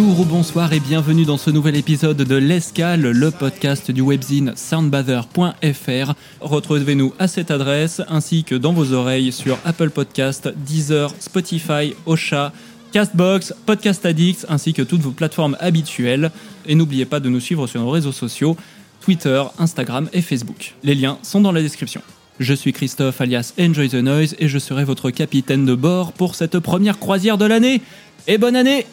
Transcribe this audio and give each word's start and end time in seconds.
bonjour 0.00 0.20
ou 0.20 0.24
bonsoir 0.24 0.72
et 0.72 0.80
bienvenue 0.80 1.26
dans 1.26 1.36
ce 1.36 1.50
nouvel 1.50 1.76
épisode 1.76 2.16
de 2.16 2.34
L'Escale, 2.34 3.02
le 3.02 3.30
podcast 3.30 3.90
du 3.90 4.00
webzine 4.00 4.54
soundbather.fr. 4.56 6.14
Retrouvez-nous 6.40 7.12
à 7.18 7.28
cette 7.28 7.50
adresse 7.50 8.00
ainsi 8.08 8.42
que 8.42 8.54
dans 8.54 8.72
vos 8.72 8.94
oreilles 8.94 9.30
sur 9.30 9.58
Apple 9.66 9.90
Podcast, 9.90 10.48
Deezer, 10.56 11.12
Spotify, 11.18 11.92
Ocha, 12.06 12.50
Castbox, 12.92 13.52
Podcast 13.66 14.06
Addict 14.06 14.46
ainsi 14.48 14.72
que 14.72 14.80
toutes 14.80 15.02
vos 15.02 15.10
plateformes 15.10 15.58
habituelles. 15.60 16.30
Et 16.66 16.74
n'oubliez 16.74 17.04
pas 17.04 17.20
de 17.20 17.28
nous 17.28 17.40
suivre 17.40 17.66
sur 17.66 17.82
nos 17.82 17.90
réseaux 17.90 18.12
sociaux, 18.12 18.56
Twitter, 19.02 19.42
Instagram 19.58 20.08
et 20.14 20.22
Facebook. 20.22 20.76
Les 20.82 20.94
liens 20.94 21.18
sont 21.22 21.42
dans 21.42 21.52
la 21.52 21.60
description. 21.60 22.00
Je 22.38 22.54
suis 22.54 22.72
Christophe 22.72 23.20
alias 23.20 23.52
Enjoy 23.60 23.90
the 23.90 23.94
Noise 23.96 24.34
et 24.38 24.48
je 24.48 24.58
serai 24.58 24.84
votre 24.84 25.10
capitaine 25.10 25.66
de 25.66 25.74
bord 25.74 26.12
pour 26.12 26.36
cette 26.36 26.58
première 26.58 26.98
croisière 26.98 27.36
de 27.36 27.44
l'année. 27.44 27.82
Et 28.26 28.38
bonne 28.38 28.56
année 28.56 28.86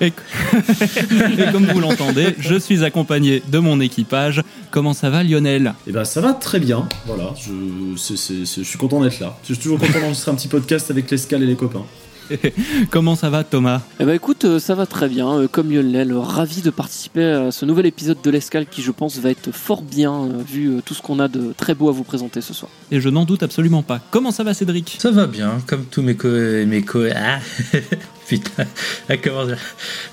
et, 0.00 0.06
et 0.06 1.52
comme 1.52 1.66
vous 1.66 1.80
l'entendez, 1.80 2.34
je 2.38 2.56
suis 2.58 2.84
accompagné 2.84 3.42
de 3.50 3.58
mon 3.58 3.80
équipage. 3.80 4.42
Comment 4.70 4.92
ça 4.94 5.10
va 5.10 5.22
Lionel? 5.22 5.74
Et 5.86 5.92
ben 5.92 6.04
ça 6.04 6.20
va 6.20 6.32
très 6.34 6.60
bien, 6.60 6.88
voilà, 7.06 7.32
je, 7.36 7.50
c'est- 7.96 8.16
c'est- 8.16 8.44
c'est- 8.46 8.62
je 8.62 8.68
suis 8.68 8.78
content 8.78 9.00
d'être 9.02 9.20
là. 9.20 9.36
Je 9.42 9.54
suis 9.54 9.62
toujours 9.62 9.78
content 9.78 9.98
d'enregistrer 10.00 10.30
un 10.30 10.34
petit 10.34 10.48
podcast 10.48 10.90
avec 10.90 11.10
l'escale 11.10 11.42
et 11.42 11.46
les 11.46 11.56
copains. 11.56 11.84
Comment 12.90 13.16
ça 13.16 13.30
va 13.30 13.44
Thomas? 13.44 13.82
Eh 14.00 14.04
ben 14.04 14.14
écoute, 14.14 14.44
euh, 14.44 14.58
ça 14.58 14.74
va 14.74 14.86
très 14.86 15.08
bien. 15.08 15.28
Euh, 15.30 15.48
Comme 15.48 15.70
Lionel, 15.70 16.12
ravi 16.14 16.60
de 16.62 16.70
participer 16.70 17.24
à 17.24 17.50
ce 17.50 17.64
nouvel 17.64 17.86
épisode 17.86 18.18
de 18.22 18.30
l'Escale 18.30 18.66
qui, 18.66 18.82
je 18.82 18.90
pense, 18.90 19.18
va 19.18 19.30
être 19.30 19.52
fort 19.52 19.82
bien 19.82 20.12
euh, 20.12 20.42
vu 20.46 20.80
tout 20.84 20.94
ce 20.94 21.02
qu'on 21.02 21.18
a 21.20 21.28
de 21.28 21.52
très 21.56 21.74
beau 21.74 21.88
à 21.88 21.92
vous 21.92 22.04
présenter 22.04 22.40
ce 22.40 22.54
soir. 22.54 22.70
Et 22.90 23.00
je 23.00 23.08
n'en 23.08 23.24
doute 23.24 23.42
absolument 23.42 23.82
pas. 23.82 24.00
Comment 24.10 24.30
ça 24.30 24.44
va 24.44 24.54
Cédric? 24.54 24.96
Ça 24.98 25.10
va 25.10 25.26
bien, 25.26 25.58
comme 25.66 25.84
tous 25.84 26.02
mes 26.02 26.16
co... 26.16 26.28
Mes 26.28 26.82
co 26.82 27.00
ah 27.14 27.38
Putain, 28.26 28.64
ah, 29.08 29.16
comment 29.16 29.46
dire 29.46 29.58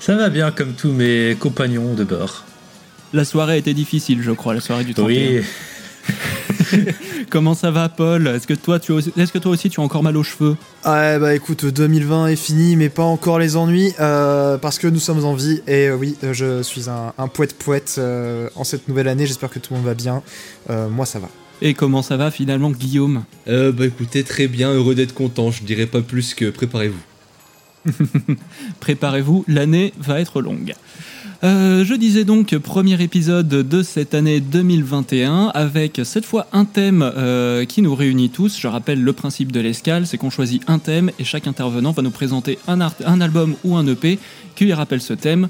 Ça 0.00 0.16
va 0.16 0.30
bien, 0.30 0.50
comme 0.50 0.72
tous 0.72 0.92
mes 0.92 1.36
compagnons 1.38 1.94
de 1.94 2.04
bord. 2.04 2.44
La 3.12 3.24
soirée 3.24 3.58
été 3.58 3.74
difficile, 3.74 4.22
je 4.22 4.32
crois, 4.32 4.54
la 4.54 4.60
soirée 4.60 4.84
du 4.84 4.94
31. 4.94 5.06
Oui, 5.06 5.44
Comment 7.30 7.54
ça 7.54 7.70
va 7.70 7.88
Paul 7.88 8.26
Est-ce 8.28 8.46
que 8.46 8.54
toi 8.54 8.78
tu 8.80 8.92
as 8.92 8.96
aussi- 8.96 9.12
est-ce 9.16 9.32
que 9.32 9.38
toi 9.38 9.52
aussi 9.52 9.70
tu 9.70 9.80
as 9.80 9.82
encore 9.82 10.02
mal 10.02 10.16
aux 10.16 10.22
cheveux 10.22 10.56
Ouais, 10.84 11.18
bah 11.18 11.34
écoute, 11.34 11.64
2020 11.64 12.28
est 12.28 12.36
fini, 12.36 12.76
mais 12.76 12.88
pas 12.88 13.02
encore 13.02 13.38
les 13.38 13.56
ennuis, 13.56 13.92
euh, 14.00 14.58
parce 14.58 14.78
que 14.78 14.86
nous 14.86 14.98
sommes 15.00 15.24
en 15.24 15.34
vie, 15.34 15.62
et 15.66 15.88
euh, 15.88 15.96
oui, 15.96 16.16
euh, 16.24 16.32
je 16.32 16.62
suis 16.62 16.88
un, 16.88 17.12
un 17.18 17.28
poète-poète 17.28 17.96
euh, 17.98 18.48
en 18.56 18.64
cette 18.64 18.88
nouvelle 18.88 19.08
année, 19.08 19.26
j'espère 19.26 19.50
que 19.50 19.58
tout 19.58 19.72
le 19.74 19.78
monde 19.78 19.86
va 19.86 19.94
bien, 19.94 20.22
Euh, 20.70 20.88
moi 20.88 21.06
ça 21.06 21.18
va. 21.18 21.28
Et 21.62 21.72
comment 21.74 22.02
ça 22.02 22.16
va 22.16 22.30
finalement 22.30 22.70
Guillaume 22.70 23.24
Euh, 23.48 23.72
bah 23.72 23.86
écoutez, 23.86 24.22
très 24.24 24.46
bien, 24.48 24.70
heureux 24.72 24.94
d'être 24.94 25.14
content, 25.14 25.50
je 25.50 25.62
dirais 25.62 25.86
pas 25.86 26.02
plus 26.02 26.34
que 26.34 26.50
préparez-vous. 26.50 27.00
Préparez-vous, 28.80 29.44
l'année 29.48 29.92
va 29.98 30.20
être 30.20 30.40
longue. 30.42 30.74
Euh, 31.44 31.84
je 31.84 31.94
disais 31.94 32.24
donc 32.24 32.56
premier 32.58 33.00
épisode 33.02 33.48
de 33.48 33.82
cette 33.82 34.14
année 34.14 34.40
2021 34.40 35.48
avec 35.54 36.00
cette 36.04 36.24
fois 36.24 36.46
un 36.52 36.64
thème 36.64 37.02
euh, 37.16 37.64
qui 37.66 37.82
nous 37.82 37.94
réunit 37.94 38.30
tous. 38.30 38.58
Je 38.58 38.66
rappelle 38.66 39.02
le 39.02 39.12
principe 39.12 39.52
de 39.52 39.60
l'escale, 39.60 40.06
c'est 40.06 40.16
qu'on 40.16 40.30
choisit 40.30 40.62
un 40.66 40.78
thème 40.78 41.10
et 41.18 41.24
chaque 41.24 41.46
intervenant 41.46 41.92
va 41.92 42.02
nous 42.02 42.10
présenter 42.10 42.58
un, 42.66 42.80
art- 42.80 42.94
un 43.04 43.20
album 43.20 43.54
ou 43.64 43.76
un 43.76 43.86
EP 43.86 44.18
qui 44.54 44.64
lui 44.64 44.72
rappelle 44.72 45.02
ce 45.02 45.12
thème. 45.12 45.48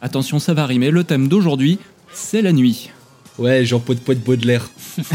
Attention, 0.00 0.38
ça 0.38 0.54
va 0.54 0.64
rimer. 0.66 0.90
Le 0.90 1.04
thème 1.04 1.28
d'aujourd'hui, 1.28 1.78
c'est 2.12 2.40
la 2.42 2.52
nuit. 2.52 2.90
Ouais, 3.38 3.64
genre 3.66 3.82
poète 3.82 4.00
poète 4.00 4.24
Baudelaire. 4.24 4.70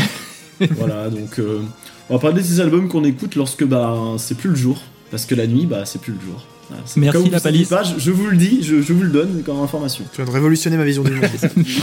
voilà, 0.78 1.10
donc 1.10 1.40
euh, 1.40 1.62
on 2.10 2.14
va 2.14 2.20
parler 2.20 2.42
de 2.44 2.48
ces 2.48 2.60
albums 2.60 2.88
qu'on 2.90 3.04
écoute 3.04 3.36
lorsque 3.36 3.64
bah 3.66 3.96
c'est 4.20 4.38
plus 4.38 4.52
le 4.52 4.56
jour, 4.56 4.80
parce 5.10 5.26
que 5.26 5.34
la 5.34 5.48
nuit, 5.48 5.66
bah 5.66 5.86
c'est 5.86 6.00
plus 6.00 6.14
le 6.14 6.20
jour. 6.22 6.46
Voilà, 6.72 6.84
Merci, 7.14 7.30
la 7.30 7.40
palisse. 7.40 7.70
pas, 7.70 7.84
je, 7.84 8.00
je 8.00 8.12
vous 8.12 8.28
le 8.28 8.38
dis, 8.38 8.60
je, 8.64 8.82
je 8.82 8.94
vous 8.94 9.02
le 9.04 9.10
donne 9.10 9.44
comme 9.46 9.60
information. 9.62 10.04
Tu 10.12 10.18
viens 10.18 10.26
de 10.26 10.32
révolutionner 10.32 10.78
ma 10.78 10.86
vision 10.86 11.04
du 11.04 11.12
monde. 11.12 11.26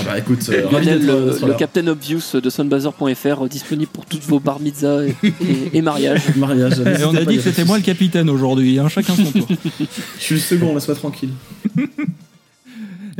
Ah 0.00 0.02
bah 0.06 0.18
écoute, 0.18 0.48
euh, 0.48 0.70
Lionel, 0.70 1.00
d'être 1.00 1.06
le, 1.06 1.38
le 1.42 1.48
là. 1.48 1.54
Captain 1.54 1.86
Obvious 1.88 2.22
de 2.42 2.50
Sunbazer.fr, 2.50 3.42
euh, 3.44 3.48
disponible 3.48 3.90
pour 3.92 4.06
toutes 4.06 4.22
vos 4.24 4.40
bar 4.40 4.60
mitzvahs 4.60 5.04
et, 5.06 5.14
et- 5.24 5.76
et 5.78 5.82
mariages. 5.82 6.22
Mariage. 6.36 6.78
Et 6.80 7.04
on 7.04 7.14
a 7.14 7.24
dit 7.24 7.36
que 7.36 7.42
c'était 7.42 7.64
moi 7.64 7.76
le 7.78 7.84
capitaine 7.84 8.30
aujourd'hui, 8.30 8.78
hein, 8.78 8.88
chacun 8.88 9.14
son 9.14 9.30
tour. 9.30 9.46
Je 10.18 10.22
suis 10.24 10.34
le 10.36 10.40
second, 10.40 10.74
laisse-moi 10.74 10.96
tranquille. 10.96 11.30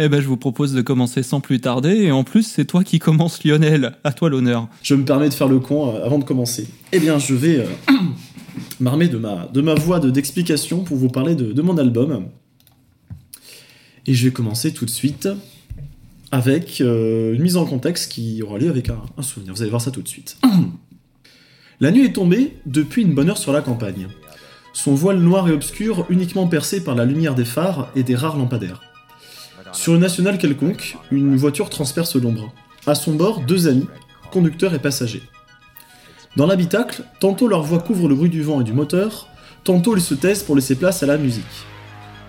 Eh 0.01 0.09
ben, 0.09 0.21
je 0.21 0.29
vous 0.29 0.37
propose 0.37 0.75
de 0.75 0.81
commencer 0.81 1.25
sans 1.25 1.41
plus 1.41 1.61
tarder. 1.61 1.91
Et 2.05 2.13
en 2.13 2.23
plus, 2.23 2.45
c'est 2.45 2.65
toi 2.65 2.85
qui 2.85 3.01
commences, 3.01 3.43
Lionel. 3.45 3.97
À 4.05 4.13
toi 4.13 4.31
l'honneur. 4.31 4.69
Je 4.83 4.95
me 4.95 5.05
permets 5.05 5.29
de 5.29 5.35
faire 5.35 5.49
le 5.49 5.59
con 5.59 5.93
euh, 5.93 6.05
avant 6.07 6.19
de 6.21 6.25
commencer. 6.25 6.69
Eh 6.93 7.01
bien, 7.01 7.19
je 7.19 7.35
vais 7.35 7.57
euh, 7.57 7.65
m'armer 8.81 9.09
de 9.09 9.19
ma, 9.19 9.47
de 9.47 9.61
ma 9.61 9.75
voix 9.75 10.01
de- 10.01 10.11
d'explication 10.11 10.85
pour 10.85 10.97
vous 10.97 11.09
parler 11.09 11.35
de, 11.35 11.63
mon 11.63 11.79
album. 11.79 12.29
Et 14.07 14.15
je 14.15 14.25
vais 14.27 14.33
commencer 14.33 14.73
tout 14.73 14.85
de 14.85 14.91
suite 14.91 15.29
avec 16.31 16.81
euh, 16.81 17.35
une 17.35 17.43
mise 17.43 17.57
en 17.57 17.65
contexte 17.65 18.13
qui 18.13 18.43
aura 18.43 18.59
lieu 18.59 18.69
avec 18.69 18.91
un, 18.91 19.23
souvenir. 19.23 19.55
Vous 19.55 19.63
allez 19.63 19.71
voir 19.71 19.83
ça 19.83 19.91
tout 19.91 20.03
de 20.03 20.09
suite. 20.09 20.39
La 21.81 21.91
nuit 21.91 22.05
est 22.05 22.13
tombée 22.13 22.55
depuis 22.67 23.03
une 23.03 23.15
bonne 23.15 23.31
heure 23.31 23.39
sur 23.39 23.53
la 23.53 23.63
campagne. 23.63 24.09
Son 24.73 24.95
voile 24.95 25.19
noir 25.19 25.49
et 25.49 25.53
obscur 25.53 26.07
uniquement 26.09 26.49
percé 26.49 26.83
par 26.83 26.95
la 26.95 27.05
lumière 27.05 27.35
des 27.35 27.45
phares 27.45 27.91
et 27.95 28.03
des 28.03 28.17
rares 28.17 28.37
lampadaires. 28.37 28.81
Sur 29.73 29.95
une 29.95 30.01
nationale 30.01 30.39
quelconque, 30.39 30.97
une 31.13 31.37
voiture 31.37 31.71
transperce 31.71 32.17
l'ombre. 32.17 32.53
À 32.87 32.95
son 32.95 33.15
bord, 33.15 33.43
deux 33.43 33.69
amis, 33.69 33.87
conducteurs 34.33 34.75
et 34.75 34.79
passagers. 34.79 35.23
Dans 36.39 36.47
l'habitacle, 36.47 37.03
tantôt 37.19 37.49
leur 37.49 37.65
voix 37.65 37.81
couvre 37.81 38.09
le 38.09 38.15
bruit 38.15 38.31
du 38.31 38.45
vent 38.45 38.61
et 38.61 38.65
du 38.65 38.73
moteur, 38.73 39.27
tantôt 39.65 39.97
ils 39.97 40.01
se 40.01 40.15
taisent 40.15 40.45
pour 40.45 40.55
laisser 40.55 40.77
place 40.77 41.03
à 41.03 41.07
la 41.07 41.19
musique. 41.19 41.43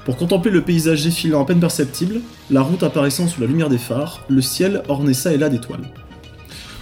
Pour 0.03 0.17
contempler 0.17 0.49
le 0.49 0.63
paysage 0.63 1.03
défilant 1.03 1.43
à 1.43 1.45
peine 1.45 1.59
perceptible, 1.59 2.21
la 2.49 2.61
route 2.61 2.81
apparaissant 2.81 3.27
sous 3.27 3.39
la 3.39 3.45
lumière 3.45 3.69
des 3.69 3.77
phares, 3.77 4.21
le 4.27 4.41
ciel 4.41 4.81
orné 4.87 5.13
ça 5.13 5.31
et 5.31 5.37
là 5.37 5.47
d'étoiles. 5.47 5.87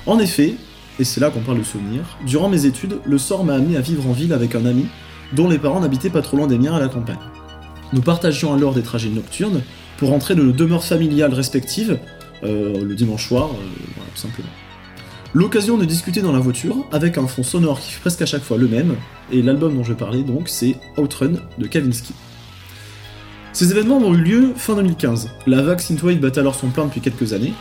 En 0.06 0.20
effet, 0.20 0.56
et 1.00 1.04
c'est 1.04 1.20
là 1.20 1.30
qu'on 1.30 1.42
parle 1.42 1.58
de 1.58 1.64
souvenir, 1.64 2.18
durant 2.26 2.48
mes 2.48 2.66
études, 2.66 3.00
le 3.04 3.18
sort 3.18 3.44
m'a 3.44 3.56
amené 3.56 3.76
à 3.76 3.82
vivre 3.82 4.08
en 4.08 4.14
ville 4.14 4.32
avec 4.32 4.56
un 4.56 4.66
ami, 4.66 4.86
dont 5.34 5.50
les 5.50 5.60
parents 5.60 5.82
n'habitaient 5.82 6.10
pas 6.10 6.22
trop 6.22 6.38
loin 6.38 6.48
des 6.48 6.58
miens 6.58 6.76
à 6.76 6.80
la 6.80 6.88
campagne. 6.88 7.20
Nous 7.92 8.02
partagions 8.02 8.54
alors 8.54 8.74
des 8.74 8.84
trajets 8.84 9.10
nocturnes 9.10 9.64
pour 9.98 10.12
rentrer 10.12 10.34
de 10.34 10.44
nos 10.44 10.54
demeures 10.54 10.86
familiales 10.86 11.34
respectives, 11.34 12.00
euh, 12.46 12.82
le 12.82 12.96
dimanche 12.96 13.28
soir, 13.28 13.50
euh, 13.50 13.68
voilà, 13.98 14.12
tout 14.16 14.22
simplement. 14.22 14.48
L'occasion 15.38 15.78
de 15.78 15.86
discuter 15.86 16.24
dans 16.24 16.32
la 16.32 16.40
voiture, 16.40 16.78
avec 16.92 17.20
un 17.20 17.28
fond 17.28 17.44
sonore 17.44 17.80
qui 17.80 17.92
fait 17.92 18.00
presque 18.00 18.24
à 18.24 18.26
chaque 18.26 18.42
fois 18.42 18.58
le 18.58 18.68
même, 18.68 18.96
et 19.32 19.44
l'album 19.44 19.76
dont 19.76 19.84
je 19.84 19.94
parlais 19.94 20.24
donc, 20.24 20.50
c'est 20.50 20.78
Outrun 20.98 21.34
de 21.60 21.68
Kavinsky. 21.68 22.16
Ces 23.54 23.70
événements 23.70 24.00
ont 24.00 24.16
eu 24.16 24.18
lieu 24.18 24.54
fin 24.56 24.74
2015. 24.74 25.30
La 25.46 25.62
vague 25.62 25.78
Synthwave 25.78 26.18
bat 26.18 26.32
alors 26.38 26.56
son 26.56 26.70
plein 26.70 26.86
depuis 26.86 27.02
quelques 27.02 27.34
années. 27.34 27.54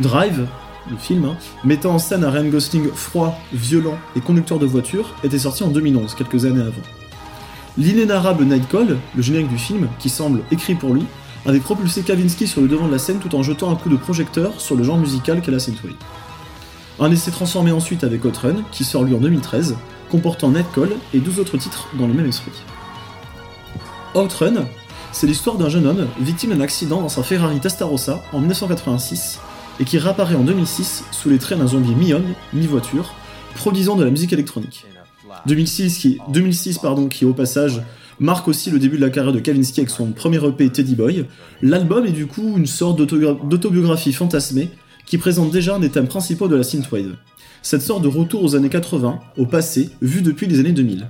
Drive, 0.00 0.46
le 0.90 0.98
film, 0.98 1.24
hein, 1.24 1.38
mettant 1.64 1.94
en 1.94 1.98
scène 1.98 2.24
un 2.24 2.30
Ryan 2.30 2.50
Gosling 2.50 2.90
froid, 2.92 3.40
violent 3.54 3.96
et 4.16 4.20
conducteur 4.20 4.58
de 4.58 4.66
voiture, 4.66 5.14
était 5.24 5.38
sorti 5.38 5.64
en 5.64 5.68
2011, 5.68 6.14
quelques 6.16 6.44
années 6.44 6.60
avant. 6.60 6.74
L'inénarrable 7.78 8.44
Nightcall, 8.44 8.98
le 9.16 9.22
générique 9.22 9.48
du 9.48 9.56
film, 9.56 9.88
qui 9.98 10.10
semble 10.10 10.42
écrit 10.52 10.74
pour 10.74 10.92
lui, 10.92 11.06
avait 11.46 11.60
propulsé 11.60 12.02
Kavinsky 12.02 12.46
sur 12.46 12.60
le 12.60 12.68
devant 12.68 12.86
de 12.86 12.92
la 12.92 12.98
scène 12.98 13.18
tout 13.18 13.34
en 13.34 13.42
jetant 13.42 13.70
un 13.70 13.76
coup 13.76 13.88
de 13.88 13.96
projecteur 13.96 14.60
sur 14.60 14.76
le 14.76 14.84
genre 14.84 14.98
musical 14.98 15.40
qu'est 15.40 15.50
la 15.50 15.58
synthwave. 15.58 15.94
Un 17.00 17.10
essai 17.10 17.32
transformé 17.32 17.72
ensuite 17.72 18.04
avec 18.04 18.24
Outrun, 18.24 18.56
qui 18.70 18.84
sort 18.84 19.02
lui 19.02 19.14
en 19.14 19.18
2013, 19.18 19.76
comportant 20.10 20.50
Nightcall 20.50 20.90
et 21.12 21.18
12 21.18 21.40
autres 21.40 21.56
titres 21.56 21.88
dans 21.98 22.06
le 22.06 22.14
même 22.14 22.26
esprit. 22.26 22.52
Outrun, 24.14 24.66
c'est 25.10 25.26
l'histoire 25.26 25.56
d'un 25.56 25.68
jeune 25.68 25.86
homme 25.86 26.06
victime 26.20 26.50
d'un 26.50 26.60
accident 26.60 27.00
dans 27.00 27.08
sa 27.08 27.24
Ferrari 27.24 27.58
Testarossa 27.58 28.22
en 28.32 28.38
1986 28.38 29.40
et 29.80 29.84
qui 29.84 29.98
réapparaît 29.98 30.36
en 30.36 30.44
2006 30.44 31.04
sous 31.10 31.30
les 31.30 31.38
traits 31.38 31.58
d'un 31.58 31.66
zombie 31.66 31.96
mi-homme, 31.96 32.34
mi-voiture, 32.52 33.12
produisant 33.56 33.96
de 33.96 34.04
la 34.04 34.10
musique 34.10 34.32
électronique. 34.32 34.86
2006 35.46 35.98
qui, 35.98 36.20
2006, 36.28 36.78
pardon, 36.78 37.08
qui 37.08 37.24
au 37.24 37.32
passage 37.32 37.82
marque 38.20 38.46
aussi 38.46 38.70
le 38.70 38.78
début 38.78 38.98
de 38.98 39.02
la 39.04 39.10
carrière 39.10 39.32
de 39.32 39.40
Kavinsky 39.40 39.80
avec 39.80 39.90
son 39.90 40.12
premier 40.12 40.38
EP 40.46 40.70
Teddy 40.70 40.94
Boy. 40.94 41.26
L'album 41.60 42.06
est 42.06 42.12
du 42.12 42.26
coup 42.26 42.54
une 42.56 42.66
sorte 42.66 42.96
d'autobiographie 42.96 44.12
fantasmée 44.12 44.70
qui 45.06 45.18
présente 45.18 45.50
déjà 45.50 45.76
un 45.76 45.80
des 45.80 45.90
thèmes 45.90 46.08
principaux 46.08 46.48
de 46.48 46.56
la 46.56 46.62
synthwave. 46.62 47.16
cette 47.62 47.82
sorte 47.82 48.02
de 48.02 48.08
retour 48.08 48.42
aux 48.44 48.56
années 48.56 48.68
80, 48.68 49.20
au 49.38 49.46
passé, 49.46 49.90
vu 50.02 50.20
depuis 50.20 50.46
les 50.46 50.60
années 50.60 50.72
2000. 50.72 51.08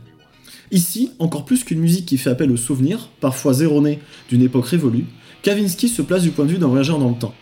Ici, 0.71 1.11
encore 1.19 1.45
plus 1.45 1.65
qu'une 1.65 1.81
musique 1.81 2.07
qui 2.07 2.17
fait 2.17 2.31
appel 2.31 2.51
aux 2.51 2.57
souvenirs, 2.57 3.11
parfois 3.21 3.61
erronés, 3.61 4.01
d'une 4.29 4.43
époque 4.43 4.67
révolue, 4.67 5.07
Kavinsky 5.43 5.89
se 5.89 6.03
place 6.03 6.23
du 6.23 6.31
point 6.31 6.45
de 6.45 6.51
vue 6.51 6.59
d'un 6.59 6.69
voyageur 6.69 6.99
dans 6.99 7.11
le 7.11 7.19
temps. 7.19 7.35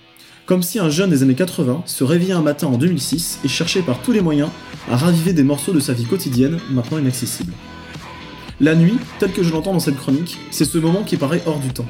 Comme 0.44 0.62
si 0.62 0.78
un 0.78 0.90
jeune 0.90 1.10
des 1.10 1.22
années 1.22 1.34
80 1.34 1.84
se 1.87 2.04
réveillait 2.04 2.32
un 2.32 2.43
matin 2.43 2.66
en 2.66 2.76
2006 2.76 3.38
et 3.44 3.48
cherchait 3.48 3.82
par 3.82 4.02
tous 4.02 4.12
les 4.12 4.20
moyens 4.20 4.50
à 4.90 4.96
raviver 4.96 5.32
des 5.32 5.44
morceaux 5.44 5.72
de 5.72 5.78
sa 5.78 5.93
vie 5.93 6.05
quotidienne, 6.05 6.58
maintenant 6.70 6.98
inaccessibles. 6.98 7.52
La 8.60 8.75
nuit, 8.75 8.98
telle 9.19 9.32
que 9.32 9.43
je 9.43 9.52
l'entends 9.52 9.72
dans 9.72 9.81
cette 9.81 9.96
chronique, 9.96 10.38
c'est 10.50 10.64
ce 10.64 10.78
moment 10.78 11.05
qui 11.05 11.16
paraît 11.16 11.43
hors 11.46 11.60
du 11.60 11.69
temps. 11.69 11.87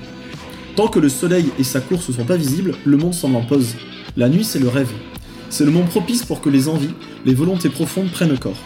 Tant 0.76 0.88
que 0.88 0.99
le 0.99 1.08
soleil 1.08 1.47
et 1.58 1.65
sa 1.65 1.81
course 1.81 2.08
ne 2.08 2.15
sont 2.15 2.25
pas 2.25 2.37
visibles, 2.37 2.75
le 2.85 2.97
monde 2.97 3.15
semble 3.15 3.37
en 3.37 3.44
pause. 3.44 3.75
La 4.14 4.29
nuit, 4.29 4.44
c'est 4.44 4.59
le 4.59 4.69
rêve. 4.69 4.91
C'est 5.49 5.64
le 5.64 5.70
moment 5.70 5.87
propice 5.87 6.23
pour 6.25 6.43
que 6.43 6.50
les 6.50 6.69
envies, 6.69 6.94
les 7.25 7.32
volontés 7.32 7.70
profondes 7.70 8.11
prennent 8.11 8.38
corps. 8.38 8.59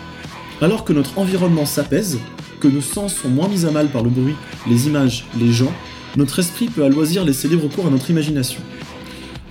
Alors 0.61 0.85
que 0.85 0.93
notre 0.93 1.19
environnement 1.19 1.67
s'apaise, 1.67 2.19
que 2.59 2.67
nos 2.67 2.81
sens 2.81 3.15
sont 3.15 3.29
moins 3.29 3.49
mis 3.49 3.65
à 3.65 3.71
mal 3.71 3.87
par 3.87 4.03
le 4.03 4.11
bruit, 4.11 4.35
les 4.69 4.89
images, 4.89 5.25
les 5.39 5.53
gens, 5.53 5.73
notre 6.17 6.41
esprit 6.41 6.67
peut 6.67 6.85
à 6.85 6.89
loisir 6.89 7.25
laisser 7.25 7.47
libre 7.47 7.69
cours 7.69 7.87
à 7.87 7.91
notre 7.91 8.11
imagination. 8.11 8.61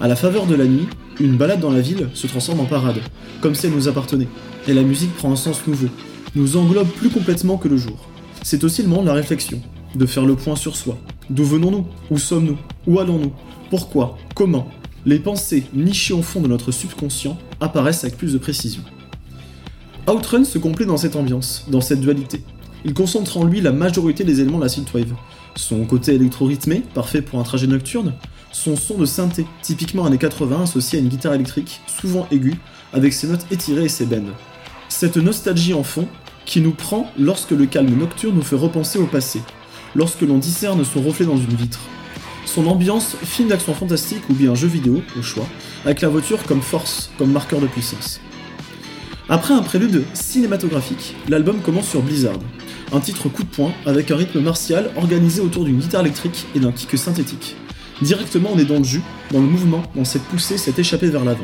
À 0.02 0.10
la 0.10 0.18
faveur 0.18 0.48
de 0.48 0.56
la 0.56 0.66
nuit, 0.66 0.88
une 1.22 1.38
balade 1.38 1.62
dans 1.62 1.72
la 1.72 1.80
ville 1.80 2.10
se 2.14 2.28
transforme 2.28 2.60
en 2.60 2.66
parade, 2.66 3.00
comme 3.40 3.56
si 3.56 3.68
elle 3.68 3.74
nous 3.74 3.88
appartenait, 3.88 4.28
et 4.68 4.74
la 4.74 4.82
musique 4.82 5.16
prend 5.16 5.32
un 5.32 5.38
sens 5.38 5.66
nouveau, 5.66 5.88
nous 6.36 6.58
englobe 6.58 6.90
plus 6.90 7.10
complètement 7.10 7.58
que 7.58 7.70
le 7.70 7.78
jour. 7.78 8.10
C'est 8.44 8.66
aussi 8.66 8.82
le 8.82 8.90
moment 8.90 9.04
de 9.04 9.08
la 9.08 9.14
réflexion, 9.14 9.62
de 9.96 10.06
faire 10.06 10.26
le 10.26 10.36
point 10.36 10.58
sur 10.58 10.76
soi. 10.76 10.98
D'où 11.30 11.46
venons-nous? 11.46 11.88
Où 12.12 12.18
sommes-nous? 12.18 12.58
Où 12.86 13.00
allons-nous? 13.00 13.32
Pourquoi? 13.70 14.18
Comment? 14.34 14.70
Les 15.08 15.20
pensées 15.20 15.66
nichées 15.74 16.16
au 16.16 16.24
fond 16.24 16.42
de 16.42 16.48
notre 16.48 16.72
subconscient 16.72 17.38
apparaissent 17.60 18.04
avec 18.04 18.18
plus 18.18 18.34
de 18.34 18.40
précision. 18.40 18.82
Outrun 20.08 20.44
se 20.44 20.58
complaît 20.58 20.88
dans 20.88 20.98
cette 20.98 21.16
ambiance, 21.16 21.66
dans 21.70 21.82
cette 21.82 22.02
dualité. 22.02 22.42
Il 22.86 22.96
concentre 22.96 23.38
en 23.38 23.44
lui 23.44 23.62
la 23.62 23.72
majorité 23.72 24.24
des 24.24 24.42
éléments 24.42 24.58
de 24.58 24.64
la 24.64 24.70
synthwave. 24.70 25.14
Son 25.56 25.86
côté 25.86 26.16
électro-rythmé, 26.16 26.84
parfait 26.96 27.22
pour 27.22 27.40
un 27.40 27.44
trajet 27.44 27.68
nocturne, 27.68 28.14
son 28.52 28.76
son 28.76 28.98
de 28.98 29.06
synthé, 29.06 29.46
typiquement 29.62 30.06
années 30.06 30.18
80 30.18 30.64
associé 30.64 30.98
à 30.98 31.02
une 31.04 31.10
guitare 31.10 31.36
électrique, 31.36 31.82
souvent 31.86 32.28
aiguë, 32.32 32.56
avec 32.92 33.14
ses 33.14 33.28
notes 33.28 33.46
étirées 33.52 33.86
et 33.86 33.90
ses 33.90 34.08
bends. 34.08 34.34
Cette 34.90 35.18
nostalgie 35.18 35.76
en 35.76 35.84
fond, 35.84 36.08
qui 36.46 36.62
nous 36.62 36.72
prend 36.72 37.12
lorsque 37.20 37.52
le 37.52 37.68
calme 37.68 37.96
nocturne 37.96 38.36
nous 38.36 38.42
fait 38.42 38.56
repenser 38.56 38.98
au 38.98 39.06
passé, 39.06 39.42
lorsque 39.94 40.22
l'on 40.22 40.40
discerne 40.40 40.84
son 40.84 41.02
reflet 41.02 41.26
dans 41.26 41.38
une 41.38 41.56
vitre. 41.56 41.80
Son 42.46 42.68
ambiance, 42.68 43.16
film 43.24 43.50
d'action 43.50 43.74
fantastique 43.74 44.30
ou 44.30 44.34
bien 44.34 44.56
jeu 44.56 44.68
vidéo, 44.68 45.02
au 45.18 45.22
choix, 45.22 45.48
avec 45.84 46.02
la 46.02 46.10
voiture 46.10 46.44
comme 46.44 46.62
force, 46.62 47.12
comme 47.18 47.32
marqueur 47.32 47.60
de 47.60 47.68
puissance. 47.68 48.22
Après 49.28 49.54
un 49.54 49.64
prélude 49.64 50.04
cinématographique, 50.14 51.16
l'album 51.28 51.60
commence 51.62 51.90
sur 51.90 52.04
Blizzard, 52.04 52.38
un 52.94 53.00
titre 53.00 53.28
coup 53.28 53.44
de 53.44 53.50
poing 53.50 53.74
avec 53.86 54.12
un 54.12 54.16
rythme 54.16 54.40
martial 54.40 54.92
organisé 54.96 55.42
autour 55.42 55.66
d'une 55.66 55.80
guitare 55.80 56.02
électrique 56.02 56.46
et 56.56 56.60
d'un 56.60 56.72
kick 56.72 56.96
synthétique. 56.98 57.56
Directement 58.02 58.52
on 58.54 58.60
est 58.60 58.66
dans 58.66 58.78
le 58.78 58.84
jus, 58.84 59.02
dans 59.32 59.40
le 59.40 59.48
mouvement, 59.48 59.82
dans 59.96 60.06
cette 60.06 60.22
poussée, 60.24 60.60
cette 60.60 60.78
échappée 60.78 61.08
vers 61.08 61.26
l'avant. 61.26 61.44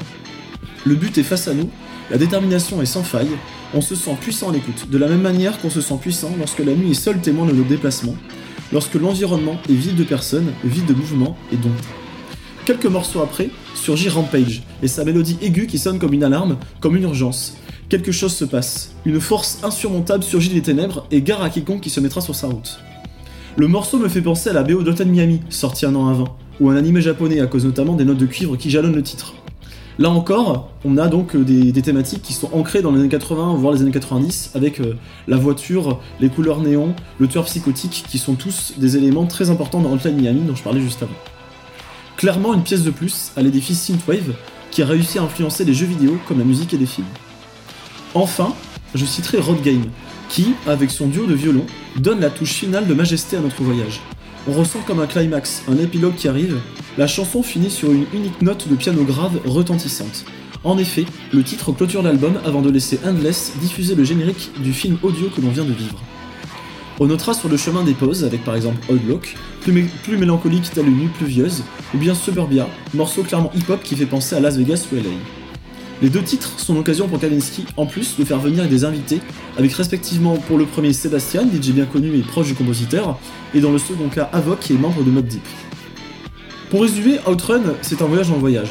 Le 0.86 0.96
but 0.96 1.18
est 1.18 1.24
face 1.24 1.48
à 1.48 1.56
nous, 1.56 1.70
la 2.12 2.18
détermination 2.18 2.82
est 2.82 2.86
sans 2.86 3.04
faille, 3.04 3.32
on 3.74 3.82
se 3.82 3.96
sent 3.96 4.16
puissant 4.20 4.50
à 4.50 4.54
l'écoute, 4.54 4.90
de 4.90 4.98
la 4.98 5.08
même 5.08 5.22
manière 5.22 5.60
qu'on 5.60 5.70
se 5.70 5.82
sent 5.82 5.98
puissant 6.00 6.32
lorsque 6.38 6.60
la 6.60 6.74
nuit 6.74 6.92
est 6.92 6.94
seul 6.94 7.20
témoin 7.20 7.48
de 7.48 7.54
nos 7.54 7.64
déplacements, 7.64 8.16
lorsque 8.72 8.96
l'environnement 8.96 9.58
est 9.70 9.74
vide 9.74 9.96
de 9.96 10.04
personnes, 10.04 10.52
vide 10.64 10.86
de 10.86 10.94
mouvements 10.94 11.38
et 11.52 11.58
donc. 11.58 11.72
Quelques 12.66 12.86
morceaux 12.86 13.22
après, 13.22 13.50
surgit 13.74 14.10
Rampage, 14.10 14.64
et 14.84 14.88
sa 14.88 15.04
mélodie 15.04 15.38
aiguë 15.42 15.68
qui 15.68 15.80
sonne 15.80 16.00
comme 16.00 16.14
une 16.14 16.24
alarme, 16.24 16.58
comme 16.80 16.96
une 16.96 17.04
urgence. 17.04 17.58
Quelque 17.90 18.12
chose 18.12 18.34
se 18.34 18.46
passe. 18.46 18.94
Une 19.06 19.20
force 19.20 19.60
insurmontable 19.64 20.24
surgit 20.24 20.50
des 20.50 20.62
ténèbres 20.62 21.06
et 21.12 21.22
gare 21.22 21.42
à 21.42 21.50
quiconque 21.50 21.82
qui 21.82 21.90
se 21.90 22.00
mettra 22.00 22.22
sur 22.22 22.36
sa 22.36 22.48
route. 22.48 22.80
Le 23.58 23.68
morceau 23.68 23.98
me 23.98 24.08
fait 24.08 24.22
penser 24.22 24.50
à 24.50 24.54
la 24.54 24.64
BO 24.64 24.82
d'Hotel 24.82 25.08
Miami, 25.08 25.42
sorti 25.50 25.86
un 25.86 25.96
an 25.96 26.08
avant, 26.08 26.38
ou 26.62 26.70
un 26.70 26.78
animé 26.78 27.02
japonais 27.02 27.42
à 27.42 27.48
cause 27.48 27.66
notamment 27.66 27.96
des 27.96 28.06
notes 28.06 28.18
de 28.18 28.26
cuivre 28.26 28.56
qui 28.56 28.70
jalonnent 28.70 28.96
le 28.96 29.04
titre. 29.04 29.34
Là 30.02 30.10
encore, 30.10 30.72
on 30.84 30.98
a 30.98 31.08
donc 31.08 31.36
euh, 31.36 31.44
des, 31.44 31.72
des 31.72 31.82
thématiques 31.84 32.24
qui 32.24 32.34
sont 32.34 32.50
ancrées 32.54 32.82
dans 32.82 32.92
les 32.92 33.02
années 33.02 33.08
80, 33.08 33.54
voire 33.54 33.72
les 33.72 33.84
années 33.84 33.92
90, 33.92 34.54
avec 34.56 34.80
euh, 34.80 34.96
la 35.28 35.38
voiture, 35.38 36.00
les 36.20 36.28
couleurs 36.28 36.60
néon, 36.60 36.96
le 37.20 37.28
tueur 37.28 37.46
psychotique, 37.46 38.06
qui 38.10 38.18
sont 38.18 38.34
tous 38.34 38.74
des 38.78 38.98
éléments 38.98 39.28
très 39.28 39.52
importants 39.52 39.80
dans 39.80 39.94
Hotline 39.94 40.20
Miami 40.20 40.42
dont 40.42 40.56
je 40.56 40.64
parlais 40.64 40.82
juste 40.82 41.04
avant. 41.04 41.14
Clairement 42.18 42.56
une 42.56 42.64
pièce 42.64 42.82
de 42.82 42.90
plus 42.90 43.32
à 43.38 43.44
l'édifice 43.44 43.80
Synthwave, 43.80 44.34
qui 44.72 44.82
a 44.82 44.88
réussi 44.88 45.20
à 45.20 45.22
influencer 45.22 45.66
les 45.66 45.74
jeux 45.76 45.86
vidéo 45.86 46.18
comme 46.28 46.40
la 46.40 46.46
musique 46.46 46.74
et 46.74 46.78
les 46.78 46.88
films. 46.88 47.06
Enfin, 48.16 48.56
je 48.96 49.06
citerai 49.06 49.38
Road 49.38 49.62
Game, 49.62 49.86
qui, 50.30 50.56
avec 50.66 50.90
son 50.90 51.10
duo 51.10 51.28
de 51.28 51.36
violon, 51.36 51.68
donne 51.98 52.22
la 52.22 52.32
touche 52.32 52.54
finale 52.54 52.88
de 52.88 52.96
majesté 52.96 53.38
à 53.38 53.40
notre 53.40 53.62
voyage. 53.62 54.02
On 54.48 54.54
ressent 54.54 54.80
comme 54.86 55.00
un 55.00 55.08
climax, 55.08 55.64
un 55.68 55.78
épilogue 55.78 56.16
qui 56.16 56.28
arrive, 56.28 56.58
la 56.98 57.08
chanson 57.08 57.44
finit 57.44 57.70
sur 57.70 57.92
une 57.92 58.06
unique 58.14 58.42
note 58.42 58.68
de 58.68 58.76
piano 58.76 59.04
grave 59.04 59.40
retentissante. 59.46 60.26
En 60.64 60.78
effet, 60.78 61.06
le 61.32 61.44
titre 61.44 61.72
clôture 61.72 62.02
l'album 62.02 62.34
avant 62.46 62.62
de 62.62 62.70
laisser 62.70 63.00
Endless 63.06 63.54
diffuser 63.62 63.96
le 63.96 64.04
générique 64.04 64.52
du 64.62 64.74
film 64.74 64.98
audio 65.04 65.28
que 65.36 65.42
l'on 65.42 65.50
vient 65.50 65.64
de 65.66 65.74
vivre. 65.74 65.98
On 67.00 67.08
notera 67.08 67.34
sur 67.34 67.50
le 67.50 67.58
chemin 67.58 67.84
des 67.84 67.94
pauses, 67.94 68.24
avec 68.24 68.44
par 68.44 68.56
exemple 68.56 68.78
Old 68.90 69.02
mé- 69.68 69.88
plus 70.04 70.18
mélancolique 70.18 70.70
telle 70.72 70.88
une 70.88 70.98
nuit 70.98 71.08
pluvieuse, 71.08 71.64
ou 71.96 71.98
bien 71.98 72.14
Suburbia, 72.14 72.68
morceau 72.94 73.24
clairement 73.24 73.52
hip-hop 73.56 73.82
qui 73.84 73.96
fait 73.96 74.06
penser 74.06 74.36
à 74.36 74.40
Las 74.40 74.56
Vegas 74.58 74.86
ou 74.92 74.96
LA. 74.96 75.10
Les 76.02 76.10
deux 76.10 76.24
titres 76.24 76.60
sont 76.60 76.74
l'occasion 76.74 77.08
pour 77.08 77.20
Kavinsky, 77.20 77.66
en 77.78 77.86
plus, 77.86 78.18
de 78.18 78.26
faire 78.26 78.40
venir 78.40 78.68
des 78.68 78.86
invités, 78.86 79.22
avec 79.56 79.72
respectivement 79.74 80.36
pour 80.36 80.58
le 80.58 80.66
premier 80.66 80.94
Sébastien, 80.94 81.44
DJ 81.44 81.72
bien 81.72 81.86
connu 81.86 82.18
et 82.18 82.22
proche 82.22 82.48
du 82.48 82.56
compositeur, 82.56 83.20
et 83.54 83.60
dans 83.60 83.72
le 83.72 83.78
second 83.78 84.10
cas 84.10 84.28
Avoc, 84.34 84.62
qui 84.62 84.74
est 84.74 84.78
membre 84.78 85.04
de 85.04 85.12
Mob 85.12 85.28
Deep. 85.28 85.46
Pour 86.72 86.82
résumer, 86.82 87.20
Outrun, 87.28 87.62
c'est 87.84 88.02
un 88.02 88.06
voyage 88.06 88.30
dans 88.30 88.34
le 88.34 88.40
voyage. 88.40 88.70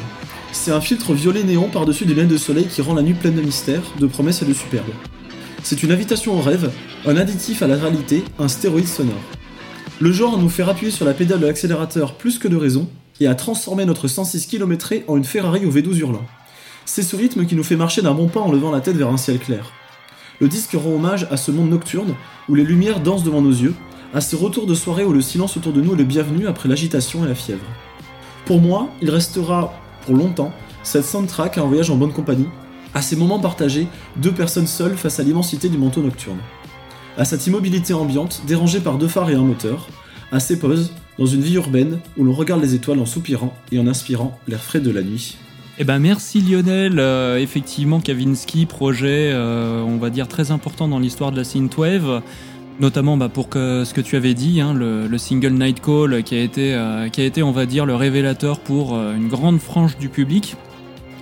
C'est 0.51 0.73
un 0.73 0.81
filtre 0.81 1.13
violet 1.15 1.45
néon 1.45 1.69
par-dessus 1.69 2.05
des 2.05 2.15
lunettes 2.15 2.33
de 2.33 2.37
soleil 2.37 2.67
qui 2.67 2.83
rend 2.83 2.95
la 2.95 3.03
nuit 3.03 3.15
pleine 3.15 3.37
de 3.37 3.43
mystère, 3.43 3.83
de 4.01 4.09
promesses 4.09 4.43
et 4.43 4.47
de 4.47 4.53
superbe. 4.53 4.91
C'est 5.63 5.85
une 5.85 5.93
invitation 5.93 6.37
au 6.37 6.41
rêve, 6.41 6.73
un 7.07 7.17
additif 7.17 7.63
à 7.63 7.69
la 7.69 7.77
réalité, 7.77 8.25
un 8.41 8.49
stéroïde 8.49 8.89
sonore. 8.89 9.15
Le 10.01 10.11
genre 10.11 10.37
nous 10.37 10.49
fait 10.49 10.65
appuyer 10.65 10.91
sur 10.91 11.05
la 11.05 11.15
pédale 11.15 11.39
de 11.39 11.47
l'accélérateur 11.47 12.15
plus 12.15 12.41
que 12.41 12.49
de 12.49 12.57
raison, 12.57 12.89
et 13.21 13.29
à 13.29 13.37
transformer 13.37 13.85
notre 13.85 14.09
106 14.09 14.47
km 14.47 14.95
en 15.07 15.17
une 15.17 15.25
Ferrari 15.25 15.65
au 15.65 15.71
V12 15.71 15.99
hurlant. 15.99 16.27
C'est 16.85 17.03
ce 17.03 17.17
rythme 17.17 17.47
qui 17.47 17.55
nous 17.55 17.65
fait 17.65 17.77
marcher 17.77 18.03
d'un 18.03 18.15
bon 18.15 18.29
pas 18.29 18.41
en 18.41 18.51
levant 18.51 18.71
la 18.71 18.81
tête 18.81 18.97
vers 18.97 19.09
un 19.09 19.17
ciel 19.17 19.39
clair. 19.39 19.73
Le 20.41 20.49
disque 20.49 20.73
rend 20.73 20.95
hommage 20.95 21.27
à 21.31 21.37
ce 21.37 21.51
monde 21.51 21.71
nocturne 21.71 22.15
où 22.49 22.55
les 22.55 22.65
lumières 22.65 23.01
dansent 23.01 23.25
devant 23.25 23.43
nos 23.43 23.51
yeux, 23.51 23.75
à 24.15 24.21
ce 24.21 24.37
retour 24.37 24.67
de 24.67 24.75
soirée 24.75 25.05
où 25.05 25.13
le 25.13 25.21
silence 25.21 25.57
autour 25.57 25.73
de 25.73 25.81
nous 25.81 25.95
est 25.95 25.99
le 25.99 26.05
bienvenu 26.05 26.47
après 26.47 26.69
l'agitation 26.69 27.25
et 27.25 27.29
la 27.29 27.35
fièvre. 27.35 27.65
Pour 28.47 28.61
moi, 28.61 28.89
il 29.03 29.11
restera 29.11 29.75
pour 30.05 30.17
longtemps 30.17 30.53
cette 30.83 31.05
soundtrack 31.05 31.59
à 31.59 31.63
un 31.63 31.67
voyage 31.67 31.91
en 31.91 31.97
bonne 31.97 32.13
compagnie, 32.13 32.49
à 32.95 33.03
ces 33.03 33.17
moments 33.17 33.39
partagés, 33.39 33.87
deux 34.17 34.33
personnes 34.33 34.67
seules 34.67 34.97
face 34.97 35.21
à 35.21 35.23
l'immensité 35.23 35.69
du 35.69 35.79
manteau 35.79 36.03
nocturne. 36.03 36.39
À 37.17 37.25
cette 37.25 37.47
immobilité 37.47 37.93
ambiante, 37.93 38.43
dérangée 38.47 38.81
par 38.81 38.99
deux 38.99 39.09
phares 39.09 39.31
et 39.31 39.35
un 39.35 39.43
moteur, 39.43 39.89
à 40.33 40.41
ces 40.41 40.59
pauses, 40.59 40.93
dans 41.19 41.27
une 41.27 41.43
vie 41.43 41.55
urbaine 41.55 42.01
où 42.17 42.25
l'on 42.25 42.33
regarde 42.33 42.63
les 42.63 42.75
étoiles 42.75 42.99
en 42.99 43.07
soupirant 43.07 43.55
et 43.71 43.79
en 43.79 43.87
inspirant 43.87 44.39
l'air 44.49 44.63
frais 44.63 44.81
de 44.81 44.91
la 44.91 45.03
nuit. 45.03 45.37
Eh 45.83 45.85
ben 45.85 45.99
merci 45.99 46.43
Lionel. 46.43 46.99
Euh, 46.99 47.39
effectivement, 47.39 48.01
Kavinsky, 48.01 48.67
projet, 48.67 49.31
euh, 49.33 49.81
on 49.81 49.97
va 49.97 50.11
dire 50.11 50.29
très 50.29 50.51
important 50.51 50.89
dans 50.89 50.99
l'histoire 50.99 51.33
de 51.33 51.39
la 51.39 51.45
synthwave, 51.45 52.21
notamment 52.81 53.17
bah, 53.17 53.31
pour 53.31 53.49
que, 53.49 53.85
ce 53.87 53.95
que 53.95 54.03
tu 54.03 54.17
avais 54.17 54.35
dit, 54.35 54.61
hein, 54.61 54.75
le, 54.75 55.07
le 55.07 55.17
single 55.17 55.55
Night 55.55 55.81
Call, 55.81 56.23
qui 56.23 56.35
a 56.35 56.41
été, 56.41 56.75
euh, 56.75 57.09
qui 57.09 57.23
a 57.23 57.25
été, 57.25 57.43
on 57.43 57.51
va 57.51 57.65
dire, 57.65 57.87
le 57.87 57.95
révélateur 57.95 58.61
pour 58.61 58.95
euh, 58.95 59.17
une 59.17 59.29
grande 59.29 59.59
frange 59.59 59.97
du 59.97 60.11
public, 60.11 60.55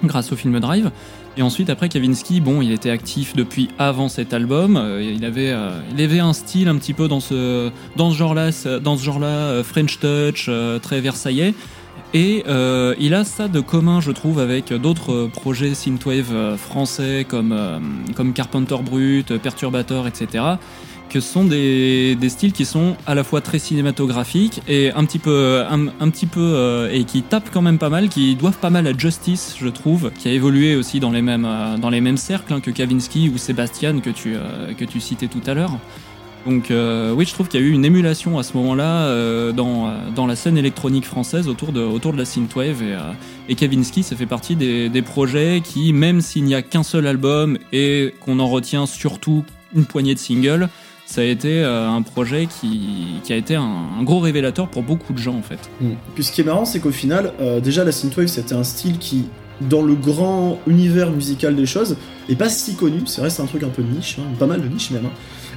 grâce 0.02 0.32
au 0.32 0.36
film 0.36 0.58
Drive. 0.58 0.90
Et 1.36 1.42
ensuite, 1.42 1.70
après 1.70 1.88
Kavinsky, 1.88 2.40
bon, 2.40 2.60
il 2.60 2.72
était 2.72 2.90
actif 2.90 3.36
depuis 3.36 3.68
avant 3.78 4.08
cet 4.08 4.34
album. 4.34 4.76
Euh, 4.76 5.00
il 5.00 5.24
avait, 5.24 5.52
euh, 5.52 5.70
il 5.96 6.02
avait 6.02 6.18
un 6.18 6.32
style 6.32 6.66
un 6.66 6.74
petit 6.78 6.94
peu 6.94 7.06
dans 7.06 7.20
ce, 7.20 7.70
dans 7.94 8.10
ce 8.10 8.16
genre-là, 8.16 8.50
dans 8.82 8.96
ce 8.96 9.04
genre-là, 9.04 9.62
French 9.62 10.00
Touch, 10.00 10.50
très 10.82 11.00
versaillais. 11.00 11.54
Et 12.14 12.44
euh, 12.48 12.94
il 12.98 13.14
a 13.14 13.24
ça 13.24 13.48
de 13.48 13.60
commun, 13.60 14.00
je 14.00 14.10
trouve, 14.12 14.38
avec 14.38 14.72
d'autres 14.72 15.12
euh, 15.12 15.28
projets 15.28 15.74
synthwave 15.74 16.32
euh, 16.32 16.56
français 16.56 17.26
comme, 17.28 17.52
euh, 17.52 17.78
comme 18.16 18.32
Carpenter 18.32 18.76
Brut, 18.82 19.30
euh, 19.30 19.38
Perturbator, 19.38 20.06
etc. 20.06 20.44
Que 21.10 21.20
ce 21.20 21.32
sont 21.32 21.44
des, 21.44 22.16
des 22.16 22.28
styles 22.28 22.52
qui 22.52 22.64
sont 22.64 22.96
à 23.06 23.14
la 23.14 23.24
fois 23.24 23.40
très 23.40 23.58
cinématographiques 23.58 24.60
et 24.68 24.92
un 24.92 25.04
petit 25.04 25.18
peu, 25.18 25.64
un, 25.68 26.10
petit 26.10 26.26
peu 26.26 26.40
euh, 26.40 26.90
et 26.92 27.04
qui 27.04 27.22
tapent 27.22 27.50
quand 27.50 27.62
même 27.62 27.78
pas 27.78 27.88
mal, 27.88 28.08
qui 28.08 28.36
doivent 28.36 28.58
pas 28.58 28.70
mal 28.70 28.86
à 28.86 28.96
Justice, 28.96 29.56
je 29.58 29.68
trouve, 29.68 30.10
qui 30.18 30.28
a 30.28 30.32
évolué 30.32 30.76
aussi 30.76 31.00
dans 31.00 31.10
les 31.10 31.22
mêmes, 31.22 31.48
dans 31.80 31.88
les 31.88 32.02
mêmes 32.02 32.18
cercles 32.18 32.52
hein, 32.52 32.60
que 32.60 32.70
Kavinsky 32.70 33.30
ou 33.34 33.38
Sébastien 33.38 34.00
que 34.00 34.10
tu, 34.10 34.36
que 34.76 34.84
tu 34.84 35.00
citais 35.00 35.28
tout 35.28 35.40
à 35.46 35.54
l'heure. 35.54 35.78
Donc 36.46 36.70
euh, 36.70 37.12
oui, 37.12 37.24
je 37.26 37.32
trouve 37.34 37.48
qu'il 37.48 37.60
y 37.60 37.62
a 37.62 37.66
eu 37.66 37.70
une 37.72 37.84
émulation 37.84 38.38
à 38.38 38.42
ce 38.42 38.56
moment-là 38.56 39.02
euh, 39.06 39.52
dans, 39.52 39.88
euh, 39.88 39.90
dans 40.14 40.26
la 40.26 40.36
scène 40.36 40.56
électronique 40.56 41.04
française 41.04 41.48
autour 41.48 41.72
de, 41.72 41.80
autour 41.80 42.12
de 42.12 42.18
la 42.18 42.24
synthwave 42.24 42.82
et, 42.82 42.96
et 43.48 43.54
Kavinsky, 43.54 44.02
ça 44.02 44.16
fait 44.16 44.26
partie 44.26 44.56
des, 44.56 44.88
des 44.88 45.02
projets 45.02 45.60
qui, 45.62 45.92
même 45.92 46.20
s'il 46.20 46.44
n'y 46.44 46.54
a 46.54 46.62
qu'un 46.62 46.82
seul 46.82 47.06
album 47.06 47.58
et 47.72 48.14
qu'on 48.20 48.38
en 48.38 48.48
retient 48.48 48.86
surtout 48.86 49.44
une 49.74 49.84
poignée 49.84 50.14
de 50.14 50.18
singles, 50.18 50.68
ça 51.04 51.22
a 51.22 51.24
été 51.24 51.62
un 51.62 52.02
projet 52.02 52.46
qui, 52.46 53.20
qui 53.24 53.32
a 53.32 53.36
été 53.36 53.54
un, 53.54 54.02
gros 54.02 54.20
révélateur 54.20 54.68
pour 54.68 54.82
beaucoup 54.82 55.12
de 55.12 55.18
gens 55.18 55.36
en 55.36 55.42
fait. 55.42 55.58
Mm. 55.80 55.92
Puis 56.14 56.24
ce 56.24 56.32
qui 56.32 56.42
est 56.42 56.44
marrant, 56.44 56.64
c'est 56.64 56.80
qu'au 56.80 56.90
final, 56.90 57.32
déjà 57.62 57.84
la 57.84 57.92
synthwave, 57.92 58.26
c'était 58.26 58.54
un 58.54 58.64
style 58.64 58.98
qui, 58.98 59.24
dans 59.62 59.82
le 59.82 59.94
grand 59.94 60.58
univers 60.66 61.10
musical 61.10 61.56
des 61.56 61.66
choses, 61.66 61.96
est 62.28 62.36
pas 62.36 62.48
si 62.48 62.74
connu. 62.74 63.02
C'est 63.06 63.28
c'est 63.30 63.42
un 63.42 63.46
truc 63.46 63.62
un 63.62 63.68
peu 63.68 63.82
de 63.82 63.90
niche, 63.90 64.18
hein, 64.18 64.24
pas 64.38 64.46
mal 64.46 64.62
de 64.62 64.68
niche 64.68 64.90
même. 64.90 65.06
hein. 65.06 65.10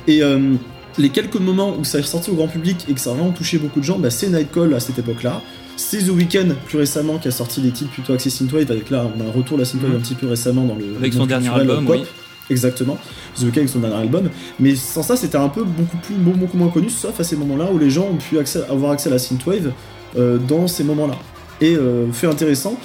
Et 0.08 0.24
euh, 0.24 0.56
les 0.98 1.10
quelques 1.10 1.36
moments 1.40 1.76
où 1.78 1.84
ça 1.84 2.00
est 2.00 2.04
sorti 2.04 2.32
au 2.32 2.36
grand 2.36 2.48
public 2.48 2.86
et 2.90 2.94
que 2.94 3.00
ça 3.00 3.12
a 3.12 3.14
vraiment 3.14 3.32
touché 3.32 3.58
beaucoup 3.58 3.80
de 3.80 3.86
gens, 3.86 4.00
bah, 4.00 4.10
c'est 4.10 4.28
Nightcall 4.30 4.74
à 4.74 4.80
cette 4.80 5.00
époque-là. 5.00 5.42
C'est 5.78 6.00
The 6.06 6.10
Weeknd 6.10 6.50
plus 6.68 6.78
récemment 6.78 7.18
qui 7.18 7.28
a 7.28 7.32
sorti 7.32 7.62
des 7.62 7.72
titres 7.72 7.92
plutôt 7.92 8.14
axés 8.14 8.30
synthwave. 8.30 8.70
Avec 8.72 8.90
là, 8.90 9.06
on 9.16 9.22
a 9.22 9.28
un 9.28 9.32
retour 9.32 9.58
de 9.58 9.62
la 9.62 9.66
synthwave 9.66 9.92
Mhm. 9.92 9.98
un 9.98 10.02
petit 10.02 10.16
peu 10.16 10.28
récemment 10.28 10.64
dans 10.66 10.76
le 10.76 10.96
Avec 10.98 11.14
son 11.14 11.26
dernier 11.26 11.50
album, 11.50 11.86
pop. 11.86 11.96
oui. 12.00 12.04
Exactement. 12.50 12.98
The 13.40 13.44
Weeknd 13.44 13.58
avec 13.60 13.70
son 13.70 13.80
dernier 13.80 13.96
album. 13.96 14.30
Mais 14.60 14.76
sans 14.76 15.04
ça, 15.04 15.16
c'était 15.16 15.38
un 15.38 15.48
peu 15.48 15.64
beaucoup 15.64 15.98
plus, 15.98 16.16
beaucoup 16.16 16.58
moins 16.58 16.68
connu, 16.70 16.90
sauf 16.90 17.18
à 17.20 17.24
ces 17.24 17.38
moments-là 17.38 17.70
où 17.72 17.78
les 17.78 17.90
gens 17.90 18.08
ont 18.12 18.18
pu 18.18 18.38
accès- 18.38 18.64
avoir 18.70 18.92
accès 18.92 19.08
à 19.10 19.14
la 19.14 19.20
synthwave 19.20 19.72
euh, 20.18 20.38
dans 20.38 20.68
ces 20.68 20.84
moments-là. 20.84 21.16
Et 21.62 21.76
euh, 21.76 22.12
fait 22.12 22.28
intéressant, 22.28 22.76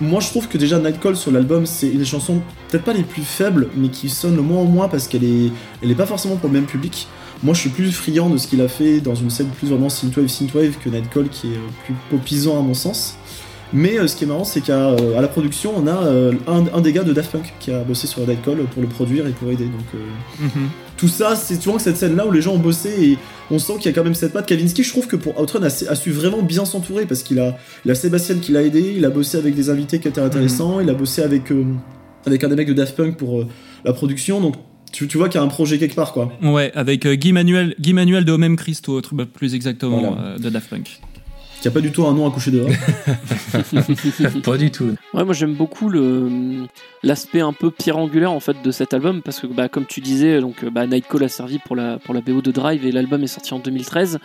moi 0.00 0.20
je 0.20 0.28
trouve 0.28 0.48
que 0.48 0.58
déjà 0.58 0.78
Nightcall 0.78 1.16
sur 1.16 1.30
l'album, 1.30 1.66
c'est 1.66 1.88
une 1.88 1.98
des 1.98 2.04
chansons 2.04 2.40
peut-être 2.68 2.84
pas 2.84 2.92
les 2.92 3.02
plus 3.02 3.22
faibles, 3.22 3.68
mais 3.76 3.88
qui 3.88 4.08
sonne 4.08 4.36
le 4.36 4.42
moins 4.42 4.60
en 4.60 4.64
moins 4.64 4.88
parce 4.88 5.08
qu'elle 5.08 5.24
est, 5.24 5.50
elle 5.82 5.90
est 5.90 5.94
pas 5.94 6.06
forcément 6.06 6.36
pour 6.36 6.48
le 6.48 6.54
même 6.54 6.66
public. 6.66 7.08
Moi 7.42 7.54
je 7.54 7.60
suis 7.60 7.70
plus 7.70 7.92
friand 7.92 8.30
de 8.30 8.38
ce 8.38 8.46
qu'il 8.46 8.60
a 8.60 8.68
fait 8.68 9.00
dans 9.00 9.14
une 9.14 9.30
scène 9.30 9.48
plus 9.48 9.68
vraiment 9.68 9.88
synthwave 9.88 10.28
synthwave 10.28 10.76
que 10.82 10.88
Nightcall 10.88 11.28
qui 11.28 11.48
est 11.48 11.56
euh, 11.56 11.68
plus 11.84 11.94
popisant 12.10 12.58
à 12.58 12.62
mon 12.62 12.74
sens. 12.74 13.16
Mais 13.72 13.98
euh, 13.98 14.06
ce 14.06 14.14
qui 14.14 14.24
est 14.24 14.26
marrant, 14.26 14.44
c'est 14.44 14.60
qu'à 14.60 14.90
euh, 14.90 15.18
à 15.18 15.20
la 15.20 15.26
production, 15.26 15.72
on 15.76 15.86
a 15.88 16.06
euh, 16.06 16.32
un, 16.46 16.64
un 16.72 16.80
des 16.80 16.92
gars 16.92 17.02
de 17.02 17.12
Daft 17.12 17.32
Punk 17.32 17.52
qui 17.58 17.72
a 17.72 17.80
bossé 17.80 18.06
sur 18.06 18.24
Nightcall 18.26 18.58
pour 18.72 18.82
le 18.82 18.88
produire 18.88 19.26
et 19.26 19.32
pour 19.32 19.50
aider. 19.50 19.64
Donc 19.64 19.86
euh, 19.94 20.46
tout 20.96 21.08
ça, 21.08 21.34
c'est 21.34 21.60
souvent 21.60 21.76
que 21.76 21.82
cette 21.82 21.96
scène-là 21.96 22.26
où 22.26 22.30
les 22.30 22.40
gens 22.40 22.52
ont 22.52 22.58
bossé 22.58 22.90
et 22.90 23.18
on 23.50 23.58
sent 23.58 23.74
qu'il 23.78 23.86
y 23.86 23.88
a 23.88 23.92
quand 23.92 24.04
même 24.04 24.14
cette 24.14 24.32
patte. 24.32 24.46
Kavinsky, 24.46 24.82
je 24.82 24.90
trouve 24.90 25.06
que 25.06 25.16
pour 25.16 25.38
Outrun 25.40 25.62
a, 25.62 25.66
a 25.66 25.94
su 25.94 26.10
vraiment 26.10 26.42
bien 26.42 26.64
s'entourer 26.64 27.06
parce 27.06 27.22
qu'il 27.22 27.38
a, 27.40 27.56
il 27.84 27.90
a 27.90 27.94
Sébastien 27.94 28.38
qui 28.38 28.52
l'a 28.52 28.62
aidé, 28.62 28.94
il 28.96 29.04
a 29.04 29.10
bossé 29.10 29.36
avec 29.38 29.54
des 29.54 29.70
invités 29.70 29.98
qui 30.00 30.08
étaient 30.08 30.20
intéressants, 30.20 30.80
il 30.80 30.88
a 30.90 30.94
bossé 30.94 31.22
avec, 31.22 31.50
euh, 31.52 31.64
avec 32.26 32.42
un 32.44 32.48
des 32.48 32.56
mecs 32.56 32.68
de 32.68 32.72
Daft 32.72 32.96
Punk 32.96 33.16
pour 33.16 33.40
euh, 33.40 33.46
la 33.84 33.92
production. 33.92 34.40
Donc 34.40 34.54
tu, 34.92 35.08
tu 35.08 35.18
vois 35.18 35.28
qu'il 35.28 35.40
y 35.40 35.42
a 35.42 35.44
un 35.44 35.48
projet 35.48 35.78
quelque 35.78 35.94
part, 35.96 36.12
quoi. 36.12 36.32
Ouais, 36.42 36.70
avec 36.74 37.04
euh, 37.04 37.14
Guy 37.16 37.32
Manuel, 37.32 37.74
Guy 37.80 37.92
Manuel 37.92 38.24
de 38.24 38.32
Homem 38.32 38.56
Christo, 38.56 39.00
bah, 39.12 39.26
plus 39.26 39.54
exactement, 39.54 40.14
Voilà. 40.14 40.38
de 40.38 40.48
Daft 40.50 40.70
Punk. 40.70 41.00
Qui 41.64 41.68
a 41.68 41.70
pas 41.70 41.80
du 41.80 41.92
tout 41.92 42.04
un 42.06 42.12
nom 42.12 42.28
à 42.28 42.30
coucher 42.30 42.50
dehors. 42.50 42.68
Pas 44.44 44.58
du 44.58 44.70
tout. 44.70 44.96
Ouais, 45.14 45.24
moi 45.24 45.32
j'aime 45.32 45.54
beaucoup 45.54 45.88
le 45.88 46.66
l'aspect 47.02 47.40
un 47.40 47.54
peu 47.54 47.70
pierre 47.70 47.96
angulaire 47.96 48.32
en 48.32 48.40
fait 48.40 48.60
de 48.62 48.70
cet 48.70 48.92
album 48.92 49.22
parce 49.22 49.40
que 49.40 49.46
bah, 49.46 49.70
comme 49.70 49.86
tu 49.86 50.02
disais 50.02 50.42
donc 50.42 50.62
euh, 50.62 50.68
bah, 50.68 50.86
Nightcall 50.86 51.24
a 51.24 51.28
servi 51.28 51.58
pour 51.58 51.74
la 51.74 51.98
pour 51.98 52.12
la 52.12 52.20
BO 52.20 52.42
de 52.42 52.50
Drive 52.50 52.84
et 52.84 52.92
l'album 52.92 53.22
est 53.22 53.28
sorti 53.28 53.54
en 53.54 53.60
2013. 53.60 54.18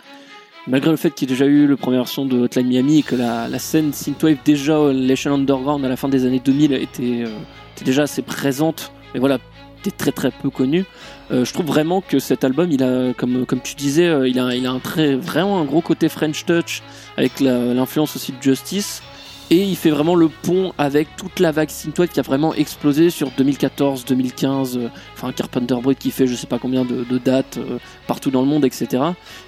Malgré 0.66 0.90
le 0.90 0.98
fait 0.98 1.12
qu'il 1.12 1.30
y 1.30 1.32
ait 1.32 1.34
déjà 1.34 1.46
eu 1.46 1.66
la 1.66 1.78
première 1.78 2.00
version 2.00 2.26
de 2.26 2.40
Hotline 2.40 2.66
Miami 2.66 2.98
et 2.98 3.02
que 3.02 3.16
la, 3.16 3.48
la 3.48 3.58
scène 3.58 3.94
synthwave 3.94 4.36
déjà 4.44 4.74
euh, 4.74 4.92
l'échelle 4.92 5.32
underground 5.32 5.82
à 5.82 5.88
la 5.88 5.96
fin 5.96 6.10
des 6.10 6.26
années 6.26 6.42
2000 6.44 6.74
était, 6.74 7.24
euh, 7.24 7.38
était 7.74 7.86
déjà 7.86 8.02
assez 8.02 8.20
présente 8.20 8.92
mais 9.14 9.20
voilà 9.20 9.38
était 9.80 9.90
très 9.90 10.12
très 10.12 10.30
peu 10.30 10.50
connue. 10.50 10.84
Euh, 11.30 11.44
je 11.44 11.52
trouve 11.52 11.66
vraiment 11.66 12.00
que 12.00 12.18
cet 12.18 12.44
album 12.44 12.70
il 12.70 12.82
a 12.82 13.12
comme 13.14 13.46
comme 13.46 13.60
tu 13.60 13.74
disais 13.74 14.06
euh, 14.06 14.28
il 14.28 14.38
a 14.38 14.54
il 14.54 14.66
a 14.66 14.70
un 14.70 14.78
très 14.78 15.16
vraiment 15.16 15.60
un 15.60 15.64
gros 15.64 15.80
côté 15.80 16.08
French 16.08 16.44
touch 16.44 16.82
avec 17.16 17.40
l'influence 17.40 18.16
aussi 18.16 18.32
de 18.32 18.42
Justice 18.42 19.02
et 19.50 19.64
il 19.64 19.76
fait 19.76 19.90
vraiment 19.90 20.14
le 20.14 20.28
pont 20.28 20.72
avec 20.78 21.08
toute 21.16 21.40
la 21.40 21.50
vague 21.50 21.70
synthwave 21.70 22.08
qui 22.08 22.20
a 22.20 22.22
vraiment 22.22 22.54
explosé 22.54 23.10
sur 23.10 23.32
2014, 23.36 24.04
2015, 24.04 24.76
euh, 24.76 24.88
enfin 25.14 25.32
Carpenter 25.32 25.74
Brut 25.82 25.98
qui 25.98 26.12
fait 26.12 26.28
je 26.28 26.36
sais 26.36 26.46
pas 26.46 26.58
combien 26.58 26.84
de, 26.84 27.18
dates 27.18 27.58
partout 28.06 28.30
dans 28.30 28.42
le 28.42 28.46
monde, 28.46 28.64
etc. 28.64 29.02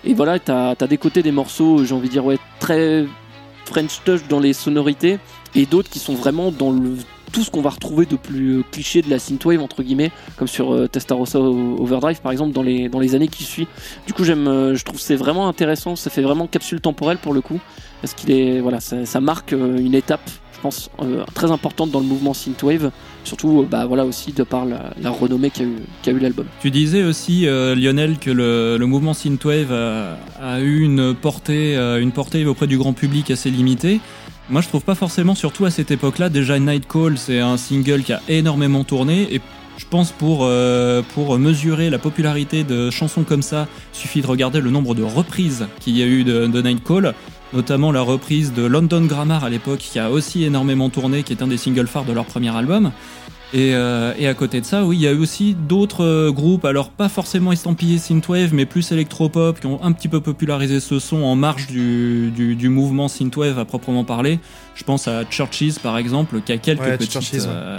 Et 0.04 0.14
voilà, 0.14 0.40
t'as 0.40 0.70
as 0.70 0.86
des 0.88 0.98
côtés 0.98 1.22
des 1.22 1.30
morceaux, 1.30 1.84
j'ai 1.84 1.94
envie 1.94 2.08
de 2.08 2.12
dire, 2.12 2.24
ouais, 2.24 2.38
très 2.58 3.06
French 3.64 4.00
touch 4.04 4.26
dans 4.28 4.40
les 4.40 4.52
sonorités, 4.52 5.18
et 5.54 5.66
d'autres 5.66 5.88
qui 5.88 6.00
sont 6.00 6.14
vraiment 6.14 6.50
dans 6.50 6.72
le 6.72 6.96
tout 7.32 7.42
ce 7.42 7.50
qu'on 7.50 7.62
va 7.62 7.70
retrouver 7.70 8.06
de 8.06 8.16
plus 8.16 8.58
euh, 8.58 8.64
cliché 8.70 9.02
de 9.02 9.10
la 9.10 9.18
synthwave 9.18 9.60
entre 9.60 9.82
guillemets 9.82 10.12
comme 10.36 10.48
sur 10.48 10.72
euh, 10.72 10.86
Testarossa 10.86 11.40
Overdrive 11.40 12.20
par 12.20 12.30
exemple 12.30 12.52
dans 12.52 12.62
les 12.62 12.88
dans 12.88 13.00
les 13.00 13.14
années 13.14 13.28
qui 13.28 13.42
suivent 13.42 13.68
du 14.06 14.12
coup 14.12 14.24
j'aime 14.24 14.46
euh, 14.46 14.76
je 14.76 14.84
trouve 14.84 15.00
c'est 15.00 15.16
vraiment 15.16 15.48
intéressant 15.48 15.96
ça 15.96 16.10
fait 16.10 16.22
vraiment 16.22 16.46
capsule 16.46 16.80
temporelle 16.80 17.18
pour 17.18 17.32
le 17.32 17.40
coup 17.40 17.58
parce 18.00 18.14
qu'il 18.14 18.30
est 18.30 18.60
voilà 18.60 18.80
ça, 18.80 19.20
marque 19.20 19.52
une 19.52 19.94
étape 19.94 20.28
je 20.54 20.60
pense 20.60 20.90
très 21.34 21.50
importante 21.50 21.90
dans 21.90 22.00
le 22.00 22.06
mouvement 22.06 22.34
synthwave 22.34 22.90
surtout 23.24 23.64
bah 23.68 23.86
voilà 23.86 24.04
aussi 24.04 24.32
de 24.32 24.42
par 24.42 24.64
la, 24.64 25.10
renommée 25.10 25.50
qu'a 25.50 25.62
eu 25.64 26.14
eu 26.14 26.18
l'album 26.18 26.46
Tu 26.60 26.72
disais 26.72 27.04
aussi, 27.04 27.42
Lionel, 27.46 28.18
que 28.18 28.30
le, 28.30 28.76
le 28.76 28.86
mouvement 28.86 29.14
synthwave 29.14 29.72
a, 29.72 30.16
a 30.40 30.60
eu 30.60 30.80
une 30.82 31.14
portée, 31.14 31.76
une 31.76 32.10
portée 32.10 32.44
auprès 32.44 32.66
du 32.66 32.76
grand 32.76 32.92
public 32.92 33.30
assez 33.30 33.50
limitée. 33.50 34.00
Moi, 34.52 34.60
je 34.60 34.68
trouve 34.68 34.82
pas 34.82 34.94
forcément, 34.94 35.34
surtout 35.34 35.64
à 35.64 35.70
cette 35.70 35.90
époque-là. 35.90 36.28
Déjà, 36.28 36.58
Night 36.58 36.86
Call, 36.86 37.16
c'est 37.16 37.40
un 37.40 37.56
single 37.56 38.02
qui 38.02 38.12
a 38.12 38.20
énormément 38.28 38.84
tourné 38.84 39.34
et 39.34 39.40
je 39.78 39.86
pense 39.86 40.12
pour 40.12 40.40
euh, 40.42 41.00
pour 41.14 41.38
mesurer 41.38 41.88
la 41.88 41.98
popularité 41.98 42.62
de 42.62 42.90
chansons 42.90 43.22
comme 43.22 43.40
ça, 43.40 43.66
suffit 43.94 44.20
de 44.20 44.26
regarder 44.26 44.60
le 44.60 44.68
nombre 44.68 44.94
de 44.94 45.02
reprises 45.02 45.66
qu'il 45.80 45.96
y 45.96 46.02
a 46.02 46.06
eu 46.06 46.22
de, 46.22 46.48
de 46.48 46.60
Night 46.60 46.84
Call, 46.84 47.14
notamment 47.54 47.92
la 47.92 48.02
reprise 48.02 48.52
de 48.52 48.62
London 48.66 49.00
Grammar 49.06 49.42
à 49.42 49.48
l'époque 49.48 49.78
qui 49.78 49.98
a 49.98 50.10
aussi 50.10 50.44
énormément 50.44 50.90
tourné, 50.90 51.22
qui 51.22 51.32
est 51.32 51.42
un 51.42 51.46
des 51.46 51.56
singles 51.56 51.86
phares 51.86 52.04
de 52.04 52.12
leur 52.12 52.26
premier 52.26 52.54
album. 52.54 52.92
Et, 53.54 53.74
euh, 53.74 54.14
et 54.18 54.26
à 54.28 54.32
côté 54.34 54.60
de 54.62 54.64
ça, 54.66 54.84
oui, 54.86 54.96
il 54.96 55.02
y 55.02 55.06
a 55.06 55.12
eu 55.12 55.18
aussi 55.18 55.54
d'autres 55.54 56.04
euh, 56.04 56.32
groupes, 56.32 56.64
alors 56.64 56.88
pas 56.88 57.10
forcément 57.10 57.52
estampillés 57.52 57.98
synthwave, 57.98 58.54
mais 58.54 58.64
plus 58.64 58.92
électropop, 58.92 59.60
qui 59.60 59.66
ont 59.66 59.82
un 59.84 59.92
petit 59.92 60.08
peu 60.08 60.20
popularisé 60.22 60.80
ce 60.80 60.98
son 60.98 61.22
en 61.22 61.36
marge 61.36 61.66
du, 61.66 62.30
du, 62.34 62.56
du 62.56 62.68
mouvement 62.70 63.08
synthwave 63.08 63.58
à 63.58 63.66
proprement 63.66 64.04
parler. 64.04 64.38
Je 64.74 64.84
pense 64.84 65.06
à 65.06 65.24
Churches 65.30 65.78
par 65.82 65.98
exemple, 65.98 66.40
qui 66.40 66.52
a 66.52 66.56
quelques 66.56 66.80
Ouais, 66.80 66.96
petites 66.96 67.12
Churches, 67.12 67.32
ouais. 67.32 67.40
euh, 67.46 67.76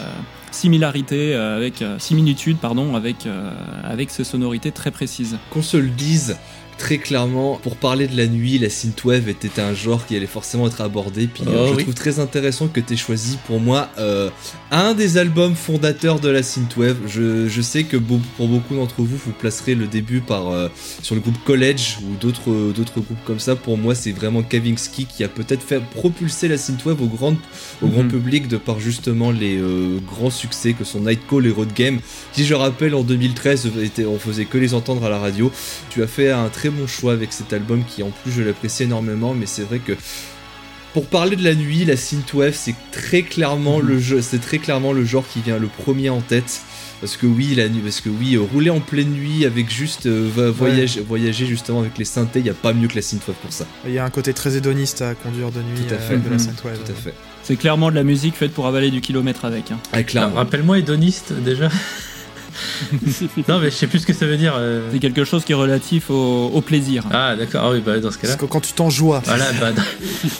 similarités 0.51 1.33
euh, 1.33 1.57
avec 1.57 1.81
euh, 1.81 1.97
similitudes, 1.97 2.57
pardon, 2.57 2.95
avec 2.95 3.25
euh, 3.25 3.51
avec 3.83 4.11
ces 4.11 4.23
sonorités 4.23 4.71
très 4.71 4.91
précises. 4.91 5.37
Qu'on 5.49 5.63
se 5.63 5.77
le 5.77 5.89
dise 5.89 6.37
très 6.83 6.97
clairement, 6.97 7.59
pour 7.63 7.77
parler 7.77 8.07
de 8.07 8.17
la 8.17 8.27
nuit, 8.27 8.59
la 8.59 8.69
synthwave 8.69 9.29
était 9.29 9.61
un 9.61 9.73
genre 9.73 10.05
qui 10.05 10.17
allait 10.17 10.25
forcément 10.27 10.67
être 10.67 10.81
abordé. 10.81 11.27
Puis 11.33 11.43
euh, 11.47 11.51
Oh 11.63 11.67
je 11.69 11.75
oui. 11.75 11.83
trouve 11.83 11.93
très 11.93 12.19
intéressant 12.19 12.67
que 12.67 12.81
tu 12.81 12.93
aies 12.93 12.97
choisi 12.97 13.37
pour 13.47 13.61
moi 13.61 13.87
euh, 13.99 14.29
un 14.69 14.93
des 14.93 15.15
albums 15.17 15.55
fondateurs 15.55 16.19
de 16.19 16.27
la 16.27 16.43
synthwave. 16.43 16.97
Je, 17.07 17.47
je 17.47 17.61
sais 17.61 17.83
que 17.85 17.95
pour 17.95 18.47
beaucoup 18.49 18.75
d'entre 18.75 18.95
vous, 19.01 19.15
vous 19.15 19.31
placerez 19.31 19.75
le 19.75 19.87
début 19.87 20.19
par 20.19 20.49
euh, 20.49 20.67
sur 21.01 21.15
le 21.15 21.21
groupe 21.21 21.37
College 21.45 21.99
ou 22.03 22.15
d'autres 22.19 22.51
euh, 22.51 22.73
d'autres 22.75 22.99
groupes 22.99 23.23
comme 23.25 23.39
ça. 23.39 23.55
Pour 23.55 23.77
moi, 23.77 23.95
c'est 23.95 24.11
vraiment 24.11 24.43
Kavinsky 24.43 25.05
qui 25.05 25.23
a 25.23 25.29
peut-être 25.29 25.63
fait 25.63 25.81
propulser 25.81 26.49
la 26.49 26.57
synthwave 26.57 27.01
au 27.01 27.07
grand 27.07 27.35
au 27.81 27.87
grand 27.87 28.03
Mhm. 28.03 28.09
public 28.11 28.47
de 28.49 28.57
par 28.57 28.81
justement 28.81 29.31
les 29.31 29.57
euh, 29.57 29.99
grands 30.05 30.29
succès 30.31 30.73
que 30.73 30.83
sont 30.83 30.99
Nightcall 30.99 31.45
et 31.47 31.51
Road 31.51 31.69
Game 31.73 31.99
qui 32.33 32.43
je 32.45 32.53
rappelle 32.53 32.93
en 32.93 33.03
2013 33.03 33.69
était, 33.81 34.05
on 34.05 34.19
faisait 34.19 34.45
que 34.45 34.57
les 34.57 34.73
entendre 34.73 35.05
à 35.05 35.09
la 35.09 35.19
radio 35.19 35.49
tu 35.89 36.03
as 36.03 36.07
fait 36.07 36.29
un 36.31 36.49
très 36.49 36.69
bon 36.73 36.87
choix 36.87 37.13
avec 37.13 37.31
cet 37.33 37.53
album 37.53 37.83
qui 37.87 38.03
en 38.03 38.09
plus 38.11 38.31
je 38.31 38.41
l'apprécie 38.43 38.83
énormément 38.83 39.33
mais 39.33 39.45
c'est 39.45 39.63
vrai 39.63 39.79
que 39.79 39.93
pour 40.93 41.05
parler 41.07 41.35
de 41.35 41.43
la 41.43 41.55
nuit 41.55 41.85
la 41.85 41.97
synthwave 41.97 42.53
c'est 42.55 42.75
très 42.91 43.23
clairement 43.23 43.79
Mhm. 43.79 43.87
le 43.87 43.99
jeu 43.99 44.21
c'est 44.21 44.39
très 44.39 44.57
clairement 44.59 44.91
le 44.93 45.03
genre 45.05 45.25
qui 45.27 45.41
vient 45.41 45.57
le 45.57 45.67
premier 45.67 46.09
en 46.09 46.21
tête 46.21 46.61
parce 47.01 47.17
que 47.17 47.25
oui 47.25 47.53
la 47.55 47.67
nuit 47.67 47.81
parce 47.83 47.99
que 47.99 48.09
oui 48.09 48.35
euh, 48.35 48.41
rouler 48.41 48.69
en 48.69 48.79
pleine 48.79 49.09
nuit 49.11 49.43
avec 49.45 49.69
juste 49.71 50.05
euh, 50.05 50.29
va- 50.33 50.51
voyager 50.51 51.01
voyager 51.01 51.45
justement 51.47 51.79
avec 51.81 51.97
les 51.97 52.05
synthés 52.05 52.39
il 52.39 52.45
y 52.45 52.49
a 52.49 52.53
pas 52.53 52.73
mieux 52.73 52.87
que 52.87 52.95
la 52.95 53.01
synthwave 53.01 53.35
pour 53.41 53.51
ça 53.51 53.65
Il 53.87 53.91
y 53.93 53.97
a 53.99 54.05
un 54.05 54.09
côté 54.09 54.33
très 54.33 54.55
hédoniste 54.55 55.01
à 55.01 55.15
conduire 55.15 55.51
de 55.51 55.59
nuit 55.61 55.85
Tout 55.87 55.93
à 55.95 55.97
euh, 55.97 56.07
fait. 56.09 56.17
de 56.17 56.29
la 56.29 56.39
synthwave. 56.39 56.77
tout 56.85 56.91
à 56.91 56.95
fait 56.95 57.13
C'est 57.43 57.55
clairement 57.57 57.89
de 57.89 57.95
la 57.95 58.03
musique 58.03 58.35
faite 58.35 58.53
pour 58.53 58.67
avaler 58.67 58.89
du 58.91 59.01
kilomètre 59.01 59.43
avec. 59.45 59.71
hein. 59.71 59.79
ah, 59.91 60.03
clairement 60.03 60.35
Rappelle-moi 60.35 60.77
hédoniste 60.79 61.33
déjà. 61.33 61.69
non 63.47 63.59
mais 63.59 63.69
je 63.69 63.75
sais 63.75 63.87
plus 63.87 63.99
ce 63.99 64.05
que 64.05 64.13
ça 64.13 64.25
veut 64.25 64.37
dire. 64.37 64.53
euh. 64.57 64.81
C'est 64.91 64.99
quelque 64.99 65.23
chose 65.25 65.43
qui 65.43 65.51
est 65.51 65.55
relatif 65.55 66.09
au, 66.09 66.47
au 66.53 66.61
plaisir. 66.61 67.03
Ah 67.11 67.35
d'accord, 67.35 67.63
ah 67.65 67.71
oui 67.71 67.81
bah 67.85 67.99
dans 67.99 68.11
ce 68.11 68.17
cas-là. 68.17 68.35
Parce 68.35 68.41
que 68.41 68.45
quand 68.51 68.61
tu 68.61 68.73
t'en 68.73 68.89
joues, 68.89 69.13
Voilà, 69.25 69.45
bah, 69.59 69.71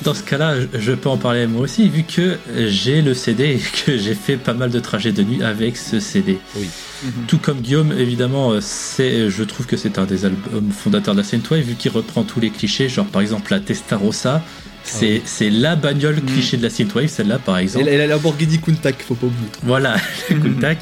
dans, 0.04 0.14
ce 0.16 0.24
cas-là, 0.24 0.56
je- 0.78 0.92
peux 0.94 1.10
en 1.10 1.18
parler 1.18 1.48
moi 1.48 1.62
aussi, 1.62 1.90
vu 1.90 2.04
que 2.04 2.38
j'ai 2.68 3.02
le 3.02 3.14
CD 3.14 3.44
et 3.56 3.60
que 3.86 3.98
j'ai 3.98 4.14
fait 4.16 4.38
pas 4.38 4.54
mal 4.54 4.70
de 4.70 4.80
trajets 4.80 5.12
de 5.12 5.24
nuit 5.24 5.44
avec 5.44 5.76
ce 5.78 6.00
CD. 6.00 6.38
Oui. 6.56 6.68
Mhm. 7.04 7.12
Tout 7.28 7.38
comme 7.38 7.60
Guillaume, 7.60 7.92
évidemment, 7.98 8.52
euh, 8.52 8.60
c'est, 8.62 9.30
je 9.30 9.44
trouve 9.44 9.66
que 9.66 9.76
c'est 9.76 9.98
un 10.00 10.06
des 10.06 10.24
albums 10.26 10.72
fondateurs 10.72 11.14
de 11.16 11.20
la 11.20 11.26
Synthwave, 11.26 11.62
vu 11.64 11.76
qu'il 11.76 11.92
reprend 11.92 12.24
tous 12.24 12.40
les 12.40 12.50
clichés, 12.50 12.88
genre 12.88 13.06
par 13.08 13.22
exemple 13.22 13.52
la 13.52 13.60
Testarossa. 13.60 14.42
C'est, 14.86 15.22
c'est 15.24 15.50
la 15.50 15.78
bagnole 15.78 16.22
cliché 16.22 16.58
de 16.58 16.64
la 16.64 16.70
Synthwave, 16.70 17.08
celle-là 17.08 17.40
par 17.40 17.58
exemple. 17.58 17.88
et 17.88 17.92
la, 17.98 18.06
la 18.06 18.16
Lamborghini 18.16 18.60
Countach 18.60 18.96
faut 19.08 19.16
pas 19.16 19.28
oublier 19.28 19.48
Voilà, 19.64 19.96
le 20.30 20.36
Countach. 20.40 20.78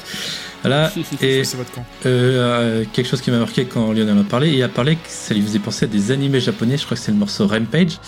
Voilà, 0.62 0.92
et 1.20 1.42
camp. 1.74 1.84
euh, 2.06 2.84
quelque 2.92 3.08
chose 3.08 3.20
qui 3.20 3.30
m'a 3.30 3.38
marqué 3.38 3.64
quand 3.66 3.92
Lionel 3.92 4.18
en 4.18 4.24
parlait, 4.24 4.52
il 4.52 4.62
a 4.62 4.68
parlé 4.68 4.96
que 4.96 5.08
ça 5.08 5.34
lui 5.34 5.42
faisait 5.42 5.58
penser 5.58 5.84
à 5.86 5.88
des 5.88 6.10
animés 6.10 6.40
japonais, 6.40 6.76
je 6.76 6.84
crois 6.84 6.96
que 6.96 7.02
c'est 7.02 7.12
le 7.12 7.18
morceau 7.18 7.46
Rampage. 7.46 7.98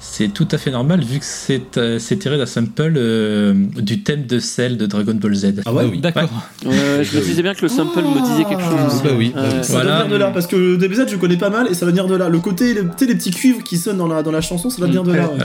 C'est 0.00 0.28
tout 0.28 0.46
à 0.52 0.58
fait 0.58 0.70
normal 0.70 1.02
vu 1.02 1.18
que 1.18 1.24
c'est 1.24 1.76
euh, 1.76 1.98
tiré 1.98 2.38
d'un 2.38 2.46
sample 2.46 2.92
euh, 2.96 3.52
du 3.76 4.02
thème 4.02 4.26
de 4.26 4.38
Cell 4.38 4.76
de 4.76 4.86
Dragon 4.86 5.14
Ball 5.14 5.34
Z. 5.34 5.54
Ah 5.66 5.72
ouais, 5.72 5.86
oui. 5.90 5.98
D'accord. 6.00 6.30
Ouais, 6.64 7.02
je 7.02 7.16
me 7.18 7.22
disais 7.24 7.42
bien 7.42 7.52
que 7.54 7.62
le 7.62 7.68
sample 7.68 7.98
me 8.02 8.22
disait 8.24 8.44
quelque 8.44 8.62
chose. 8.62 9.02
Bah 9.02 9.10
oui, 9.16 9.32
bah 9.34 9.40
Euh, 9.42 9.50
oui. 9.58 9.64
Ça 9.64 9.72
Voilà. 9.72 9.84
doit 9.90 9.98
venir 10.04 10.12
de 10.12 10.16
là, 10.18 10.30
parce 10.30 10.46
que 10.46 10.54
le 10.56 10.76
DBZ 10.76 11.06
je 11.08 11.16
connais 11.16 11.36
pas 11.36 11.50
mal 11.50 11.66
et 11.68 11.74
ça 11.74 11.84
va 11.84 11.90
venir 11.90 12.06
de 12.06 12.14
là. 12.14 12.28
Le 12.28 12.38
côté, 12.38 12.74
les, 12.74 12.82
tu 12.82 12.86
sais, 12.96 13.06
les 13.06 13.14
petits 13.16 13.32
cuivres 13.32 13.64
qui 13.64 13.76
sonnent 13.76 13.98
dans 13.98 14.06
la, 14.06 14.22
dans 14.22 14.30
la 14.30 14.40
chanson, 14.40 14.70
ça 14.70 14.80
va 14.80 14.86
venir 14.86 15.02
de 15.02 15.12
là. 15.12 15.28
ouais. 15.32 15.42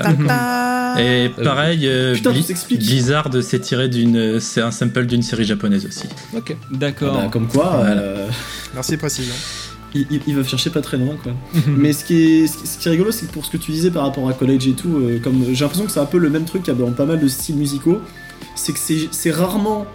Euh, 0.99 1.25
Et 1.25 1.29
pareil, 1.43 1.87
euh, 1.87 2.13
Putain, 2.13 2.31
Bli-. 2.31 2.77
Blizzard, 2.77 3.29
c'est 3.41 3.59
tiré 3.59 3.89
d'une, 3.89 4.39
c'est 4.39 4.61
un 4.61 4.69
sample 4.71 5.05
d'une 5.07 5.23
série 5.23 5.45
japonaise 5.45 5.85
aussi. 5.87 6.05
Ok. 6.35 6.55
D'accord. 6.71 7.15
Ah 7.17 7.21
bah, 7.23 7.29
comme 7.31 7.47
quoi, 7.47 7.77
Voilà. 7.77 8.01
euh, 8.01 8.27
Merci 8.75 8.91
des 8.91 8.97
ils 9.95 10.33
veulent 10.35 10.47
chercher 10.47 10.69
pas 10.69 10.81
très 10.81 10.97
loin 10.97 11.15
quoi. 11.21 11.33
Mais 11.67 11.93
ce 11.93 12.03
qui 12.05 12.15
est, 12.43 12.47
ce 12.47 12.77
qui- 12.79 12.87
est 12.87 12.91
rigolo, 12.91 13.11
c'est 13.11 13.27
que 13.27 13.31
pour 13.33 13.45
ce 13.45 13.51
que 13.51 13.57
tu 13.57 13.71
disais 13.71 13.91
par 13.91 14.03
rapport 14.03 14.27
à 14.29 14.33
college 14.33 14.67
et 14.67 14.73
tout, 14.73 14.97
euh, 14.97 15.19
comme 15.23 15.43
j'ai 15.51 15.61
l'impression 15.63 15.85
que 15.85 15.91
c'est 15.91 15.99
un 15.99 16.05
peu 16.05 16.17
le 16.17 16.29
même 16.29 16.45
truc 16.45 16.63
qu'il 16.63 16.73
y 16.73 16.75
a 16.75 16.79
dans 16.79 16.91
pas 16.91 17.05
mal 17.05 17.19
de 17.19 17.27
styles 17.27 17.55
musicaux, 17.55 17.99
c'est 18.55 18.73
que 18.73 18.79
c'est 19.11 19.31
rarement 19.31 19.85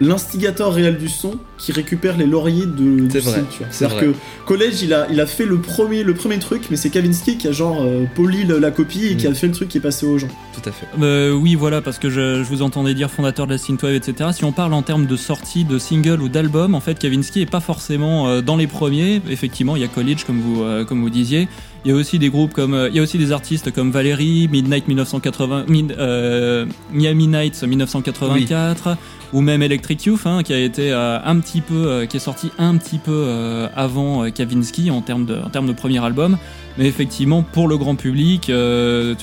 l'instigateur 0.00 0.72
réel 0.72 0.96
du 0.98 1.08
son 1.08 1.34
qui 1.58 1.72
récupère 1.72 2.16
les 2.16 2.26
lauriers 2.26 2.64
de, 2.66 3.06
du 3.06 3.08
C'est 3.10 3.20
vrai, 3.20 3.44
tu 3.50 3.58
vois. 3.58 3.66
C'est-à-dire 3.70 3.98
que 4.00 4.14
college, 4.46 4.82
il 4.82 4.94
a, 4.94 5.06
il 5.10 5.20
a 5.20 5.26
fait 5.26 5.44
le 5.44 5.58
premier, 5.58 6.02
le 6.02 6.14
premier 6.14 6.38
truc, 6.38 6.62
mais 6.70 6.76
c'est 6.76 6.88
Kavinsky 6.90 7.36
qui 7.36 7.48
a 7.48 7.52
genre 7.52 7.82
euh, 7.82 8.04
poli 8.14 8.44
le- 8.44 8.58
la 8.58 8.70
copie 8.70 9.06
et 9.06 9.16
qui 9.16 9.28
Mm. 9.28 9.32
a 9.32 9.34
fait 9.34 9.46
le 9.48 9.52
truc 9.52 9.68
qui 9.68 9.78
est 9.78 9.82
passé 9.82 10.06
aux 10.06 10.16
gens. 10.18 10.28
Tout 10.54 10.66
à 10.68 10.72
fait. 10.72 10.86
Euh, 11.00 11.32
oui, 11.32 11.54
voilà, 11.54 11.80
parce 11.82 11.98
que 11.98 12.08
je, 12.08 12.42
je 12.42 12.48
vous 12.48 12.62
entendais 12.62 12.94
dire 12.94 13.10
fondateur 13.10 13.46
de 13.46 13.52
la 13.52 13.58
synthwave, 13.58 13.94
etc. 13.94 14.30
Si 14.32 14.44
on 14.44 14.52
parle 14.52 14.72
en 14.72 14.82
termes 14.82 15.06
de 15.06 15.16
sortie 15.16 15.64
de 15.64 15.78
single 15.78 16.22
ou 16.22 16.28
d'album, 16.28 16.74
en 16.74 16.80
fait, 16.80 16.98
Kavinsky 16.98 17.42
est 17.42 17.46
pas 17.50 17.60
forcément 17.60 18.28
euh, 18.28 18.40
dans 18.40 18.56
les 18.56 18.66
premiers. 18.66 19.20
Effectivement, 19.28 19.76
il 19.76 19.82
y 19.82 19.84
a 19.84 19.88
College, 19.88 20.24
comme 20.24 20.40
vous, 20.40 20.62
euh, 20.62 20.84
comme 20.84 21.02
vous 21.02 21.10
disiez. 21.10 21.48
Il 21.84 21.90
y 21.90 21.94
a 21.94 21.96
aussi 21.96 22.18
des 22.18 22.28
groupes 22.28 22.52
comme, 22.52 22.74
euh, 22.74 22.88
il 22.90 22.96
y 22.96 22.98
a 22.98 23.02
aussi 23.02 23.16
des 23.16 23.32
artistes 23.32 23.72
comme 23.72 23.90
Valérie, 23.90 24.48
Midnight 24.52 24.86
1980, 24.86 25.64
Mid- 25.68 25.94
euh, 25.98 26.66
Miami 26.92 27.26
Nights 27.26 27.62
1984, 27.62 28.96
ou 29.32 29.40
même 29.40 29.62
Electric 29.62 30.04
Youth, 30.04 30.20
hein, 30.26 30.42
qui 30.42 30.52
a 30.52 30.58
été 30.58 30.92
euh, 30.92 31.18
un 31.24 31.38
petit 31.40 31.62
peu, 31.62 31.86
euh, 31.86 32.06
qui 32.06 32.18
est 32.18 32.20
sorti 32.20 32.50
un 32.58 32.76
petit 32.76 32.98
peu 32.98 33.26
avant 33.74 34.30
Kavinsky 34.30 34.90
en 34.90 35.00
termes 35.00 35.24
de, 35.24 35.36
en 35.36 35.48
termes 35.48 35.66
de 35.66 35.72
premier 35.72 36.04
album. 36.04 36.36
Mais 36.78 36.86
effectivement, 36.86 37.42
pour 37.42 37.66
le 37.66 37.78
grand 37.78 37.94
public, 37.96 38.46
le, 38.48 39.14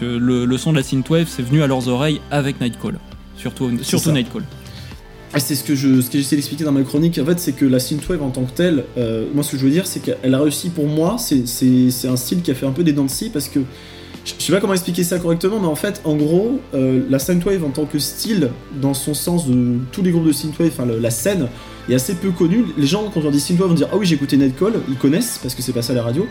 le 0.46 0.58
son 0.58 0.72
de 0.72 0.78
la 0.78 0.84
synthwave, 0.84 1.28
c'est 1.30 1.44
venu 1.44 1.62
à 1.62 1.68
leurs 1.68 1.88
oreilles 1.88 2.22
avec 2.32 2.60
Nightcall. 2.60 2.98
Surtout, 3.38 3.72
surtout. 3.84 4.12
Nightcall. 4.12 4.44
C'est 5.40 5.56
ce 5.56 5.64
que 5.64 5.76
je, 5.76 6.02
ce 6.02 6.10
que 6.10 6.18
j'essaie 6.18 6.36
d'expliquer 6.36 6.64
dans 6.64 6.72
ma 6.72 6.84
chronique. 6.84 7.20
En 7.22 7.26
fait, 7.26 7.40
c'est 7.40 7.54
que 7.54 7.66
la 7.66 7.80
synthwave 7.80 8.22
en 8.24 8.30
tant 8.30 8.44
que 8.44 8.52
telle, 8.52 8.86
euh, 8.98 9.26
moi, 9.34 9.44
ce 9.44 9.52
que 9.52 9.58
je 9.58 9.64
veux 9.64 9.72
dire, 9.72 9.86
c'est 9.86 10.00
qu'elle 10.00 10.34
a 10.34 10.40
réussi 10.40 10.70
pour 10.70 10.88
moi. 10.88 11.18
C'est, 11.20 12.08
un 12.08 12.16
style 12.16 12.42
qui 12.42 12.52
a 12.52 12.56
fait 12.56 12.66
un 12.66 12.72
peu 12.72 12.84
des 12.84 12.94
dents 12.94 13.08
parce 13.34 13.50
que 13.50 13.60
je 14.26 14.44
sais 14.44 14.52
pas 14.52 14.60
comment 14.60 14.74
expliquer 14.74 15.04
ça 15.04 15.20
correctement, 15.20 15.60
mais 15.60 15.68
en 15.68 15.76
fait, 15.76 16.02
en 16.04 16.16
gros, 16.16 16.60
euh, 16.74 17.02
la 17.10 17.18
synthwave 17.18 17.64
en 17.64 17.70
tant 17.70 17.86
que 17.86 17.98
style, 17.98 18.50
dans 18.82 18.94
son 18.94 19.14
sens 19.14 19.48
de 19.48 19.78
tous 19.94 20.02
les 20.02 20.12
groupes 20.12 20.28
de 20.28 20.34
synthwave, 20.34 20.68
enfin 20.68 20.86
la 20.86 21.12
scène, 21.12 21.48
est 21.90 21.96
assez 21.96 22.14
peu 22.14 22.32
connue. 22.32 22.66
Les 22.78 22.88
gens, 22.88 23.10
quand 23.14 23.22
on 23.24 23.32
dit 23.32 23.40
synthwave, 23.40 23.70
vont 23.70 23.76
dire 23.76 23.88
ah 23.92 23.98
oui, 23.98 24.06
j'ai 24.06 24.16
écouté 24.16 24.36
Nightcall. 24.36 24.74
Ils 24.90 24.98
connaissent 24.98 25.40
parce 25.42 25.56
que 25.56 25.62
c'est 25.62 25.72
passé 25.72 25.92
à 25.92 25.96
la 25.96 26.04
radio, 26.04 26.28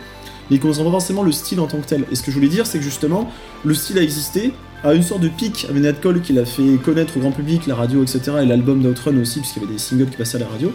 mais 0.50 0.57
ils 0.57 0.61
connaissent 0.61 0.79
pas 0.79 0.91
forcément 0.91 1.23
le 1.23 1.33
style 1.33 1.61
en 1.61 1.67
tant 1.67 1.79
que 1.79 1.87
tel. 1.87 2.05
Et 2.11 2.15
ce 2.15 2.23
que 2.23 2.31
je 2.31 2.37
voulais 2.37 2.49
dire, 2.49 2.67
c'est 2.67 2.79
que 2.79 2.85
justement, 2.85 3.31
le 3.65 3.75
style 3.75 3.99
a 3.99 4.03
existé, 4.03 4.53
a 4.85 4.95
une 4.95 5.03
sorte 5.03 5.21
de 5.21 5.29
pic 5.29 5.67
avec 5.69 5.83
Nightcall 5.83 6.21
qui 6.21 6.33
l'a 6.33 6.45
fait 6.45 6.76
connaître 6.85 7.17
au 7.17 7.21
grand 7.21 7.33
public, 7.33 7.67
la 7.67 7.75
radio, 7.75 8.03
etc. 8.03 8.21
Et 8.43 8.47
l'album 8.47 8.83
d'Outrun 8.83 9.17
aussi, 9.19 9.41
puisqu'il 9.41 9.62
y 9.62 9.65
avait 9.65 9.75
des 9.75 9.79
singles 9.79 10.09
qui 10.09 10.17
passaient 10.17 10.37
à 10.37 10.41
la 10.41 10.49
radio. 10.49 10.73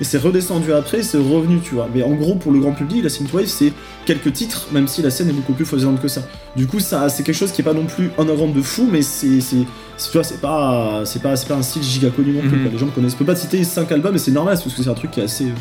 Et 0.00 0.04
c'est 0.04 0.18
redescendu 0.18 0.72
après, 0.72 1.02
c'est 1.02 1.18
revenu, 1.18 1.60
tu 1.60 1.74
vois. 1.74 1.88
Mais 1.94 2.02
en 2.02 2.12
gros, 2.14 2.34
pour 2.34 2.50
le 2.50 2.58
grand 2.58 2.72
public, 2.72 3.04
la 3.04 3.08
synthwave, 3.08 3.46
c'est 3.46 3.72
quelques 4.04 4.32
titres, 4.32 4.66
même 4.72 4.88
si 4.88 5.02
la 5.02 5.10
scène 5.10 5.28
est 5.28 5.32
beaucoup 5.32 5.52
plus 5.52 5.64
foisonnante 5.66 6.00
que 6.00 6.08
ça. 6.08 6.22
Du 6.56 6.66
coup, 6.66 6.80
ça, 6.80 7.08
c'est 7.08 7.22
quelque 7.22 7.36
chose 7.36 7.52
qui 7.52 7.60
est 7.60 7.64
pas 7.64 7.74
non 7.74 7.84
plus 7.84 8.10
underground 8.18 8.54
de 8.54 8.62
fou, 8.62 8.88
mais 8.90 9.02
c'est, 9.02 9.38
tu 9.38 9.64
vois, 10.12 10.24
c'est 10.24 10.40
pas, 10.40 11.02
c'est 11.04 11.22
pas, 11.22 11.36
c'est 11.36 11.46
pas 11.46 11.54
un 11.54 11.62
style 11.62 11.82
giga 11.82 12.08
connu 12.10 12.32
non 12.32 12.40
plus. 12.40 12.56
Mhm. 12.56 12.62
quoi. 12.62 12.72
Les 12.72 12.78
gens 12.78 12.88
connaissent. 12.88 13.12
Je 13.12 13.16
peux 13.16 13.24
pas 13.24 13.34
te 13.34 13.40
citer 13.40 13.62
5 13.62 13.92
albums, 13.92 14.16
et 14.16 14.18
c'est 14.18 14.32
normal, 14.32 14.54
parce 14.54 14.74
que 14.74 14.82
c'est 14.82 14.90
un 14.90 14.94
truc 14.94 15.12
qui 15.12 15.20
est 15.20 15.24
assez 15.24 15.52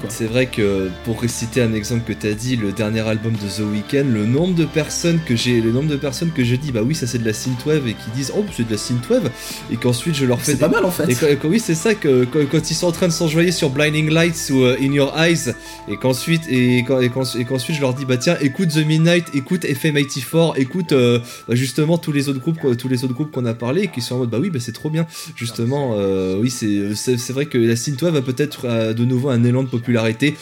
quoi. 0.00 0.08
C'est 0.08 0.26
vrai 0.26 0.46
que 0.46 0.88
pour 1.04 1.20
réciter 1.20 1.60
un 1.62 1.72
exemple 1.74 2.02
que 2.06 2.12
t'as 2.18 2.32
dit, 2.32 2.56
le 2.56 2.72
dernier 2.72 3.00
album 3.00 3.32
de 3.32 3.38
The 3.38 3.60
Weeknd, 3.70 4.06
le 4.12 4.24
nombre 4.26 4.54
de 4.54 4.64
personnes 4.64 5.20
que 5.26 5.36
j'ai, 5.36 5.60
le 5.60 5.70
nombre 5.70 5.88
de 5.88 5.96
personnes 5.96 6.30
que 6.30 6.44
je 6.44 6.54
dis, 6.56 6.72
bah 6.72 6.80
oui, 6.84 6.94
ça 6.94 7.06
c'est 7.06 7.18
de 7.18 7.26
la 7.26 7.32
synthwave 7.34 7.86
et 7.86 7.92
qui 7.94 8.10
disent, 8.14 8.32
oh 8.36 8.44
c'est 8.56 8.66
de 8.66 8.72
la 8.72 8.78
synthwave, 8.78 9.30
et 9.70 9.76
qu'ensuite 9.76 10.14
je 10.14 10.24
leur 10.24 10.40
fais 10.40 10.52
C'est 10.52 10.58
pas 10.58 10.68
mal 10.68 10.84
en 10.84 10.90
fait. 10.90 11.08
Et 11.10 11.14
quand, 11.14 11.26
quand- 11.42 11.48
oui, 11.48 11.60
c'est 11.60 11.74
ça 11.74 11.94
que 11.94 12.24
quand, 12.24 12.40
quand 12.50 12.70
ils 12.70 12.74
sont 12.74 12.86
en 12.86 12.92
train 12.92 13.08
de 13.08 13.12
s'enjoyer 13.12 13.52
sur 13.52 13.70
Blinding 13.70 14.10
Lights 14.10 14.50
ou 14.50 14.62
euh, 14.62 14.76
In 14.80 14.92
Your 14.92 15.12
Eyes, 15.18 15.52
et 15.88 15.96
qu'ensuite 15.96 16.42
et, 16.48 16.82
quand- 16.86 17.00
qu'ensuite 17.48 17.76
je 17.76 17.80
leur 17.80 17.94
dis 17.94 18.04
bah 18.06 18.16
tiens 18.16 18.36
écoute 18.40 18.70
The 18.70 18.86
Midnight, 18.86 19.26
écoute 19.34 19.64
FM84, 19.64 20.54
écoute 20.58 20.92
euh, 20.92 21.18
bah, 21.48 21.54
justement 21.54 21.98
tous 21.98 22.12
les 22.12 22.28
autres 22.28 22.40
groupes 22.40 22.58
tous 22.76 22.88
les 22.88 23.04
autres 23.04 23.14
groupes 23.14 23.30
qu'on 23.32 23.44
a 23.46 23.54
parlé 23.54 23.82
et 23.82 23.88
qui 23.88 24.00
sont 24.00 24.14
en 24.16 24.18
mode 24.18 24.30
bah 24.30 24.38
oui 24.40 24.50
bah 24.50 24.58
c'est 24.60 24.72
trop 24.72 24.90
bien 24.90 25.06
justement 25.36 25.94
euh, 25.98 26.36
oui 26.40 26.50
c'est 26.50 26.94
c'est 26.94 27.18
c'est 27.18 27.32
vrai 27.32 27.46
que 27.46 27.58
la 27.58 27.76
synthwave 27.76 28.16
a 28.16 28.22
peut-être 28.22 28.62
euh, 28.64 28.92
de 28.94 29.04
nouveau 29.04 29.28
un 29.30 29.44
élan 29.50 29.62
de 29.64 29.68
popularité 29.68 30.34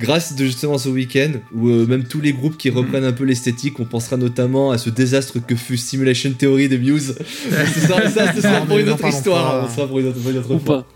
grâce 0.00 0.34
de 0.34 0.44
justement 0.44 0.76
ce 0.76 0.88
week-end 0.88 1.32
ou 1.54 1.68
euh, 1.68 1.86
même 1.86 2.04
tous 2.04 2.20
les 2.20 2.32
groupes 2.32 2.58
qui 2.58 2.68
reprennent 2.70 3.04
un 3.04 3.12
peu 3.12 3.24
l'esthétique 3.24 3.78
on 3.80 3.84
pensera 3.84 4.16
notamment 4.16 4.72
à 4.72 4.78
ce 4.78 4.90
désastre 4.90 5.38
que 5.46 5.54
fut 5.54 5.76
Simulation 5.76 6.32
Theory 6.36 6.68
de 6.68 6.76
Muse 6.76 7.14
ce 7.74 7.80
sera, 7.80 8.10
ça, 8.10 8.32
ce 8.34 8.40
sera 8.40 8.60
Non, 8.60 8.66
pour 8.66 8.78
une 8.78 8.88
autre 8.90 9.06
histoire 9.06 9.52
pas. 9.52 9.60
hein, 9.62 9.68
on 9.70 9.74
sera 9.74 9.86
pour 9.86 9.98
une 10.00 10.08
autre, 10.08 10.18
pour 10.20 10.30
une 10.30 10.38
autre 10.38 10.50
Ou 10.54 10.58
fois. 10.58 10.78
pas. 10.82 10.86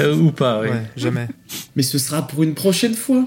Euh, 0.00 0.14
ou 0.16 0.32
pas, 0.32 0.60
oui. 0.62 0.68
Ouais, 0.68 0.82
jamais. 0.96 1.28
Mais 1.76 1.82
ce 1.82 1.98
sera 1.98 2.26
pour 2.26 2.42
une 2.42 2.54
prochaine 2.54 2.94
fois. 2.94 3.24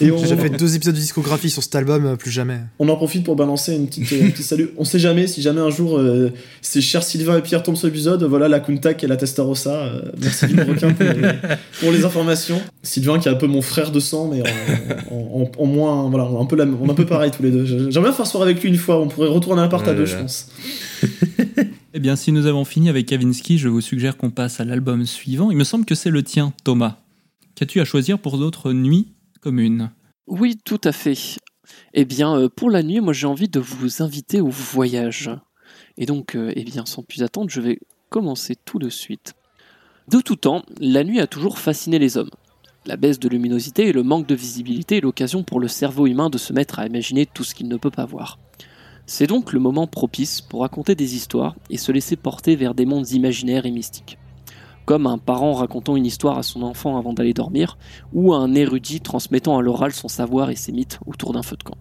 Et 0.00 0.10
on, 0.10 0.16
J'ai 0.18 0.24
déjà 0.24 0.36
fait 0.36 0.50
deux 0.50 0.74
épisodes 0.74 0.94
de 0.94 1.00
discographie 1.00 1.48
sur 1.48 1.62
cet 1.62 1.74
album, 1.76 2.04
euh, 2.06 2.16
plus 2.16 2.30
jamais. 2.32 2.58
on 2.80 2.88
en 2.88 2.96
profite 2.96 3.24
pour 3.24 3.36
balancer 3.36 3.74
une 3.74 3.86
petite, 3.86 4.12
un 4.20 4.30
petit 4.30 4.42
salut. 4.42 4.70
On 4.76 4.84
sait 4.84 4.98
jamais 4.98 5.26
si 5.28 5.42
jamais 5.42 5.60
un 5.60 5.70
jour 5.70 5.96
euh, 5.96 6.32
ces 6.60 6.80
chers 6.80 7.04
Sylvain 7.04 7.38
et 7.38 7.42
Pierre 7.42 7.62
tombent 7.62 7.76
sur 7.76 7.86
l'épisode. 7.86 8.24
Voilà 8.24 8.48
la 8.48 8.58
Kuntak 8.60 9.04
et 9.04 9.06
la 9.06 9.16
Testarossa. 9.16 9.84
euh, 9.84 10.02
merci 10.20 10.46
du 10.48 10.60
requin 10.60 10.92
pour 10.92 11.06
les, 11.06 11.28
pour 11.80 11.92
les 11.92 12.04
informations. 12.04 12.60
Sylvain 12.82 13.18
qui 13.20 13.28
est 13.28 13.32
un 13.32 13.36
peu 13.36 13.46
mon 13.46 13.62
frère 13.62 13.92
de 13.92 14.00
sang, 14.00 14.28
mais 14.32 14.42
en, 15.10 15.14
en- 15.14 15.42
en- 15.44 15.62
en 15.62 15.66
moins. 15.66 16.10
Voilà, 16.10 16.24
on 16.24 16.38
est 16.38 16.42
un 16.42 16.46
peu, 16.46 16.56
la- 16.56 16.64
on 16.64 16.88
est 16.88 16.90
un 16.90 16.94
peu 16.94 17.06
pareil 17.06 17.30
tous 17.30 17.42
les 17.44 17.50
deux. 17.52 17.64
J'aimerais 17.64 18.08
bien 18.10 18.12
faire 18.12 18.26
soirée 18.26 18.50
avec 18.50 18.62
lui 18.62 18.68
une 18.70 18.76
fois. 18.76 19.00
On 19.00 19.06
pourrait 19.08 19.28
retourner 19.28 19.62
un 19.62 19.64
appart 19.66 19.86
à 19.86 19.94
deux, 19.94 20.04
je 20.06 20.16
pense. 20.16 20.48
Eh 21.96 22.00
bien, 22.00 22.16
si 22.16 22.32
nous 22.32 22.46
avons 22.46 22.64
fini 22.64 22.88
avec 22.88 23.06
Kavinsky, 23.06 23.56
je 23.56 23.68
vous 23.68 23.80
suggère 23.80 24.16
qu'on 24.16 24.32
passe 24.32 24.58
à 24.58 24.64
l'album 24.64 25.06
suivant. 25.06 25.52
Il 25.52 25.56
me 25.56 25.62
semble 25.62 25.84
que 25.84 25.94
c'est 25.94 26.10
le 26.10 26.24
tien, 26.24 26.52
Thomas. 26.64 26.96
Qu'as-tu 27.54 27.80
à 27.80 27.84
choisir 27.84 28.18
pour 28.18 28.36
d'autres 28.36 28.72
nuits 28.72 29.12
communes? 29.40 29.92
Oui, 30.26 30.58
tout 30.64 30.80
à 30.82 30.90
fait. 30.90 31.38
Eh 31.92 32.04
bien, 32.04 32.36
euh, 32.36 32.48
pour 32.48 32.68
la 32.68 32.82
nuit, 32.82 32.98
moi 33.00 33.12
j'ai 33.12 33.28
envie 33.28 33.48
de 33.48 33.60
vous 33.60 34.02
inviter 34.02 34.40
au 34.40 34.48
voyage. 34.48 35.30
Et 35.96 36.04
donc, 36.04 36.34
euh, 36.34 36.52
eh 36.56 36.64
bien, 36.64 36.84
sans 36.84 37.04
plus 37.04 37.22
attendre, 37.22 37.48
je 37.48 37.60
vais 37.60 37.78
commencer 38.10 38.56
tout 38.56 38.80
de 38.80 38.88
suite. 38.88 39.34
De 40.10 40.20
tout 40.20 40.34
temps, 40.34 40.64
la 40.80 41.04
nuit 41.04 41.20
a 41.20 41.28
toujours 41.28 41.60
fasciné 41.60 42.00
les 42.00 42.16
hommes. 42.16 42.30
La 42.86 42.96
baisse 42.96 43.20
de 43.20 43.28
luminosité 43.28 43.86
et 43.86 43.92
le 43.92 44.02
manque 44.02 44.26
de 44.26 44.34
visibilité 44.34 44.96
est 44.96 45.00
l'occasion 45.00 45.44
pour 45.44 45.60
le 45.60 45.68
cerveau 45.68 46.08
humain 46.08 46.28
de 46.28 46.38
se 46.38 46.52
mettre 46.52 46.80
à 46.80 46.86
imaginer 46.88 47.24
tout 47.24 47.44
ce 47.44 47.54
qu'il 47.54 47.68
ne 47.68 47.76
peut 47.76 47.92
pas 47.92 48.04
voir. 48.04 48.40
C'est 49.06 49.26
donc 49.26 49.52
le 49.52 49.60
moment 49.60 49.86
propice 49.86 50.40
pour 50.40 50.62
raconter 50.62 50.94
des 50.94 51.14
histoires 51.14 51.56
et 51.68 51.76
se 51.76 51.92
laisser 51.92 52.16
porter 52.16 52.56
vers 52.56 52.74
des 52.74 52.86
mondes 52.86 53.10
imaginaires 53.10 53.66
et 53.66 53.70
mystiques. 53.70 54.18
Comme 54.86 55.06
un 55.06 55.18
parent 55.18 55.52
racontant 55.52 55.96
une 55.96 56.06
histoire 56.06 56.38
à 56.38 56.42
son 56.42 56.62
enfant 56.62 56.96
avant 56.96 57.12
d'aller 57.12 57.34
dormir, 57.34 57.76
ou 58.14 58.32
un 58.32 58.54
érudit 58.54 59.00
transmettant 59.00 59.58
à 59.58 59.62
l'oral 59.62 59.92
son 59.92 60.08
savoir 60.08 60.50
et 60.50 60.56
ses 60.56 60.72
mythes 60.72 61.00
autour 61.06 61.34
d'un 61.34 61.42
feu 61.42 61.56
de 61.56 61.62
camp. 61.62 61.76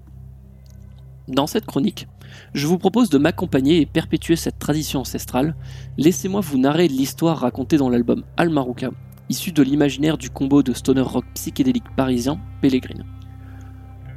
Dans 1.30 1.48
cette 1.48 1.66
chronique, 1.66 2.08
je 2.54 2.68
vous 2.68 2.78
propose 2.78 3.10
de 3.10 3.18
m'accompagner 3.18 3.80
et 3.80 3.86
perpétuer 3.86 4.36
cette 4.36 4.60
tradition 4.60 5.00
ancestrale. 5.02 5.56
Laissez-moi 5.98 6.42
vous 6.42 6.58
narrer 6.58 6.90
l'histoire 6.90 7.38
racontée 7.40 7.78
dans 7.78 7.90
l'album 7.90 8.24
Al 8.36 8.50
Marouka, 8.50 8.92
issu 9.30 9.54
de 9.54 9.64
l'imaginaire 9.64 10.18
du 10.18 10.30
combo 10.30 10.62
de 10.62 10.74
stoner 10.74 11.02
rock 11.02 11.26
psychédélique 11.36 11.96
parisien 11.96 12.40
Pellegrin. 12.62 13.04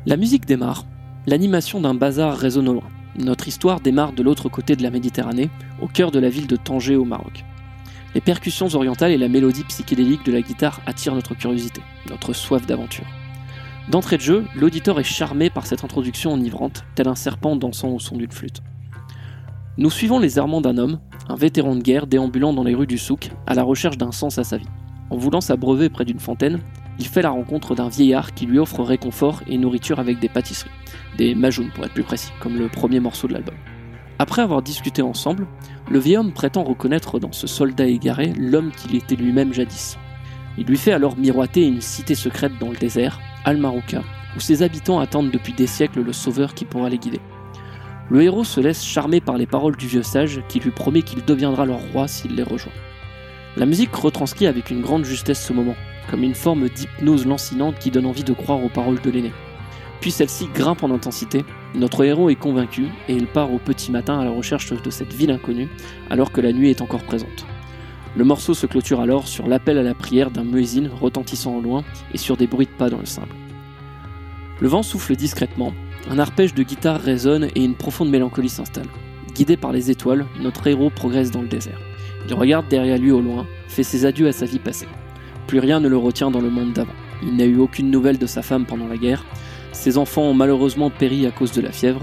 La 0.07 0.17
musique 0.17 0.47
démarre, 0.47 0.87
l'animation 1.27 1.81
d'un 1.81 1.95
bazar 1.95 2.37
résonne 2.37 2.69
au 2.69 2.75
loin. 2.75 2.96
Notre 3.19 3.49
histoire 3.49 3.81
démarre 3.81 4.13
de 4.13 4.23
l'autre 4.23 4.51
côté 4.51 4.77
de 4.77 4.83
la 4.83 4.91
Méditerranée, 4.91 5.49
au 5.81 5.89
cœur 5.89 6.11
de 6.11 6.19
la 6.19 6.29
ville 6.29 6.47
de 6.47 6.57
Tanger 6.57 6.97
au 6.97 7.05
Maroc. 7.05 7.45
Les 8.15 8.21
percussions 8.21 8.75
orientales 8.75 9.13
et 9.13 9.19
la 9.19 9.29
mélodie 9.29 9.65
psychédélique 9.65 10.25
de 10.25 10.33
la 10.33 10.43
guitare 10.43 10.81
attirent 10.87 11.15
notre 11.15 11.35
curiosité, 11.35 11.81
notre 12.11 12.35
soif 12.35 12.67
d'aventure. 12.67 13.07
D'entrée 13.89 14.17
de 14.17 14.23
jeu, 14.23 14.45
l'auditeur 14.55 15.01
est 15.01 15.05
charmé 15.05 15.49
par 15.49 15.67
cette 15.67 15.85
introduction 15.85 16.33
enivrante, 16.33 16.85
tel 16.95 17.09
un 17.09 17.15
serpent 17.15 17.57
dansant 17.57 17.89
au 17.89 17.99
son 17.99 18.17
d'une 18.17 18.33
flûte. 18.33 18.63
Nous 19.79 19.91
suivons 19.91 20.19
les 20.19 20.39
errements 20.39 20.61
d'un 20.61 20.77
homme, 20.77 20.99
un 21.29 21.37
vétéran 21.37 21.75
de 21.75 21.83
guerre 21.83 22.07
déambulant 22.07 22.53
dans 22.53 22.65
les 22.65 22.75
rues 22.75 22.87
du 22.87 22.99
souk, 22.99 23.31
à 23.47 23.55
la 23.55 23.63
recherche 23.63 23.97
d'un 23.97 24.13
sens 24.13 24.39
à 24.39 24.45
sa 24.45 24.59
vie. 24.59 24.69
En 25.11 25.17
voulant 25.17 25.41
s'abreuver 25.41 25.89
près 25.89 26.05
d'une 26.05 26.19
fontaine, 26.19 26.61
il 26.99 27.07
fait 27.07 27.23
la 27.23 27.31
rencontre 27.31 27.75
d'un 27.75 27.89
vieillard 27.89 28.35
qui 28.35 28.47
lui 28.47 28.59
offre 28.59 28.83
réconfort 28.83 29.43
et 29.47 29.59
nourriture 29.59 29.99
avec 29.99 30.19
des 30.19 30.29
pâtisseries, 30.29 30.71
des 31.19 31.35
majounes 31.35 31.71
pour 31.75 31.85
être 31.85 31.95
plus 31.95 32.03
précis, 32.03 32.33
comme 32.41 32.57
le 32.57 32.69
premier 32.69 33.01
morceau 33.01 33.29
de 33.29 33.35
l'album. 33.35 33.55
Après 34.19 34.43
avoir 34.43 34.63
discuté 34.63 35.03
ensemble, 35.03 35.47
le 35.91 35.99
vieil 35.99 36.17
homme 36.17 36.33
prétend 36.33 36.65
reconnaître 36.65 37.19
dans 37.19 37.33
ce 37.33 37.47
soldat 37.47 37.87
égaré 37.87 38.33
l'homme 38.39 38.71
qu'il 38.71 38.95
était 38.97 39.17
lui-même 39.17 39.53
jadis. 39.53 39.99
Il 40.57 40.67
lui 40.67 40.79
fait 40.79 40.93
alors 40.93 41.19
miroiter 41.19 41.67
une 41.67 41.83
cité 41.83 42.15
secrète 42.15 42.59
dans 42.59 42.71
le 42.71 42.77
désert, 42.77 43.21
Al-Marouka, 43.45 44.03
où 44.35 44.41
ses 44.41 44.63
habitants 44.63 45.01
attendent 45.01 45.31
depuis 45.31 45.53
des 45.53 45.67
siècles 45.67 46.03
le 46.03 46.15
sauveur 46.15 46.55
qui 46.55 46.65
pourra 46.65 46.89
les 46.89 46.99
guider. 46.99 47.21
Le 48.09 48.23
héros 48.23 48.45
se 48.45 48.61
laisse 48.61 48.85
charmer 48.85 49.21
par 49.21 49.37
les 49.37 49.47
paroles 49.47 49.77
du 49.77 49.87
vieux 49.87 50.03
sage 50.03 50.41
qui 50.49 50.61
lui 50.61 50.71
promet 50.71 51.03
qu'il 51.03 51.25
deviendra 51.25 51.67
leur 51.67 51.81
roi 51.93 52.09
s'il 52.09 52.37
les 52.37 52.43
rejoint. 52.43 52.73
La 53.57 53.67
musique 53.67 53.95
retranscrit 53.95 54.47
avec 54.47 54.71
une 54.71 54.81
grande 54.81 55.05
justesse 55.05 55.45
ce 55.45 55.53
moment, 55.53 55.75
comme 56.11 56.23
une 56.23 56.35
forme 56.35 56.69
d'hypnose 56.69 57.27
lancinante 57.27 57.79
qui 57.79 57.91
donne 57.91 58.07
envie 58.07 58.25
de 58.25 58.33
croire 58.33 58.63
aux 58.63 58.69
paroles 58.69 59.01
de 59.01 59.11
l'aîné. 59.11 59.33
Puis 60.01 60.11
celle-ci 60.11 60.49
grimpe 60.55 60.83
en 60.83 60.91
intensité, 60.91 61.45
notre 61.75 62.05
héros 62.05 62.31
est 62.31 62.37
convaincu 62.37 62.87
et 63.09 63.15
il 63.15 63.27
part 63.27 63.53
au 63.53 63.59
petit 63.59 63.91
matin 63.91 64.19
à 64.19 64.25
la 64.25 64.31
recherche 64.31 64.73
de 64.73 64.91
cette 64.91 65.13
ville 65.13 65.31
inconnue 65.31 65.69
alors 66.11 66.33
que 66.33 66.41
la 66.41 66.53
nuit 66.53 66.71
est 66.71 66.83
encore 66.83 67.03
présente. 67.03 67.47
Le 68.17 68.25
morceau 68.25 68.55
se 68.55 68.67
clôture 68.67 69.01
alors 69.01 69.29
sur 69.29 69.47
l'appel 69.47 69.79
à 69.79 69.83
la 69.83 69.95
prière 69.95 70.31
d'un 70.31 70.45
muezzin 70.45 70.89
retentissant 71.01 71.57
au 71.57 71.61
loin 71.61 71.85
et 72.15 72.19
sur 72.19 72.37
des 72.37 72.47
bruits 72.47 72.67
de 72.67 72.71
pas 72.71 72.89
dans 72.89 72.99
le 72.99 73.07
sable. 73.07 73.35
Le 74.61 74.69
vent 74.69 74.83
souffle 74.83 75.17
discrètement, 75.17 75.75
un 76.09 76.19
arpège 76.19 76.55
de 76.55 76.63
guitare 76.63 77.01
résonne 77.01 77.49
et 77.55 77.65
une 77.65 77.75
profonde 77.75 78.09
mélancolie 78.09 78.49
s'installe. 78.49 78.89
Guidé 79.35 79.59
par 79.59 79.73
les 79.73 79.91
étoiles, 79.91 80.25
notre 80.41 80.67
héros 80.67 80.89
progresse 80.89 81.31
dans 81.31 81.43
le 81.43 81.49
désert. 81.49 81.79
Il 82.27 82.35
regarde 82.35 82.69
derrière 82.69 82.99
lui 82.99 83.11
au 83.11 83.21
loin, 83.21 83.47
fait 83.69 83.83
ses 83.83 84.07
adieux 84.07 84.29
à 84.29 84.33
sa 84.33 84.47
vie 84.47 84.59
passée. 84.59 84.89
Plus 85.47 85.59
rien 85.59 85.81
ne 85.81 85.89
le 85.89 85.97
retient 85.97 86.31
dans 86.31 86.41
le 86.41 86.51
monde 86.51 86.73
d'avant. 86.73 86.93
Il 87.23 87.37
n'a 87.37 87.45
eu 87.45 87.59
aucune 87.59 87.91
nouvelle 87.91 88.19
de 88.19 88.27
sa 88.27 88.43
femme 88.43 88.67
pendant 88.67 88.89
la 88.89 88.97
guerre. 88.97 89.25
Ses 89.73 89.99
enfants 89.99 90.23
ont 90.23 90.35
malheureusement 90.35 90.91
péri 90.91 91.27
à 91.27 91.31
cause 91.31 91.53
de 91.53 91.61
la 91.61 91.73
fièvre. 91.73 92.03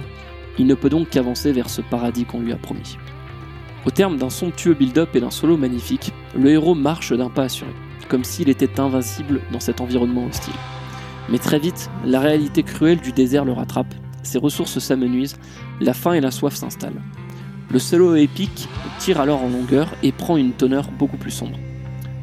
Il 0.57 0.67
ne 0.67 0.75
peut 0.75 0.89
donc 0.89 1.09
qu'avancer 1.09 1.51
vers 1.51 1.69
ce 1.69 1.81
paradis 1.81 2.25
qu'on 2.25 2.39
lui 2.39 2.53
a 2.53 2.57
promis. 2.57 2.97
Au 3.85 3.89
terme 3.89 4.17
d'un 4.17 4.29
somptueux 4.29 4.75
build-up 4.75 5.09
et 5.15 5.19
d'un 5.19 5.31
solo 5.31 5.57
magnifique, 5.57 6.13
le 6.35 6.51
héros 6.51 6.75
marche 6.75 7.11
d'un 7.11 7.29
pas 7.29 7.43
assuré, 7.43 7.71
comme 8.07 8.23
s'il 8.23 8.49
était 8.49 8.79
invincible 8.79 9.41
dans 9.51 9.59
cet 9.59 9.81
environnement 9.81 10.25
hostile. 10.25 10.53
Mais 11.29 11.37
très 11.37 11.59
vite, 11.59 11.89
la 12.05 12.19
réalité 12.21 12.63
cruelle 12.63 13.01
du 13.01 13.11
désert 13.11 13.43
le 13.43 13.51
rattrape, 13.51 13.93
ses 14.23 14.37
ressources 14.37 14.79
s'amenuisent, 14.79 15.37
la 15.81 15.93
faim 15.93 16.13
et 16.13 16.21
la 16.21 16.31
soif 16.31 16.55
s'installent. 16.55 17.01
Le 17.71 17.79
solo 17.79 18.15
épique 18.15 18.69
tire 18.99 19.19
alors 19.19 19.43
en 19.43 19.49
longueur 19.49 19.89
et 20.01 20.11
prend 20.11 20.37
une 20.37 20.53
teneur 20.53 20.89
beaucoup 20.91 21.17
plus 21.17 21.31
sombre. 21.31 21.57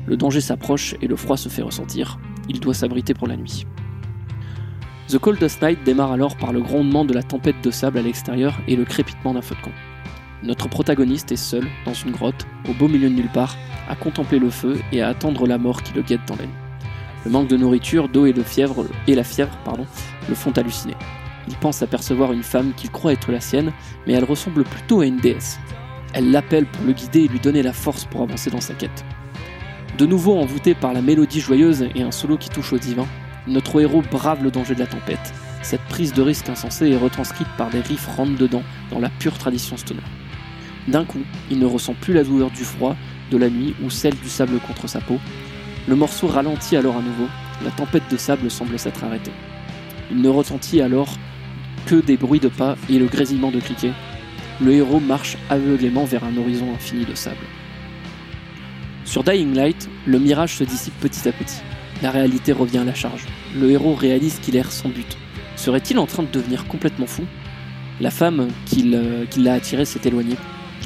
Le 0.06 0.16
danger 0.16 0.40
s'approche 0.40 0.94
et 1.00 1.06
le 1.06 1.16
froid 1.16 1.36
se 1.36 1.48
fait 1.48 1.62
ressentir. 1.62 2.18
Il 2.48 2.60
doit 2.60 2.74
s'abriter 2.74 3.14
pour 3.14 3.28
la 3.28 3.36
nuit. 3.36 3.66
The 5.08 5.18
Coldest 5.18 5.60
Night 5.62 5.82
démarre 5.84 6.12
alors 6.12 6.36
par 6.36 6.52
le 6.52 6.60
grondement 6.60 7.04
de 7.04 7.12
la 7.12 7.22
tempête 7.22 7.62
de 7.62 7.70
sable 7.70 7.98
à 7.98 8.02
l'extérieur 8.02 8.58
et 8.68 8.76
le 8.76 8.84
crépitement 8.84 9.34
d'un 9.34 9.42
feu 9.42 9.56
de 9.56 9.60
camp. 9.60 9.72
Notre 10.42 10.68
protagoniste 10.68 11.32
est 11.32 11.36
seul, 11.36 11.66
dans 11.84 11.92
une 11.92 12.12
grotte, 12.12 12.46
au 12.68 12.72
beau 12.72 12.88
milieu 12.88 13.10
de 13.10 13.14
nulle 13.14 13.28
part, 13.28 13.56
à 13.88 13.96
contempler 13.96 14.38
le 14.38 14.50
feu 14.50 14.78
et 14.92 15.02
à 15.02 15.08
attendre 15.08 15.46
la 15.46 15.58
mort 15.58 15.82
qui 15.82 15.92
le 15.94 16.02
guette 16.02 16.26
dans 16.26 16.36
la 16.36 16.44
nuit. 16.44 16.54
Le 17.24 17.30
manque 17.30 17.48
de 17.48 17.56
nourriture, 17.56 18.08
d'eau 18.08 18.24
et 18.24 18.32
de 18.32 18.42
fièvre 18.42 18.86
et 19.06 19.14
la 19.14 19.24
fièvre, 19.24 19.56
pardon, 19.64 19.86
le 20.28 20.34
font 20.34 20.52
halluciner. 20.52 20.94
Il 21.48 21.56
pense 21.56 21.82
apercevoir 21.82 22.32
une 22.32 22.42
femme 22.42 22.72
qu'il 22.76 22.90
croit 22.90 23.12
être 23.12 23.32
la 23.32 23.40
sienne, 23.40 23.72
mais 24.06 24.14
elle 24.14 24.24
ressemble 24.24 24.64
plutôt 24.64 25.00
à 25.00 25.06
une 25.06 25.18
déesse. 25.18 25.58
Elle 26.14 26.30
l'appelle 26.30 26.66
pour 26.66 26.86
le 26.86 26.92
guider 26.92 27.24
et 27.24 27.28
lui 27.28 27.40
donner 27.40 27.62
la 27.62 27.72
force 27.72 28.04
pour 28.04 28.22
avancer 28.22 28.50
dans 28.50 28.60
sa 28.60 28.74
quête. 28.74 29.04
De 30.00 30.06
nouveau 30.06 30.38
envoûté 30.38 30.72
par 30.74 30.94
la 30.94 31.02
mélodie 31.02 31.40
joyeuse 31.40 31.86
et 31.94 32.00
un 32.00 32.10
solo 32.10 32.38
qui 32.38 32.48
touche 32.48 32.72
au 32.72 32.78
divin, 32.78 33.06
notre 33.46 33.78
héros 33.82 34.00
brave 34.10 34.42
le 34.42 34.50
danger 34.50 34.74
de 34.74 34.80
la 34.80 34.86
tempête. 34.86 35.34
Cette 35.60 35.82
prise 35.90 36.14
de 36.14 36.22
risque 36.22 36.48
insensée 36.48 36.88
est 36.88 36.96
retranscrite 36.96 37.48
par 37.58 37.68
des 37.68 37.82
riffs 37.82 38.06
rentre 38.06 38.34
dedans 38.38 38.62
dans 38.90 38.98
la 38.98 39.10
pure 39.10 39.36
tradition 39.36 39.76
stoner. 39.76 40.00
D'un 40.88 41.04
coup, 41.04 41.20
il 41.50 41.58
ne 41.58 41.66
ressent 41.66 41.92
plus 41.92 42.14
la 42.14 42.24
douleur 42.24 42.50
du 42.50 42.64
froid, 42.64 42.96
de 43.30 43.36
la 43.36 43.50
nuit 43.50 43.74
ou 43.84 43.90
celle 43.90 44.16
du 44.16 44.30
sable 44.30 44.58
contre 44.60 44.88
sa 44.88 45.02
peau. 45.02 45.18
Le 45.86 45.96
morceau 45.96 46.28
ralentit 46.28 46.78
alors 46.78 46.96
à 46.96 47.02
nouveau, 47.02 47.26
la 47.62 47.70
tempête 47.70 48.10
de 48.10 48.16
sable 48.16 48.50
semble 48.50 48.78
s'être 48.78 49.04
arrêtée. 49.04 49.32
Il 50.10 50.22
ne 50.22 50.30
retentit 50.30 50.80
alors 50.80 51.12
que 51.84 51.96
des 51.96 52.16
bruits 52.16 52.40
de 52.40 52.48
pas 52.48 52.74
et 52.88 52.98
le 52.98 53.04
grésillement 53.04 53.50
de 53.50 53.60
criquets. 53.60 53.92
Le 54.62 54.72
héros 54.72 54.98
marche 54.98 55.36
aveuglément 55.50 56.06
vers 56.06 56.24
un 56.24 56.38
horizon 56.38 56.72
infini 56.72 57.04
de 57.04 57.14
sable. 57.14 57.36
Sur 59.04 59.24
Dying 59.24 59.54
Light, 59.54 59.88
le 60.06 60.18
mirage 60.18 60.54
se 60.54 60.64
dissipe 60.64 60.98
petit 61.00 61.28
à 61.28 61.32
petit. 61.32 61.60
La 62.02 62.10
réalité 62.10 62.52
revient 62.52 62.78
à 62.78 62.84
la 62.84 62.94
charge. 62.94 63.26
Le 63.56 63.70
héros 63.70 63.94
réalise 63.94 64.38
qu'il 64.38 64.56
erre 64.56 64.70
sans 64.70 64.88
but. 64.88 65.18
Serait-il 65.56 65.98
en 65.98 66.06
train 66.06 66.22
de 66.22 66.30
devenir 66.30 66.66
complètement 66.66 67.06
fou? 67.06 67.24
La 68.00 68.10
femme 68.10 68.48
qui 68.66 68.94
qui 69.30 69.40
l'a 69.40 69.54
attiré 69.54 69.84
s'est 69.84 70.00
éloignée. 70.04 70.36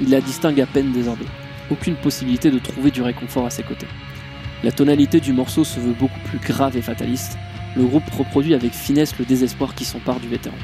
Il 0.00 0.10
la 0.10 0.20
distingue 0.20 0.60
à 0.60 0.66
peine 0.66 0.92
désormais. 0.92 1.26
Aucune 1.70 1.96
possibilité 1.96 2.50
de 2.50 2.58
trouver 2.58 2.90
du 2.90 3.02
réconfort 3.02 3.46
à 3.46 3.50
ses 3.50 3.62
côtés. 3.62 3.86
La 4.62 4.72
tonalité 4.72 5.20
du 5.20 5.32
morceau 5.32 5.62
se 5.62 5.78
veut 5.78 5.92
beaucoup 5.92 6.20
plus 6.24 6.38
grave 6.38 6.76
et 6.76 6.82
fataliste. 6.82 7.36
Le 7.76 7.84
groupe 7.84 8.08
reproduit 8.10 8.54
avec 8.54 8.72
finesse 8.72 9.18
le 9.18 9.24
désespoir 9.24 9.74
qui 9.74 9.84
s'empare 9.84 10.20
du 10.20 10.28
vétéran. 10.28 10.56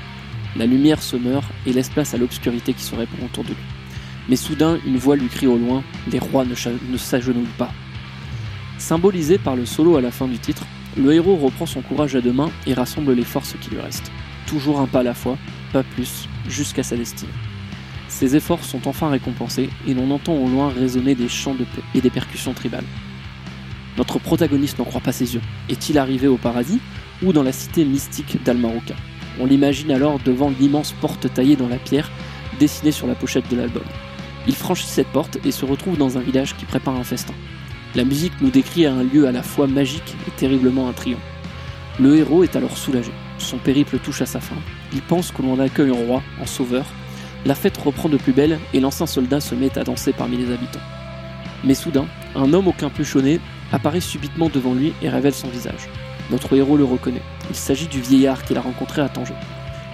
La 0.56 0.66
lumière 0.66 1.02
se 1.02 1.16
meurt 1.16 1.46
et 1.66 1.72
laisse 1.72 1.90
place 1.90 2.14
à 2.14 2.16
l'obscurité 2.16 2.72
qui 2.72 2.82
se 2.82 2.94
répand 2.94 3.22
autour 3.22 3.44
de 3.44 3.50
lui. 3.50 3.79
Mais 4.30 4.36
soudain, 4.36 4.78
une 4.86 4.96
voix 4.96 5.16
lui 5.16 5.26
crie 5.26 5.48
au 5.48 5.58
loin 5.58 5.82
Les 6.10 6.20
rois 6.20 6.44
ne, 6.44 6.54
s'agenouillent 6.96 7.46
pas. 7.58 7.72
Symbolisé 8.78 9.38
par 9.38 9.56
le 9.56 9.66
solo 9.66 9.96
à 9.96 10.00
la 10.00 10.12
fin 10.12 10.28
du 10.28 10.38
titre, 10.38 10.64
le 10.96 11.12
héros 11.12 11.34
reprend 11.34 11.66
son 11.66 11.82
courage 11.82 12.14
à 12.14 12.20
deux 12.20 12.32
mains 12.32 12.52
et 12.64 12.72
rassemble 12.72 13.12
les 13.12 13.24
forces 13.24 13.56
qui 13.60 13.70
lui 13.70 13.80
restent. 13.80 14.12
Toujours 14.46 14.78
un 14.78 14.86
pas 14.86 15.00
à 15.00 15.02
la 15.02 15.14
fois, 15.14 15.36
pas 15.72 15.82
plus, 15.82 16.28
jusqu'à 16.48 16.84
sa 16.84 16.96
destinée. 16.96 17.32
Ses 18.06 18.36
efforts 18.36 18.62
sont 18.62 18.86
enfin 18.86 19.08
récompensés 19.08 19.68
et 19.88 19.94
l'on 19.94 20.12
entend 20.12 20.34
au 20.34 20.48
loin 20.48 20.68
résonner 20.68 21.16
des 21.16 21.28
chants 21.28 21.54
de 21.54 21.64
paix 21.64 21.82
et 21.96 22.00
des 22.00 22.10
percussions 22.10 22.54
tribales. 22.54 22.86
Notre 23.98 24.20
protagoniste 24.20 24.78
n'en 24.78 24.84
croit 24.84 25.00
pas 25.00 25.12
ses 25.12 25.34
yeux. 25.34 25.42
Est-il 25.68 25.98
arrivé 25.98 26.28
au 26.28 26.36
paradis 26.36 26.80
ou 27.24 27.32
dans 27.32 27.42
la 27.42 27.52
cité 27.52 27.84
mystique 27.84 28.40
d'Almarouka 28.44 28.94
On 29.40 29.46
l'imagine 29.46 29.90
alors 29.90 30.20
devant 30.20 30.50
l'immense 30.50 30.92
porte 31.00 31.32
taillée 31.34 31.56
dans 31.56 31.68
la 31.68 31.78
pierre 31.78 32.12
dessinée 32.60 32.92
sur 32.92 33.08
la 33.08 33.16
pochette 33.16 33.50
de 33.50 33.56
l'album. 33.56 33.82
Il 34.46 34.54
franchit 34.54 34.86
cette 34.86 35.08
porte 35.08 35.38
et 35.44 35.50
se 35.50 35.64
retrouve 35.64 35.98
dans 35.98 36.18
un 36.18 36.20
village 36.20 36.56
qui 36.56 36.64
prépare 36.64 36.96
un 36.96 37.04
festin. 37.04 37.34
La 37.94 38.04
musique 38.04 38.40
nous 38.40 38.50
décrit 38.50 38.86
un 38.86 39.02
lieu 39.02 39.26
à 39.26 39.32
la 39.32 39.42
fois 39.42 39.66
magique 39.66 40.16
et 40.26 40.30
terriblement 40.30 40.88
intrigant. 40.88 41.18
Le 41.98 42.16
héros 42.16 42.44
est 42.44 42.56
alors 42.56 42.76
soulagé. 42.76 43.12
Son 43.38 43.58
périple 43.58 43.98
touche 43.98 44.22
à 44.22 44.26
sa 44.26 44.40
fin. 44.40 44.56
Il 44.92 45.02
pense 45.02 45.32
que 45.32 45.42
l'on 45.42 45.58
accueille 45.58 45.90
un 45.90 46.06
roi, 46.06 46.22
en 46.40 46.46
sauveur. 46.46 46.86
La 47.44 47.54
fête 47.54 47.76
reprend 47.76 48.08
de 48.08 48.16
plus 48.16 48.32
belle 48.32 48.58
et 48.72 48.80
l'ancien 48.80 49.06
soldat 49.06 49.40
se 49.40 49.54
met 49.54 49.76
à 49.78 49.84
danser 49.84 50.12
parmi 50.12 50.36
les 50.36 50.52
habitants. 50.52 50.80
Mais 51.64 51.74
soudain, 51.74 52.06
un 52.34 52.52
homme 52.52 52.68
au 52.68 52.72
capuchonné 52.72 53.40
apparaît 53.72 54.00
subitement 54.00 54.48
devant 54.48 54.72
lui 54.72 54.92
et 55.02 55.08
révèle 55.08 55.34
son 55.34 55.48
visage. 55.48 55.88
Notre 56.30 56.56
héros 56.56 56.76
le 56.76 56.84
reconnaît. 56.84 57.22
Il 57.50 57.56
s'agit 57.56 57.88
du 57.88 58.00
vieillard 58.00 58.44
qu'il 58.44 58.56
a 58.56 58.60
rencontré 58.60 59.02
à 59.02 59.08
Tanger. 59.08 59.34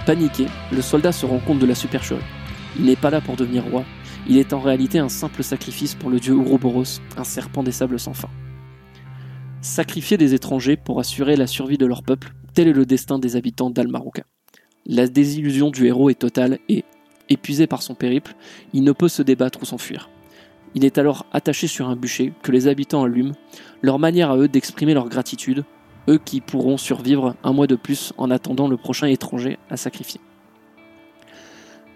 Paniqué, 0.04 0.46
le 0.70 0.82
soldat 0.82 1.12
se 1.12 1.26
rend 1.26 1.38
compte 1.38 1.58
de 1.58 1.66
la 1.66 1.74
supercherie. 1.74 2.20
Il 2.78 2.84
n'est 2.84 2.96
pas 2.96 3.10
là 3.10 3.20
pour 3.20 3.36
devenir 3.36 3.64
roi, 3.64 3.84
il 4.28 4.38
est 4.38 4.52
en 4.52 4.60
réalité 4.60 4.98
un 4.98 5.08
simple 5.08 5.42
sacrifice 5.42 5.94
pour 5.94 6.10
le 6.10 6.18
dieu 6.18 6.34
Ouroboros, 6.34 7.00
un 7.16 7.24
serpent 7.24 7.62
des 7.62 7.72
sables 7.72 7.98
sans 7.98 8.14
fin. 8.14 8.28
Sacrifier 9.60 10.16
des 10.16 10.34
étrangers 10.34 10.76
pour 10.76 11.00
assurer 11.00 11.36
la 11.36 11.46
survie 11.46 11.78
de 11.78 11.86
leur 11.86 12.02
peuple, 12.02 12.32
tel 12.54 12.68
est 12.68 12.72
le 12.72 12.86
destin 12.86 13.18
des 13.18 13.36
habitants 13.36 13.70
d'Almarouka. 13.70 14.24
La 14.84 15.08
désillusion 15.08 15.70
du 15.70 15.86
héros 15.86 16.10
est 16.10 16.18
totale 16.18 16.58
et, 16.68 16.84
épuisé 17.28 17.66
par 17.66 17.82
son 17.82 17.94
périple, 17.94 18.34
il 18.72 18.84
ne 18.84 18.92
peut 18.92 19.08
se 19.08 19.22
débattre 19.22 19.62
ou 19.62 19.64
s'enfuir. 19.64 20.10
Il 20.74 20.84
est 20.84 20.98
alors 20.98 21.26
attaché 21.32 21.66
sur 21.66 21.88
un 21.88 21.96
bûcher 21.96 22.32
que 22.42 22.52
les 22.52 22.68
habitants 22.68 23.04
allument, 23.04 23.34
leur 23.82 23.98
manière 23.98 24.30
à 24.30 24.36
eux 24.36 24.48
d'exprimer 24.48 24.94
leur 24.94 25.08
gratitude, 25.08 25.64
eux 26.08 26.18
qui 26.18 26.40
pourront 26.40 26.76
survivre 26.76 27.34
un 27.42 27.52
mois 27.52 27.66
de 27.66 27.76
plus 27.76 28.12
en 28.16 28.30
attendant 28.30 28.68
le 28.68 28.76
prochain 28.76 29.06
étranger 29.06 29.58
à 29.70 29.76
sacrifier. 29.76 30.20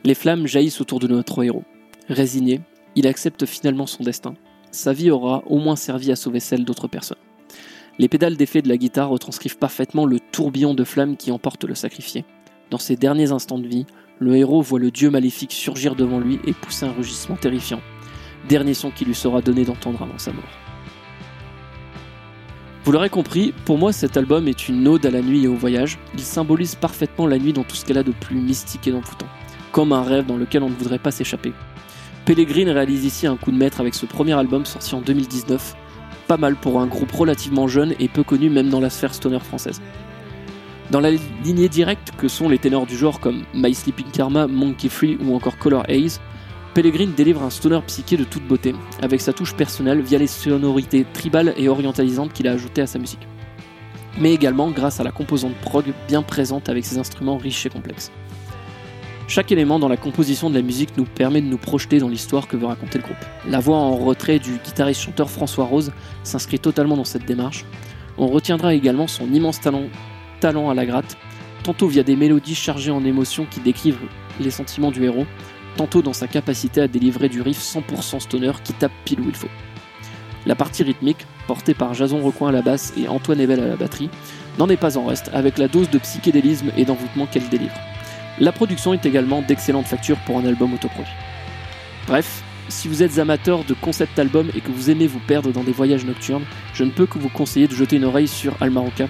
Les 0.05 0.15
flammes 0.15 0.47
jaillissent 0.47 0.81
autour 0.81 0.99
de 0.99 1.07
notre 1.07 1.45
héros. 1.45 1.65
Résigné, 2.11 2.61
il 2.97 3.07
accepte 3.07 3.47
finalement 3.47 3.87
son 3.87 4.03
destin. 4.03 4.35
Sa 4.73 4.93
vie 4.93 5.13
aura 5.13 5.45
au 5.47 5.59
moins 5.59 5.77
servi 5.77 6.11
à 6.11 6.17
sauver 6.17 6.41
celle 6.41 6.65
d'autres 6.65 6.89
personnes. 6.89 7.17
Les 8.01 8.09
pédales 8.09 8.37
d'effet 8.37 8.63
de 8.63 8.69
la 8.69 8.77
guitare 8.77 9.11
retranscrivent 9.11 9.59
parfaitement 9.59 10.07
le 10.07 10.19
tourbillon 10.19 10.75
de 10.75 10.83
flammes 10.83 11.17
qui 11.17 11.31
emporte 11.31 11.63
le 11.63 11.77
sacrifié. 11.77 12.25
Dans 12.69 12.79
ses 12.79 12.97
derniers 12.97 13.31
instants 13.31 13.61
de 13.61 13.69
vie, 13.69 13.87
le 14.19 14.35
héros 14.37 14.61
voit 14.61 14.81
le 14.81 14.91
dieu 14.91 15.09
maléfique 15.09 15.53
surgir 15.53 15.95
devant 15.95 16.19
lui 16.19 16.41
et 16.47 16.53
pousser 16.53 16.85
un 16.85 16.93
rugissement 16.93 17.37
terrifiant. 17.37 17.81
Dernier 18.49 18.75
son 18.75 18.91
qui 18.91 19.05
lui 19.05 19.15
sera 19.15 19.41
donné 19.41 19.65
d'entendre 19.65 20.03
avant 20.03 20.19
sa 20.19 20.33
mort. 20.33 20.43
Vous 22.83 22.91
l'aurez 22.91 23.11
compris, 23.11 23.55
pour 23.65 23.79
moi 23.79 23.93
cet 23.93 24.17
album 24.17 24.49
est 24.49 24.69
une 24.69 24.89
ode 24.89 25.07
à 25.07 25.13
la 25.13 25.23
nuit 25.23 25.45
et 25.45 25.49
au 25.49 25.55
voyage. 25.55 25.97
Il 26.15 26.21
symbolise 26.23 26.75
parfaitement 26.75 27.29
la 27.29 27.39
nuit 27.39 27.53
dans 27.53 27.63
tout 27.63 27.77
ce 27.77 27.85
qu'elle 27.85 27.99
a 27.99 28.03
de 28.03 28.11
plus 28.11 28.35
mystique 28.35 28.89
et 28.89 28.91
d'envoûtant. 28.91 29.29
Comme 29.71 29.93
un 29.93 30.03
rêve 30.03 30.27
dans 30.27 30.37
lequel 30.37 30.65
on 30.65 30.71
ne 30.71 30.75
voudrait 30.75 30.99
pas 30.99 31.13
s'échapper. 31.13 31.53
Pellegrin 32.27 32.73
réalise 32.73 33.05
ici 33.05 33.27
un 33.27 33.37
coup 33.37 33.51
de 33.51 33.57
maître 33.57 33.81
avec 33.81 33.95
ce 33.95 34.07
premier 34.07 34.35
album 34.35 34.67
sorti 34.67 34.95
en 34.95 35.01
2019, 35.01 35.75
pas 36.29 36.37
mal 36.37 36.55
pour 36.55 36.81
un 36.81 36.87
groupe 36.87 37.11
relativement 37.13 37.67
jeune 37.67 37.95
et 37.99 38.09
peu 38.09 38.23
connu 38.23 38.51
même 38.51 38.69
dans 38.69 38.81
la 38.81 38.91
sphère 38.91 39.15
stoner 39.15 39.41
française. 39.41 39.81
Dans 40.91 41.01
la 41.01 41.11
lignée 41.45 41.69
directe 41.69 42.13
que 42.19 42.29
sont 42.29 42.49
les 42.49 42.59
ténors 42.59 42.87
du 42.87 42.97
genre 42.97 43.21
comme 43.21 43.45
My 43.55 43.75
Sleeping 43.75 44.11
Karma, 44.13 44.47
Monkey 44.47 44.89
Free 44.89 45.19
ou 45.25 45.35
encore 45.35 45.57
Color 45.57 45.85
Haze, 45.89 46.21
Pellegrin 46.75 47.09
délivre 47.17 47.43
un 47.43 47.51
stoner 47.51 47.81
psyché 47.87 48.17
de 48.17 48.25
toute 48.25 48.47
beauté, 48.47 48.75
avec 49.03 49.21
sa 49.21 49.33
touche 49.33 49.55
personnelle 49.55 50.01
via 50.01 50.19
les 50.19 50.27
sonorités 50.27 51.07
tribales 51.13 51.55
et 51.57 51.69
orientalisantes 51.69 52.33
qu'il 52.33 52.47
a 52.49 52.53
ajoutées 52.53 52.83
à 52.83 52.87
sa 52.87 52.99
musique. 52.99 53.27
Mais 54.19 54.35
également 54.35 54.71
grâce 54.71 55.01
à 55.01 55.05
la 55.05 55.11
composante 55.11 55.55
prog 55.63 55.87
bien 56.07 56.23
présente 56.23 56.69
avec 56.69 56.85
ses 56.85 56.99
instruments 56.99 57.39
riches 57.39 57.67
et 57.67 57.71
complexes. 57.71 58.13
Chaque 59.31 59.53
élément 59.53 59.79
dans 59.79 59.87
la 59.87 59.97
composition 59.97 60.51
de 60.51 60.57
la 60.57 60.61
musique 60.61 60.97
nous 60.97 61.05
permet 61.05 61.41
de 61.41 61.47
nous 61.47 61.57
projeter 61.57 62.01
dans 62.01 62.09
l'histoire 62.09 62.49
que 62.49 62.57
veut 62.57 62.67
raconter 62.67 62.99
le 62.99 63.05
groupe. 63.05 63.25
La 63.47 63.61
voix 63.61 63.77
en 63.77 63.97
retrait 63.97 64.41
du 64.41 64.55
guitariste-chanteur 64.55 65.31
François 65.31 65.67
Rose 65.67 65.93
s'inscrit 66.25 66.59
totalement 66.59 66.97
dans 66.97 67.05
cette 67.05 67.27
démarche. 67.27 67.65
On 68.19 68.27
retiendra 68.27 68.75
également 68.75 69.07
son 69.07 69.33
immense 69.33 69.61
talent, 69.61 70.69
à 70.69 70.75
la 70.75 70.85
gratte, 70.85 71.17
tantôt 71.63 71.87
via 71.87 72.03
des 72.03 72.17
mélodies 72.17 72.57
chargées 72.57 72.91
en 72.91 73.05
émotions 73.05 73.47
qui 73.49 73.61
décrivent 73.61 74.01
les 74.41 74.51
sentiments 74.51 74.91
du 74.91 75.05
héros, 75.05 75.27
tantôt 75.77 76.03
dans 76.03 76.13
sa 76.13 76.27
capacité 76.27 76.81
à 76.81 76.89
délivrer 76.89 77.29
du 77.29 77.41
riff 77.41 77.61
100% 77.61 78.19
stoner 78.19 78.51
qui 78.65 78.73
tape 78.73 78.91
pile 79.05 79.21
où 79.21 79.29
il 79.29 79.37
faut. 79.37 79.47
La 80.45 80.57
partie 80.57 80.83
rythmique, 80.83 81.25
portée 81.47 81.75
par 81.75 81.95
Jason 81.95 82.21
Recoin 82.21 82.49
à 82.49 82.53
la 82.53 82.63
basse 82.63 82.93
et 82.97 83.07
Antoine 83.07 83.41
Ebel 83.41 83.61
à 83.61 83.69
la 83.69 83.77
batterie, 83.77 84.11
n'en 84.59 84.69
est 84.69 84.77
pas 84.77 84.99
en 84.99 85.07
reste 85.07 85.31
avec 85.33 85.57
la 85.57 85.69
dose 85.69 85.89
de 85.89 85.99
psychédélisme 85.99 86.73
et 86.77 86.85
d'envoûtement 86.85 87.27
qu'elle 87.27 87.49
délivre. 87.49 87.77
La 88.39 88.53
production 88.53 88.95
est 88.95 89.05
également 89.05 89.43
d'excellente 89.43 89.87
facture 89.87 90.19
pour 90.25 90.39
un 90.39 90.47
album 90.47 90.73
autoproduit. 90.73 91.13
Bref, 92.07 92.43
si 92.69 92.89
vous 92.89 93.03
êtes 93.03 93.19
amateur 93.19 93.65
de 93.65 93.75
concept 93.75 94.19
album 94.19 94.51
et 94.55 94.61
que 94.61 94.71
vous 94.71 94.91
aimez 94.91 95.07
vous 95.07 95.19
perdre 95.19 95.53
dans 95.53 95.65
des 95.65 95.73
voyages 95.73 96.05
nocturnes, 96.05 96.45
je 96.73 96.85
ne 96.85 96.91
peux 96.91 97.07
que 97.07 97.19
vous 97.19 97.29
conseiller 97.29 97.67
de 97.67 97.75
jeter 97.75 97.97
une 97.97 98.05
oreille 98.05 98.29
sur 98.29 98.57
Almaroca. 98.63 99.09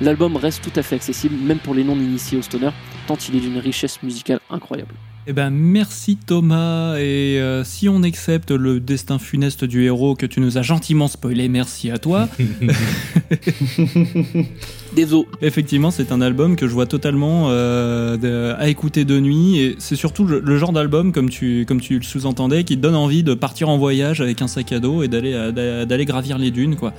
L'album 0.00 0.36
reste 0.36 0.62
tout 0.62 0.78
à 0.78 0.82
fait 0.82 0.96
accessible, 0.96 1.36
même 1.36 1.58
pour 1.58 1.74
les 1.74 1.84
non-initiés 1.84 2.38
au 2.38 2.42
stoner, 2.42 2.70
tant 3.06 3.16
il 3.28 3.36
est 3.36 3.40
d'une 3.40 3.58
richesse 3.58 4.02
musicale 4.02 4.40
incroyable. 4.50 4.94
Eh 5.28 5.32
ben, 5.32 5.50
merci 5.50 6.16
Thomas. 6.16 6.96
Et 6.98 7.38
euh, 7.40 7.62
si 7.62 7.88
on 7.88 8.02
accepte 8.02 8.50
le 8.50 8.80
destin 8.80 9.20
funeste 9.20 9.64
du 9.64 9.84
héros 9.84 10.16
que 10.16 10.26
tu 10.26 10.40
nous 10.40 10.58
as 10.58 10.62
gentiment 10.62 11.06
spoilé, 11.06 11.48
merci 11.48 11.92
à 11.92 11.98
toi. 11.98 12.28
Désolé. 14.96 15.26
Effectivement, 15.40 15.92
c'est 15.92 16.10
un 16.10 16.20
album 16.20 16.56
que 16.56 16.66
je 16.66 16.72
vois 16.72 16.86
totalement 16.86 17.46
euh, 17.50 18.16
de- 18.16 18.52
à 18.60 18.68
écouter 18.68 19.04
de 19.04 19.20
nuit. 19.20 19.58
Et 19.60 19.76
c'est 19.78 19.94
surtout 19.94 20.24
le, 20.26 20.40
le 20.40 20.58
genre 20.58 20.72
d'album, 20.72 21.12
comme 21.12 21.30
tu, 21.30 21.64
comme 21.68 21.80
tu 21.80 21.98
le 21.98 22.02
sous-entendais, 22.02 22.64
qui 22.64 22.76
te 22.76 22.82
donne 22.82 22.96
envie 22.96 23.22
de 23.22 23.34
partir 23.34 23.68
en 23.68 23.78
voyage 23.78 24.20
avec 24.20 24.42
un 24.42 24.48
sac 24.48 24.72
à 24.72 24.80
dos 24.80 25.04
et 25.04 25.08
d'aller, 25.08 25.32
d'a- 25.54 25.86
d'aller 25.86 26.04
gravir 26.04 26.36
les 26.36 26.50
dunes, 26.50 26.74
quoi. 26.74 26.92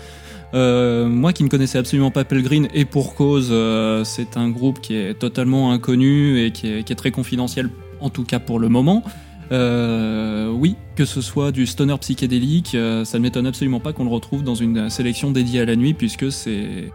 Euh, 0.54 1.08
moi 1.10 1.34
qui 1.34 1.44
ne 1.44 1.50
connaissais 1.50 1.80
absolument 1.80 2.12
pas 2.12 2.24
Pellegrin 2.24 2.66
et 2.76 2.86
pour 2.86 3.16
cause, 3.16 3.50
euh, 3.52 4.04
c'est 4.04 4.38
un 4.38 4.50
groupe 4.50 4.80
qui 4.82 4.94
est 4.96 5.16
totalement 5.16 5.72
inconnu 5.74 6.46
et 6.46 6.52
qui 6.52 6.68
est, 6.72 6.84
qui 6.84 6.94
est 6.94 6.96
très 6.96 7.10
confidentiel, 7.10 7.70
en 8.04 8.10
tout 8.10 8.24
cas 8.24 8.40
pour 8.40 8.60
le 8.60 8.70
moment. 8.70 9.04
Euh, 9.52 10.50
oui, 10.52 10.76
que 10.96 11.06
ce 11.06 11.22
soit 11.22 11.52
du 11.52 11.66
stoner 11.66 11.98
psychédélique, 12.00 12.76
euh, 12.76 13.06
ça 13.06 13.18
ne 13.18 13.24
m'étonne 13.24 13.46
absolument 13.46 13.80
pas 13.80 13.94
qu'on 13.94 14.06
le 14.06 14.10
retrouve 14.10 14.44
dans 14.44 14.56
une 14.56 14.90
sélection 14.90 15.32
dédiée 15.32 15.62
à 15.62 15.66
la 15.66 15.76
nuit, 15.76 15.94
puisque 15.94 16.32
c'est 16.32 16.92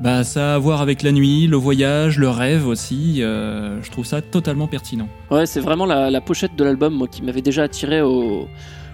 bah, 0.00 0.24
ça 0.24 0.52
a 0.52 0.54
à 0.54 0.58
voir 0.58 0.80
avec 0.80 1.02
la 1.02 1.12
nuit, 1.12 1.46
le 1.46 1.56
voyage, 1.56 2.18
le 2.18 2.30
rêve 2.30 2.66
aussi. 2.66 3.22
euh, 3.22 3.82
je 3.82 3.90
trouve 3.90 4.06
ça 4.06 4.22
totalement 4.22 4.66
pertinent. 4.66 5.08
Ouais, 5.30 5.44
c'est 5.46 5.60
vraiment 5.60 5.84
la, 5.84 6.10
la 6.10 6.20
pochette 6.22 6.56
de 6.56 6.64
l'album 6.64 6.94
moi, 6.94 7.06
qui 7.06 7.22
m'avait 7.22 7.42
déjà 7.42 7.64
attiré 7.64 8.00
au, 8.00 8.48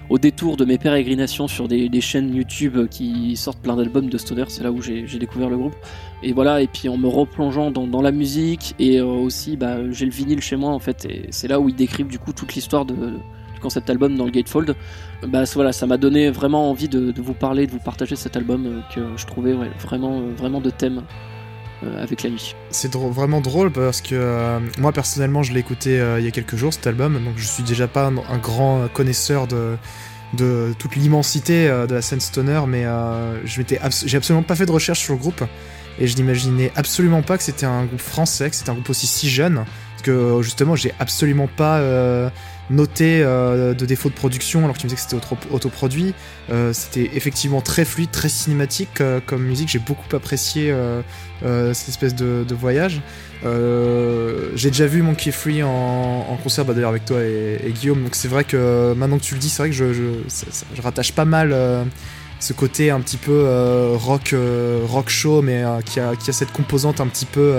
au 0.09 0.19
détour 0.19 0.57
de 0.57 0.65
mes 0.65 0.79
pérégrinations 0.79 1.49
sur 1.49 1.69
des, 1.69 2.01
chaînes 2.01 2.35
YouTube 2.35 2.89
qui 2.89 3.37
sortent 3.37 3.61
plein 3.61 3.77
d'albums 3.77 4.09
de 4.09 4.19
stoner. 4.19 4.45
C'est 4.49 4.63
là 4.63 4.71
où 4.71 4.81
j'ai 4.81 5.19
découvert 5.19 5.49
le 5.49 5.57
groupe. 5.57 5.75
Et 6.23 6.33
voilà, 6.33 6.63
et 6.63 6.67
puis 6.67 6.89
en 6.89 6.97
me 6.97 7.09
replongeant 7.09 7.71
dans, 7.71 8.03
la 8.03 8.13
musique 8.13 8.75
et 8.79 9.01
euh, 9.01 9.05
aussi, 9.05 9.57
bah, 9.57 9.91
j'ai 9.91 10.05
le 10.05 10.13
vinyle 10.13 10.41
chez 10.41 10.57
moi 10.57 10.71
en 10.71 10.79
fait, 10.79 11.05
et 11.07 11.27
c'est 11.31 11.49
là 11.49 11.61
où 11.61 11.69
ils 11.69 11.75
décrivent 11.75 12.09
du 12.09 12.19
coup 12.19 12.33
toute 12.33 12.55
l'histoire 12.55 12.85
de, 12.85 12.95
du 12.95 13.61
concept 13.61 13.89
album 13.91 14.17
dans 14.17 14.25
le 14.25 14.31
Gatefold. 14.31 14.75
Bah 15.29 15.45
voilà, 15.55 15.73
ça 15.73 15.87
m'a 15.87 15.97
donné 15.97 16.31
vraiment 16.31 16.71
envie 16.71 16.89
de, 16.89 17.11
de 17.11 17.23
vous 17.23 17.33
parler, 17.35 17.67
de 17.67 17.73
vous 17.73 17.79
partager 17.79 18.17
cet 18.17 18.37
album 18.37 18.67
euh, 18.67 18.81
que 18.95 19.17
je 19.17 19.27
trouvais 19.27 19.55
vraiment, 19.81 20.21
euh, 20.21 20.35
vraiment 20.37 20.61
de 20.61 20.71
thème 20.71 21.03
avec 21.83 22.23
la. 22.23 22.31
C'est 22.71 22.95
vraiment 22.95 23.41
drôle 23.41 23.71
parce 23.71 24.01
que 24.01 24.15
euh, 24.15 24.59
moi 24.79 24.93
personnellement 24.93 25.43
je 25.43 25.53
l'ai 25.53 25.61
écouté 25.61 26.01
euh, 26.01 26.19
il 26.19 26.25
y 26.25 26.29
a 26.29 26.31
quelques 26.31 26.57
jours 26.57 26.73
cet 26.73 26.87
album, 26.87 27.23
donc 27.23 27.35
je 27.37 27.47
suis 27.47 27.63
déjà 27.63 27.87
pas 27.87 28.07
un, 28.07 28.39
grand 28.39 28.89
connaisseur 28.93 29.47
de, 29.47 29.77
toute 30.79 30.97
l'immensité 30.97 31.69
euh, 31.69 31.87
de 31.87 31.95
la 31.95 32.03
scène 32.03 32.21
stoner, 32.21 32.63
mais 32.67 32.85
euh, 32.85 33.45
j'ai 33.45 34.17
absolument 34.17 34.43
pas 34.43 34.55
fait 34.55 34.67
de 34.67 34.73
recherche 34.73 35.01
sur 35.01 35.15
le 35.15 35.19
groupe. 35.19 35.45
Et 35.99 36.07
je 36.07 36.17
n'imaginais 36.17 36.73
absolument 36.77 37.23
pas 37.23 37.39
que 37.39 37.43
c'était 37.43 37.67
un 37.67 37.85
groupe 37.85 38.01
français, 38.01 38.51
que 38.51 38.57
c'était 38.57 38.71
un 38.71 38.75
groupe 38.75 38.91
aussi 38.91 39.07
si 39.07 39.31
jeune, 39.31 39.65
parce 39.93 40.03
que 40.03 40.11
euh, 40.11 40.43
justement 40.43 40.77
j'ai 40.77 40.93
absolument 40.99 41.49
pas 41.49 41.79
euh, 41.79 42.29
noté 42.71 43.23
euh, 43.23 43.75
de 43.75 43.87
défaut 43.87 44.09
de 44.09 44.15
production 44.15 44.65
alors 44.65 44.75
que 44.75 44.81
tu 44.81 44.87
me 44.87 44.91
disais 44.91 44.97
que 44.97 45.11
c'était 45.11 45.17
auto- 45.17 45.55
autoproduit. 45.55 46.15
Euh, 46.51 46.73
c'était 46.73 47.11
effectivement 47.15 47.61
très 47.61 47.85
fluide, 47.85 48.11
très 48.11 48.29
cinématique 48.29 49.01
euh, 49.01 49.21
comme 49.25 49.43
musique. 49.43 49.69
J'ai 49.69 49.79
beaucoup 49.79 50.15
apprécié 50.15 50.75
cette 51.43 51.89
espèce 51.89 52.15
de, 52.15 52.55
voyage. 52.55 53.01
J'ai 53.43 54.71
déjà 54.71 54.87
vu 54.87 55.03
Monkey 55.03 55.31
Free 55.31 55.63
en, 55.63 56.39
concert, 56.43 56.65
bah, 56.65 56.75
d'ailleurs 56.75 56.91
avec 56.91 57.05
toi 57.05 57.21
et, 57.23 57.73
Guillaume. 57.73 58.03
Donc 58.03 58.15
c'est 58.15 58.29
vrai 58.29 58.45
que 58.45 58.95
maintenant 58.97 59.19
que 59.19 59.25
tu 59.25 59.35
le 59.35 59.41
dis, 59.41 59.49
c'est 59.49 59.63
vrai 59.63 59.71
que 59.71 59.77
je, 59.77 59.93
je, 59.93 60.83
rattache 60.83 61.13
pas 61.13 61.25
mal 61.25 61.55
ce 62.41 62.53
côté 62.53 62.91
un 62.91 63.01
petit 63.01 63.17
peu 63.17 63.95
rock, 63.95 64.35
rock 64.85 65.09
show, 65.09 65.43
mais 65.43 65.63
qui, 65.85 66.01
a, 66.01 66.17
qui 66.17 66.31
a 66.31 66.33
cette 66.33 66.53
composante 66.53 67.01
un 67.01 67.07
petit 67.07 67.27
peu 67.27 67.53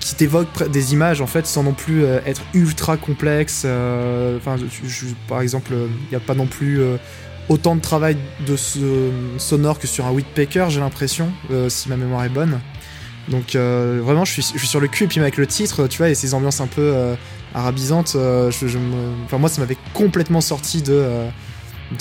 qui 0.00 0.14
t'évoque 0.14 0.68
des 0.70 0.92
images 0.92 1.20
en 1.20 1.26
fait 1.26 1.46
sans 1.46 1.62
non 1.62 1.72
plus 1.72 2.04
euh, 2.04 2.20
être 2.26 2.42
ultra 2.52 2.96
complexe. 2.96 3.62
euh, 3.64 4.36
Enfin, 4.36 4.56
par 5.28 5.40
exemple, 5.40 5.72
il 5.72 6.10
n'y 6.10 6.16
a 6.16 6.20
pas 6.20 6.34
non 6.34 6.46
plus 6.46 6.80
euh, 6.80 6.96
autant 7.48 7.74
de 7.76 7.80
travail 7.80 8.16
de 8.46 8.56
sonore 9.38 9.78
que 9.78 9.86
sur 9.86 10.06
un 10.06 10.10
Whitpecker, 10.10 10.66
j'ai 10.68 10.80
l'impression, 10.80 11.30
euh, 11.50 11.68
si 11.68 11.88
ma 11.88 11.96
mémoire 11.96 12.24
est 12.24 12.28
bonne. 12.30 12.60
Donc 13.28 13.54
euh, 13.54 14.00
vraiment, 14.04 14.24
je 14.24 14.40
suis, 14.40 14.42
sur 14.66 14.80
le 14.80 14.88
cul 14.88 15.04
et 15.04 15.06
puis 15.06 15.20
avec 15.20 15.36
le 15.38 15.46
titre, 15.46 15.86
tu 15.86 15.98
vois, 15.98 16.10
et 16.10 16.14
ces 16.14 16.34
ambiances 16.34 16.60
un 16.60 16.66
peu 16.66 16.82
euh, 16.82 17.14
arabisantes, 17.54 18.14
euh, 18.16 18.50
enfin 19.24 19.38
moi, 19.38 19.48
ça 19.48 19.60
m'avait 19.62 19.78
complètement 19.94 20.42
sorti 20.42 20.82
de 20.82 20.92
euh, 20.92 21.28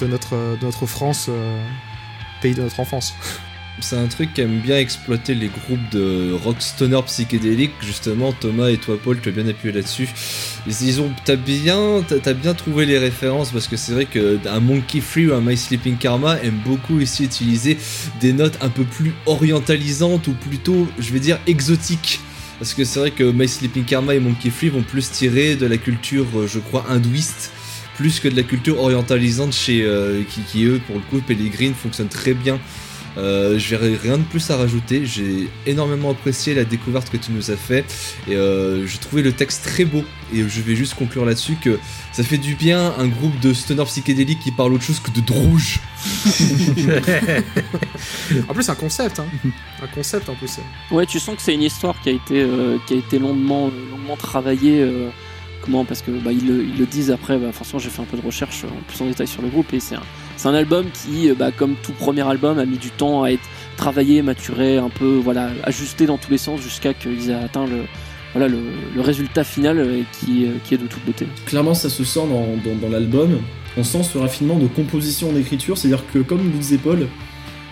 notre 0.02 0.86
France, 0.86 1.28
euh, 1.30 1.64
pays 2.42 2.54
de 2.54 2.62
notre 2.64 2.80
enfance. 2.82 3.14
C'est 3.80 3.98
un 3.98 4.08
truc 4.08 4.34
qu'aiment 4.34 4.60
bien 4.60 4.78
exploiter 4.78 5.34
les 5.34 5.48
groupes 5.48 5.90
de 5.92 6.32
rock 6.44 6.62
stoner 6.62 7.02
psychédélique. 7.06 7.72
Justement, 7.82 8.32
Thomas 8.32 8.70
et 8.70 8.78
toi, 8.78 8.98
Paul, 9.04 9.20
tu 9.20 9.30
as 9.30 9.32
bien 9.32 9.48
appuyé 9.48 9.74
là-dessus. 9.74 10.08
Ils 10.68 11.02
ont, 11.02 11.12
t'as 11.26 11.36
bien, 11.36 12.04
t'as 12.08 12.34
bien 12.34 12.54
trouvé 12.54 12.86
les 12.86 13.00
références 13.00 13.52
parce 13.52 13.68
que 13.68 13.76
c'est 13.76 13.94
vrai 13.94 14.06
que 14.06 14.38
un 14.48 14.60
Monkey 14.60 15.02
Free 15.02 15.28
ou 15.28 15.34
un 15.34 15.42
My 15.42 15.58
Sleeping 15.58 15.98
Karma 15.98 16.38
aime 16.44 16.60
beaucoup 16.64 17.00
ici 17.00 17.24
utiliser 17.26 17.78
des 18.22 18.32
notes 18.32 18.58
un 18.62 18.70
peu 18.70 18.84
plus 18.84 19.14
orientalisantes 19.26 20.28
ou 20.28 20.34
plutôt, 20.34 20.88
je 21.00 21.12
vais 21.12 21.20
dire, 21.20 21.40
exotiques. 21.48 22.20
Parce 22.60 22.76
que 22.76 22.86
c'est 22.86 23.00
vrai 23.00 23.12
que 23.12 23.24
My 23.24 23.48
Sleeping 23.48 23.86
Karma 23.86 24.14
et 24.14 24.20
Monkey 24.20 24.52
Free 24.52 24.70
vont 24.70 24.84
plus 24.84 25.10
tirer 25.10 25.56
de 25.56 25.66
la 25.66 25.78
culture, 25.78 26.28
euh, 26.36 26.48
je 26.48 26.60
crois, 26.60 26.86
hindouiste, 26.90 27.52
plus 27.98 28.20
que 28.20 28.28
de 28.28 28.36
la 28.36 28.44
culture 28.44 28.80
orientalisante 28.80 29.52
chez 29.52 29.82
euh, 29.84 30.22
qui, 30.30 30.42
qui, 30.42 30.64
eux, 30.66 30.80
pour 30.86 30.96
le 30.96 31.02
coup, 31.02 31.20
Pellegrin 31.26 31.74
fonctionne 31.74 32.08
très 32.08 32.34
bien 32.36 32.60
euh, 33.18 33.58
j'ai 33.60 33.76
rien 33.78 34.18
de 34.18 34.24
plus 34.24 34.50
à 34.50 34.58
rajouter. 34.58 35.06
J'ai 35.06 35.50
énormément 35.66 36.12
apprécié 36.12 36.54
la 36.54 36.64
découverte 36.64 37.10
que 37.10 37.18
tu 37.18 37.32
nous 37.32 37.52
as 37.52 37.56
fait 37.58 37.86
et 38.28 38.36
euh, 38.36 38.86
j'ai 38.88 38.98
trouvé 38.98 39.22
le 39.22 39.32
texte 39.32 39.64
très 39.64 39.86
beau. 39.86 40.04
Et 40.34 40.40
je 40.48 40.62
vais 40.62 40.76
juste 40.76 40.96
conclure 40.96 41.26
là-dessus 41.26 41.56
que 41.62 41.78
ça 42.12 42.24
fait 42.24 42.40
du 42.40 42.56
bien 42.56 42.94
un 42.98 43.08
groupe 43.08 43.40
de 43.40 43.54
stoner 43.54 43.84
psychédélique 43.86 44.40
qui 44.40 44.52
parle 44.52 44.74
autre 44.74 44.84
chose 44.84 45.00
que 45.00 45.12
de 45.12 45.22
drouge. 45.22 45.80
En 48.50 48.54
plus, 48.54 48.64
c'est 48.64 48.72
un 48.72 48.76
concept, 48.76 49.20
hein. 49.20 49.26
un 49.82 49.88
concept 49.88 50.30
en 50.30 50.36
plus. 50.36 50.60
Ouais, 50.92 51.06
tu 51.06 51.20
sens 51.20 51.36
que 51.36 51.42
c'est 51.42 51.54
une 51.54 51.62
histoire 51.62 51.96
qui 52.02 52.10
a 52.10 52.12
été, 52.14 52.42
euh, 52.42 52.78
qui 52.88 52.94
a 52.96 52.98
été 52.98 53.20
longuement, 53.20 53.70
longuement 53.92 54.18
travaillée. 54.18 54.82
euh, 54.82 55.10
comment 55.62 55.86
Parce 55.86 56.02
que 56.02 56.12
bah, 56.12 56.32
ils, 56.32 56.46
le, 56.48 56.64
ils 56.64 56.78
le 56.78 56.86
disent 56.86 57.12
après. 57.12 57.38
Bah, 57.38 57.52
forcément, 57.52 57.80
j'ai 57.80 57.90
fait 57.90 58.02
un 58.02 58.06
peu 58.06 58.18
de 58.18 58.26
recherche 58.26 58.64
euh, 58.64 58.68
en 58.68 58.82
plus 58.88 59.02
en 59.02 59.08
détail 59.08 59.28
sur 59.28 59.42
le 59.42 59.50
groupe 59.50 59.74
et 59.74 59.80
c'est 59.80 59.96
un, 59.96 60.04
c'est 60.44 60.50
un 60.50 60.56
album 60.56 60.88
qui, 60.92 61.30
euh, 61.30 61.36
bah, 61.40 61.52
comme 61.56 61.76
tout 61.82 61.94
premier 61.94 62.28
album, 62.28 62.60
a 62.60 62.66
mis 62.66 62.78
du 62.78 62.90
temps 62.90 63.24
à 63.24 63.30
être 63.30 63.48
travaillé, 63.78 64.22
maturé, 64.22 64.78
un 64.78 64.90
peu, 64.90 65.16
voilà, 65.16 65.52
ajusté 65.64 66.06
dans 66.06 66.18
tous 66.18 66.32
les 66.32 66.38
sens 66.38 66.60
jusqu'à 66.60 66.94
qu'ils 66.94 67.30
aient 67.30 67.34
atteint 67.34 67.66
le, 67.66 67.86
résultat 69.02 69.46
final 69.46 69.80
euh, 69.80 70.02
qui, 70.12 70.44
euh, 70.44 70.50
qui 70.66 70.74
est 70.74 70.78
de 70.78 70.86
toute 70.86 71.06
beauté. 71.06 71.28
Clairement, 71.46 71.74
ça 71.74 71.90
se 71.90 72.04
sent 72.04 72.28
dans, 72.28 72.90
l'album. 72.90 73.40
On 73.78 73.86
sent 73.86 74.04
ce 74.04 74.18
raffinement 74.18 74.60
de 74.60 74.68
composition 74.68 75.32
d'écriture, 75.32 75.78
c'est-à-dire 75.78 76.04
que, 76.12 76.20
comme 76.20 76.40
vous 76.40 76.58
disait 76.58 76.78
Paul, 76.78 77.08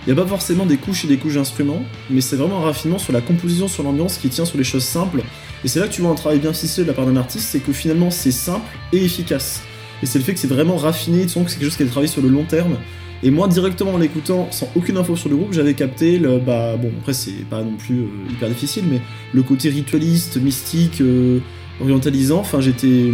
il 0.08 0.14
n'y 0.14 0.18
a 0.18 0.24
pas 0.24 0.30
forcément 0.30 0.66
des 0.66 0.78
couches 0.78 1.04
et 1.04 1.10
des 1.10 1.18
couches 1.18 1.36
d'instruments, 1.36 1.84
mais 2.10 2.22
c'est 2.22 2.38
vraiment 2.38 2.60
un 2.60 2.64
raffinement 2.64 3.00
sur 3.00 3.12
la 3.12 3.20
composition, 3.20 3.68
sur 3.68 3.84
l'ambiance 3.84 4.18
qui 4.18 4.30
tient 4.30 4.46
sur 4.46 4.58
les 4.58 4.64
choses 4.64 4.86
simples. 4.86 5.24
Et 5.66 5.68
c'est 5.68 5.82
là 5.82 5.90
que 5.90 5.94
tu 5.94 6.02
vois 6.02 6.12
un 6.12 6.16
travail 6.16 6.40
bien 6.40 6.54
ficelé 6.54 6.86
de 6.86 6.88
la 6.88 6.94
part 6.94 7.06
d'un 7.06 7.18
artiste, 7.18 7.50
c'est 7.50 7.60
que 7.60 7.74
finalement 7.74 8.12
c'est 8.12 8.32
simple 8.32 8.78
et 8.94 9.04
efficace. 9.04 9.62
Et 10.04 10.06
c'est 10.06 10.20
le 10.20 10.24
fait 10.26 10.34
que 10.34 10.40
c'est 10.40 10.48
vraiment 10.48 10.78
raffiné, 10.78 11.24
tu 11.24 11.30
sens 11.30 11.46
que 11.46 11.52
c'est 11.52 11.60
quelque 11.60 11.70
chose 11.70 11.78
qui 11.78 11.86
travaillé 11.86 12.12
sur 12.12 12.22
le 12.22 12.30
long 12.30 12.44
terme. 12.44 12.78
Et 13.24 13.30
moi, 13.30 13.48
directement 13.48 13.94
en 13.94 13.98
l'écoutant, 13.98 14.48
sans 14.52 14.68
aucune 14.76 14.98
info 14.98 15.16
sur 15.16 15.30
le 15.30 15.36
groupe, 15.36 15.54
j'avais 15.54 15.76
capté 15.76 16.18
le. 16.18 16.40
Bah, 16.40 16.76
bon, 16.78 16.92
après, 17.00 17.14
c'est 17.14 17.46
pas 17.50 17.62
non 17.62 17.76
plus 17.78 18.00
euh, 18.00 18.32
hyper 18.32 18.50
difficile, 18.50 18.84
mais 18.90 19.00
le 19.32 19.44
côté 19.44 19.70
ritualiste, 19.70 20.38
mystique, 20.38 21.02
euh, 21.02 21.40
orientalisant. 21.80 22.40
Enfin, 22.40 22.62
j'étais. 22.62 23.12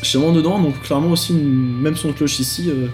Je 0.00 0.08
suis 0.08 0.18
vraiment 0.18 0.34
dedans, 0.34 0.60
donc 0.60 0.80
clairement 0.82 1.10
aussi, 1.10 1.32
même 1.32 1.96
son 1.96 2.12
cloche 2.12 2.38
ici, 2.38 2.68
euh, 2.68 2.86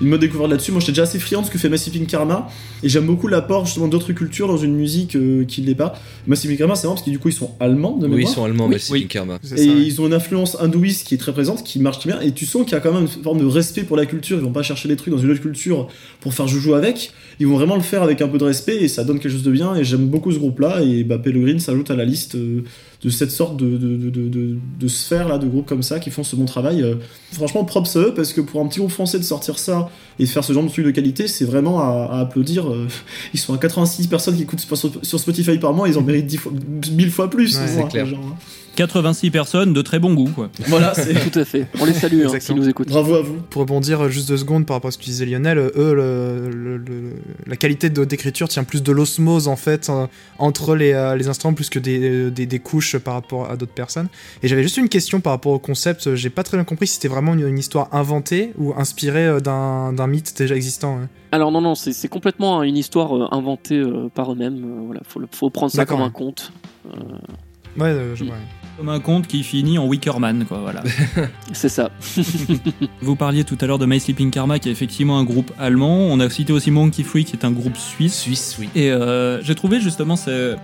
une 0.00 0.08
mode 0.08 0.20
découverte 0.20 0.50
là-dessus. 0.50 0.72
Moi, 0.72 0.80
j'étais 0.80 0.92
déjà 0.92 1.02
assez 1.02 1.18
friand 1.20 1.42
de 1.42 1.46
ce 1.46 1.50
que 1.52 1.58
fait 1.58 1.68
Massive 1.68 1.92
Pink 1.92 2.08
Karma, 2.08 2.48
et 2.82 2.88
j'aime 2.88 3.06
beaucoup 3.06 3.28
l'apport 3.28 3.66
justement 3.66 3.86
d'autres 3.88 4.12
cultures 4.12 4.48
dans 4.48 4.56
une 4.56 4.74
musique 4.74 5.14
euh, 5.14 5.44
qui 5.44 5.62
ne 5.62 5.66
l'est 5.66 5.74
pas. 5.74 5.94
Massive 6.26 6.50
Pink 6.50 6.58
Karma, 6.58 6.74
c'est 6.74 6.84
marrant 6.86 6.94
parce 6.96 7.04
que 7.06 7.10
du 7.10 7.18
coup, 7.18 7.28
ils 7.28 7.32
sont 7.34 7.52
allemands 7.60 7.96
de 7.96 8.06
Oui, 8.06 8.12
ils 8.12 8.16
mémoire. 8.16 8.34
sont 8.34 8.44
allemands, 8.44 8.64
Oui, 8.66 8.72
Massive 8.72 8.92
oui. 8.92 9.06
Karma. 9.06 9.38
C'est 9.42 9.54
Et 9.54 9.66
ça, 9.66 9.72
ouais. 9.72 9.82
ils 9.84 10.00
ont 10.00 10.06
une 10.06 10.14
influence 10.14 10.56
hindouiste 10.60 11.06
qui 11.06 11.14
est 11.14 11.18
très 11.18 11.32
présente, 11.32 11.62
qui 11.62 11.78
marche 11.78 12.00
très 12.00 12.10
bien. 12.10 12.20
Et 12.20 12.32
tu 12.32 12.46
sens 12.46 12.64
qu'il 12.64 12.72
y 12.72 12.76
a 12.76 12.80
quand 12.80 12.92
même 12.92 13.02
une 13.02 13.08
forme 13.22 13.38
de 13.38 13.44
respect 13.46 13.82
pour 13.84 13.96
la 13.96 14.06
culture. 14.06 14.38
Ils 14.38 14.42
vont 14.44 14.50
pas 14.52 14.62
chercher 14.62 14.88
les 14.88 14.96
trucs 14.96 15.12
dans 15.14 15.20
une 15.20 15.30
autre 15.30 15.40
culture 15.42 15.88
pour 16.20 16.34
faire 16.34 16.48
joujou 16.48 16.74
avec. 16.74 17.12
Ils 17.38 17.46
vont 17.46 17.56
vraiment 17.56 17.76
le 17.76 17.82
faire 17.82 18.02
avec 18.02 18.20
un 18.22 18.28
peu 18.28 18.38
de 18.38 18.44
respect 18.44 18.76
et 18.82 18.88
ça 18.88 19.04
donne 19.04 19.18
quelque 19.20 19.32
chose 19.32 19.42
de 19.42 19.50
bien. 19.52 19.74
Et 19.76 19.84
j'aime 19.84 20.06
beaucoup 20.08 20.32
ce 20.32 20.38
groupe-là. 20.38 20.82
Et 20.82 21.04
bah, 21.04 21.18
Pellegrin 21.18 21.58
s'ajoute 21.58 21.90
à 21.90 21.96
la 21.96 22.04
liste 22.04 22.34
euh, 22.34 22.62
de 23.02 23.10
cette 23.10 23.32
sorte 23.32 23.56
de, 23.56 23.76
de, 23.76 24.10
de, 24.10 24.56
de, 24.78 24.88
sphère 24.88 25.28
là, 25.28 25.38
de 25.38 25.46
groupes 25.46 25.66
comme 25.66 25.82
ça 25.82 25.98
qui 25.98 26.10
font 26.10 26.22
ce 26.22 26.36
bon 26.36 26.44
travail. 26.44 26.82
Euh, 26.82 26.94
franchement, 27.32 27.64
props 27.64 27.96
à 27.96 27.98
eux 27.98 28.14
parce 28.14 28.32
que 28.32 28.40
pour 28.40 28.60
un 28.60 28.68
petit 28.68 28.78
groupe 28.78 28.92
français 28.92 29.18
de 29.18 29.24
sortir 29.24 29.58
ça 29.58 29.90
et 30.20 30.24
de 30.24 30.28
faire 30.28 30.44
ce 30.44 30.52
genre 30.52 30.62
de 30.62 30.68
truc 30.68 30.86
de 30.86 30.90
qualité, 30.92 31.26
c'est 31.26 31.44
vraiment 31.44 31.80
à, 31.80 32.14
à 32.14 32.20
applaudir. 32.20 32.70
Euh, 32.70 32.86
Ils 33.34 33.40
sont 33.40 33.54
à 33.54 33.58
86 33.58 34.06
personnes 34.06 34.36
qui 34.36 34.42
écoutent 34.42 34.64
sur, 35.02 35.18
Spotify 35.18 35.58
par 35.58 35.72
mois. 35.72 35.88
Ils 35.88 35.98
en 35.98 36.02
méritent 36.02 36.26
10 36.26 36.36
fois, 36.36 36.52
1000 36.92 37.10
fois 37.10 37.28
plus. 37.28 37.56
Ouais, 37.56 37.66
c'est 37.66 37.88
clair. 37.88 38.06
genre, 38.06 38.20
hein. 38.24 38.36
86 38.76 39.30
personnes 39.30 39.72
de 39.72 39.82
très 39.82 39.98
bon 39.98 40.14
goût, 40.14 40.30
quoi. 40.34 40.50
Voilà, 40.68 40.94
c'est. 40.94 41.30
Tout 41.30 41.38
à 41.38 41.44
fait. 41.44 41.66
On 41.80 41.84
les 41.84 41.92
salue 41.92 42.24
hein, 42.26 42.38
nous 42.54 42.68
écoutent. 42.68 42.88
Bravo 42.88 43.14
à 43.16 43.22
vous. 43.22 43.36
Pour 43.50 43.60
rebondir 43.62 44.00
euh, 44.02 44.08
juste 44.08 44.28
deux 44.28 44.36
secondes 44.36 44.66
par 44.66 44.76
rapport 44.76 44.88
à 44.88 44.92
ce 44.92 44.98
que 44.98 45.02
tu 45.04 45.10
disais 45.10 45.26
Lionel, 45.26 45.58
euh, 45.58 45.70
eux, 45.76 45.94
le- 45.94 46.50
le- 46.50 46.76
le- 46.78 47.12
la 47.46 47.56
qualité 47.56 47.90
de- 47.90 48.04
d'écriture 48.04 48.48
tient 48.48 48.64
plus 48.64 48.82
de 48.82 48.92
l'osmose 48.92 49.48
en 49.48 49.56
fait 49.56 49.88
euh, 49.90 50.06
entre 50.38 50.74
les, 50.74 50.92
euh, 50.92 51.16
les 51.16 51.28
instruments 51.28 51.54
plus 51.54 51.68
que 51.70 51.78
des, 51.78 52.30
des, 52.30 52.46
des 52.46 52.58
couches 52.58 52.96
par 52.98 53.14
rapport 53.14 53.50
à 53.50 53.56
d'autres 53.56 53.74
personnes. 53.74 54.08
Et 54.42 54.48
j'avais 54.48 54.62
juste 54.62 54.76
une 54.76 54.88
question 54.88 55.20
par 55.20 55.32
rapport 55.32 55.52
au 55.52 55.58
concept, 55.58 56.14
j'ai 56.14 56.30
pas 56.30 56.42
très 56.42 56.56
bien 56.56 56.64
compris 56.64 56.86
si 56.86 56.94
c'était 56.94 57.08
vraiment 57.08 57.34
une, 57.34 57.46
une 57.46 57.58
histoire 57.58 57.88
inventée 57.92 58.52
ou 58.58 58.72
inspirée 58.76 59.26
euh, 59.26 59.40
d'un 59.40 60.06
mythe 60.06 60.34
déjà 60.36 60.54
existant. 60.56 60.98
hein. 60.98 61.08
Alors 61.34 61.50
non, 61.50 61.60
non, 61.62 61.74
c'est 61.74 62.08
complètement 62.08 62.62
une 62.62 62.76
histoire 62.76 63.16
euh, 63.16 63.26
inventée 63.32 63.78
euh, 63.78 64.08
par 64.14 64.32
eux-mêmes. 64.32 64.62
euh, 64.64 64.82
voilà, 64.86 65.00
faut, 65.30 65.50
prendre 65.50 65.72
ça 65.72 65.86
comme 65.86 66.00
un 66.00 66.06
ouais. 66.06 66.10
conte. 66.12 66.52
Ouais, 67.78 67.86
euh, 67.86 68.14
je 68.14 68.24
Mm. 68.24 68.28
Comme 68.78 68.88
un 68.88 69.00
conte 69.00 69.26
qui 69.26 69.42
finit 69.42 69.78
en 69.78 69.86
Wickerman, 69.86 70.44
quoi, 70.46 70.58
voilà. 70.58 70.82
C'est 71.52 71.68
ça. 71.68 71.90
Vous 73.02 73.16
parliez 73.16 73.44
tout 73.44 73.58
à 73.60 73.66
l'heure 73.66 73.78
de 73.78 73.84
My 73.84 74.00
Sleeping 74.00 74.30
Karma, 74.30 74.58
qui 74.58 74.70
est 74.70 74.72
effectivement 74.72 75.18
un 75.18 75.24
groupe 75.24 75.52
allemand. 75.58 75.98
On 76.10 76.18
a 76.20 76.30
cité 76.30 76.54
aussi 76.54 76.70
Monkey 76.70 77.02
Free, 77.02 77.24
qui 77.24 77.36
est 77.36 77.44
un 77.44 77.50
groupe 77.50 77.76
suisse. 77.76 78.18
Suisse, 78.18 78.56
oui. 78.58 78.70
Et 78.74 78.90
euh, 78.90 79.42
j'ai 79.42 79.54
trouvé 79.54 79.78
justement, 79.78 80.14
euh, 80.26 80.56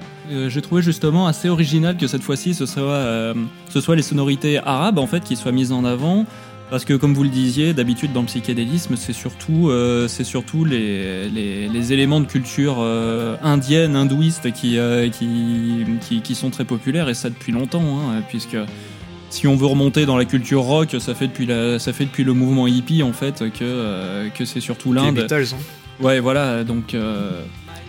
j'ai 0.48 0.62
trouvé 0.62 0.80
justement 0.80 1.26
assez 1.26 1.50
original 1.50 1.98
que 1.98 2.06
cette 2.06 2.22
fois-ci, 2.22 2.54
ce 2.54 2.64
soit, 2.64 2.82
euh, 2.82 3.34
ce 3.68 3.80
soit 3.80 3.94
les 3.94 4.02
sonorités 4.02 4.58
arabes 4.58 4.98
en 4.98 5.06
fait 5.06 5.22
qui 5.22 5.36
soient 5.36 5.52
mises 5.52 5.72
en 5.72 5.84
avant. 5.84 6.24
Parce 6.70 6.84
que 6.84 6.92
comme 6.92 7.14
vous 7.14 7.22
le 7.22 7.30
disiez, 7.30 7.72
d'habitude 7.72 8.12
dans 8.12 8.20
le 8.20 8.26
psychédélisme, 8.26 8.96
c'est 8.96 9.14
surtout, 9.14 9.70
euh, 9.70 10.06
c'est 10.06 10.24
surtout 10.24 10.66
les, 10.66 11.28
les, 11.30 11.66
les 11.66 11.92
éléments 11.94 12.20
de 12.20 12.26
culture 12.26 12.76
euh, 12.80 13.36
indienne, 13.42 13.96
hindouiste 13.96 14.52
qui, 14.52 14.76
euh, 14.78 15.08
qui, 15.08 15.86
qui, 16.02 16.20
qui 16.20 16.34
sont 16.34 16.50
très 16.50 16.64
populaires 16.64 17.08
et 17.08 17.14
ça 17.14 17.30
depuis 17.30 17.52
longtemps, 17.52 18.00
hein, 18.00 18.22
puisque 18.28 18.56
si 19.30 19.46
on 19.46 19.56
veut 19.56 19.66
remonter 19.66 20.04
dans 20.04 20.18
la 20.18 20.26
culture 20.26 20.60
rock, 20.62 20.96
ça 20.98 21.14
fait 21.14 21.28
depuis, 21.28 21.46
la, 21.46 21.78
ça 21.78 21.94
fait 21.94 22.04
depuis 22.04 22.24
le 22.24 22.34
mouvement 22.34 22.66
hippie 22.66 23.02
en 23.02 23.14
fait 23.14 23.50
que, 23.50 23.62
euh, 23.62 24.28
que 24.28 24.44
c'est 24.44 24.60
surtout 24.60 24.92
Les 24.92 25.00
l'Inde. 25.00 25.14
Beatles, 25.14 25.54
hein. 25.54 26.04
Ouais, 26.04 26.20
voilà, 26.20 26.64
donc. 26.64 26.94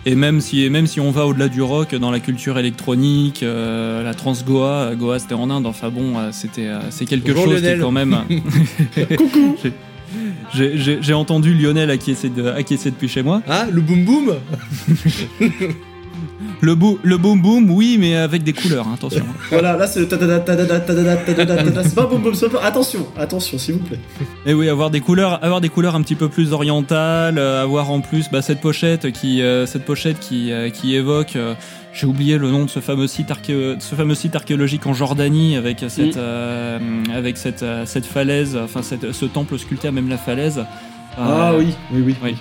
Euh, 0.06 0.10
et 0.10 0.14
même 0.14 0.40
si, 0.40 0.68
même 0.70 0.86
si 0.86 1.00
on 1.00 1.10
va 1.10 1.26
au-delà 1.26 1.48
du 1.48 1.62
rock, 1.62 1.94
dans 1.94 2.10
la 2.10 2.20
culture 2.20 2.58
électronique, 2.58 3.42
euh, 3.42 4.02
la 4.02 4.14
trans 4.14 4.34
Goa, 4.46 4.94
Goa 4.94 5.18
c'était 5.18 5.34
en 5.34 5.50
Inde, 5.50 5.66
enfin 5.66 5.90
bon, 5.90 6.18
euh, 6.18 6.30
c'était, 6.32 6.66
euh, 6.66 6.80
c'est 6.90 7.04
quelque 7.04 7.32
Bonjour, 7.32 7.52
chose 7.52 7.60
qui 7.60 7.66
est 7.66 7.78
quand 7.78 7.92
même. 7.92 8.16
Coucou 9.16 9.56
j'ai, 10.52 11.14
entendu 11.14 11.54
Lionel 11.54 11.90
acquiescer, 11.90 12.28
de, 12.28 12.46
acquiescer 12.46 12.90
depuis 12.90 13.08
chez 13.08 13.22
moi. 13.22 13.42
Ah, 13.48 13.66
le 13.70 13.80
boom 13.80 14.04
boom 14.04 14.34
Le, 16.62 16.74
bou, 16.74 16.98
le 17.02 17.16
boom 17.16 17.40
boom, 17.40 17.70
oui, 17.70 17.96
mais 17.98 18.16
avec 18.16 18.42
des 18.42 18.52
couleurs, 18.52 18.86
hein, 18.86 18.92
attention. 18.94 19.24
Voilà, 19.50 19.76
là 19.76 19.86
c'est 19.86 20.00
le. 20.00 20.06
C'est 20.08 21.94
pas 21.94 22.06
boum 22.06 22.22
boum, 22.22 22.34
c'est 22.34 22.48
pas. 22.50 22.62
Attention, 22.62 23.06
attention, 23.16 23.58
s'il 23.58 23.74
vous 23.74 23.80
plaît. 23.80 23.98
Et 24.46 24.52
oui, 24.54 24.68
avoir 24.68 24.90
des 24.90 25.00
couleurs, 25.00 25.42
avoir 25.42 25.60
des 25.60 25.68
couleurs 25.70 25.94
un 25.94 26.02
petit 26.02 26.14
peu 26.16 26.28
plus 26.28 26.52
orientales, 26.52 27.38
euh, 27.38 27.62
avoir 27.62 27.90
en 27.90 28.00
plus 28.00 28.26
bah, 28.30 28.42
cette 28.42 28.60
pochette 28.60 29.10
qui, 29.12 29.40
euh, 29.42 29.64
cette 29.66 29.84
pochette 29.84 30.18
qui, 30.20 30.52
euh, 30.52 30.68
qui 30.70 30.94
évoque. 30.94 31.36
euh, 31.36 31.54
j'ai 31.92 32.06
oublié 32.06 32.38
le 32.38 32.50
nom 32.52 32.66
de 32.66 32.70
ce 32.70 32.78
fameux 32.78 33.08
site, 33.08 33.32
ce 33.48 33.94
fameux 33.96 34.14
site 34.14 34.36
archéologique 34.36 34.86
en 34.86 34.92
Jordanie 34.94 35.56
avec 35.56 35.84
cette, 35.88 36.14
Mm. 36.14 36.18
euh, 36.18 36.78
avec 37.12 37.36
cette, 37.36 37.64
euh, 37.64 37.84
cette 37.84 38.06
falaise, 38.06 38.56
enfin 38.62 38.82
cette- 38.82 39.10
ce 39.12 39.24
temple 39.24 39.58
sculpté 39.58 39.88
à 39.88 39.92
même 39.92 40.08
la 40.08 40.16
falaise. 40.18 40.64
Ah 41.18 41.50
euh, 41.52 41.58
oui, 41.58 41.74
oui, 41.92 42.02
oui. 42.06 42.14
oui. 42.22 42.36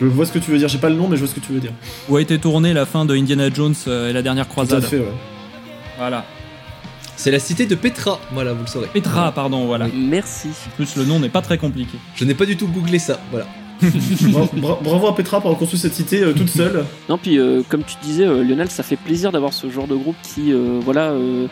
Je 0.00 0.06
vois 0.06 0.24
ce 0.26 0.32
que 0.32 0.38
tu 0.38 0.50
veux 0.50 0.58
dire, 0.58 0.68
j'ai 0.68 0.78
pas 0.78 0.88
le 0.88 0.94
nom, 0.96 1.08
mais 1.08 1.16
je 1.16 1.20
vois 1.24 1.28
ce 1.28 1.34
que 1.38 1.44
tu 1.44 1.52
veux 1.52 1.60
dire. 1.60 1.72
Où 2.08 2.16
a 2.16 2.20
été 2.22 2.38
tournée 2.38 2.72
la 2.72 2.86
fin 2.86 3.04
de 3.04 3.14
Indiana 3.14 3.50
Jones 3.52 3.74
euh, 3.86 4.10
et 4.10 4.12
la 4.12 4.22
dernière 4.22 4.46
Tout 4.46 4.50
à 4.60 4.64
croisade. 4.64 4.84
fait, 4.84 4.98
ouais. 4.98 5.12
Voilà. 5.98 6.24
C'est 7.16 7.30
la 7.30 7.38
cité 7.38 7.66
de 7.66 7.74
Petra, 7.74 8.18
voilà, 8.32 8.54
vous 8.54 8.62
le 8.62 8.66
saurez. 8.66 8.86
Petra, 8.92 9.30
pardon, 9.32 9.66
voilà. 9.66 9.88
Merci. 9.94 10.48
En 10.68 10.76
plus, 10.76 10.96
le 10.96 11.04
nom 11.04 11.18
n'est 11.20 11.28
pas 11.28 11.42
très 11.42 11.58
compliqué. 11.58 11.98
Je 12.14 12.24
n'ai 12.24 12.34
pas 12.34 12.46
du 12.46 12.56
tout 12.56 12.66
googlé 12.66 12.98
ça, 12.98 13.20
voilà. 13.30 13.46
Bra- 13.82 14.48
bra- 14.54 14.78
bravo 14.82 15.06
à 15.08 15.14
Petra 15.14 15.38
pour 15.40 15.48
avoir 15.48 15.58
construit 15.58 15.78
cette 15.80 15.94
cité 15.94 16.22
euh, 16.22 16.32
toute 16.34 16.50
seule. 16.50 16.84
Non, 17.08 17.16
puis 17.18 17.38
euh, 17.38 17.62
comme 17.68 17.82
tu 17.82 17.94
disais, 18.02 18.24
euh, 18.26 18.42
Lionel, 18.42 18.70
ça 18.70 18.82
fait 18.82 18.96
plaisir 18.96 19.32
d'avoir 19.32 19.52
ce 19.54 19.70
genre 19.70 19.86
de 19.86 19.94
groupe 19.96 20.16
qui, 20.22 20.52
euh, 20.52 20.80
voilà, 20.84 21.10
euh, 21.12 21.46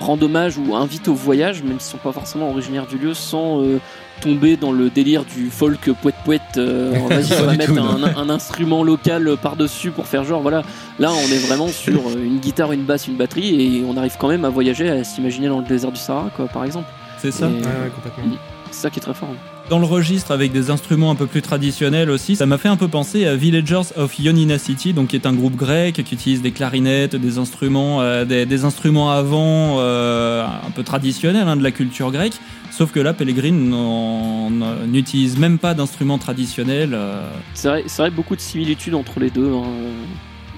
rend 0.00 0.20
hommage 0.20 0.58
ou 0.58 0.74
invite 0.74 1.08
au 1.08 1.14
voyage, 1.14 1.62
même 1.62 1.80
s'ils 1.80 1.92
sont 1.92 1.98
pas 1.98 2.12
forcément 2.12 2.50
originaires 2.50 2.86
du 2.86 2.98
lieu, 2.98 3.14
sans 3.14 3.62
euh, 3.62 3.78
tomber 4.20 4.56
dans 4.56 4.72
le 4.72 4.90
délire 4.90 5.24
du 5.24 5.50
folk 5.50 5.90
poète 6.00 6.14
poète. 6.24 6.40
euh, 6.56 6.92
Vas-y, 7.08 7.32
on 7.40 7.44
va 7.46 7.56
mettre 7.56 7.74
tout, 7.74 7.80
un, 7.80 8.16
un 8.16 8.28
instrument 8.30 8.82
local 8.84 9.36
par 9.42 9.56
dessus 9.56 9.90
pour 9.90 10.06
faire 10.06 10.24
genre. 10.24 10.42
Voilà, 10.42 10.62
là, 10.98 11.10
on 11.12 11.32
est 11.32 11.46
vraiment 11.46 11.68
sur 11.68 12.00
euh, 12.08 12.24
une 12.24 12.38
guitare, 12.38 12.72
une 12.72 12.82
basse, 12.84 13.08
une 13.08 13.16
batterie, 13.16 13.60
et 13.78 13.84
on 13.86 13.96
arrive 13.96 14.16
quand 14.18 14.28
même 14.28 14.44
à 14.44 14.48
voyager, 14.50 14.88
à 14.88 15.02
s'imaginer 15.04 15.48
dans 15.48 15.58
le 15.60 15.66
désert 15.66 15.90
du 15.92 15.98
Sahara, 16.00 16.30
quoi, 16.36 16.46
par 16.46 16.64
exemple. 16.64 16.88
C'est 17.18 17.30
ça. 17.32 17.48
Et 17.48 17.52
Ouais, 17.52 17.58
ouais, 17.58 17.90
complètement. 17.94 18.24
C'est 18.70 18.80
ça 18.82 18.90
qui 18.90 18.98
est 18.98 19.02
très 19.02 19.14
fort. 19.14 19.28
Dans 19.70 19.78
le 19.78 19.86
registre 19.86 20.32
avec 20.32 20.52
des 20.52 20.70
instruments 20.70 21.10
un 21.10 21.14
peu 21.14 21.26
plus 21.26 21.40
traditionnels 21.40 22.10
aussi, 22.10 22.36
ça 22.36 22.44
m'a 22.44 22.58
fait 22.58 22.68
un 22.68 22.76
peu 22.76 22.88
penser 22.88 23.26
à 23.26 23.36
Villagers 23.36 23.94
of 23.96 24.18
Ioannina 24.18 24.58
City, 24.58 24.92
donc 24.92 25.08
qui 25.08 25.16
est 25.16 25.26
un 25.26 25.32
groupe 25.32 25.56
grec 25.56 25.94
qui 26.04 26.14
utilise 26.14 26.42
des 26.42 26.50
clarinettes, 26.50 27.16
des 27.16 27.38
instruments, 27.38 28.02
euh, 28.02 28.26
des, 28.26 28.64
instruments 28.64 29.10
avant 29.10 29.76
euh, 29.78 30.44
un 30.44 30.70
peu 30.72 30.82
traditionnels 30.82 31.48
hein, 31.48 31.56
de 31.56 31.62
la 31.62 31.70
culture 31.70 32.10
grecque. 32.10 32.34
Sauf 32.70 32.92
que 32.92 33.00
là, 33.00 33.14
Pellegrin 33.14 34.50
n'utilise 34.86 35.38
même 35.38 35.58
pas 35.58 35.72
d'instruments 35.74 36.18
traditionnels. 36.18 36.92
euh. 36.92 37.26
C'est 37.54 37.86
vrai, 37.98 38.10
beaucoup 38.10 38.36
de 38.36 38.40
similitudes 38.40 38.94
entre 38.94 39.20
les 39.20 39.30
deux. 39.30 39.52
hein. 39.54 39.64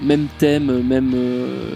Même 0.01 0.27
thème, 0.39 0.81
même. 0.81 1.15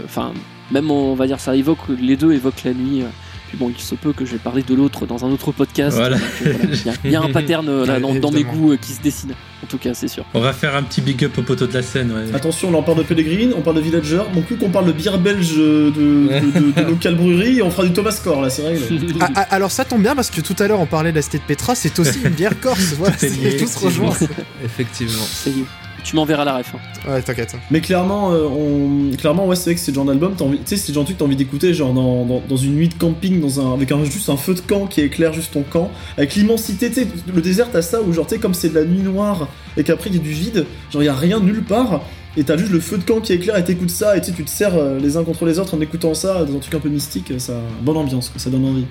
Enfin, 0.04 0.34
même 0.72 0.92
on 0.92 1.16
va 1.16 1.26
dire 1.26 1.40
ça 1.40 1.56
évoque. 1.56 1.80
Les 2.02 2.18
deux 2.18 2.34
évoquent 2.34 2.64
la 2.66 2.74
nuit. 2.74 3.04
Euh. 3.50 3.56
Puis 3.56 3.58
bon, 3.58 3.72
il 3.76 3.82
se 3.82 3.96
peut 3.96 4.14
que 4.14 4.26
j'ai 4.26 4.38
parlé 4.38 4.62
de 4.64 4.74
l'autre 4.76 5.06
dans 5.06 5.26
un 5.26 5.30
autre 5.32 5.52
podcast. 5.52 5.98
Voilà. 5.98 6.18
donc, 6.18 6.26
euh, 6.46 6.54
voilà. 6.60 6.74
Il 6.74 6.86
y 6.86 6.90
a- 6.90 6.94
il 7.06 7.12
y, 7.12 7.16
a 7.16 7.22
un 7.22 7.30
pattern 7.34 7.68
euh, 7.68 7.86
là, 7.86 8.00
dans, 8.00 8.14
dans 8.16 8.32
mes 8.32 8.44
goûts 8.44 8.72
euh, 8.74 8.78
qui 8.80 8.94
se 8.94 9.02
dessine. 9.02 9.34
En 9.64 9.68
tout 9.68 9.78
cas, 9.78 9.94
c'est 9.94 10.08
sûr. 10.08 10.24
On 10.34 10.40
va 10.40 10.54
faire 10.54 10.76
un 10.76 10.84
petit 10.84 11.02
big 11.02 11.24
up 11.26 11.38
au 11.38 11.42
poteau 11.42 11.68
de 11.68 11.74
la 11.74 11.82
scène. 11.82 12.12
Ouais. 12.12 12.34
Attention, 12.36 12.72
là 12.72 12.78
on 12.78 12.84
parle 12.84 13.00
de 13.00 13.04
Pellegrin, 13.04 13.50
on 13.58 13.62
parle 13.62 13.76
de 13.78 13.82
Villager, 13.82 14.22
mon 14.34 14.42
coup 14.42 14.56
qu'on 14.56 14.70
parle 14.70 14.86
de 14.86 14.92
bière 14.94 15.18
belge 15.20 15.56
de, 15.58 15.92
de, 15.96 16.60
de, 16.60 16.72
de 16.82 16.90
local 16.90 17.16
brewery 17.16 17.58
et 17.58 17.62
on 17.62 17.70
fera 17.72 17.86
du 17.86 17.92
Thomas 17.94 18.18
Core 18.24 18.42
là, 18.42 18.50
c'est 18.50 18.62
vrai. 18.62 18.76
là. 18.76 18.80
Ah, 19.20 19.30
ah, 19.36 19.48
alors 19.52 19.72
ça 19.72 19.84
tombe 19.84 20.02
bien 20.02 20.16
parce 20.16 20.30
que 20.30 20.40
tout 20.42 20.56
à 20.60 20.68
l'heure 20.68 20.80
on 20.80 20.86
parlait 20.86 21.12
de 21.12 21.16
la 21.18 21.22
cité 21.22 21.40
de 21.40 21.44
Petra, 21.44 21.76
c'est 21.76 21.98
aussi 22.00 22.20
une 22.24 22.30
bière 22.32 22.60
corse. 22.62 22.94
Voilà, 22.98 23.16
Tout 23.18 23.26
est 23.26 23.30
c'est 23.30 23.42
lié, 23.42 23.58
tout 23.58 23.68
se 23.68 23.80
rejoint. 23.80 24.14
Effectivement. 24.64 25.12
Ça 25.24 25.50
y 25.50 25.60
est. 25.62 25.89
Tu 26.04 26.16
m'enverras 26.16 26.46
la 26.46 26.58
ref. 26.58 26.74
hein. 26.76 27.12
Ouais, 27.12 27.22
t'inquiète. 27.22 27.56
Mais 27.72 27.82
clairement, 27.82 28.32
euh, 28.32 28.48
on... 28.48 29.16
clairement 29.18 29.48
ouais, 29.48 29.56
c'est 29.56 29.66
vrai 29.66 29.76
que 29.76 29.82
c'est 29.82 29.92
le 29.92 29.96
genre 29.96 30.06
d'album, 30.06 30.34
t'as 30.38 30.46
envie... 30.46 30.58
tu 30.58 30.64
sais, 30.66 30.78
c'est 30.78 30.90
le 30.90 30.94
genre 30.96 31.04
de 31.04 31.08
truc 31.08 31.18
que 31.18 31.20
t'as 31.20 31.26
envie 31.26 31.36
d'écouter, 31.36 31.74
genre 31.74 31.94
dans, 31.94 32.26
dans, 32.26 32.42
dans 32.48 32.58
une 32.58 32.76
nuit 32.76 32.88
de 32.90 32.94
camping, 32.94 33.40
dans 33.42 33.60
un... 33.60 33.74
avec 33.74 33.92
un, 33.92 34.04
juste 34.04 34.30
un 34.30 34.38
feu 34.38 34.54
de 34.54 34.62
camp 34.62 34.88
qui 34.88 35.02
éclaire 35.02 35.34
juste 35.34 35.54
ton 35.54 35.64
camp, 35.64 35.92
avec 36.18 36.36
l'immensité, 36.36 36.90
tu 36.90 37.02
sais, 37.02 37.08
le 37.34 37.42
désert, 37.42 37.68
t'as 37.72 37.82
ça 37.82 38.02
où 38.02 38.12
genre, 38.14 38.28
tu 38.28 38.36
sais, 38.36 38.42
comme 38.42 38.54
c'est 38.54 38.70
de 38.70 38.76
la 38.76 38.86
nuit 38.86 39.02
noire 39.02 39.48
et 39.78 39.84
qu'après 39.84 40.10
il 40.10 40.16
y 40.16 40.20
a 40.20 40.22
du 40.22 40.32
vide, 40.32 40.66
genre 40.92 41.02
il 41.04 41.06
y 41.06 41.10
a 41.10 41.16
rien 41.16 41.40
nulle 41.40 41.64
part. 41.64 42.02
Et 42.38 42.44
t'as 42.44 42.58
juste 42.58 42.72
le 42.72 42.80
feu 42.80 43.00
de 43.00 43.04
camp 43.04 43.20
qui 43.22 43.34
éclaire 43.34 43.58
et 43.58 43.64
t'écoutes 43.64 43.90
ça, 43.90 44.16
et 44.16 44.22
tu 44.22 44.28
sais, 44.28 44.34
tu 44.34 44.46
te 44.46 44.50
sers 44.52 44.76
euh, 44.76 45.00
les 45.00 45.18
uns 45.18 45.24
contre 45.24 45.46
les 45.46 45.58
autres 45.58 45.74
en 45.76 45.82
écoutant 45.82 46.14
ça, 46.14 46.46
dans 46.46 46.56
un 46.56 46.60
truc 46.60 46.76
un 46.76 46.80
peu 46.80 46.88
mystique, 46.88 47.34
ça 47.40 47.60
bonne 47.82 47.98
ambiance, 47.98 48.30
quoi, 48.30 48.40
ça 48.40 48.52
donne 48.52 48.66
envie. 48.66 48.86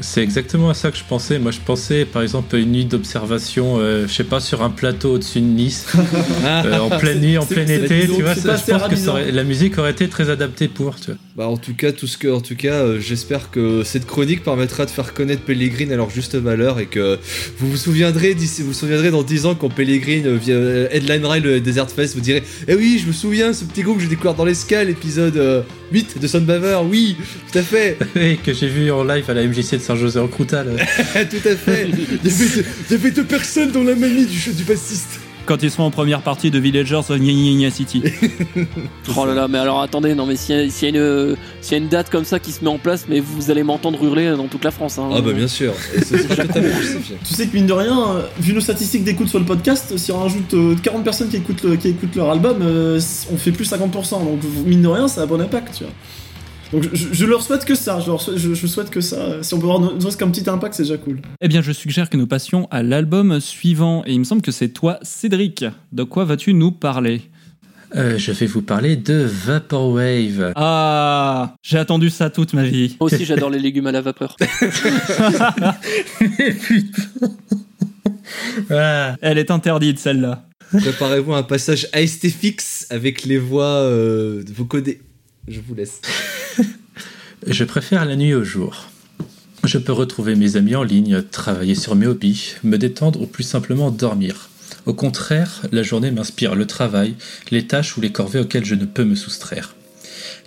C'est 0.00 0.22
exactement 0.22 0.70
à 0.70 0.74
ça 0.74 0.90
que 0.90 0.96
je 0.96 1.04
pensais. 1.08 1.38
Moi, 1.38 1.50
je 1.50 1.58
pensais 1.64 2.04
par 2.04 2.22
exemple 2.22 2.54
à 2.56 2.58
une 2.58 2.72
nuit 2.72 2.84
d'observation, 2.84 3.76
euh, 3.78 4.06
je 4.06 4.12
sais 4.12 4.24
pas, 4.24 4.40
sur 4.40 4.62
un 4.62 4.70
plateau 4.70 5.14
au-dessus 5.14 5.40
de 5.40 5.46
Nice, 5.46 5.86
euh, 6.44 6.78
en 6.78 6.90
pleine 6.98 7.20
nuit, 7.20 7.38
en 7.38 7.44
plein 7.46 7.66
été, 7.66 8.06
tu 8.06 8.22
vois. 8.22 8.34
ça- 8.34 8.48
pas 8.52 8.56
je 8.56 8.70
pense 8.72 8.82
que 8.88 8.92
assez 8.94 9.04
ça 9.04 9.10
aurait- 9.12 9.32
la 9.32 9.44
musique 9.44 9.76
aurait 9.78 9.90
été 9.90 10.08
très 10.08 10.30
adaptée 10.30 10.68
pour, 10.68 10.96
tu 11.00 11.06
vois. 11.06 11.16
Bah 11.36 11.46
en 11.48 11.56
tout 11.56 11.74
cas, 11.74 11.92
tout 11.92 12.06
ce 12.06 12.18
que, 12.18 12.28
en 12.28 12.40
tout 12.40 12.56
cas, 12.56 12.74
euh, 12.74 13.00
j'espère 13.00 13.50
que 13.50 13.82
cette 13.84 14.06
chronique 14.06 14.42
permettra 14.42 14.86
de 14.86 14.90
faire 14.90 15.14
connaître 15.14 15.42
Pellegrin 15.42 15.90
à 15.90 15.96
leur 15.96 16.10
juste 16.10 16.34
valeur 16.34 16.80
et 16.80 16.86
que 16.86 17.18
vous 17.58 17.70
vous 17.70 17.76
souviendrez 17.76 18.34
vous 18.34 18.66
vous 18.66 18.72
souviendrez 18.72 19.10
dans 19.10 19.22
10 19.22 19.46
ans 19.46 19.54
quand 19.54 19.68
Pellegrin 19.68 20.24
euh, 20.26 20.36
via 20.36 20.54
euh, 20.54 20.88
headlinera 20.90 21.38
le 21.38 21.60
Desert 21.60 21.90
Fest, 21.90 22.14
vous 22.14 22.20
direz, 22.20 22.42
eh 22.66 22.74
oui, 22.74 23.00
je 23.02 23.06
me 23.06 23.12
souviens, 23.12 23.52
ce 23.52 23.64
petit 23.64 23.82
groupe 23.82 23.96
que 23.98 24.02
j'ai 24.02 24.08
découvert 24.08 24.34
dans 24.34 24.44
l'escale, 24.44 24.90
épisode 24.90 25.36
euh, 25.36 25.62
8 25.92 26.20
de 26.20 26.26
Soundbaver, 26.26 26.80
oui, 26.88 27.16
tout 27.52 27.58
à 27.58 27.62
fait, 27.62 27.96
Et 28.16 28.36
que 28.36 28.52
j'ai 28.52 28.68
vu 28.68 28.90
en 28.90 29.04
live 29.04 29.24
à 29.28 29.34
la 29.34 29.44
MJC 29.46 29.74
de 29.74 29.78
Saint-José 29.88 30.20
en 30.20 30.28
Croutal. 30.28 30.66
tout 31.30 31.48
à 31.48 31.56
fait. 31.56 31.88
Il 31.88 31.98
y 31.98 32.02
avait 32.02 32.16
deux, 32.22 32.64
il 32.88 32.92
y 32.92 32.94
avait 32.94 33.10
deux 33.10 33.24
personnes 33.24 33.70
dans 33.72 33.82
la 33.82 33.94
mamie 33.94 34.26
du, 34.26 34.52
du 34.52 34.64
bassiste. 34.64 35.20
Quand 35.46 35.62
ils 35.62 35.70
seront 35.70 35.84
en 35.84 35.90
première 35.90 36.20
partie 36.20 36.50
de 36.50 36.58
Villagers 36.58 36.96
of 37.08 37.18
Gna 37.18 37.70
City. 37.70 38.02
Oh 39.16 39.24
là 39.24 39.32
là, 39.32 39.48
mais 39.48 39.56
alors 39.56 39.80
attendez, 39.80 40.14
non 40.14 40.26
mais 40.26 40.36
s'il 40.36 40.54
y, 40.54 40.58
a- 40.60 40.68
s'il 40.70 40.94
y 40.94 40.98
a 40.98 41.00
une 41.00 41.36
s'il 41.62 41.72
y 41.72 41.80
a 41.80 41.82
une 41.82 41.88
date 41.88 42.10
comme 42.10 42.26
ça 42.26 42.38
qui 42.38 42.52
se 42.52 42.62
met 42.62 42.68
en 42.68 42.76
place, 42.76 43.06
mais 43.08 43.20
vous 43.20 43.50
allez 43.50 43.62
m'entendre 43.62 44.04
hurler 44.04 44.30
dans 44.36 44.46
toute 44.46 44.62
la 44.62 44.70
France. 44.70 44.98
Hein. 44.98 45.08
Ah 45.10 45.22
bah 45.22 45.32
bien 45.32 45.48
sûr, 45.48 45.72
et. 45.96 46.00
Tu 47.24 47.34
sais 47.34 47.46
que 47.46 47.56
mine 47.56 47.66
de 47.66 47.72
rien, 47.72 47.98
euh, 47.98 48.22
vu 48.38 48.52
nos 48.52 48.60
statistiques 48.60 49.04
d'écoute 49.04 49.28
sur 49.28 49.38
le 49.38 49.46
podcast, 49.46 49.96
si 49.96 50.12
on 50.12 50.18
rajoute 50.18 50.52
euh, 50.52 50.76
40 50.82 51.02
personnes 51.02 51.30
qui 51.30 51.36
écoutent, 51.36 51.62
le- 51.62 51.76
qui 51.76 51.88
écoutent 51.88 52.14
leur 52.16 52.30
album, 52.30 52.58
euh, 52.60 53.00
on 53.32 53.38
fait 53.38 53.52
plus 53.52 53.70
50%. 53.72 54.10
Donc 54.24 54.40
mine 54.66 54.82
de 54.82 54.88
rien, 54.88 55.08
ça 55.08 55.22
a 55.22 55.26
bon 55.26 55.40
impact, 55.40 55.76
tu 55.78 55.84
vois. 55.84 55.92
Donc 56.72 56.84
je, 56.92 57.06
je 57.12 57.24
leur 57.24 57.42
souhaite 57.42 57.64
que 57.64 57.74
ça, 57.74 58.00
je, 58.00 58.08
leur 58.08 58.20
souhaite, 58.20 58.36
je, 58.38 58.54
je 58.54 58.66
souhaite 58.66 58.90
que 58.90 59.00
ça. 59.00 59.42
Si 59.42 59.54
on 59.54 59.58
peut 59.58 59.68
avoir 59.68 59.94
ne 59.94 60.00
serait-ce 60.00 60.16
qu'un 60.16 60.30
petit 60.30 60.48
impact, 60.48 60.74
c'est 60.74 60.82
déjà 60.82 60.98
cool. 60.98 61.20
Eh 61.40 61.48
bien, 61.48 61.62
je 61.62 61.72
suggère 61.72 62.10
que 62.10 62.16
nous 62.16 62.26
passions 62.26 62.68
à 62.70 62.82
l'album 62.82 63.40
suivant. 63.40 64.02
Et 64.06 64.12
il 64.12 64.18
me 64.18 64.24
semble 64.24 64.42
que 64.42 64.52
c'est 64.52 64.68
toi, 64.68 64.98
Cédric. 65.02 65.64
De 65.92 66.02
quoi 66.02 66.24
vas-tu 66.24 66.52
nous 66.52 66.72
parler? 66.72 67.22
Euh, 67.96 68.18
je 68.18 68.32
vais 68.32 68.46
vous 68.46 68.60
parler 68.60 68.96
de 68.96 69.14
Vaporwave. 69.14 70.52
Ah 70.56 71.54
J'ai 71.62 71.78
attendu 71.78 72.10
ça 72.10 72.28
toute 72.28 72.52
ma 72.52 72.64
vie. 72.64 72.96
Moi 73.00 73.06
aussi 73.10 73.24
j'adore 73.24 73.48
les 73.48 73.58
légumes 73.58 73.86
à 73.86 73.92
la 73.92 74.02
vapeur. 74.02 74.36
Ah, 75.50 75.78
Elle 79.22 79.38
est 79.38 79.50
interdite, 79.50 79.98
celle-là. 79.98 80.44
Préparez-vous 80.70 81.32
à 81.32 81.38
un 81.38 81.42
passage 81.42 81.88
ASTFX 81.94 82.88
avec 82.90 83.24
les 83.24 83.38
voix 83.38 83.64
euh, 83.64 84.44
vocodées. 84.54 85.00
Je 85.48 85.60
vous 85.60 85.74
laisse. 85.74 86.00
je 87.46 87.64
préfère 87.64 88.04
la 88.04 88.16
nuit 88.16 88.34
au 88.34 88.44
jour. 88.44 88.88
Je 89.64 89.78
peux 89.78 89.92
retrouver 89.92 90.34
mes 90.34 90.56
amis 90.56 90.76
en 90.76 90.82
ligne, 90.82 91.22
travailler 91.22 91.74
sur 91.74 91.94
mes 91.94 92.06
hobbies, 92.06 92.54
me 92.64 92.76
détendre 92.76 93.22
ou 93.22 93.26
plus 93.26 93.44
simplement 93.44 93.90
dormir. 93.90 94.50
Au 94.86 94.94
contraire, 94.94 95.62
la 95.72 95.82
journée 95.82 96.10
m'inspire 96.10 96.54
le 96.54 96.66
travail, 96.66 97.14
les 97.50 97.66
tâches 97.66 97.96
ou 97.96 98.00
les 98.00 98.12
corvées 98.12 98.40
auxquelles 98.40 98.64
je 98.64 98.74
ne 98.74 98.84
peux 98.84 99.04
me 99.04 99.14
soustraire. 99.14 99.74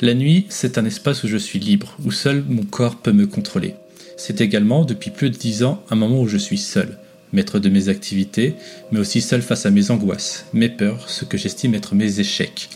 La 0.02 0.14
nuit, 0.14 0.45
c'est 0.49 0.78
un 0.78 0.86
espace 0.86 1.24
où 1.24 1.28
je 1.28 1.38
suis 1.38 1.60
libre, 1.60 1.95
où 2.04 2.12
seul 2.12 2.43
mon 2.47 2.64
corps 2.64 2.97
peut 2.97 3.12
me 3.12 3.28
contrôler. 3.28 3.76
C'est 4.18 4.41
également, 4.41 4.86
depuis 4.86 5.12
plus 5.12 5.30
de 5.30 5.38
dix 5.38 5.64
ans, 5.64 5.84
un 5.89 5.95
moment 5.95 6.22
où 6.22 6.28
je 6.28 6.38
suis 6.38 6.58
seul, 6.58 6.97
maître 7.34 7.60
de 7.60 7.70
mes 7.70 7.89
activités, 7.89 8.56
mais 8.91 8.99
aussi 8.99 9.22
seul 9.22 9.41
face 9.41 9.66
à 9.66 9.72
mes 9.72 9.91
angoisses, 9.91 10.45
mes 10.54 10.70
peurs, 10.70 11.10
ce 11.10 11.26
que 11.26 11.38
j'estime 11.38 11.76
être 11.76 11.95
mes 11.95 12.20
échecs. 12.20 12.70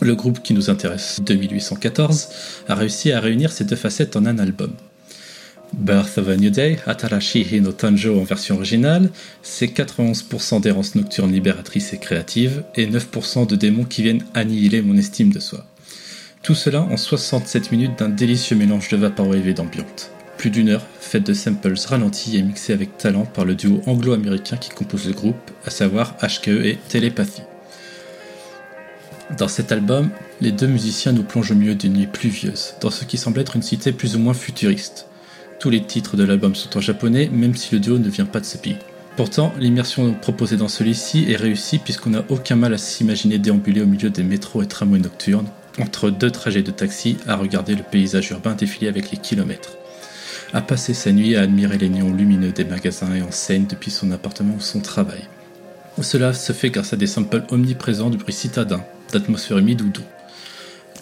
Le 0.00 0.14
groupe 0.14 0.42
qui 0.42 0.54
nous 0.54 0.70
intéresse, 0.70 1.20
2814, 1.22 2.28
a 2.68 2.74
réussi 2.74 3.12
à 3.12 3.20
réunir 3.20 3.52
ces 3.52 3.64
deux 3.64 3.76
facettes 3.76 4.16
en 4.16 4.24
un 4.24 4.38
album. 4.38 4.72
Birth 5.74 6.16
of 6.16 6.28
a 6.28 6.36
New 6.36 6.50
Day, 6.50 6.78
Atarashi 6.86 7.60
no 7.60 7.72
Tanjo 7.72 8.18
en 8.18 8.24
version 8.24 8.56
originale, 8.56 9.10
c'est 9.42 9.66
91% 9.66 10.62
d'errance 10.62 10.94
nocturne 10.94 11.30
libératrice 11.30 11.92
et 11.92 11.98
créative, 11.98 12.64
et 12.76 12.86
9% 12.86 13.46
de 13.46 13.56
démons 13.56 13.84
qui 13.84 14.02
viennent 14.02 14.24
annihiler 14.32 14.80
mon 14.80 14.96
estime 14.96 15.32
de 15.32 15.38
soi. 15.38 15.66
Tout 16.42 16.54
cela 16.54 16.80
en 16.80 16.96
67 16.96 17.70
minutes 17.70 17.98
d'un 17.98 18.08
délicieux 18.08 18.56
mélange 18.56 18.88
de 18.88 18.96
vaporwave 18.96 19.46
et 19.46 19.54
d'ambiante. 19.54 20.10
Plus 20.38 20.48
d'une 20.48 20.70
heure, 20.70 20.86
faite 20.98 21.26
de 21.26 21.34
samples 21.34 21.74
ralentis 21.86 22.38
et 22.38 22.42
mixés 22.42 22.72
avec 22.72 22.96
talent 22.96 23.26
par 23.26 23.44
le 23.44 23.54
duo 23.54 23.82
anglo-américain 23.86 24.56
qui 24.56 24.70
compose 24.70 25.06
le 25.06 25.12
groupe, 25.12 25.50
à 25.66 25.70
savoir 25.70 26.16
HKE 26.22 26.64
et 26.64 26.78
Télépathy. 26.88 27.42
Dans 29.38 29.48
cet 29.48 29.70
album, 29.70 30.10
les 30.40 30.50
deux 30.50 30.66
musiciens 30.66 31.12
nous 31.12 31.22
plongent 31.22 31.52
au 31.52 31.54
milieu 31.54 31.76
d'une 31.76 31.92
nuit 31.92 32.08
pluvieuse, 32.08 32.74
dans 32.80 32.90
ce 32.90 33.04
qui 33.04 33.16
semble 33.16 33.38
être 33.40 33.54
une 33.56 33.62
cité 33.62 33.92
plus 33.92 34.16
ou 34.16 34.18
moins 34.18 34.34
futuriste. 34.34 35.06
Tous 35.60 35.70
les 35.70 35.82
titres 35.82 36.16
de 36.16 36.24
l'album 36.24 36.54
sont 36.54 36.76
en 36.76 36.80
japonais, 36.80 37.30
même 37.32 37.54
si 37.54 37.74
le 37.74 37.80
duo 37.80 37.98
ne 37.98 38.08
vient 38.08 38.26
pas 38.26 38.40
de 38.40 38.44
ce 38.44 38.58
pays. 38.58 38.76
Pourtant, 39.16 39.52
l'immersion 39.58 40.14
proposée 40.14 40.56
dans 40.56 40.68
celui-ci 40.68 41.30
est 41.30 41.36
réussie 41.36 41.78
puisqu'on 41.78 42.10
n'a 42.10 42.24
aucun 42.28 42.56
mal 42.56 42.74
à 42.74 42.78
s'imaginer 42.78 43.38
déambuler 43.38 43.82
au 43.82 43.86
milieu 43.86 44.10
des 44.10 44.22
métros 44.22 44.62
et 44.62 44.66
tramways 44.66 45.00
nocturnes, 45.00 45.48
entre 45.78 46.10
deux 46.10 46.30
trajets 46.30 46.62
de 46.62 46.70
taxi, 46.70 47.16
à 47.26 47.36
regarder 47.36 47.74
le 47.74 47.82
paysage 47.82 48.30
urbain 48.30 48.54
défiler 48.54 48.88
avec 48.88 49.10
les 49.10 49.18
kilomètres. 49.18 49.76
À 50.52 50.60
passer 50.60 50.94
sa 50.94 51.12
nuit 51.12 51.36
à 51.36 51.42
admirer 51.42 51.78
les 51.78 51.88
néons 51.88 52.12
lumineux 52.12 52.52
des 52.52 52.64
magasins 52.64 53.14
et 53.14 53.22
enseignes 53.22 53.66
depuis 53.68 53.92
son 53.92 54.10
appartement 54.10 54.54
ou 54.56 54.60
son 54.60 54.80
travail. 54.80 55.28
Cela 56.02 56.32
se 56.32 56.52
fait 56.52 56.70
grâce 56.70 56.92
à 56.92 56.96
des 56.96 57.06
samples 57.06 57.44
omniprésents 57.50 58.10
du 58.10 58.16
bruit 58.16 58.32
citadin, 58.32 58.82
d'atmosphère 59.12 59.58
humide 59.58 59.82
ou 59.82 59.88
doux. 59.88 60.02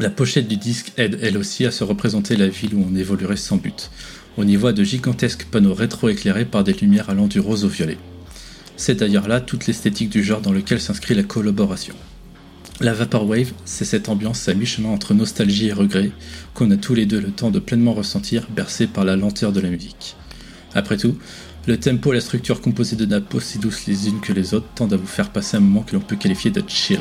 La 0.01 0.11
pochette 0.11 0.47
du 0.47 0.57
disque 0.57 0.93
aide 0.97 1.19
elle 1.23 1.37
aussi 1.37 1.67
à 1.67 1.71
se 1.71 1.83
représenter 1.85 2.37
la 2.37 2.49
ville 2.49 2.75
où 2.75 2.87
on 2.89 2.95
évoluerait 2.95 3.37
sans 3.37 3.57
but. 3.57 3.91
On 4.37 4.47
y 4.47 4.55
voit 4.55 4.73
de 4.73 4.85
gigantesques 4.85 5.47
panneaux 5.51 5.75
rétro-éclairés 5.75 6.45
par 6.45 6.63
des 6.63 6.73
lumières 6.73 7.11
allant 7.11 7.27
du 7.27 7.41
rose 7.41 7.65
au 7.65 7.69
violet. 7.69 7.99
C'est 8.77 8.95
d'ailleurs 8.95 9.27
là 9.27 9.41
toute 9.41 9.67
l'esthétique 9.67 10.11
du 10.11 10.23
genre 10.23 10.41
dans 10.41 10.53
lequel 10.53 10.81
s'inscrit 10.81 11.17
la 11.17 11.25
collaboration. 11.25 11.97
La 12.81 12.93
Vaporwave, 12.93 13.53
c'est 13.65 13.85
cette 13.85 14.09
ambiance 14.09 14.49
à 14.49 14.55
mi-chemin 14.55 14.91
entre 14.91 15.15
nostalgie 15.15 15.67
et 15.67 15.73
regret 15.73 16.13
qu'on 16.55 16.71
a 16.71 16.77
tous 16.77 16.95
les 16.95 17.07
deux 17.07 17.21
le 17.21 17.33
temps 17.33 17.51
de 17.51 17.59
pleinement 17.59 17.93
ressentir, 17.93 18.47
bercé 18.55 18.87
par 18.87 19.05
la 19.05 19.17
lenteur 19.17 19.51
de 19.51 19.59
la 19.59 19.69
musique. 19.69 20.15
Après 20.77 20.97
tout, 20.97 21.19
le 21.67 21.77
tempo 21.77 22.13
et 22.13 22.15
la 22.15 22.21
structure 22.21 22.61
composée 22.61 22.95
de 22.95 23.05
nappes 23.05 23.35
aussi 23.35 23.59
douces 23.59 23.87
les 23.89 24.07
unes 24.07 24.21
que 24.21 24.33
les 24.33 24.55
autres 24.55 24.69
tendent 24.77 24.93
à 24.93 24.97
vous 24.97 25.09
faire 25.09 25.31
passer 25.31 25.57
un 25.57 25.61
moment 25.61 25.83
que 25.83 25.97
l'on 25.97 26.01
peut 26.01 26.15
qualifier 26.15 26.53
de 26.53 26.63
chill. 26.69 27.01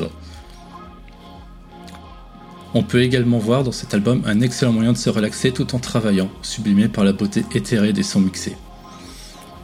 On 2.74 2.82
peut 2.82 3.02
également 3.02 3.38
voir 3.38 3.64
dans 3.64 3.72
cet 3.72 3.94
album 3.94 4.22
un 4.26 4.40
excellent 4.40 4.72
moyen 4.72 4.92
de 4.92 4.98
se 4.98 5.08
relaxer 5.08 5.52
tout 5.52 5.74
en 5.74 5.78
travaillant, 5.78 6.28
sublimé 6.42 6.88
par 6.88 7.04
la 7.04 7.12
beauté 7.12 7.44
éthérée 7.54 7.92
des 7.92 8.02
sons 8.02 8.20
mixés. 8.20 8.56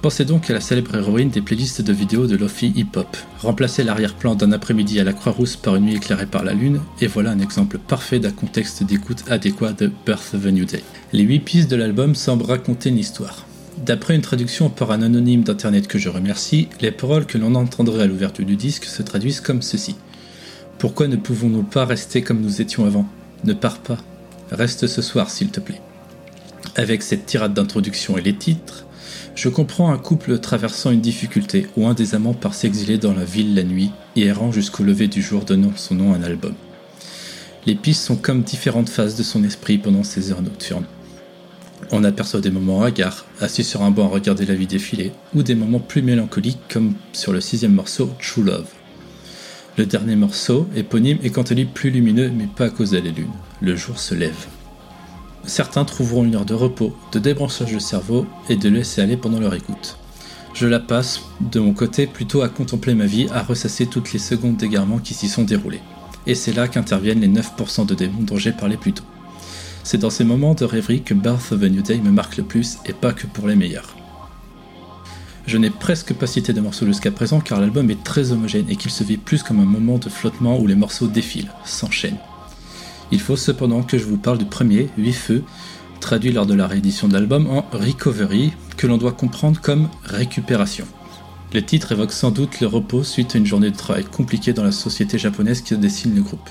Pensez 0.00 0.24
donc 0.24 0.50
à 0.50 0.52
la 0.52 0.60
célèbre 0.60 0.94
héroïne 0.94 1.30
des 1.30 1.40
playlists 1.40 1.80
de 1.80 1.92
vidéos 1.92 2.26
de 2.26 2.36
Lofi 2.36 2.72
Hip 2.76 2.96
Hop. 2.96 3.16
Remplacez 3.40 3.84
l'arrière-plan 3.84 4.34
d'un 4.34 4.52
après-midi 4.52 5.00
à 5.00 5.04
la 5.04 5.14
Croix-Rousse 5.14 5.56
par 5.56 5.76
une 5.76 5.84
nuit 5.84 5.96
éclairée 5.96 6.26
par 6.26 6.44
la 6.44 6.52
lune, 6.52 6.80
et 7.00 7.06
voilà 7.06 7.30
un 7.30 7.40
exemple 7.40 7.78
parfait 7.78 8.18
d'un 8.18 8.30
contexte 8.30 8.82
d'écoute 8.82 9.24
adéquat 9.28 9.72
de 9.72 9.90
Birth 10.04 10.34
of 10.34 10.44
a 10.44 10.50
New 10.50 10.66
Day. 10.66 10.84
Les 11.12 11.22
8 11.22 11.40
pistes 11.40 11.70
de 11.70 11.76
l'album 11.76 12.14
semblent 12.14 12.44
raconter 12.44 12.90
une 12.90 12.98
histoire. 12.98 13.46
D'après 13.78 14.14
une 14.14 14.20
traduction 14.20 14.68
par 14.68 14.92
un 14.92 15.02
anonyme 15.02 15.42
d'internet 15.42 15.88
que 15.88 15.98
je 15.98 16.08
remercie, 16.08 16.68
les 16.80 16.90
paroles 16.90 17.26
que 17.26 17.38
l'on 17.38 17.54
entendrait 17.54 18.02
à 18.02 18.06
l'ouverture 18.06 18.44
du 18.44 18.56
disque 18.56 18.84
se 18.84 19.02
traduisent 19.02 19.40
comme 19.40 19.62
ceci. 19.62 19.96
Pourquoi 20.84 21.08
ne 21.08 21.16
pouvons-nous 21.16 21.62
pas 21.62 21.86
rester 21.86 22.20
comme 22.20 22.42
nous 22.42 22.60
étions 22.60 22.84
avant? 22.84 23.06
Ne 23.44 23.54
pars 23.54 23.78
pas. 23.78 23.96
Reste 24.50 24.86
ce 24.86 25.00
soir, 25.00 25.30
s'il 25.30 25.48
te 25.48 25.58
plaît. 25.58 25.80
Avec 26.76 27.00
cette 27.00 27.24
tirade 27.24 27.54
d'introduction 27.54 28.18
et 28.18 28.20
les 28.20 28.34
titres, 28.34 28.84
je 29.34 29.48
comprends 29.48 29.90
un 29.90 29.96
couple 29.96 30.38
traversant 30.40 30.90
une 30.90 31.00
difficulté 31.00 31.68
où 31.78 31.86
un 31.86 31.94
des 31.94 32.14
amants 32.14 32.34
part 32.34 32.52
s'exiler 32.52 32.98
dans 32.98 33.14
la 33.14 33.24
ville 33.24 33.54
la 33.54 33.62
nuit 33.62 33.92
et 34.14 34.26
errant 34.26 34.52
jusqu'au 34.52 34.84
lever 34.84 35.08
du 35.08 35.22
jour 35.22 35.46
donnant 35.46 35.72
son 35.74 35.94
nom 35.94 36.12
à 36.12 36.18
un 36.18 36.22
album. 36.22 36.52
Les 37.64 37.76
pistes 37.76 38.04
sont 38.04 38.16
comme 38.16 38.42
différentes 38.42 38.90
phases 38.90 39.16
de 39.16 39.22
son 39.22 39.42
esprit 39.42 39.78
pendant 39.78 40.04
ces 40.04 40.32
heures 40.32 40.42
nocturnes. 40.42 40.84
On 41.92 42.04
aperçoit 42.04 42.42
des 42.42 42.50
moments 42.50 42.82
hagards, 42.82 43.24
assis 43.40 43.64
sur 43.64 43.80
un 43.80 43.90
banc 43.90 44.04
à 44.04 44.10
regarder 44.10 44.44
la 44.44 44.54
vie 44.54 44.66
défiler, 44.66 45.12
ou 45.34 45.42
des 45.42 45.54
moments 45.54 45.80
plus 45.80 46.02
mélancoliques 46.02 46.68
comme 46.68 46.92
sur 47.14 47.32
le 47.32 47.40
sixième 47.40 47.72
morceau 47.72 48.10
True 48.20 48.42
Love. 48.42 48.68
Le 49.76 49.86
dernier 49.86 50.14
morceau, 50.14 50.68
éponyme, 50.76 51.18
est 51.24 51.30
quant 51.30 51.42
à 51.42 51.52
lui 51.52 51.64
plus 51.64 51.90
lumineux, 51.90 52.30
mais 52.30 52.46
pas 52.46 52.66
à 52.66 52.70
cause 52.70 52.92
de 52.92 52.98
la 52.98 53.10
lune. 53.10 53.32
Le 53.60 53.74
jour 53.74 53.98
se 53.98 54.14
lève. 54.14 54.46
Certains 55.46 55.84
trouveront 55.84 56.24
une 56.24 56.36
heure 56.36 56.44
de 56.44 56.54
repos, 56.54 56.96
de 57.10 57.18
débranchage 57.18 57.72
de 57.72 57.80
cerveau 57.80 58.24
et 58.48 58.54
de 58.54 58.68
laisser 58.68 59.02
aller 59.02 59.16
pendant 59.16 59.40
leur 59.40 59.52
écoute. 59.52 59.98
Je 60.54 60.68
la 60.68 60.78
passe, 60.78 61.22
de 61.40 61.58
mon 61.58 61.72
côté, 61.72 62.06
plutôt 62.06 62.42
à 62.42 62.48
contempler 62.48 62.94
ma 62.94 63.06
vie, 63.06 63.26
à 63.32 63.42
ressasser 63.42 63.86
toutes 63.86 64.12
les 64.12 64.20
secondes 64.20 64.56
d'égarement 64.56 64.98
qui 64.98 65.12
s'y 65.12 65.28
sont 65.28 65.42
déroulées. 65.42 65.82
Et 66.28 66.36
c'est 66.36 66.52
là 66.52 66.68
qu'interviennent 66.68 67.20
les 67.20 67.28
9% 67.28 67.84
de 67.84 67.94
démons 67.96 68.22
dont 68.22 68.36
j'ai 68.38 68.52
parlé 68.52 68.76
plus 68.76 68.92
tôt. 68.92 69.04
C'est 69.82 69.98
dans 69.98 70.08
ces 70.08 70.22
moments 70.22 70.54
de 70.54 70.64
rêverie 70.64 71.02
que 71.02 71.14
Birth 71.14 71.50
of 71.50 71.62
a 71.64 71.68
New 71.68 71.82
Day 71.82 71.98
me 71.98 72.12
marque 72.12 72.36
le 72.36 72.44
plus, 72.44 72.78
et 72.86 72.92
pas 72.92 73.12
que 73.12 73.26
pour 73.26 73.48
les 73.48 73.56
meilleurs. 73.56 73.96
Je 75.46 75.58
n'ai 75.58 75.70
presque 75.70 76.14
pas 76.14 76.26
cité 76.26 76.54
de 76.54 76.60
morceaux 76.60 76.86
jusqu'à 76.86 77.10
présent 77.10 77.38
car 77.38 77.60
l'album 77.60 77.90
est 77.90 78.02
très 78.02 78.32
homogène 78.32 78.64
et 78.70 78.76
qu'il 78.76 78.90
se 78.90 79.04
vit 79.04 79.18
plus 79.18 79.42
comme 79.42 79.60
un 79.60 79.66
moment 79.66 79.98
de 79.98 80.08
flottement 80.08 80.58
où 80.58 80.66
les 80.66 80.74
morceaux 80.74 81.06
défilent, 81.06 81.52
s'enchaînent. 81.66 82.18
Il 83.12 83.20
faut 83.20 83.36
cependant 83.36 83.82
que 83.82 83.98
je 83.98 84.04
vous 84.04 84.16
parle 84.16 84.38
du 84.38 84.46
premier, 84.46 84.88
8 84.96 85.12
feux, 85.12 85.44
traduit 86.00 86.32
lors 86.32 86.46
de 86.46 86.54
la 86.54 86.66
réédition 86.66 87.08
de 87.08 87.12
l'album 87.12 87.46
en 87.48 87.66
Recovery, 87.72 88.52
que 88.78 88.86
l'on 88.86 88.96
doit 88.96 89.12
comprendre 89.12 89.60
comme 89.60 89.88
récupération. 90.04 90.86
Le 91.52 91.62
titre 91.62 91.92
évoque 91.92 92.12
sans 92.12 92.30
doute 92.30 92.60
le 92.60 92.66
repos 92.66 93.04
suite 93.04 93.34
à 93.34 93.38
une 93.38 93.46
journée 93.46 93.70
de 93.70 93.76
travail 93.76 94.04
compliquée 94.04 94.54
dans 94.54 94.64
la 94.64 94.72
société 94.72 95.18
japonaise 95.18 95.60
qui 95.60 95.76
dessine 95.76 96.14
le 96.14 96.22
groupe. 96.22 96.50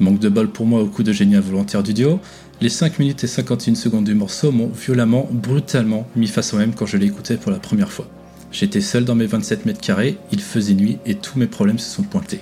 Manque 0.00 0.20
de 0.20 0.28
bol 0.28 0.48
pour 0.48 0.66
moi 0.66 0.80
au 0.80 0.86
coup 0.86 1.02
de 1.02 1.12
génie 1.12 1.34
involontaire 1.34 1.82
du 1.82 1.94
duo, 1.94 2.20
les 2.60 2.68
5 2.68 2.98
minutes 2.98 3.24
et 3.24 3.26
51 3.26 3.74
secondes 3.74 4.04
du 4.04 4.14
morceau 4.14 4.52
m'ont 4.52 4.68
violemment, 4.68 5.28
brutalement 5.32 6.06
mis 6.14 6.28
face 6.28 6.54
au 6.54 6.58
même 6.58 6.74
quand 6.74 6.86
je 6.86 6.98
écouté 6.98 7.36
pour 7.36 7.50
la 7.50 7.58
première 7.58 7.90
fois. 7.90 8.06
J'étais 8.50 8.80
seul 8.80 9.04
dans 9.04 9.14
mes 9.14 9.26
27 9.26 9.66
mètres 9.66 9.80
carrés, 9.80 10.18
il 10.32 10.40
faisait 10.40 10.74
nuit 10.74 10.98
et 11.04 11.14
tous 11.14 11.38
mes 11.38 11.46
problèmes 11.46 11.78
se 11.78 11.94
sont 11.94 12.02
pointés. 12.02 12.40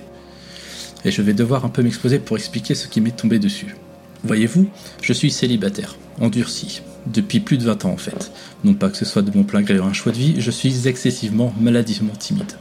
Et 1.05 1.11
je 1.11 1.21
vais 1.21 1.33
devoir 1.33 1.65
un 1.65 1.69
peu 1.69 1.83
m'exposer 1.83 2.19
pour 2.19 2.37
expliquer 2.37 2.75
ce 2.75 2.87
qui 2.87 3.01
m'est 3.01 3.15
tombé 3.15 3.39
dessus. 3.39 3.75
Voyez-vous, 4.23 4.67
je 5.01 5.13
suis 5.13 5.31
célibataire, 5.31 5.95
endurci, 6.19 6.81
depuis 7.05 7.39
plus 7.39 7.57
de 7.57 7.63
20 7.63 7.85
ans 7.85 7.91
en 7.91 7.97
fait. 7.97 8.31
Non 8.63 8.73
pas 8.73 8.89
que 8.89 8.97
ce 8.97 9.05
soit 9.05 9.21
de 9.21 9.35
mon 9.35 9.43
plein 9.43 9.61
gré 9.61 9.79
ou 9.79 9.83
un 9.83 9.93
choix 9.93 10.11
de 10.11 10.17
vie, 10.17 10.35
je 10.39 10.51
suis 10.51 10.87
excessivement, 10.87 11.53
maladivement 11.59 12.13
timide. 12.13 12.53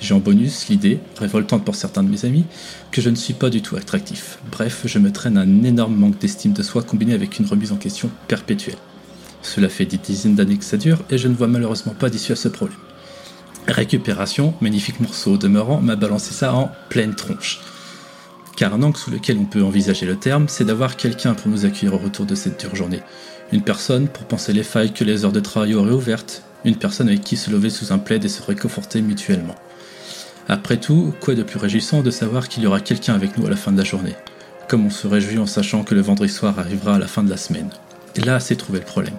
J'ai 0.00 0.14
en 0.14 0.18
bonus 0.18 0.68
l'idée, 0.68 0.98
révoltante 1.18 1.64
pour 1.64 1.76
certains 1.76 2.02
de 2.02 2.08
mes 2.08 2.24
amis, 2.24 2.44
que 2.90 3.00
je 3.00 3.10
ne 3.10 3.14
suis 3.14 3.34
pas 3.34 3.50
du 3.50 3.62
tout 3.62 3.76
attractif. 3.76 4.38
Bref, 4.50 4.82
je 4.84 4.98
me 4.98 5.12
traîne 5.12 5.38
un 5.38 5.62
énorme 5.62 5.94
manque 5.94 6.18
d'estime 6.18 6.52
de 6.52 6.62
soi 6.62 6.82
combiné 6.82 7.14
avec 7.14 7.38
une 7.38 7.46
remise 7.46 7.72
en 7.72 7.76
question 7.76 8.10
perpétuelle. 8.26 8.78
Cela 9.42 9.68
fait 9.68 9.86
des 9.86 9.98
dizaines 9.98 10.34
d'années 10.34 10.56
que 10.56 10.64
ça 10.64 10.76
dure 10.76 11.02
et 11.10 11.18
je 11.18 11.28
ne 11.28 11.34
vois 11.34 11.46
malheureusement 11.48 11.94
pas 11.94 12.10
d'issue 12.10 12.32
à 12.32 12.36
ce 12.36 12.48
problème. 12.48 12.78
Récupération, 13.68 14.54
magnifique 14.60 15.00
morceau 15.00 15.34
au 15.34 15.38
demeurant, 15.38 15.80
m'a 15.80 15.94
balancé 15.94 16.34
ça 16.34 16.52
en 16.52 16.70
pleine 16.88 17.14
tronche. 17.14 17.60
Car 18.56 18.74
un 18.74 18.82
angle 18.82 18.96
sous 18.96 19.10
lequel 19.10 19.38
on 19.38 19.44
peut 19.44 19.62
envisager 19.62 20.04
le 20.04 20.16
terme, 20.16 20.46
c'est 20.48 20.64
d'avoir 20.64 20.96
quelqu'un 20.96 21.34
pour 21.34 21.48
nous 21.48 21.64
accueillir 21.64 21.94
au 21.94 21.98
retour 21.98 22.26
de 22.26 22.34
cette 22.34 22.60
dure 22.60 22.74
journée. 22.74 23.00
Une 23.52 23.62
personne 23.62 24.08
pour 24.08 24.24
penser 24.24 24.52
les 24.52 24.64
failles 24.64 24.92
que 24.92 25.04
les 25.04 25.24
heures 25.24 25.32
de 25.32 25.40
travail 25.40 25.74
auraient 25.74 25.92
ouvertes. 25.92 26.42
Une 26.64 26.76
personne 26.76 27.08
avec 27.08 27.22
qui 27.22 27.36
se 27.36 27.50
lever 27.50 27.70
sous 27.70 27.92
un 27.92 27.98
plaid 27.98 28.24
et 28.24 28.28
se 28.28 28.42
réconforter 28.42 29.00
mutuellement. 29.00 29.56
Après 30.48 30.76
tout, 30.76 31.14
quoi 31.20 31.34
de 31.34 31.42
plus 31.42 31.58
réjouissant 31.58 32.02
de 32.02 32.10
savoir 32.10 32.48
qu'il 32.48 32.64
y 32.64 32.66
aura 32.66 32.80
quelqu'un 32.80 33.14
avec 33.14 33.38
nous 33.38 33.46
à 33.46 33.50
la 33.50 33.56
fin 33.56 33.72
de 33.72 33.78
la 33.78 33.84
journée? 33.84 34.16
Comme 34.68 34.86
on 34.86 34.90
se 34.90 35.06
réjouit 35.06 35.38
en 35.38 35.46
sachant 35.46 35.84
que 35.84 35.94
le 35.94 36.00
vendredi 36.00 36.32
soir 36.32 36.58
arrivera 36.58 36.96
à 36.96 36.98
la 36.98 37.06
fin 37.06 37.22
de 37.22 37.30
la 37.30 37.36
semaine. 37.36 37.70
Et 38.16 38.20
là, 38.20 38.40
c'est 38.40 38.56
trouvé 38.56 38.80
le 38.80 38.84
problème. 38.84 39.18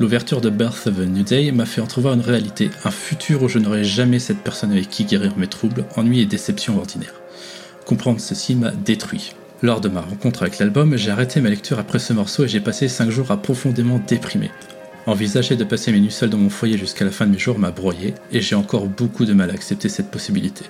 L'ouverture 0.00 0.40
de 0.40 0.48
Birth 0.48 0.86
of 0.86 0.98
a 0.98 1.04
New 1.04 1.24
Day 1.24 1.52
m'a 1.52 1.66
fait 1.66 1.82
entrevoir 1.82 2.14
une 2.14 2.22
réalité, 2.22 2.70
un 2.84 2.90
futur 2.90 3.42
où 3.42 3.48
je 3.50 3.58
n'aurai 3.58 3.84
jamais 3.84 4.18
cette 4.18 4.38
personne 4.38 4.72
avec 4.72 4.88
qui 4.88 5.04
guérir 5.04 5.36
mes 5.36 5.46
troubles, 5.46 5.84
ennuis 5.94 6.20
et 6.20 6.24
déceptions 6.26 6.78
ordinaires. 6.78 7.20
Comprendre 7.84 8.18
ceci 8.18 8.54
m'a 8.54 8.70
détruit. 8.70 9.34
Lors 9.60 9.82
de 9.82 9.90
ma 9.90 10.00
rencontre 10.00 10.40
avec 10.40 10.58
l'album, 10.58 10.96
j'ai 10.96 11.10
arrêté 11.10 11.42
ma 11.42 11.50
lecture 11.50 11.78
après 11.78 11.98
ce 11.98 12.14
morceau 12.14 12.44
et 12.44 12.48
j'ai 12.48 12.60
passé 12.60 12.88
5 12.88 13.10
jours 13.10 13.30
à 13.30 13.42
profondément 13.42 14.00
déprimer. 14.08 14.50
Envisager 15.04 15.56
de 15.56 15.64
passer 15.64 15.92
mes 15.92 16.00
nuits 16.00 16.10
seul 16.10 16.30
dans 16.30 16.38
mon 16.38 16.48
foyer 16.48 16.78
jusqu'à 16.78 17.04
la 17.04 17.10
fin 17.10 17.26
de 17.26 17.32
mes 17.32 17.38
jours 17.38 17.58
m'a 17.58 17.70
broyé, 17.70 18.14
et 18.32 18.40
j'ai 18.40 18.54
encore 18.54 18.86
beaucoup 18.86 19.26
de 19.26 19.34
mal 19.34 19.50
à 19.50 19.52
accepter 19.52 19.90
cette 19.90 20.10
possibilité. 20.10 20.64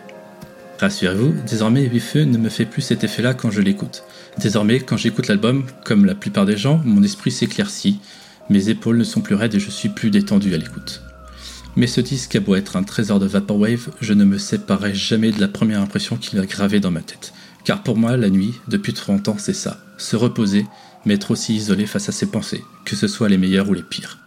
Rassurez-vous, 0.80 1.34
désormais 1.48 1.88
Feu 2.00 2.24
ne 2.24 2.36
me 2.36 2.48
fait 2.48 2.64
plus 2.64 2.82
cet 2.82 3.04
effet-là 3.04 3.34
quand 3.34 3.52
je 3.52 3.60
l'écoute. 3.60 4.02
Désormais, 4.38 4.80
quand 4.80 4.96
j'écoute 4.96 5.28
l'album, 5.28 5.66
comme 5.84 6.04
la 6.04 6.16
plupart 6.16 6.46
des 6.46 6.56
gens, 6.56 6.80
mon 6.84 7.04
esprit 7.04 7.30
s'éclaircit, 7.30 8.00
mes 8.51 8.68
épaules 8.68 8.98
ne 8.98 9.05
sont 9.05 9.20
plus 9.20 9.36
raides 9.36 9.55
et 9.55 9.61
je 9.61 9.70
suis 9.70 9.88
plus 9.88 10.11
détendu 10.11 10.53
à 10.55 10.59
l'écoute. 10.59 11.03
Mais 11.76 11.86
ce 11.86 12.01
disque 12.01 12.34
a 12.34 12.40
beau 12.40 12.57
être 12.57 12.76
un 12.76 12.82
trésor 12.82 13.20
de 13.20 13.26
Vaporwave, 13.26 13.90
je 14.01 14.12
ne 14.12 14.24
me 14.24 14.38
séparerai 14.38 14.92
jamais 14.92 15.30
de 15.30 15.40
la 15.40 15.48
première 15.48 15.80
impression 15.80 16.16
qu'il 16.16 16.38
a 16.40 16.46
gravée 16.46 16.80
dans 16.80 16.90
ma 16.90 17.01
tête. 17.01 17.32
Car 17.64 17.82
pour 17.82 17.96
moi, 17.96 18.16
la 18.16 18.28
nuit, 18.28 18.55
depuis 18.66 18.92
trop 18.92 19.12
longtemps, 19.12 19.36
c'est 19.38 19.55
ça. 19.55 19.80
Se 19.98 20.16
reposer, 20.16 20.66
mais 21.07 21.14
être 21.14 21.30
aussi 21.30 21.55
isolé 21.55 21.86
face 21.86 22.09
à 22.09 22.12
ses 22.12 22.26
pensées, 22.26 22.64
que 22.84 22.96
ce 22.96 23.07
soit 23.07 23.28
les 23.28 23.38
meilleures 23.38 23.68
ou 23.68 23.74
les 23.74 23.84
pires. 23.84 24.18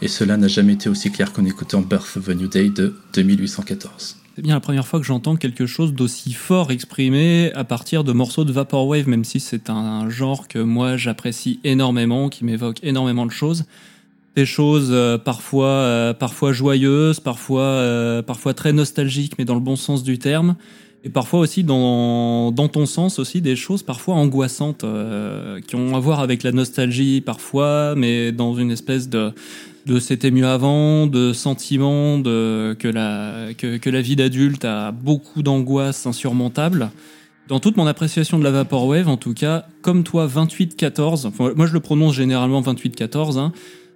Et 0.00 0.08
cela 0.08 0.38
n'a 0.38 0.48
jamais 0.48 0.72
été 0.72 0.88
aussi 0.88 1.12
clair 1.12 1.32
qu'en 1.32 1.44
écoutant 1.44 1.82
Birth 1.82 2.16
of 2.16 2.28
a 2.30 2.34
New 2.34 2.48
Day 2.48 2.70
de 2.70 2.94
2814. 3.12 4.19
C'est 4.40 4.44
bien 4.44 4.54
la 4.54 4.60
première 4.60 4.86
fois 4.86 5.00
que 5.00 5.04
j'entends 5.04 5.36
quelque 5.36 5.66
chose 5.66 5.92
d'aussi 5.92 6.32
fort 6.32 6.70
exprimé 6.70 7.52
à 7.54 7.62
partir 7.62 8.04
de 8.04 8.12
morceaux 8.12 8.46
de 8.46 8.52
Vaporwave, 8.52 9.06
même 9.06 9.22
si 9.22 9.38
c'est 9.38 9.68
un 9.68 10.08
genre 10.08 10.48
que 10.48 10.58
moi 10.58 10.96
j'apprécie 10.96 11.60
énormément, 11.62 12.30
qui 12.30 12.46
m'évoque 12.46 12.82
énormément 12.82 13.26
de 13.26 13.32
choses. 13.32 13.66
Des 14.36 14.46
choses 14.46 14.88
euh, 14.92 15.18
parfois, 15.18 15.66
euh, 15.66 16.14
parfois 16.14 16.54
joyeuses, 16.54 17.20
parfois, 17.20 17.60
euh, 17.60 18.22
parfois 18.22 18.54
très 18.54 18.72
nostalgiques, 18.72 19.34
mais 19.38 19.44
dans 19.44 19.52
le 19.52 19.60
bon 19.60 19.76
sens 19.76 20.02
du 20.02 20.18
terme. 20.18 20.56
Et 21.02 21.08
parfois 21.08 21.40
aussi 21.40 21.64
dans, 21.64 22.52
dans 22.52 22.68
ton 22.68 22.84
sens 22.84 23.18
aussi 23.18 23.40
des 23.40 23.56
choses 23.56 23.82
parfois 23.82 24.16
angoissantes 24.16 24.84
euh, 24.84 25.60
qui 25.60 25.74
ont 25.74 25.96
à 25.96 26.00
voir 26.00 26.20
avec 26.20 26.42
la 26.42 26.52
nostalgie 26.52 27.22
parfois, 27.22 27.94
mais 27.96 28.32
dans 28.32 28.54
une 28.54 28.70
espèce 28.70 29.08
de 29.08 29.32
de 29.86 29.98
c'était 29.98 30.30
mieux 30.30 30.46
avant, 30.46 31.06
de 31.06 31.32
sentiment 31.32 32.18
de 32.18 32.76
que 32.78 32.88
la 32.88 33.54
que, 33.56 33.76
que 33.76 33.90
la 33.90 34.00
vie 34.00 34.16
d'adulte 34.16 34.64
a 34.64 34.92
beaucoup 34.92 35.42
d'angoisses 35.42 36.06
insurmontables. 36.06 36.90
Dans 37.48 37.58
toute 37.58 37.76
mon 37.76 37.88
appréciation 37.88 38.38
de 38.38 38.44
la 38.44 38.52
Vaporwave, 38.52 39.08
en 39.08 39.16
tout 39.16 39.34
cas, 39.34 39.66
comme 39.82 40.04
toi, 40.04 40.28
2814, 40.28 41.26
enfin, 41.26 41.52
moi 41.56 41.66
je 41.66 41.72
le 41.72 41.80
prononce 41.80 42.14
généralement 42.14 42.60
2814, 42.60 43.38
hein, 43.38 43.52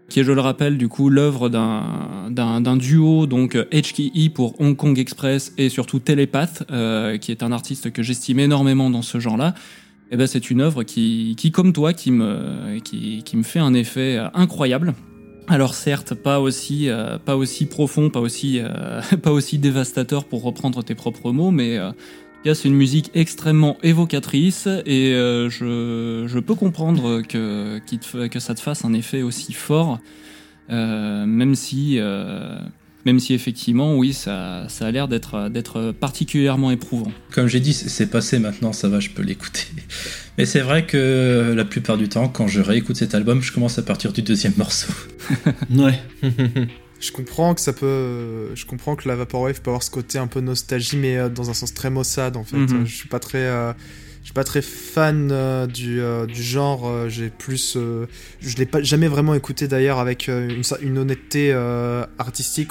qui 0.08 0.18
est, 0.18 0.24
je 0.24 0.32
le 0.32 0.40
rappelle, 0.40 0.76
du 0.76 0.88
coup, 0.88 1.08
l'œuvre 1.08 1.48
d'un, 1.48 2.76
duo, 2.76 3.26
donc 3.26 3.56
HKE 3.56 4.32
pour 4.34 4.60
Hong 4.60 4.76
Kong 4.76 4.98
Express 4.98 5.52
et 5.56 5.68
surtout 5.68 6.00
Telepath, 6.00 6.64
euh, 6.70 7.16
qui 7.16 7.30
est 7.30 7.44
un 7.44 7.52
artiste 7.52 7.92
que 7.92 8.02
j'estime 8.02 8.40
énormément 8.40 8.90
dans 8.90 9.02
ce 9.02 9.20
genre-là. 9.20 9.54
Et 10.10 10.16
ben, 10.16 10.26
c'est 10.26 10.50
une 10.50 10.60
œuvre 10.60 10.82
qui, 10.82 11.34
qui, 11.36 11.52
comme 11.52 11.72
toi, 11.72 11.92
qui 11.92 12.10
me, 12.10 12.78
qui, 12.80 13.22
qui 13.24 13.36
me 13.36 13.42
fait 13.42 13.60
un 13.60 13.72
effet 13.72 14.16
euh, 14.16 14.28
incroyable. 14.34 14.94
Alors 15.46 15.74
certes, 15.74 16.14
pas 16.14 16.40
aussi, 16.40 16.88
euh, 16.88 17.18
pas 17.18 17.36
aussi 17.36 17.66
profond, 17.66 18.08
pas 18.08 18.20
aussi, 18.20 18.60
euh, 18.60 19.00
pas 19.22 19.30
aussi 19.30 19.58
dévastateur 19.58 20.24
pour 20.24 20.42
reprendre 20.42 20.82
tes 20.82 20.94
propres 20.94 21.32
mots, 21.32 21.50
mais 21.50 21.76
euh, 21.76 21.92
c'est 22.44 22.64
une 22.64 22.74
musique 22.74 23.10
extrêmement 23.14 23.76
évocatrice 23.82 24.66
et 24.86 25.14
euh, 25.14 25.50
je, 25.50 26.24
je 26.26 26.38
peux 26.38 26.54
comprendre 26.54 27.22
que, 27.22 27.78
que 28.28 28.38
ça 28.38 28.54
te 28.54 28.60
fasse 28.60 28.84
un 28.84 28.94
effet 28.94 29.22
aussi 29.22 29.52
fort, 29.52 29.98
euh, 30.70 31.26
même 31.26 31.54
si, 31.54 31.98
même 33.04 33.20
si 33.20 33.34
effectivement, 33.34 33.96
oui, 33.96 34.12
ça, 34.12 34.66
ça 34.68 34.86
a 34.86 34.90
l'air 34.90 35.08
d'être, 35.08 35.48
d'être 35.48 35.92
particulièrement 35.92 36.70
éprouvant. 36.70 37.12
Comme 37.32 37.46
j'ai 37.48 37.60
dit, 37.60 37.72
c'est- 37.72 38.06
passé 38.06 38.38
maintenant, 38.38 38.72
ça 38.72 38.88
va, 38.88 39.00
je 39.00 39.10
peux 39.10 39.22
l'écouter. 39.22 39.64
Mais 40.38 40.46
c'est 40.46 40.60
vrai 40.60 40.86
que 40.86 41.52
la 41.56 41.64
plupart 41.64 41.96
du 41.98 42.08
temps, 42.08 42.28
quand 42.28 42.46
je 42.48 42.60
réécoute 42.60 42.96
cet 42.96 43.14
album, 43.14 43.42
je 43.42 43.52
commence 43.52 43.78
à 43.78 43.82
partir 43.82 44.12
du 44.12 44.22
deuxième 44.22 44.54
morceau. 44.56 44.92
Ouais. 45.74 45.98
Je 47.00 47.12
comprends 47.12 47.54
que 47.54 47.60
ça 47.60 47.72
peut. 47.74 48.54
Je 48.54 48.64
comprends 48.64 48.96
que 48.96 49.06
la 49.08 49.16
Vaporwave 49.16 49.60
peut 49.60 49.70
avoir 49.70 49.82
ce 49.82 49.90
côté 49.90 50.16
un 50.18 50.26
peu 50.26 50.40
nostalgie, 50.40 50.96
mais 50.96 51.16
euh, 51.18 51.28
dans 51.28 51.50
un 51.50 51.54
sens 51.54 51.74
très 51.74 51.90
maussade 51.90 52.36
en 52.36 52.44
fait. 52.44 52.56
Mhm. 52.56 52.82
Euh, 52.82 52.86
Je 52.86 52.94
suis 52.94 53.08
pas 53.08 53.18
très. 53.18 53.46
Je 54.24 54.28
suis 54.28 54.32
pas 54.34 54.42
très 54.44 54.62
fan 54.62 55.28
euh, 55.30 55.66
du, 55.66 56.00
euh, 56.00 56.24
du 56.24 56.42
genre. 56.42 56.88
euh, 56.88 57.10
J'ai 57.10 57.28
plus. 57.28 57.76
Je 58.40 58.56
l'ai 58.56 58.64
pas 58.64 58.82
jamais 58.82 59.06
vraiment 59.06 59.34
écouté 59.34 59.68
d'ailleurs 59.68 59.98
avec 59.98 60.28
une, 60.28 60.98
honnêteté 60.98 61.52
artistique. 62.18 62.70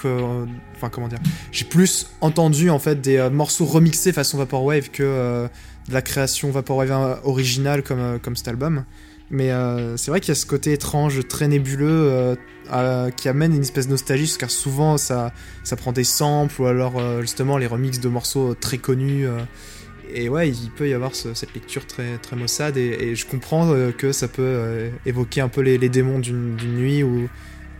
Enfin 0.76 0.89
comment 0.89 1.08
dire. 1.08 1.20
J'ai 1.51 1.66
plus 1.66 2.08
entendu 2.22 2.72
en 2.72 2.80
fait 2.80 2.99
des 2.99 3.30
morceaux 3.32 3.66
remixés 3.66 4.12
façon 4.14 4.39
Vaporwave 4.39 4.89
que 4.89 5.47
de 5.88 5.93
la 5.93 6.01
création 6.01 6.49
Vaporwave 6.49 7.20
originale 7.24 7.84
comme 7.84 8.20
comme 8.20 8.36
cet 8.36 8.47
album. 8.47 8.84
Mais 9.30 9.51
c'est 9.95 10.10
vrai 10.10 10.22
qu'il 10.22 10.30
y 10.30 10.32
a 10.32 10.36
ce 10.36 10.47
côté 10.47 10.74
étrange, 10.74 11.28
très 11.28 11.47
nébuleux, 11.47 12.36
qui 13.16 13.30
amène 13.30 13.54
une 13.56 13.62
espèce 13.62 13.86
de 13.86 13.91
nostalgie, 13.91 14.34
car 14.39 14.49
souvent 14.49 14.97
ça, 14.97 15.32
ça 15.64 15.76
prend 15.76 15.91
des 15.91 16.04
samples 16.04 16.64
ou 16.64 16.66
alors 16.66 17.22
justement 17.22 17.60
les 17.60 17.68
remixes 17.68 17.99
de 17.99 18.10
morceaux 18.10 18.56
très 18.56 18.80
connus. 18.80 19.28
Et 20.14 20.30
ouais, 20.30 20.49
il 20.49 20.70
peut 20.72 20.88
y 20.88 20.93
avoir 20.93 21.16
ce- 21.16 21.34
cette 21.34 21.53
lecture 21.53 21.86
très, 21.86 22.18
très 22.18 22.36
maussade, 22.36 22.78
et, 22.78 23.16
je 23.16 23.26
comprends 23.26 23.72
euh, 23.72 23.91
que 23.91 24.11
ça 24.11 24.28
peut 24.28 24.41
euh, 24.41 24.89
évoquer 25.05 25.41
un 25.41 25.49
peu 25.49 25.61
les, 25.61 25.78
démons 25.89 26.20
d'une 26.20 26.55
nuit 26.57 27.03
ou, 27.03 27.30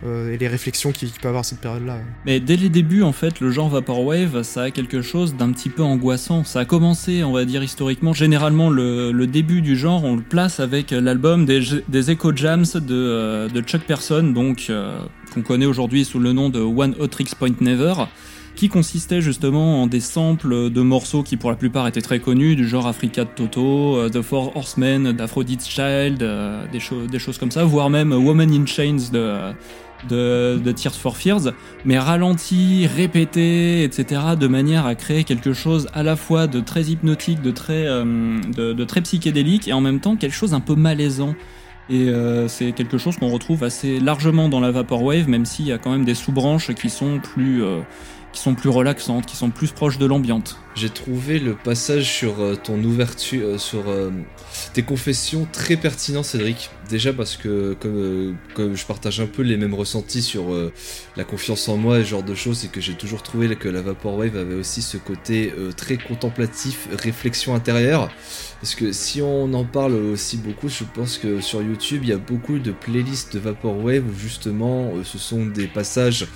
euh, 0.04 0.32
et 0.32 0.38
les 0.38 0.48
réflexions 0.48 0.92
qu'il 0.92 1.10
peut 1.10 1.28
avoir 1.28 1.44
cette 1.44 1.60
période-là. 1.60 1.98
Mais 2.26 2.40
dès 2.40 2.56
les 2.56 2.68
débuts, 2.68 3.02
en 3.02 3.12
fait, 3.12 3.40
le 3.40 3.50
genre 3.50 3.68
Vaporwave, 3.68 4.42
ça 4.42 4.64
a 4.64 4.70
quelque 4.70 5.02
chose 5.02 5.34
d'un 5.34 5.52
petit 5.52 5.70
peu 5.70 5.82
angoissant. 5.82 6.44
Ça 6.44 6.60
a 6.60 6.64
commencé, 6.64 7.24
on 7.24 7.32
va 7.32 7.44
dire, 7.44 7.62
historiquement. 7.62 8.12
Généralement, 8.12 8.70
le, 8.70 9.26
début 9.26 9.62
du 9.62 9.76
genre, 9.76 10.04
on 10.04 10.16
le 10.16 10.22
place 10.22 10.60
avec 10.60 10.90
l'album 10.90 11.46
des, 11.46 12.10
Echo 12.10 12.34
Jams 12.34 12.66
de, 12.74 13.60
Chuck 13.66 13.82
Person, 13.82 14.32
donc, 14.32 14.70
qu'on 15.32 15.42
connaît 15.42 15.66
aujourd'hui 15.66 16.04
sous 16.04 16.18
le 16.18 16.32
nom 16.32 16.50
de 16.50 16.60
One 16.60 16.94
Hot 17.00 17.08
Tricks 17.08 17.34
Point 17.34 17.56
Never, 17.60 17.94
qui 18.54 18.68
consistait 18.68 19.20
justement 19.20 19.82
en 19.82 19.86
des 19.86 20.00
samples 20.00 20.70
de 20.70 20.80
morceaux 20.80 21.22
qui, 21.22 21.36
pour 21.36 21.50
la 21.50 21.56
plupart, 21.56 21.86
étaient 21.86 22.00
très 22.00 22.20
connus, 22.20 22.56
du 22.56 22.68
genre 22.68 22.86
Africa 22.86 23.24
de 23.24 23.30
Toto, 23.34 23.96
euh, 23.96 24.08
The 24.08 24.22
Four 24.22 24.56
Horsemen 24.56 25.12
d'Aphrodite's 25.12 25.68
Child, 25.68 26.22
euh, 26.22 26.64
des, 26.70 26.80
des 27.08 27.18
choses 27.18 27.38
comme 27.38 27.50
ça, 27.50 27.64
voire 27.64 27.90
même 27.90 28.12
Woman 28.12 28.50
in 28.50 28.66
Chains 28.66 29.10
de, 29.12 29.52
de, 30.08 30.72
Tears 30.72 30.94
for 30.94 31.16
Fears 31.16 31.52
mais 31.84 31.98
ralenti, 31.98 32.86
répété, 32.86 33.82
etc., 33.82 34.20
de 34.38 34.46
manière 34.46 34.86
à 34.86 34.94
créer 34.94 35.24
quelque 35.24 35.52
chose 35.52 35.88
à 35.92 36.02
la 36.02 36.16
fois 36.16 36.46
de 36.46 36.60
très 36.60 36.84
hypnotique, 36.84 37.42
de 37.42 37.50
très, 37.50 37.86
euh, 37.86 38.38
de, 38.56 38.84
très 38.84 39.00
psychédélique, 39.00 39.66
et 39.68 39.72
en 39.72 39.80
même 39.80 40.00
temps 40.00 40.16
quelque 40.16 40.34
chose 40.34 40.54
un 40.54 40.60
peu 40.60 40.74
malaisant. 40.74 41.34
Et 41.90 42.08
c'est 42.48 42.72
quelque 42.72 42.96
chose 42.96 43.18
qu'on 43.18 43.28
retrouve 43.28 43.62
assez 43.62 44.00
largement 44.00 44.48
dans 44.48 44.60
la 44.60 44.70
Vaporwave, 44.70 45.28
même 45.28 45.44
s'il 45.44 45.66
y 45.66 45.72
a 45.72 45.76
quand 45.76 45.90
même 45.90 46.06
des 46.06 46.14
sous-branches 46.14 46.72
qui 46.72 46.88
sont 46.88 47.18
plus, 47.18 47.62
euh, 47.62 47.80
qui 48.34 48.40
sont 48.40 48.54
plus 48.54 48.68
relaxantes, 48.68 49.26
qui 49.26 49.36
sont 49.36 49.50
plus 49.50 49.70
proches 49.70 49.96
de 49.96 50.06
l'ambiance. 50.06 50.58
J'ai 50.74 50.90
trouvé 50.90 51.38
le 51.38 51.54
passage 51.54 52.10
sur 52.10 52.40
euh, 52.40 52.56
ton 52.56 52.82
ouverture, 52.82 53.46
euh, 53.46 53.58
sur 53.58 53.88
euh, 53.88 54.10
tes 54.72 54.82
confessions 54.82 55.46
très 55.52 55.76
pertinent, 55.76 56.24
Cédric. 56.24 56.68
Déjà 56.90 57.12
parce 57.12 57.36
que 57.36 57.76
comme, 57.78 58.36
comme 58.54 58.76
je 58.76 58.84
partage 58.84 59.20
un 59.20 59.26
peu 59.26 59.42
les 59.42 59.56
mêmes 59.56 59.72
ressentis 59.72 60.20
sur 60.20 60.46
la 61.16 61.24
confiance 61.24 61.66
en 61.68 61.78
moi 61.78 61.98
et 61.98 62.04
ce 62.04 62.10
genre 62.10 62.22
de 62.22 62.34
choses, 62.34 62.58
c'est 62.58 62.70
que 62.70 62.80
j'ai 62.80 62.92
toujours 62.92 63.22
trouvé 63.22 63.56
que 63.56 63.70
la 63.70 63.80
Vaporwave 63.80 64.36
avait 64.36 64.54
aussi 64.54 64.82
ce 64.82 64.98
côté 64.98 65.50
très 65.78 65.96
contemplatif, 65.96 66.88
réflexion 66.92 67.54
intérieure. 67.54 68.10
Parce 68.60 68.74
que 68.74 68.92
si 68.92 69.22
on 69.22 69.54
en 69.54 69.64
parle 69.64 69.94
aussi 69.94 70.36
beaucoup, 70.36 70.68
je 70.68 70.84
pense 70.84 71.16
que 71.16 71.40
sur 71.40 71.62
YouTube, 71.62 72.00
il 72.02 72.10
y 72.10 72.12
a 72.12 72.18
beaucoup 72.18 72.58
de 72.58 72.72
playlists 72.72 73.32
de 73.32 73.38
Vaporwave 73.38 74.04
où 74.06 74.18
justement 74.18 74.92
ce 75.04 75.16
sont 75.16 75.46
des 75.46 75.66
passages 75.66 76.26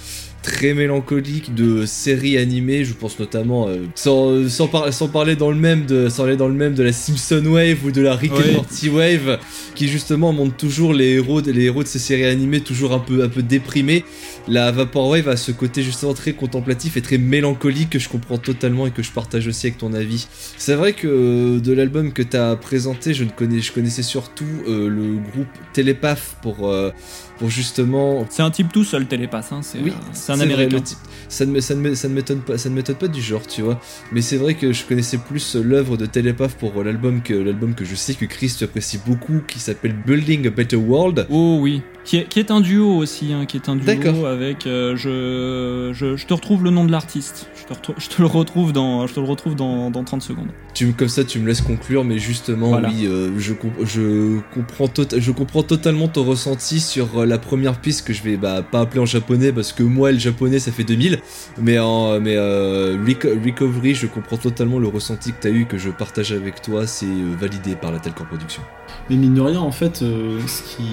très 0.48 0.72
mélancoliques 0.74 1.54
de 1.54 1.84
séries 1.86 2.38
animées. 2.38 2.84
Je 2.84 2.94
pense 2.94 3.18
notamment, 3.18 3.68
euh, 3.68 3.84
sans, 3.94 4.48
sans, 4.48 4.66
par- 4.68 4.92
sans 4.92 5.08
parler 5.08 5.36
dans 5.36 5.50
le 5.50 5.56
même 5.56 5.84
de, 5.86 6.08
sans 6.08 6.24
aller 6.24 6.36
dans 6.36 6.48
le 6.48 6.54
même 6.54 6.74
de 6.74 6.82
la 6.82 6.92
Simpson 6.92 7.42
Wave 7.46 7.84
ou 7.84 7.90
de 7.90 8.00
la 8.00 8.14
Rick 8.16 8.32
and 8.32 8.52
Morty 8.54 8.88
Wave, 8.88 9.38
qui 9.74 9.88
justement 9.88 10.32
montre 10.32 10.56
toujours 10.56 10.94
les 10.94 11.10
héros, 11.14 11.42
de- 11.42 11.52
les 11.52 11.64
héros 11.64 11.82
de 11.82 11.88
ces 11.88 11.98
séries 11.98 12.24
animées 12.24 12.60
toujours 12.60 12.92
un 12.94 12.98
peu, 12.98 13.22
un 13.22 13.28
peu 13.28 13.42
déprimés. 13.42 14.04
La 14.48 14.72
Vaporwave 14.72 15.28
a 15.28 15.36
ce 15.36 15.52
côté 15.52 15.82
justement 15.82 16.14
très 16.14 16.32
contemplatif 16.32 16.96
et 16.96 17.02
très 17.02 17.18
mélancolique 17.18 17.90
que 17.90 17.98
je 17.98 18.08
comprends 18.08 18.38
totalement 18.38 18.86
et 18.86 18.90
que 18.90 19.02
je 19.02 19.10
partage 19.12 19.46
aussi 19.46 19.66
avec 19.66 19.78
ton 19.78 19.92
avis. 19.92 20.26
C'est 20.56 20.74
vrai 20.74 20.94
que 20.94 21.06
euh, 21.06 21.60
de 21.60 21.72
l'album 21.72 22.12
que 22.12 22.22
tu 22.22 22.36
as 22.36 22.56
présenté, 22.56 23.12
je, 23.12 23.24
ne 23.24 23.30
connais, 23.30 23.60
je 23.60 23.70
connaissais 23.72 24.02
surtout 24.02 24.44
euh, 24.66 24.88
le 24.88 25.16
groupe 25.30 25.48
Télépath 25.74 26.36
pour, 26.42 26.68
euh, 26.68 26.90
pour 27.38 27.50
justement 27.50 28.26
C'est 28.30 28.42
un 28.42 28.50
type 28.50 28.72
tout 28.72 28.84
seul, 28.84 29.06
Télépasse, 29.06 29.52
hein, 29.52 29.60
c'est 29.62 29.78
oui, 29.80 29.90
euh, 29.90 30.08
c'est 30.12 30.32
un 30.32 30.37
vrai, 30.44 30.54
américain. 30.54 30.76
le 30.76 30.82
type- 30.82 30.98
ça 31.28 31.44
ne 31.46 31.52
me- 31.52 31.60
ça 31.60 31.74
ne 31.74 31.80
me- 31.80 31.94
ça 31.94 32.08
ne 32.08 32.14
m'étonne 32.14 32.40
pas, 32.40 32.56
ça 32.58 32.68
ne 32.70 32.74
m'étonne 32.74 32.96
pas 32.96 33.08
du 33.08 33.20
genre, 33.20 33.46
tu 33.46 33.62
vois. 33.62 33.80
Mais 34.12 34.20
c'est 34.22 34.36
vrai 34.36 34.54
que 34.54 34.72
je 34.72 34.84
connaissais 34.84 35.18
plus 35.18 35.56
l'œuvre 35.56 35.96
de 35.96 36.06
Telepath 36.06 36.52
pour 36.54 36.82
l'album 36.82 37.22
que 37.22 37.34
l'album 37.34 37.74
que 37.74 37.84
je 37.84 37.94
sais 37.94 38.14
que 38.14 38.24
Chris 38.24 38.54
apprécie 38.62 38.98
beaucoup, 39.06 39.40
qui 39.46 39.58
s'appelle 39.58 39.94
Building 40.06 40.46
a 40.46 40.50
Better 40.50 40.76
World. 40.76 41.26
Oh 41.30 41.58
oui, 41.60 41.82
qui 42.08 42.16
est, 42.16 42.24
qui 42.24 42.38
est 42.38 42.50
un 42.50 42.62
duo 42.62 42.96
aussi, 42.96 43.34
hein, 43.34 43.44
qui 43.44 43.58
est 43.58 43.68
un 43.68 43.76
duo 43.76 44.24
avec. 44.24 44.66
euh, 44.66 44.96
je, 44.96 45.90
je, 45.92 46.16
je 46.16 46.26
te 46.26 46.32
retrouve 46.32 46.64
le 46.64 46.70
nom 46.70 46.86
de 46.86 46.90
l'artiste. 46.90 47.50
Je 47.54 47.64
te, 47.66 47.74
retrou- 47.78 47.94
je 47.98 48.08
te 48.08 48.22
le 48.22 48.26
retrouve 48.26 48.72
dans, 48.72 49.06
je 49.06 49.12
te 49.12 49.20
le 49.20 49.26
retrouve 49.26 49.54
dans, 49.54 49.90
dans 49.90 50.02
30 50.04 50.22
secondes. 50.22 50.48
Tu 50.72 50.86
me- 50.86 50.92
comme 50.92 51.08
ça, 51.08 51.22
tu 51.24 51.38
me 51.38 51.46
laisses 51.46 51.60
conclure, 51.60 52.04
mais 52.04 52.18
justement, 52.18 52.68
Voilà. 52.68 52.88
oui, 52.88 53.06
euh, 53.06 53.30
je, 53.38 53.52
com- 53.52 53.72
je 53.84 54.38
comprends 54.54 54.86
tota- 54.86 55.20
je 55.20 55.30
comprends 55.32 55.62
totalement 55.62 56.08
ton 56.08 56.24
ressenti 56.24 56.80
sur 56.80 57.18
euh, 57.20 57.26
la 57.26 57.36
première 57.36 57.78
piste 57.78 58.06
que 58.06 58.14
je 58.14 58.22
vais 58.22 58.38
bah, 58.38 58.62
pas 58.62 58.80
appeler 58.80 59.00
en 59.00 59.06
japonais 59.06 59.52
parce 59.52 59.74
que 59.74 59.82
moi, 59.82 60.10
le 60.10 60.18
japonais, 60.18 60.60
ça 60.60 60.72
fait 60.72 60.84
2000, 60.84 61.18
mais 61.60 61.78
en 61.78 62.18
mais 62.20 62.36
euh, 62.38 62.96
Reco- 63.06 63.38
Recovery, 63.44 63.94
je 63.94 64.06
comprends 64.06 64.38
totalement 64.38 64.78
le 64.78 64.88
ressenti 64.88 65.32
que 65.32 65.42
tu 65.42 65.48
as 65.48 65.50
eu, 65.50 65.66
que 65.66 65.76
je 65.76 65.90
partage 65.90 66.32
avec 66.32 66.62
toi, 66.62 66.86
c'est 66.86 67.04
validé 67.38 67.74
par 67.74 67.92
la 67.92 67.98
Telcor 67.98 68.26
Production. 68.28 68.62
Mais 69.10 69.16
mine 69.16 69.34
de 69.34 69.42
rien, 69.42 69.60
en 69.60 69.72
fait, 69.72 70.00
euh, 70.00 70.40
ce, 70.46 70.62
qui, 70.62 70.84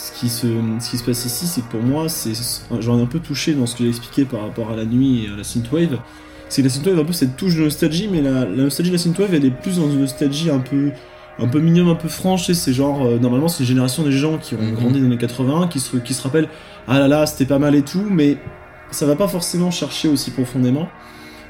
ce, 0.00 0.12
qui 0.18 0.28
se, 0.28 0.46
ce 0.80 0.90
qui 0.90 0.98
se 0.98 1.04
passe 1.04 1.24
ici, 1.24 1.46
c'est 1.46 1.60
que 1.62 1.70
pour 1.70 1.82
moi, 1.82 2.08
c'est, 2.08 2.32
j'en 2.80 2.98
ai 2.98 3.02
un 3.02 3.06
peu 3.06 3.18
touché 3.20 3.52
dans 3.54 3.66
ce 3.66 3.76
que 3.76 3.84
j'ai 3.84 3.90
expliqué 3.90 4.24
par 4.24 4.42
rapport 4.42 4.70
à 4.70 4.76
la 4.76 4.84
nuit 4.84 5.24
et 5.24 5.28
à 5.32 5.36
la 5.36 5.44
synthwave. 5.44 5.98
C'est 6.48 6.62
que 6.62 6.66
la 6.68 6.72
synthwave 6.72 6.98
a 6.98 7.02
un 7.02 7.04
peu 7.04 7.12
cette 7.12 7.36
touche 7.36 7.54
de 7.56 7.62
nostalgie, 7.62 8.08
mais 8.10 8.20
la, 8.22 8.44
la 8.44 8.64
nostalgie 8.64 8.90
de 8.90 8.96
la 8.96 9.02
synthwave, 9.02 9.34
elle 9.34 9.44
est 9.44 9.50
plus 9.50 9.76
dans 9.76 9.90
une 9.90 10.00
nostalgie 10.00 10.50
un 10.50 10.58
peu, 10.58 10.90
un 11.38 11.46
peu 11.48 11.60
mignonne, 11.60 11.88
un 11.88 11.94
peu 11.94 12.08
franche. 12.08 12.50
C'est 12.50 12.72
genre, 12.72 13.04
euh, 13.04 13.18
normalement, 13.18 13.48
c'est 13.48 13.60
une 13.62 13.68
génération 13.68 14.02
des 14.02 14.12
gens 14.12 14.38
qui 14.38 14.54
ont 14.54 14.58
Mhm. 14.62 14.74
grandi 14.74 15.00
dans 15.00 15.08
les 15.08 15.18
80, 15.18 15.68
qui 15.68 15.78
se, 15.80 15.96
qui 15.98 16.14
se 16.14 16.22
rappellent, 16.22 16.48
ah 16.88 16.98
là 16.98 17.06
là, 17.08 17.26
c'était 17.26 17.46
pas 17.46 17.58
mal 17.58 17.74
et 17.74 17.82
tout, 17.82 18.04
mais 18.10 18.38
ça 18.90 19.06
va 19.06 19.14
pas 19.16 19.28
forcément 19.28 19.70
chercher 19.70 20.08
aussi 20.08 20.30
profondément. 20.32 20.88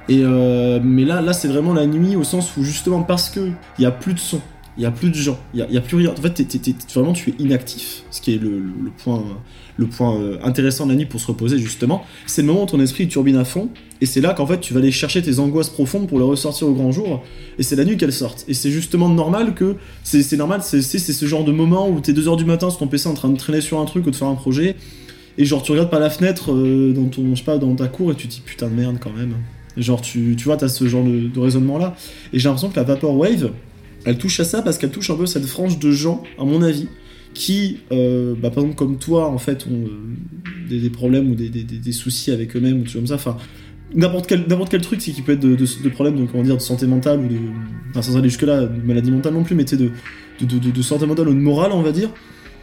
Et 0.08 0.22
euh, 0.24 0.80
mais 0.82 1.04
là, 1.04 1.20
là, 1.22 1.32
c'est 1.32 1.48
vraiment 1.48 1.72
la 1.72 1.86
nuit 1.86 2.16
au 2.16 2.24
sens 2.24 2.56
où 2.56 2.64
justement 2.64 3.02
parce 3.02 3.30
que 3.30 3.40
il 3.78 3.82
y 3.82 3.86
a 3.86 3.90
plus 3.92 4.12
de 4.14 4.18
son, 4.18 4.40
il 4.76 4.82
y 4.84 4.86
a 4.86 4.90
plus 4.90 5.10
de 5.10 5.14
gens, 5.16 5.38
il 5.52 5.66
y 5.68 5.76
a, 5.76 5.80
plus 5.80 5.96
rien. 5.96 6.10
En 6.16 6.22
fait, 6.22 6.30
t'es- 6.30 6.44
t'es- 6.44 6.74
vraiment 6.94 7.12
tu 7.12 7.30
es 7.30 7.34
inactif, 7.38 8.04
ce 8.10 8.20
qui 8.20 8.34
est 8.34 8.38
le, 8.38 8.62
point, 9.02 9.22
euh, 10.16 10.38
intéressant 10.42 10.86
de 10.86 10.92
la 10.92 10.96
nuit 10.96 11.06
pour 11.06 11.20
se 11.20 11.26
reposer 11.26 11.58
justement. 11.58 12.04
C'est 12.26 12.42
le 12.42 12.48
moment 12.48 12.62
où 12.62 12.66
ton 12.66 12.80
esprit 12.80 13.08
turbine 13.08 13.36
à 13.36 13.44
fond, 13.44 13.68
et 14.00 14.06
c'est 14.06 14.20
là 14.20 14.32
qu'en 14.32 14.46
fait 14.46 14.60
tu 14.60 14.72
vas 14.72 14.78
aller 14.80 14.92
chercher 14.92 15.22
tes 15.22 15.38
angoisses 15.38 15.70
profondes 15.70 16.08
pour 16.08 16.18
les 16.18 16.24
ressortir 16.24 16.68
au 16.68 16.72
grand 16.72 16.92
jour. 16.92 17.22
Et 17.58 17.62
c'est 17.62 17.76
la 17.76 17.84
nuit 17.84 17.96
qu'elles 17.96 18.12
sortent. 18.12 18.44
Et 18.48 18.54
c'est 18.54 18.70
justement 18.70 19.08
normal 19.08 19.54
que 19.54 19.76
c'est 20.02 20.36
normal, 20.36 20.60
c'est 20.62 20.80
ce 20.82 21.26
genre 21.26 21.44
de 21.44 21.52
moment 21.52 21.88
où 21.88 22.00
t'es 22.00 22.12
2h 22.12 22.36
du 22.36 22.44
matin 22.44 22.70
sur 22.70 22.78
ton 22.78 22.86
PC 22.86 23.08
en 23.08 23.14
train 23.14 23.28
de 23.28 23.36
traîner 23.36 23.60
sur 23.60 23.80
un 23.80 23.84
truc 23.84 24.06
ou 24.06 24.10
de 24.10 24.16
faire 24.16 24.28
un 24.28 24.34
projet. 24.34 24.76
Et 25.36 25.44
genre 25.44 25.62
tu 25.62 25.72
regardes 25.72 25.90
par 25.90 26.00
la 26.00 26.10
fenêtre 26.10 26.52
euh, 26.52 26.92
dans 26.92 27.06
ton 27.06 27.34
je 27.34 27.38
sais 27.38 27.44
pas 27.44 27.58
dans 27.58 27.74
ta 27.74 27.88
cour 27.88 28.12
et 28.12 28.14
tu 28.14 28.28
te 28.28 28.32
dis 28.32 28.42
putain 28.44 28.68
de 28.68 28.74
merde 28.74 28.96
quand 29.00 29.12
même. 29.12 29.34
Genre 29.76 30.00
tu, 30.00 30.34
tu 30.36 30.44
vois 30.44 30.56
t'as 30.56 30.68
ce 30.68 30.86
genre 30.88 31.04
de, 31.04 31.28
de 31.28 31.40
raisonnement 31.40 31.78
là. 31.78 31.94
Et 32.32 32.38
j'ai 32.38 32.48
l'impression 32.48 32.68
que 32.70 32.76
la 32.76 32.82
Vaporwave 32.82 33.50
elle 34.04 34.18
touche 34.18 34.40
à 34.40 34.44
ça 34.44 34.62
parce 34.62 34.78
qu'elle 34.78 34.90
touche 34.90 35.10
un 35.10 35.16
peu 35.16 35.26
cette 35.26 35.46
frange 35.46 35.78
de 35.78 35.90
gens 35.90 36.22
à 36.38 36.44
mon 36.44 36.62
avis 36.62 36.88
qui 37.34 37.78
euh, 37.92 38.34
bah, 38.34 38.50
par 38.50 38.64
exemple 38.64 38.76
comme 38.76 38.98
toi 38.98 39.28
en 39.28 39.38
fait 39.38 39.66
ont 39.66 39.86
euh, 39.86 40.68
des, 40.68 40.90
problèmes 40.90 41.30
ou 41.30 41.34
des, 41.34 41.92
soucis 41.92 42.30
avec 42.32 42.56
eux-mêmes 42.56 42.80
ou 42.80 42.84
choses 42.84 42.94
comme 42.94 43.06
ça. 43.06 43.14
Enfin 43.14 43.36
n'importe 43.94 44.28
quel 44.28 44.80
truc 44.80 45.00
c'est 45.00 45.10
qui 45.10 45.22
peut 45.22 45.32
être 45.32 45.40
de, 45.40 45.88
problèmes 45.88 46.24
de 46.24 46.58
santé 46.58 46.86
mentale 46.86 47.20
ou 47.20 47.28
de 47.28 47.38
enfin 47.90 48.02
sans 48.02 48.16
aller 48.16 48.28
jusque 48.28 48.42
là 48.42 48.66
de 48.66 48.80
maladie 48.82 49.10
mentale 49.10 49.34
non 49.34 49.42
plus 49.42 49.56
mais 49.56 49.64
tu 49.64 49.76
de 49.76 50.82
santé 50.82 51.06
mentale 51.06 51.28
ou 51.28 51.34
de 51.34 51.40
morale 51.40 51.72
on 51.72 51.82
va 51.82 51.90
dire 51.90 52.10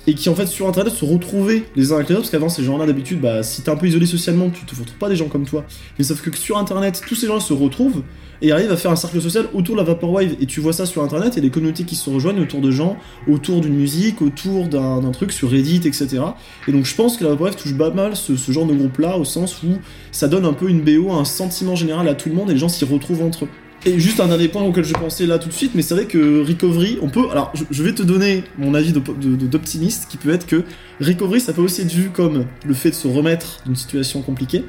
et 0.07 0.13
qui 0.13 0.29
en 0.29 0.35
fait 0.35 0.47
sur 0.47 0.67
internet 0.67 0.93
se 0.93 1.03
retrouvaient 1.03 1.63
les 1.75 1.91
uns 1.91 1.95
avec 1.97 2.07
les 2.07 2.15
autres 2.15 2.23
parce 2.23 2.31
qu'avant 2.31 2.49
ces 2.49 2.63
gens-là 2.63 2.85
d'habitude 2.85 3.19
bah 3.19 3.43
si 3.43 3.61
t'es 3.61 3.69
un 3.69 3.75
peu 3.75 3.87
isolé 3.87 4.05
socialement 4.05 4.49
tu 4.49 4.65
te 4.65 4.71
retrouves 4.71 4.97
pas 4.97 5.09
des 5.09 5.17
gens 5.17 5.27
comme 5.27 5.45
toi. 5.45 5.65
Mais 5.99 6.05
sauf 6.05 6.21
que 6.21 6.35
sur 6.35 6.57
internet 6.57 7.01
tous 7.05 7.15
ces 7.15 7.27
gens 7.27 7.39
se 7.41 7.53
retrouvent 7.53 8.03
et 8.41 8.51
arrivent 8.51 8.71
à 8.71 8.77
faire 8.77 8.91
un 8.91 8.95
cercle 8.95 9.21
social 9.21 9.47
autour 9.53 9.75
de 9.75 9.81
la 9.81 9.85
Vaporwave. 9.85 10.35
Et 10.39 10.45
tu 10.45 10.59
vois 10.59 10.71
ça 10.71 10.85
sur 10.85 11.03
internet 11.03 11.33
il 11.33 11.37
y 11.37 11.39
a 11.39 11.41
des 11.41 11.49
communautés 11.49 11.83
qui 11.83 11.95
se 11.95 12.09
rejoignent 12.09 12.39
autour 12.39 12.61
de 12.61 12.71
gens 12.71 12.97
autour 13.27 13.59
d'une 13.59 13.75
musique 13.75 14.21
autour 14.21 14.67
d'un 14.67 15.11
truc 15.11 15.33
sur 15.33 15.51
Reddit 15.51 15.81
etc 15.85 16.19
et 16.67 16.71
donc 16.71 16.85
je 16.85 16.95
pense 16.95 17.17
que 17.17 17.25
la 17.25 17.31
Vaporwave 17.31 17.57
touche 17.57 17.77
pas 17.77 17.91
mal 17.91 18.15
ce, 18.15 18.37
ce 18.37 18.51
genre 18.51 18.65
de 18.65 18.73
groupe 18.73 18.97
là 18.99 19.17
au 19.17 19.25
sens 19.25 19.61
où 19.63 19.77
ça 20.11 20.29
donne 20.29 20.45
un 20.45 20.53
peu 20.53 20.69
une 20.69 20.81
BO 20.81 21.11
un 21.11 21.25
sentiment 21.25 21.75
général 21.75 22.07
à 22.07 22.15
tout 22.15 22.29
le 22.29 22.35
monde 22.35 22.49
et 22.49 22.53
les 22.53 22.59
gens 22.59 22.69
s'y 22.69 22.85
retrouvent 22.85 23.23
entre 23.23 23.45
eux 23.45 23.49
et 23.85 23.99
juste 23.99 24.19
un 24.19 24.27
dernier 24.27 24.47
point 24.47 24.63
auquel 24.63 24.83
je 24.83 24.93
pensais 24.93 25.25
là 25.25 25.39
tout 25.39 25.49
de 25.49 25.53
suite, 25.53 25.71
mais 25.75 25.81
c'est 25.81 25.93
vrai 25.93 26.05
que 26.05 26.43
Recovery, 26.45 26.97
on 27.01 27.09
peut. 27.09 27.29
Alors, 27.31 27.53
je, 27.69 27.83
vais 27.83 27.93
te 27.93 28.03
donner 28.03 28.43
mon 28.57 28.73
avis 28.73 28.91
d'optimiste, 28.91 30.07
qui 30.09 30.17
peut 30.17 30.31
être 30.31 30.45
que 30.45 30.63
Recovery, 30.99 31.39
ça 31.39 31.53
peut 31.53 31.61
aussi 31.61 31.81
être 31.81 31.91
vu 31.91 32.09
comme 32.09 32.45
le 32.65 32.73
fait 32.73 32.89
de 32.89 32.95
se 32.95 33.07
remettre 33.07 33.61
d'une 33.65 33.75
situation 33.75 34.21
compliquée. 34.21 34.65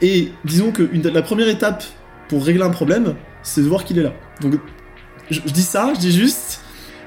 Et 0.00 0.32
disons 0.44 0.72
que 0.72 0.82
la 1.08 1.22
première 1.22 1.48
étape 1.48 1.84
pour 2.28 2.44
régler 2.44 2.62
un 2.62 2.70
problème, 2.70 3.14
c'est 3.42 3.62
de 3.62 3.68
voir 3.68 3.84
qu'il 3.84 3.98
est 3.98 4.02
là. 4.02 4.12
Donc, 4.40 4.54
je 5.30 5.40
dis 5.40 5.62
ça, 5.62 5.92
je 5.94 6.00
dis 6.00 6.12
juste, 6.12 6.61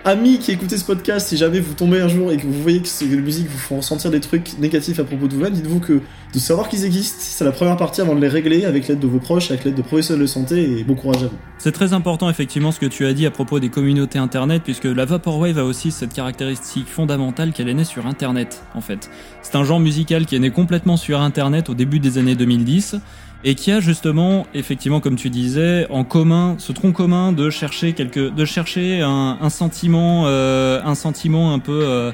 amis 0.05 0.37
qui 0.37 0.51
écoutez 0.51 0.77
ce 0.77 0.85
podcast, 0.85 1.27
si 1.27 1.35
jamais 1.35 1.59
vous 1.59 1.73
tombez 1.73 1.99
un 1.99 2.07
jour 2.07 2.31
et 2.31 2.37
que 2.37 2.45
vous 2.45 2.61
voyez 2.61 2.79
que 2.79 2.87
ces 2.87 3.07
musiques 3.07 3.49
vous 3.49 3.57
font 3.57 3.77
ressentir 3.77 4.11
des 4.11 4.19
trucs 4.19 4.57
négatifs 4.59 4.99
à 4.99 5.03
propos 5.03 5.27
de 5.27 5.33
vous-même, 5.33 5.53
dites-vous 5.53 5.79
que 5.79 5.99
de 6.33 6.39
savoir 6.39 6.69
qu'ils 6.69 6.85
existent, 6.85 7.17
c'est 7.19 7.43
la 7.43 7.51
première 7.51 7.75
partie 7.75 8.01
avant 8.01 8.13
de 8.13 8.21
les 8.21 8.27
régler 8.27 8.65
avec 8.65 8.87
l'aide 8.87 8.99
de 8.99 9.07
vos 9.07 9.17
proches, 9.17 9.49
avec 9.49 9.65
l'aide 9.65 9.73
de 9.73 9.81
professionnels 9.81 10.21
de 10.21 10.27
santé, 10.27 10.79
et 10.79 10.83
bon 10.83 10.93
courage 10.93 11.23
à 11.23 11.27
vous. 11.27 11.37
C'est 11.57 11.71
très 11.71 11.93
important 11.93 12.29
effectivement 12.29 12.71
ce 12.71 12.79
que 12.79 12.85
tu 12.85 13.07
as 13.07 13.13
dit 13.13 13.25
à 13.25 13.31
propos 13.31 13.59
des 13.59 13.69
communautés 13.69 14.19
internet, 14.19 14.61
puisque 14.63 14.85
la 14.85 15.05
Vaporwave 15.05 15.57
a 15.57 15.63
aussi 15.63 15.89
cette 15.89 16.13
caractéristique 16.13 16.87
fondamentale 16.87 17.51
qu'elle 17.51 17.69
est 17.69 17.73
née 17.73 17.83
sur 17.83 18.05
internet 18.05 18.61
en 18.75 18.81
fait. 18.81 19.09
C'est 19.41 19.55
un 19.55 19.63
genre 19.63 19.79
musical 19.79 20.27
qui 20.27 20.35
est 20.35 20.39
né 20.39 20.51
complètement 20.51 20.97
sur 20.97 21.19
internet 21.19 21.69
au 21.69 21.73
début 21.73 21.99
des 21.99 22.19
années 22.19 22.35
2010 22.35 22.97
et 23.47 23.53
qui 23.53 23.71
a 23.71 23.79
justement, 23.79 24.47
effectivement, 24.55 24.99
comme 24.99 25.15
tu 25.15 25.29
disais, 25.29 25.85
en 25.91 26.03
commun, 26.03 26.55
ce 26.57 26.71
tronc 26.71 26.91
commun 26.93 27.31
de 27.31 27.51
chercher 27.51 27.93
quelque, 27.93 28.29
de 28.29 28.43
chercher 28.43 29.01
un, 29.01 29.49
sentiment, 29.51 30.23
euh, 30.25 30.81
un 30.83 30.95
sentiment 30.95 31.53
un 31.53 31.59
peu 31.59 31.79
euh, 31.83 32.11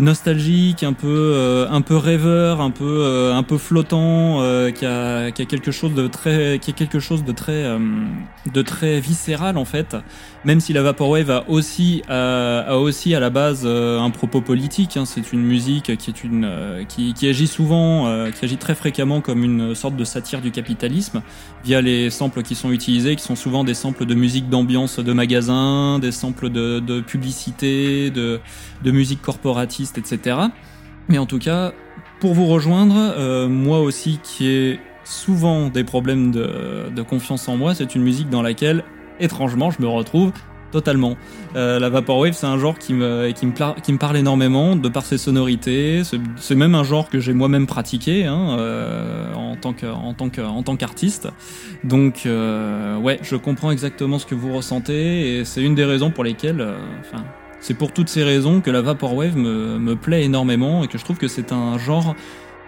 nostalgique, 0.00 0.82
un 0.82 0.92
peu, 0.92 1.06
euh, 1.08 1.68
un 1.70 1.82
peu 1.82 1.96
rêveur, 1.96 2.60
un 2.60 2.70
peu, 2.70 2.84
euh, 3.04 3.34
un 3.34 3.42
peu 3.42 3.58
flottant, 3.58 4.42
euh, 4.42 4.70
qui 4.70 4.86
a, 4.86 5.30
qui 5.30 5.42
a 5.42 5.44
quelque 5.44 5.70
chose 5.70 5.94
de 5.94 6.06
très, 6.08 6.58
qui 6.58 6.70
a 6.70 6.72
quelque 6.72 6.98
chose 6.98 7.22
de 7.24 7.32
très, 7.32 7.52
euh, 7.52 7.78
de 8.52 8.62
très 8.62 8.98
viscéral 9.00 9.56
en 9.56 9.64
fait. 9.64 9.96
Même 10.44 10.60
si 10.60 10.72
la 10.72 10.82
vaporwave 10.82 11.30
a 11.30 11.44
aussi, 11.48 12.02
a, 12.08 12.60
a 12.60 12.76
aussi 12.76 13.14
à 13.14 13.20
la 13.20 13.28
base 13.28 13.62
euh, 13.66 14.00
un 14.00 14.08
propos 14.10 14.40
politique. 14.40 14.96
hein. 14.96 15.04
C'est 15.04 15.32
une 15.32 15.42
musique 15.42 15.96
qui 15.98 16.10
est 16.10 16.24
une, 16.24 16.46
euh, 16.46 16.84
qui, 16.84 17.12
qui 17.12 17.28
agit 17.28 17.46
souvent, 17.46 18.06
qui 18.32 18.44
agit 18.44 18.56
très 18.56 18.74
fréquemment 18.74 19.20
comme 19.20 19.44
une 19.44 19.74
sorte 19.74 19.96
de 19.96 20.04
satire 20.04 20.40
du 20.40 20.50
capitalisme 20.50 21.22
via 21.62 21.82
les 21.82 22.08
samples 22.08 22.42
qui 22.42 22.54
sont 22.54 22.72
utilisés, 22.72 23.16
qui 23.16 23.22
sont 23.22 23.36
souvent 23.36 23.64
des 23.64 23.74
samples 23.74 24.06
de 24.06 24.14
musique 24.14 24.48
d'ambiance 24.48 24.98
de 24.98 25.12
magasin, 25.12 25.98
des 25.98 26.12
samples 26.12 26.48
de, 26.48 26.80
de 26.80 27.00
publicité, 27.02 28.10
de, 28.10 28.40
de 28.82 28.90
musique 28.90 29.20
corporatiste, 29.20 29.89
etc. 29.98 30.36
Mais 31.08 31.18
en 31.18 31.26
tout 31.26 31.38
cas, 31.38 31.72
pour 32.20 32.34
vous 32.34 32.46
rejoindre, 32.46 32.94
euh, 32.96 33.48
moi 33.48 33.80
aussi 33.80 34.20
qui 34.22 34.48
ai 34.48 34.80
souvent 35.04 35.68
des 35.68 35.84
problèmes 35.84 36.30
de, 36.30 37.02
confiance 37.02 37.48
en 37.48 37.56
moi, 37.56 37.74
c'est 37.74 37.94
une 37.94 38.02
musique 38.02 38.30
dans 38.30 38.42
laquelle, 38.42 38.84
étrangement, 39.18 39.70
je 39.70 39.80
me 39.82 39.88
retrouve 39.88 40.32
Totalement. 40.72 41.16
Euh, 41.56 41.80
la 41.80 41.88
Vaporwave, 41.88 42.32
c'est 42.32 42.46
un 42.46 42.56
genre 42.58 42.78
qui 42.78 42.94
me, 42.94 43.96
parle 43.98 44.16
énormément 44.16 44.76
de 44.76 44.88
par 44.88 45.04
ses 45.04 45.18
sonorités. 45.18 46.02
C'est- 46.04 46.54
même 46.54 46.74
un 46.74 46.84
genre 46.84 47.08
que 47.08 47.18
j'ai 47.18 47.32
moi-même 47.32 47.66
pratiqué 47.66 48.26
hein, 48.26 48.56
euh, 48.58 49.34
en 49.34 49.56
tant 49.56 50.76
qu'artiste. 50.76 51.28
Donc, 51.82 52.22
euh, 52.26 52.96
ouais, 52.98 53.18
je 53.22 53.36
comprends 53.36 53.70
exactement 53.70 54.18
ce 54.18 54.26
que 54.26 54.34
vous 54.34 54.54
ressentez 54.54 55.38
et 55.38 55.44
c'est 55.44 55.62
une 55.62 55.74
des 55.74 55.84
raisons 55.84 56.10
pour 56.10 56.22
lesquelles, 56.22 56.64
c'est 57.60 57.74
pour 57.74 57.92
toutes 57.92 58.08
ces 58.08 58.24
raisons 58.24 58.60
que 58.60 58.70
la 58.70 58.80
Vaporwave 58.80 59.36
me, 59.36 59.78
me 59.78 59.96
plaît 59.96 60.24
énormément 60.24 60.82
et 60.82 60.88
que 60.88 60.98
je 60.98 61.04
trouve 61.04 61.18
que 61.18 61.28
c'est 61.28 61.52
un 61.52 61.78
genre 61.78 62.14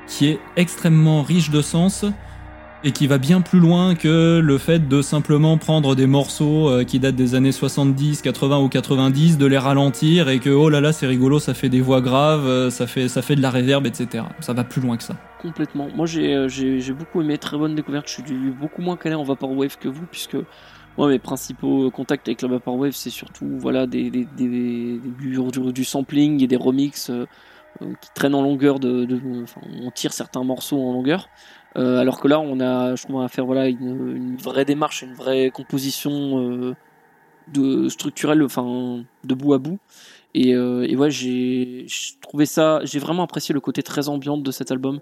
qui 0.06 0.28
est 0.28 0.40
extrêmement 0.56 1.22
riche 1.22 1.50
de 1.50 1.62
sens 1.62 2.04
et 2.84 2.92
qui 2.92 3.06
va 3.06 3.18
bien 3.18 3.40
plus 3.40 3.60
loin 3.60 3.94
que 3.94 4.40
le 4.42 4.58
fait 4.58 4.88
de 4.88 5.02
simplement 5.02 5.56
prendre 5.56 5.94
des 5.94 6.06
morceaux 6.06 6.68
euh, 6.68 6.84
qui 6.84 6.98
datent 6.98 7.14
des 7.14 7.34
années 7.34 7.52
70, 7.52 8.22
80 8.22 8.58
ou 8.58 8.68
90, 8.68 9.38
de 9.38 9.46
les 9.46 9.58
ralentir 9.58 10.28
et 10.28 10.40
que 10.40 10.50
oh 10.50 10.68
là 10.68 10.80
là 10.80 10.92
c'est 10.92 11.06
rigolo, 11.06 11.38
ça 11.38 11.54
fait 11.54 11.68
des 11.68 11.80
voix 11.80 12.00
graves, 12.00 12.46
euh, 12.46 12.70
ça 12.70 12.86
fait 12.86 13.08
ça 13.08 13.22
fait 13.22 13.36
de 13.36 13.42
la 13.42 13.50
réverb, 13.50 13.86
etc. 13.86 14.24
Ça 14.40 14.52
va 14.52 14.64
plus 14.64 14.80
loin 14.80 14.96
que 14.96 15.04
ça. 15.04 15.16
Complètement. 15.40 15.88
Moi, 15.96 16.06
j'ai 16.06 16.34
euh, 16.34 16.94
beaucoup 16.96 17.20
aimé, 17.20 17.36
très 17.36 17.58
bonne 17.58 17.74
découverte. 17.74 18.06
Je 18.06 18.12
suis 18.12 18.22
beaucoup 18.50 18.80
moins 18.80 18.96
calé 18.96 19.16
en 19.16 19.24
Vaporwave 19.24 19.76
que 19.76 19.88
vous, 19.88 20.06
puisque 20.08 20.36
moi, 20.98 21.08
mes 21.08 21.18
principaux 21.18 21.90
contacts 21.90 22.28
avec 22.28 22.42
la 22.42 22.48
Vaporwave, 22.48 22.92
c'est 22.92 23.10
surtout 23.10 23.46
voilà, 23.58 23.86
des, 23.86 24.10
des, 24.10 25.00
du, 25.00 25.84
sampling 25.84 26.42
et 26.42 26.46
des 26.46 26.56
remixes 26.56 27.10
euh, 27.10 27.26
euh, 27.80 27.92
qui 28.00 28.10
traînent 28.14 28.34
en 28.34 28.42
longueur. 28.42 28.78
De, 28.78 29.06
on 29.82 29.90
tire 29.90 30.12
certains 30.12 30.44
morceaux 30.44 30.80
en 30.80 30.92
longueur. 30.92 31.28
Euh, 31.76 31.98
alors 31.98 32.20
que 32.20 32.28
là, 32.28 32.40
on 32.40 32.60
a, 32.60 32.94
je 32.94 33.04
trouve, 33.04 33.22
à 33.22 33.28
faire 33.28 33.46
voilà, 33.46 33.68
une, 33.68 34.16
une 34.16 34.36
vraie 34.36 34.66
démarche, 34.66 35.02
une 35.02 35.14
vraie 35.14 35.50
composition 35.50 36.74
de, 37.48 37.88
structurelle, 37.88 38.42
enfin, 38.42 39.02
de 39.24 39.34
bout 39.34 39.54
à 39.54 39.58
bout. 39.58 39.78
Et, 40.34 40.50
et 40.50 40.96
ouais, 40.96 41.10
j'ai 41.10 41.86
trouvé 42.20 42.44
ça, 42.44 42.80
j'ai 42.84 42.98
vraiment 42.98 43.22
apprécié 43.22 43.54
le 43.54 43.60
côté 43.60 43.82
très 43.82 44.08
ambiant 44.08 44.36
de 44.36 44.50
cet 44.50 44.70
album 44.70 45.00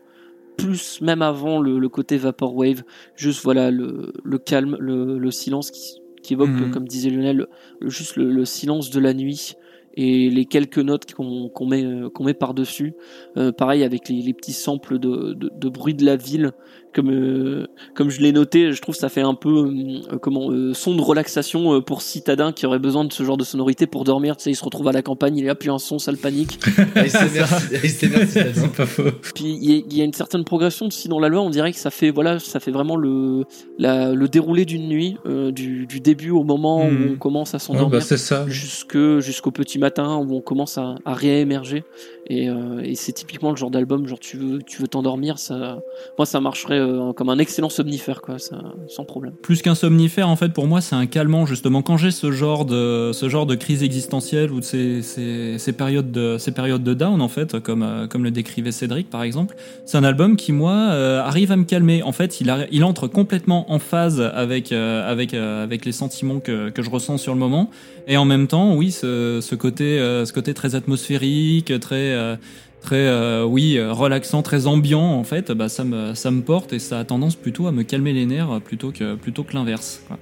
plus 0.63 1.01
même 1.01 1.23
avant 1.23 1.61
le, 1.61 1.79
le 1.79 1.89
côté 1.89 2.17
vaporwave, 2.17 2.83
juste 3.17 3.43
voilà 3.43 3.71
le, 3.71 4.13
le 4.23 4.39
calme, 4.39 4.77
le, 4.81 5.19
le 5.19 5.31
silence 5.31 5.71
qui, 5.71 6.01
qui 6.23 6.35
évoque, 6.35 6.51
Mhm. 6.51 6.71
comme 6.71 6.87
disait 6.89 7.11
Lionel, 7.11 7.47
juste 7.83 8.17
le, 8.17 8.31
le 8.31 8.45
silence 8.45 8.91
de 8.91 9.01
la 9.01 9.15
nuit 9.15 9.55
et 9.95 10.31
les 10.31 10.45
quelques 10.45 10.79
notes 10.79 11.13
qu'on 11.15 11.67
met, 11.67 11.85
qu'on 12.15 12.25
met 12.25 12.35
par-dessus. 12.35 12.95
Euh, 13.37 13.51
pareil 13.51 13.83
avec 13.83 14.09
les, 14.09 14.23
les 14.23 14.35
petits 14.35 14.53
samples 14.53 14.99
de, 15.01 15.33
de, 15.35 15.51
de 15.53 15.69
bruit 15.69 15.95
de 15.95 16.05
la 16.05 16.15
ville, 16.17 16.53
comme, 16.95 17.11
euh, 17.11 17.67
comme 17.95 18.11
je 18.11 18.21
l'ai 18.21 18.33
noté, 18.33 18.73
je 18.73 18.81
trouve 18.83 18.95
que 18.95 19.01
ça 19.01 19.09
fait 19.09 19.21
un 19.23 19.35
peu 19.35 19.67
euh, 20.13 20.17
comment 20.21 20.51
euh, 20.51 20.75
son 20.75 20.95
de 20.97 21.01
relaxation 21.03 21.75
euh, 21.75 21.81
pour 21.81 22.03
citadin 22.03 22.53
qui 22.53 22.67
aurait 22.67 22.79
besoin 22.79 23.05
de 23.05 23.13
ce 23.13 23.23
genre 23.23 23.37
de 23.37 23.45
sonorité 23.45 23.87
pour 23.87 24.05
dormir. 24.05 24.37
Tu 24.37 24.45
sais, 24.45 24.51
il 24.51 24.57
se 24.57 24.65
retrouve 24.65 24.89
à 24.89 24.93
la 24.93 25.03
campagne, 25.03 25.37
il 25.37 25.45
est 25.45 25.49
là, 25.49 25.55
puis 25.55 25.71
un 25.71 25.79
son, 25.79 25.99
ça 26.01 26.11
le 26.11 26.19
panique. 26.19 26.59
C'est 27.07 28.73
pas 28.77 28.87
faux. 28.87 29.03
Puis 29.35 29.45
il 29.61 29.71
y, 29.71 29.77
a- 29.79 29.83
il 29.91 29.97
y 29.97 30.01
a 30.01 30.05
une 30.05 30.13
certaine 30.13 30.45
progression 30.45 30.87
aussi 30.87 31.09
dans 31.09 31.19
la 31.21 31.29
loi. 31.29 31.41
On 31.41 31.51
dirait 31.51 31.73
que 31.73 31.79
ça 31.79 31.91
fait 31.91 32.11
voilà, 32.11 32.39
ça 32.39 32.61
fait 32.61 32.71
vraiment 32.71 32.97
le 32.97 33.45
la, 33.79 34.13
le 34.13 34.29
déroulé 34.29 34.65
d'une 34.65 34.89
nuit, 34.89 35.17
euh, 35.27 35.51
du, 35.53 35.87
du 35.87 36.01
début 36.01 36.31
au 36.31 36.45
moment 36.45 36.85
Mhm. 36.91 37.03
où 37.11 37.13
on 37.15 37.17
commence 37.17 37.55
à 37.55 37.57
Ouais, 37.57 37.61
s'endormir, 37.61 37.91
bah, 37.99 38.01
c'est 38.01 38.17
ça. 38.17 38.45
jusque 38.49 38.99
jusqu'au 39.21 39.51
petit 39.51 39.79
matin 39.79 40.17
où 40.17 40.35
on 40.37 40.41
commence 40.41 40.79
à, 40.79 40.95
à 41.05 41.15
réémerger. 41.15 41.85
Et, 42.31 42.49
euh, 42.49 42.81
et 42.85 42.95
c'est 42.95 43.11
typiquement 43.11 43.51
le 43.51 43.57
genre 43.57 43.73
d'album, 43.73 44.07
genre 44.07 44.21
tu 44.21 44.37
veux 44.37 44.63
tu 44.63 44.81
veux 44.81 44.87
t'endormir, 44.87 45.41
ça, 45.41 45.83
moi 46.17 46.25
ça 46.25 46.41
marcherait 46.41 46.79
euh, 46.79 47.13
comme 47.13 47.29
un 47.29 47.39
excellent 47.39 47.69
somnifère 47.69 48.23
quoi, 48.23 48.37
sans 48.39 49.05
problème. 49.05 49.33
Plus 49.43 49.63
qu'un 49.63 49.75
somnifère, 49.75 50.29
en 50.29 50.37
fait, 50.37 50.51
pour 50.51 50.69
moi, 50.69 50.81
c'est 50.81 50.95
un 50.95 51.07
calmant 51.07 51.45
justement. 51.45 51.83
Quand 51.83 51.97
j'ai 51.97 52.13
ce 52.13 52.31
genre 52.31 52.67
de 52.67 53.11
ce 53.13 53.29
genre 53.29 53.47
de 53.47 53.57
crise 53.57 53.83
existentielle 53.83 54.53
ou 54.53 54.61
de 54.61 54.65
ces, 54.65 55.03
ces, 55.03 55.73
périodes 55.73 56.13
de 56.13 56.39
ces 56.39 56.53
périodes 56.53 56.85
de 56.85 56.95
down, 56.95 57.21
en 57.21 57.27
fait, 57.27 57.59
comme 57.59 57.83
euh, 57.83 58.07
comme 58.07 58.23
le 58.23 58.31
décrivait 58.31 58.71
Cédric 58.71 59.11
par 59.11 59.25
exemple, 59.25 59.57
c'est 59.85 59.99
un 59.99 60.05
album 60.05 60.37
qui 60.37 60.53
moi 60.53 60.77
arrive 60.77 61.51
à 61.51 61.57
me 61.57 61.65
calmer. 61.65 62.05
En 62.05 62.13
fait, 62.13 62.41
il 62.41 62.69
il 62.71 62.85
entre 62.85 63.09
complètement 63.09 63.73
en 63.73 63.81
phase 63.81 64.21
avec 64.21 64.71
avec 64.71 65.35
avec 65.35 65.85
les 65.85 65.93
sentiments 65.93 66.39
que 66.39 66.71
que 66.71 66.83
je 66.83 66.91
ressens 66.91 67.19
sur 67.19 67.33
le 67.33 67.41
moment. 67.41 67.71
Et 68.11 68.17
en 68.17 68.25
même 68.27 68.47
temps, 68.49 68.75
oui, 68.75 68.91
ce, 68.91 69.39
ce 69.41 69.55
côté 69.55 69.99
euh, 69.99 70.25
ce 70.27 70.33
côté 70.33 70.53
très 70.53 70.75
atmosphérique, 70.75 71.73
très 71.81 72.11
euh, 72.13 72.35
très 72.83 72.97
euh, 72.97 73.45
oui 73.45 73.79
relaxant, 73.81 74.43
très 74.43 74.67
ambiant 74.67 75.01
en 75.13 75.23
fait, 75.25 75.53
bah 75.53 75.69
ça 75.69 75.85
me 75.85 76.15
ça 76.15 76.31
me 76.33 76.43
porte 76.43 76.73
et 76.73 76.81
ça 76.81 76.99
a 76.99 77.05
tendance 77.05 77.37
plutôt 77.37 77.69
à 77.69 77.73
me 77.73 77.85
calmer 77.85 78.13
les 78.13 78.27
nerfs 78.27 78.61
plutôt 78.65 78.91
que 78.91 79.15
plutôt 79.15 79.45
que 79.45 79.55
l'inverse. 79.55 80.03
quoi. 80.09 80.19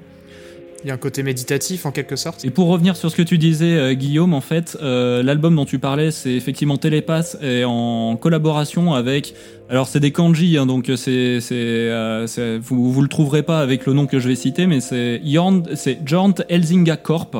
Il 0.84 0.89
y 0.89 0.91
a 0.93 0.95
un 0.95 0.99
côté 0.99 1.24
méditatif 1.24 1.86
en 1.86 1.91
quelque 1.91 2.14
sorte. 2.14 2.45
Et 2.45 2.51
pour 2.51 2.68
revenir 2.68 2.95
sur 2.95 3.11
ce 3.11 3.16
que 3.16 3.22
tu 3.22 3.36
disais, 3.36 3.74
euh, 3.76 3.95
Guillaume, 3.95 4.32
en 4.32 4.41
fait, 4.41 4.78
euh, 4.80 5.24
l'album 5.24 5.57
dont 5.57 5.64
tu 5.64 5.80
parlais, 5.80 6.12
c'est 6.12 6.30
effectivement 6.30 6.76
Télépasse 6.76 7.36
et 7.43 7.64
en 7.64 8.16
collaboration 8.16 8.95
avec. 8.95 9.34
Alors 9.70 9.89
c'est 9.89 9.99
des 9.99 10.12
kanji, 10.12 10.57
hein, 10.57 10.66
donc 10.66 10.89
c'est 10.97 11.41
c'est 11.41 11.55
euh, 11.57 12.28
c'est- 12.28 12.59
vous 12.59 12.93
vous 12.93 13.03
le 13.03 13.09
trouverez 13.09 13.43
pas 13.43 13.61
avec 13.61 13.86
le 13.86 13.93
nom 13.93 14.07
que 14.07 14.20
je 14.20 14.28
vais 14.28 14.36
citer, 14.36 14.66
mais 14.68 14.80
c'est 14.80 15.20
Jorn, 15.24 16.34
Elzinga 16.49 16.97
Corp. 16.97 17.36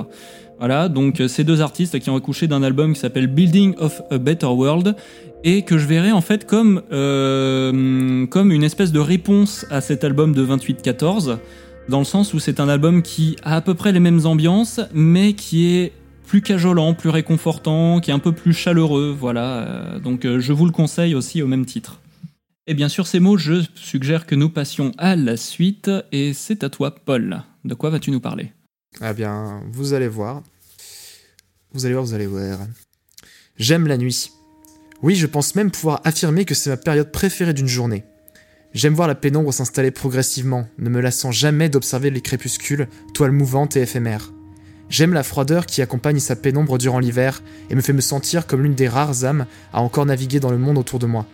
Voilà, 0.59 0.89
donc 0.89 1.21
euh, 1.21 1.29
ces 1.29 1.45
deux 1.45 1.61
artistes 1.61 1.99
qui 1.99 2.11
ont 2.11 2.17
accouché 2.17 2.49
d'un 2.49 2.63
album 2.63 2.95
qui 2.95 3.01
s'appelle 3.01 3.29
Building 3.29 3.75
of 3.79 4.03
a 4.11 4.19
Better 4.19 4.47
World 4.47 4.97
et 5.45 5.63
que 5.63 5.79
je 5.79 5.87
verrais 5.87 6.11
en 6.11 6.21
fait 6.21 6.47
comme 6.47 6.83
euh, 6.91 8.27
comme 8.27 8.51
une 8.51 8.65
espèce 8.65 8.91
de 8.91 8.99
réponse 8.99 9.67
à 9.71 9.81
cet 9.81 10.03
album 10.03 10.35
de 10.35 10.45
28-14 10.45 11.39
dans 11.89 11.99
le 11.99 12.05
sens 12.05 12.35
où 12.35 12.39
c'est 12.39 12.61
un 12.61 12.69
album 12.69 13.03
qui 13.03 13.37
a 13.43 13.57
à 13.57 13.61
peu 13.61 13.75
près 13.75 13.93
les 13.93 14.01
mêmes 14.01 14.27
ambiances, 14.27 14.81
mais 14.93 15.33
qui 15.33 15.75
est 15.75 15.93
plus 16.27 16.43
cajolant, 16.43 16.93
plus 16.93 17.09
réconfortant, 17.09 18.01
qui 18.01 18.11
est 18.11 18.15
un 18.15 18.19
peu 18.19 18.33
plus 18.33 18.53
chaleureux, 18.53 19.17
voilà. 19.19 19.63
Euh, 19.63 19.99
Donc 19.99 20.27
euh, 20.27 20.39
je 20.39 20.53
vous 20.53 20.67
le 20.67 20.73
conseille 20.73 21.15
aussi 21.15 21.43
au 21.43 21.47
même 21.47 21.65
titre. 21.65 22.01
Et 22.67 22.75
bien 22.75 22.91
sûr, 22.91 23.07
ces 23.07 23.19
mots, 23.19 23.39
je 23.39 23.63
suggère 23.75 24.27
que 24.27 24.35
nous 24.35 24.51
passions 24.51 24.93
à 24.99 25.17
la 25.17 25.39
suite, 25.39 25.91
et 26.13 26.35
c'est 26.35 26.63
à 26.63 26.69
toi, 26.69 26.95
Paul. 26.95 27.43
De 27.65 27.73
quoi 27.73 27.89
vas-tu 27.89 28.11
nous 28.11 28.21
parler? 28.21 28.53
Ah 29.01 29.13
bien, 29.13 29.63
vous 29.71 29.93
allez 29.93 30.09
voir. 30.09 30.43
Vous 31.73 31.85
allez 31.85 31.95
voir, 31.95 32.05
vous 32.05 32.15
allez 32.15 32.27
voir. 32.27 32.59
J'aime 33.57 33.87
la 33.87 33.97
nuit. 33.97 34.33
Oui, 35.03 35.15
je 35.15 35.27
pense 35.27 35.55
même 35.55 35.71
pouvoir 35.71 36.01
affirmer 36.05 36.45
que 36.45 36.55
c'est 36.55 36.71
ma 36.71 36.77
période 36.77 37.13
préférée 37.13 37.55
d'une 37.55 37.69
journée. 37.69 38.05
J'aime 38.75 38.95
voir 38.95 39.07
la 39.07 39.15
pénombre 39.15 39.55
s'installer 39.55 39.93
progressivement, 39.93 40.69
ne 40.79 40.91
me 40.91 41.01
lassant 41.01 41.31
jamais 41.31 41.69
d'observer 41.69 42.11
les 42.11 42.21
crépuscules, 42.21 42.89
toiles 43.15 43.31
mouvantes 43.31 43.77
et 43.77 43.83
éphémères. 43.83 44.33
J'aime 44.91 45.13
la 45.13 45.23
froideur 45.23 45.67
qui 45.67 45.83
accompagne 45.83 46.19
sa 46.19 46.35
pénombre 46.35 46.79
durant 46.79 46.99
l'hiver 46.99 47.43
et 47.71 47.75
me 47.75 47.81
fait 47.81 47.93
me 47.93 48.01
sentir 48.01 48.47
comme 48.47 48.63
l'une 48.63 48.75
des 48.75 48.89
rares 48.89 49.25
âmes 49.25 49.47
à 49.73 49.81
encore 49.81 50.07
naviguer 50.07 50.41
dans 50.41 50.51
le 50.51 50.59
monde 50.59 50.79
autour 50.79 50.99
de 50.99 51.07
moi. 51.07 51.27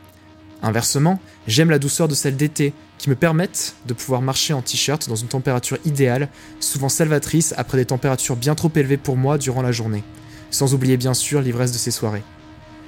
Inversement, 0.64 1.20
j'aime 1.46 1.68
la 1.68 1.78
douceur 1.78 2.08
de 2.08 2.14
celles 2.14 2.38
d'été 2.38 2.72
qui 2.96 3.10
me 3.10 3.14
permettent 3.14 3.74
de 3.84 3.92
pouvoir 3.92 4.22
marcher 4.22 4.54
en 4.54 4.62
t-shirt 4.62 5.06
dans 5.10 5.14
une 5.14 5.28
température 5.28 5.76
idéale, 5.84 6.30
souvent 6.58 6.88
salvatrice 6.88 7.52
après 7.58 7.76
des 7.76 7.84
températures 7.84 8.34
bien 8.34 8.54
trop 8.54 8.70
élevées 8.74 8.96
pour 8.96 9.18
moi 9.18 9.36
durant 9.36 9.60
la 9.60 9.72
journée. 9.72 10.02
Sans 10.50 10.72
oublier 10.72 10.96
bien 10.96 11.12
sûr 11.12 11.42
l'ivresse 11.42 11.70
de 11.70 11.76
ces 11.76 11.90
soirées. 11.90 12.22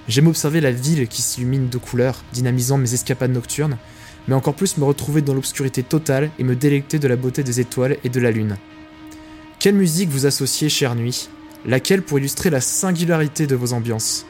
J'aime 0.09 0.27
observer 0.27 0.63
la 0.63 0.71
ville 0.71 1.07
qui 1.07 1.21
s'illumine 1.21 1.69
de 1.69 1.77
couleurs, 1.77 2.25
dynamisant 2.33 2.79
mes 2.79 2.95
escapades 2.95 3.33
nocturnes, 3.33 3.77
mais 4.27 4.35
encore 4.35 4.55
plus 4.55 4.79
me 4.79 4.85
retrouver 4.85 5.21
dans 5.21 5.35
l'obscurité 5.35 5.83
totale 5.83 6.31
et 6.39 6.45
me 6.45 6.57
délecter 6.57 6.99
de 6.99 7.09
la 7.09 7.17
beauté 7.17 7.43
des 7.43 7.61
étoiles 7.61 7.99
et 8.05 8.09
de 8.09 8.21
la 8.21 8.31
lune. 8.31 8.57
Quelle 9.59 9.75
musique 9.75 10.09
vous 10.09 10.25
associez, 10.25 10.71
chère 10.71 10.95
nuit? 10.95 11.29
Laquelle 11.67 12.01
pour 12.01 12.19
illustrer 12.19 12.49
la 12.49 12.63
singularité 12.63 13.47
de 13.47 13.55
vos 13.55 13.75
ambiances? 13.75 14.25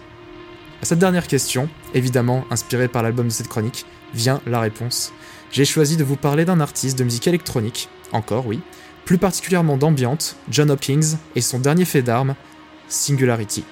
Cette 0.86 1.00
dernière 1.00 1.26
question, 1.26 1.68
évidemment 1.94 2.44
inspirée 2.48 2.86
par 2.86 3.02
l'album 3.02 3.26
de 3.26 3.32
cette 3.32 3.48
chronique, 3.48 3.86
vient 4.14 4.40
la 4.46 4.60
réponse. 4.60 5.12
J'ai 5.50 5.64
choisi 5.64 5.96
de 5.96 6.04
vous 6.04 6.14
parler 6.14 6.44
d'un 6.44 6.60
artiste 6.60 6.96
de 6.96 7.02
musique 7.02 7.26
électronique, 7.26 7.88
encore 8.12 8.46
oui, 8.46 8.60
plus 9.04 9.18
particulièrement 9.18 9.78
d'ambiante, 9.78 10.36
John 10.48 10.70
Hopkins, 10.70 11.18
et 11.34 11.40
son 11.40 11.58
dernier 11.58 11.84
fait 11.84 12.02
d'armes, 12.02 12.36
Singularity. 12.86 13.64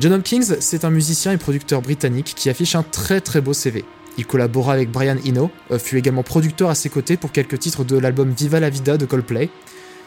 John 0.00 0.14
Hopkins, 0.14 0.56
c'est 0.58 0.86
un 0.86 0.90
musicien 0.90 1.32
et 1.32 1.36
producteur 1.36 1.82
britannique 1.82 2.32
qui 2.34 2.48
affiche 2.48 2.76
un 2.76 2.82
très 2.82 3.20
très 3.20 3.42
beau 3.42 3.52
CV. 3.52 3.84
Il 4.16 4.24
collabora 4.24 4.72
avec 4.72 4.90
Brian 4.90 5.18
Eno, 5.26 5.50
euh, 5.70 5.78
fut 5.78 5.98
également 5.98 6.22
producteur 6.22 6.70
à 6.70 6.74
ses 6.74 6.88
côtés 6.88 7.18
pour 7.18 7.30
quelques 7.30 7.58
titres 7.58 7.84
de 7.84 7.98
l'album 7.98 8.32
Viva 8.32 8.58
la 8.58 8.70
Vida 8.70 8.96
de 8.96 9.04
Coldplay. 9.04 9.50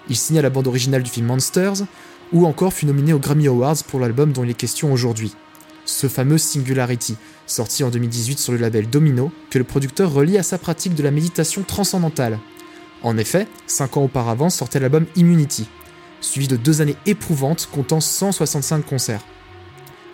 Il 0.10 0.16
signa 0.16 0.42
la 0.42 0.50
bande 0.50 0.66
originale 0.66 1.04
du 1.04 1.12
film 1.12 1.28
Monsters, 1.28 1.84
ou 2.34 2.48
encore 2.48 2.74
fut 2.74 2.88
nominé 2.88 3.14
aux 3.14 3.20
Grammy 3.20 3.48
Awards 3.48 3.84
pour 3.88 4.00
l'album 4.00 4.32
dont 4.32 4.44
il 4.44 4.50
est 4.50 4.56
question 4.56 4.92
aujourd'hui. 4.92 5.36
Ce 5.88 6.08
fameux 6.08 6.38
Singularity, 6.38 7.16
sorti 7.46 7.82
en 7.86 7.90
2018 7.90 8.40
sur 8.40 8.52
le 8.52 8.60
label 8.60 8.90
Domino, 8.90 9.32
que 9.50 9.58
le 9.58 9.64
producteur 9.64 10.12
relie 10.12 10.38
à 10.38 10.44
sa 10.44 10.58
pratique 10.58 10.96
de 10.96 11.02
la 11.02 11.12
méditation 11.12 11.64
transcendantale. 11.64 12.40
En 13.04 13.18
effet, 13.18 13.48
5 13.68 13.96
ans 13.96 14.04
auparavant 14.04 14.50
sortait 14.50 14.82
l'album 14.82 15.06
Immunity, 15.16 15.66
suivi 16.20 16.50
de 16.50 16.58
deux 16.58 16.82
années 16.82 16.98
éprouvantes 17.06 17.70
comptant 17.72 18.02
165 18.02 18.86
concerts. 18.86 19.24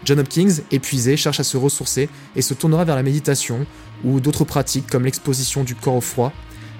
John 0.05 0.19
Hopkins, 0.19 0.61
épuisé, 0.69 1.17
cherche 1.17 1.39
à 1.39 1.43
se 1.43 1.57
ressourcer 1.57 2.07
et 2.35 2.43
se 2.43 2.53
tournera 2.53 2.85
vers 2.85 2.95
la 2.95 3.03
méditation 3.03 3.65
ou 4.03 4.19
d'autres 4.19 4.45
pratiques 4.45 4.85
comme 4.87 5.05
l'exposition 5.05 5.63
du 5.63 5.73
corps 5.73 5.95
au 5.95 6.01
froid, 6.01 6.31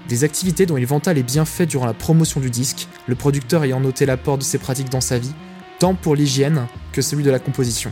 Des 0.07 0.23
activités 0.23 0.65
dont 0.67 0.77
il 0.77 0.85
vanta 0.85 1.13
les 1.13 1.23
bienfaits 1.23 1.63
durant 1.63 1.85
la 1.85 1.93
promotion 1.93 2.41
du 2.41 2.51
disque, 2.51 2.89
le 3.07 3.15
producteur 3.15 3.63
ayant 3.63 3.79
noté 3.79 4.05
l'apport 4.05 4.37
de 4.37 4.43
ces 4.43 4.59
pratiques 4.59 4.89
dans 4.89 5.01
sa 5.01 5.17
vie, 5.17 5.33
tant 5.79 5.95
pour 5.95 6.15
l'hygiène 6.15 6.67
que 6.91 7.01
celui 7.01 7.23
de 7.23 7.31
la 7.31 7.39
composition. 7.39 7.91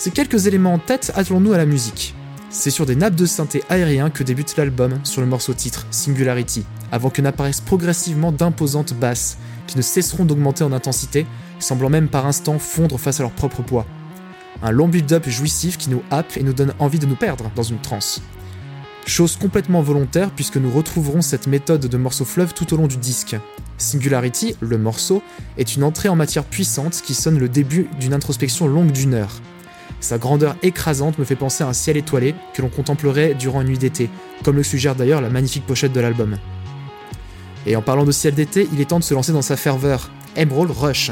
Ces 0.00 0.12
quelques 0.12 0.46
éléments 0.46 0.72
en 0.72 0.78
tête, 0.78 1.12
attelons-nous 1.14 1.52
à 1.52 1.58
la 1.58 1.66
musique. 1.66 2.14
C'est 2.48 2.70
sur 2.70 2.86
des 2.86 2.96
nappes 2.96 3.16
de 3.16 3.26
synthé 3.26 3.62
aérien 3.68 4.08
que 4.08 4.22
débute 4.22 4.56
l'album 4.56 4.98
sur 5.04 5.20
le 5.20 5.26
morceau 5.26 5.52
titre 5.52 5.86
Singularity, 5.90 6.64
avant 6.90 7.10
que 7.10 7.20
n'apparaissent 7.20 7.60
progressivement 7.60 8.32
d'imposantes 8.32 8.94
basses, 8.94 9.36
qui 9.66 9.76
ne 9.76 9.82
cesseront 9.82 10.24
d'augmenter 10.24 10.64
en 10.64 10.72
intensité, 10.72 11.26
semblant 11.58 11.90
même 11.90 12.08
par 12.08 12.24
instants 12.24 12.58
fondre 12.58 12.98
face 12.98 13.20
à 13.20 13.24
leur 13.24 13.32
propre 13.32 13.60
poids. 13.60 13.84
Un 14.62 14.70
long 14.70 14.88
build-up 14.88 15.28
jouissif 15.28 15.76
qui 15.76 15.90
nous 15.90 16.02
happe 16.10 16.34
et 16.38 16.42
nous 16.42 16.54
donne 16.54 16.72
envie 16.78 16.98
de 16.98 17.04
nous 17.04 17.14
perdre 17.14 17.50
dans 17.54 17.62
une 17.62 17.82
transe. 17.82 18.22
Chose 19.04 19.36
complètement 19.36 19.82
volontaire 19.82 20.30
puisque 20.30 20.56
nous 20.56 20.70
retrouverons 20.70 21.20
cette 21.20 21.46
méthode 21.46 21.84
de 21.84 21.96
morceau 21.98 22.24
fleuve 22.24 22.54
tout 22.54 22.72
au 22.72 22.78
long 22.78 22.86
du 22.86 22.96
disque. 22.96 23.36
Singularity, 23.76 24.56
le 24.60 24.78
morceau, 24.78 25.22
est 25.58 25.76
une 25.76 25.84
entrée 25.84 26.08
en 26.08 26.16
matière 26.16 26.44
puissante 26.44 27.02
qui 27.04 27.12
sonne 27.12 27.38
le 27.38 27.50
début 27.50 27.86
d'une 28.00 28.14
introspection 28.14 28.66
longue 28.66 28.92
d'une 28.92 29.12
heure. 29.12 29.42
Sa 30.00 30.18
grandeur 30.18 30.56
écrasante 30.62 31.18
me 31.18 31.24
fait 31.24 31.36
penser 31.36 31.62
à 31.62 31.68
un 31.68 31.72
ciel 31.72 31.96
étoilé 31.96 32.34
que 32.54 32.62
l'on 32.62 32.68
contemplerait 32.68 33.34
durant 33.34 33.60
une 33.60 33.68
nuit 33.68 33.78
d'été, 33.78 34.10
comme 34.44 34.56
le 34.56 34.62
suggère 34.62 34.94
d'ailleurs 34.94 35.20
la 35.20 35.28
magnifique 35.28 35.66
pochette 35.66 35.92
de 35.92 36.00
l'album. 36.00 36.36
Et 37.66 37.76
en 37.76 37.82
parlant 37.82 38.04
de 38.04 38.12
ciel 38.12 38.34
d'été, 38.34 38.68
il 38.72 38.80
est 38.80 38.86
temps 38.86 38.98
de 38.98 39.04
se 39.04 39.14
lancer 39.14 39.32
dans 39.32 39.42
sa 39.42 39.56
ferveur. 39.56 40.10
Emerald 40.36 40.70
Rush, 40.70 41.10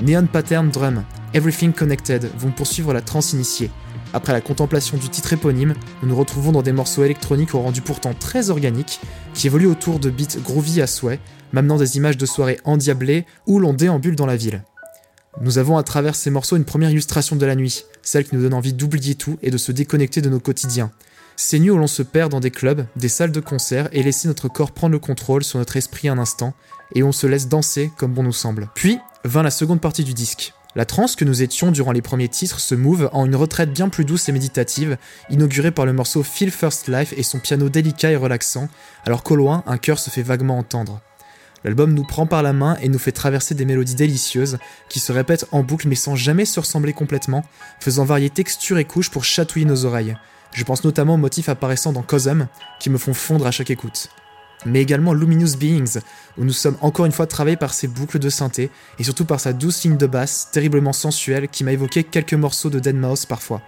Neon 0.00 0.26
Pattern 0.26 0.70
Drum, 0.70 1.02
Everything 1.34 1.72
Connected 1.72 2.30
vont 2.38 2.50
poursuivre 2.50 2.92
la 2.92 3.00
transe 3.00 3.32
initiée. 3.32 3.70
Après 4.14 4.32
la 4.32 4.40
contemplation 4.40 4.96
du 4.96 5.08
titre 5.08 5.32
éponyme, 5.32 5.74
nous 6.02 6.08
nous 6.08 6.16
retrouvons 6.16 6.52
dans 6.52 6.62
des 6.62 6.72
morceaux 6.72 7.04
électroniques 7.04 7.54
au 7.54 7.60
rendu 7.60 7.82
pourtant 7.82 8.14
très 8.14 8.50
organique, 8.50 9.00
qui 9.34 9.48
évoluent 9.48 9.66
autour 9.66 9.98
de 9.98 10.08
beats 10.08 10.38
groovy 10.42 10.80
à 10.80 10.86
souhait, 10.86 11.20
m'amenant 11.52 11.76
des 11.76 11.96
images 11.96 12.16
de 12.16 12.26
soirées 12.26 12.60
endiablées 12.64 13.26
où 13.46 13.58
l'on 13.58 13.74
déambule 13.74 14.16
dans 14.16 14.26
la 14.26 14.36
ville. 14.36 14.62
Nous 15.40 15.58
avons 15.58 15.78
à 15.78 15.84
travers 15.84 16.16
ces 16.16 16.30
morceaux 16.30 16.56
une 16.56 16.64
première 16.64 16.90
illustration 16.90 17.36
de 17.36 17.46
la 17.46 17.54
nuit, 17.54 17.84
celle 18.02 18.24
qui 18.24 18.34
nous 18.34 18.42
donne 18.42 18.54
envie 18.54 18.72
d'oublier 18.72 19.14
tout 19.14 19.38
et 19.40 19.50
de 19.50 19.58
se 19.58 19.70
déconnecter 19.70 20.20
de 20.20 20.28
nos 20.28 20.40
quotidiens. 20.40 20.90
Ces 21.36 21.60
nuits 21.60 21.70
où 21.70 21.78
l'on 21.78 21.86
se 21.86 22.02
perd 22.02 22.32
dans 22.32 22.40
des 22.40 22.50
clubs, 22.50 22.84
des 22.96 23.08
salles 23.08 23.30
de 23.30 23.38
concert 23.38 23.88
et 23.92 24.02
laisser 24.02 24.26
notre 24.26 24.48
corps 24.48 24.72
prendre 24.72 24.92
le 24.92 24.98
contrôle 24.98 25.44
sur 25.44 25.60
notre 25.60 25.76
esprit 25.76 26.08
un 26.08 26.18
instant, 26.18 26.54
et 26.96 27.04
on 27.04 27.12
se 27.12 27.28
laisse 27.28 27.46
danser 27.46 27.92
comme 27.96 28.12
bon 28.12 28.24
nous 28.24 28.32
semble. 28.32 28.68
Puis 28.74 28.98
vint 29.24 29.44
la 29.44 29.52
seconde 29.52 29.80
partie 29.80 30.02
du 30.02 30.14
disque. 30.14 30.54
La 30.74 30.84
transe 30.84 31.14
que 31.14 31.24
nous 31.24 31.42
étions 31.42 31.70
durant 31.70 31.92
les 31.92 32.02
premiers 32.02 32.28
titres 32.28 32.58
se 32.58 32.74
move 32.74 33.08
en 33.12 33.24
une 33.24 33.36
retraite 33.36 33.72
bien 33.72 33.88
plus 33.88 34.04
douce 34.04 34.28
et 34.28 34.32
méditative, 34.32 34.98
inaugurée 35.30 35.70
par 35.70 35.86
le 35.86 35.92
morceau 35.92 36.24
Feel 36.24 36.50
First 36.50 36.88
Life 36.88 37.14
et 37.16 37.22
son 37.22 37.38
piano 37.38 37.68
délicat 37.68 38.10
et 38.10 38.16
relaxant, 38.16 38.68
alors 39.04 39.22
qu'au 39.22 39.36
loin, 39.36 39.62
un 39.66 39.78
cœur 39.78 40.00
se 40.00 40.10
fait 40.10 40.22
vaguement 40.22 40.58
entendre. 40.58 41.00
L'album 41.64 41.92
nous 41.92 42.04
prend 42.04 42.26
par 42.26 42.42
la 42.42 42.52
main 42.52 42.76
et 42.80 42.88
nous 42.88 42.98
fait 42.98 43.12
traverser 43.12 43.54
des 43.54 43.64
mélodies 43.64 43.96
délicieuses 43.96 44.58
qui 44.88 45.00
se 45.00 45.12
répètent 45.12 45.46
en 45.50 45.62
boucle 45.62 45.88
mais 45.88 45.96
sans 45.96 46.14
jamais 46.14 46.44
se 46.44 46.60
ressembler 46.60 46.92
complètement, 46.92 47.44
faisant 47.80 48.04
varier 48.04 48.30
textures 48.30 48.78
et 48.78 48.84
couches 48.84 49.10
pour 49.10 49.24
chatouiller 49.24 49.66
nos 49.66 49.84
oreilles. 49.84 50.16
Je 50.54 50.64
pense 50.64 50.84
notamment 50.84 51.14
aux 51.14 51.18
motifs 51.18 51.48
apparaissant 51.48 51.92
dans 51.92 52.02
Cosm 52.02 52.46
qui 52.80 52.90
me 52.90 52.98
font 52.98 53.14
fondre 53.14 53.46
à 53.46 53.50
chaque 53.50 53.70
écoute. 53.70 54.08
Mais 54.66 54.82
également 54.82 55.12
Luminous 55.12 55.56
Beings, 55.56 56.00
où 56.36 56.44
nous 56.44 56.52
sommes 56.52 56.76
encore 56.80 57.06
une 57.06 57.12
fois 57.12 57.26
travaillés 57.26 57.56
par 57.56 57.74
ses 57.74 57.86
boucles 57.86 58.18
de 58.18 58.28
synthé 58.28 58.70
et 58.98 59.04
surtout 59.04 59.24
par 59.24 59.40
sa 59.40 59.52
douce 59.52 59.84
ligne 59.84 59.96
de 59.96 60.06
basse 60.06 60.48
terriblement 60.52 60.92
sensuelle 60.92 61.48
qui 61.48 61.64
m'a 61.64 61.72
évoqué 61.72 62.02
quelques 62.02 62.34
morceaux 62.34 62.70
de 62.70 62.80
Deadmau5 62.80 63.26
parfois. 63.26 63.62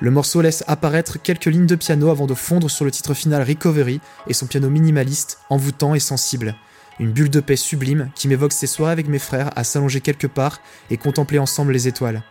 Le 0.00 0.10
morceau 0.10 0.42
laisse 0.42 0.62
apparaître 0.68 1.20
quelques 1.20 1.46
lignes 1.46 1.66
de 1.66 1.74
piano 1.74 2.10
avant 2.10 2.26
de 2.26 2.34
fondre 2.34 2.70
sur 2.70 2.84
le 2.84 2.90
titre 2.90 3.14
final 3.14 3.42
Recovery 3.42 4.00
et 4.28 4.34
son 4.34 4.46
piano 4.46 4.70
minimaliste, 4.70 5.40
envoûtant 5.50 5.94
et 5.94 6.00
sensible. 6.00 6.54
Une 7.00 7.12
bulle 7.12 7.30
de 7.30 7.40
paix 7.40 7.56
sublime 7.56 8.10
qui 8.14 8.26
m'évoque 8.26 8.52
ces 8.52 8.66
soirées 8.66 8.92
avec 8.92 9.08
mes 9.08 9.18
frères 9.18 9.50
à 9.56 9.64
s'allonger 9.64 10.00
quelque 10.00 10.26
part 10.26 10.60
et 10.90 10.96
contempler 10.96 11.38
ensemble 11.38 11.72
les 11.72 11.86
étoiles. 11.86 12.22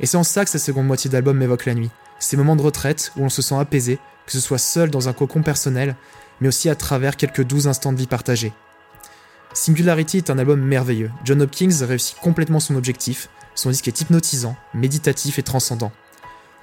Et 0.00 0.06
c'est 0.06 0.16
en 0.16 0.24
ça 0.24 0.44
que 0.44 0.50
sa 0.50 0.58
seconde 0.58 0.86
moitié 0.86 1.10
d'album 1.10 1.36
m'évoque 1.36 1.66
la 1.66 1.74
nuit. 1.74 1.90
Ces 2.18 2.36
moments 2.36 2.56
de 2.56 2.62
retraite 2.62 3.12
où 3.16 3.24
on 3.24 3.28
se 3.28 3.42
sent 3.42 3.56
apaisé, 3.56 3.98
que 4.24 4.32
ce 4.32 4.40
soit 4.40 4.58
seul 4.58 4.90
dans 4.90 5.08
un 5.08 5.12
cocon 5.12 5.42
personnel, 5.42 5.96
mais 6.40 6.48
aussi 6.48 6.68
à 6.68 6.74
travers 6.74 7.16
quelques 7.16 7.44
doux 7.44 7.68
instants 7.68 7.92
de 7.92 7.98
vie 7.98 8.06
partagés. 8.06 8.52
Singularity 9.52 10.18
est 10.18 10.30
un 10.30 10.38
album 10.38 10.60
merveilleux. 10.60 11.10
John 11.24 11.40
Hopkins 11.40 11.84
réussit 11.86 12.18
complètement 12.18 12.60
son 12.60 12.74
objectif. 12.74 13.28
Son 13.54 13.70
disque 13.70 13.88
est 13.88 14.00
hypnotisant, 14.00 14.56
méditatif 14.74 15.38
et 15.38 15.42
transcendant. 15.42 15.92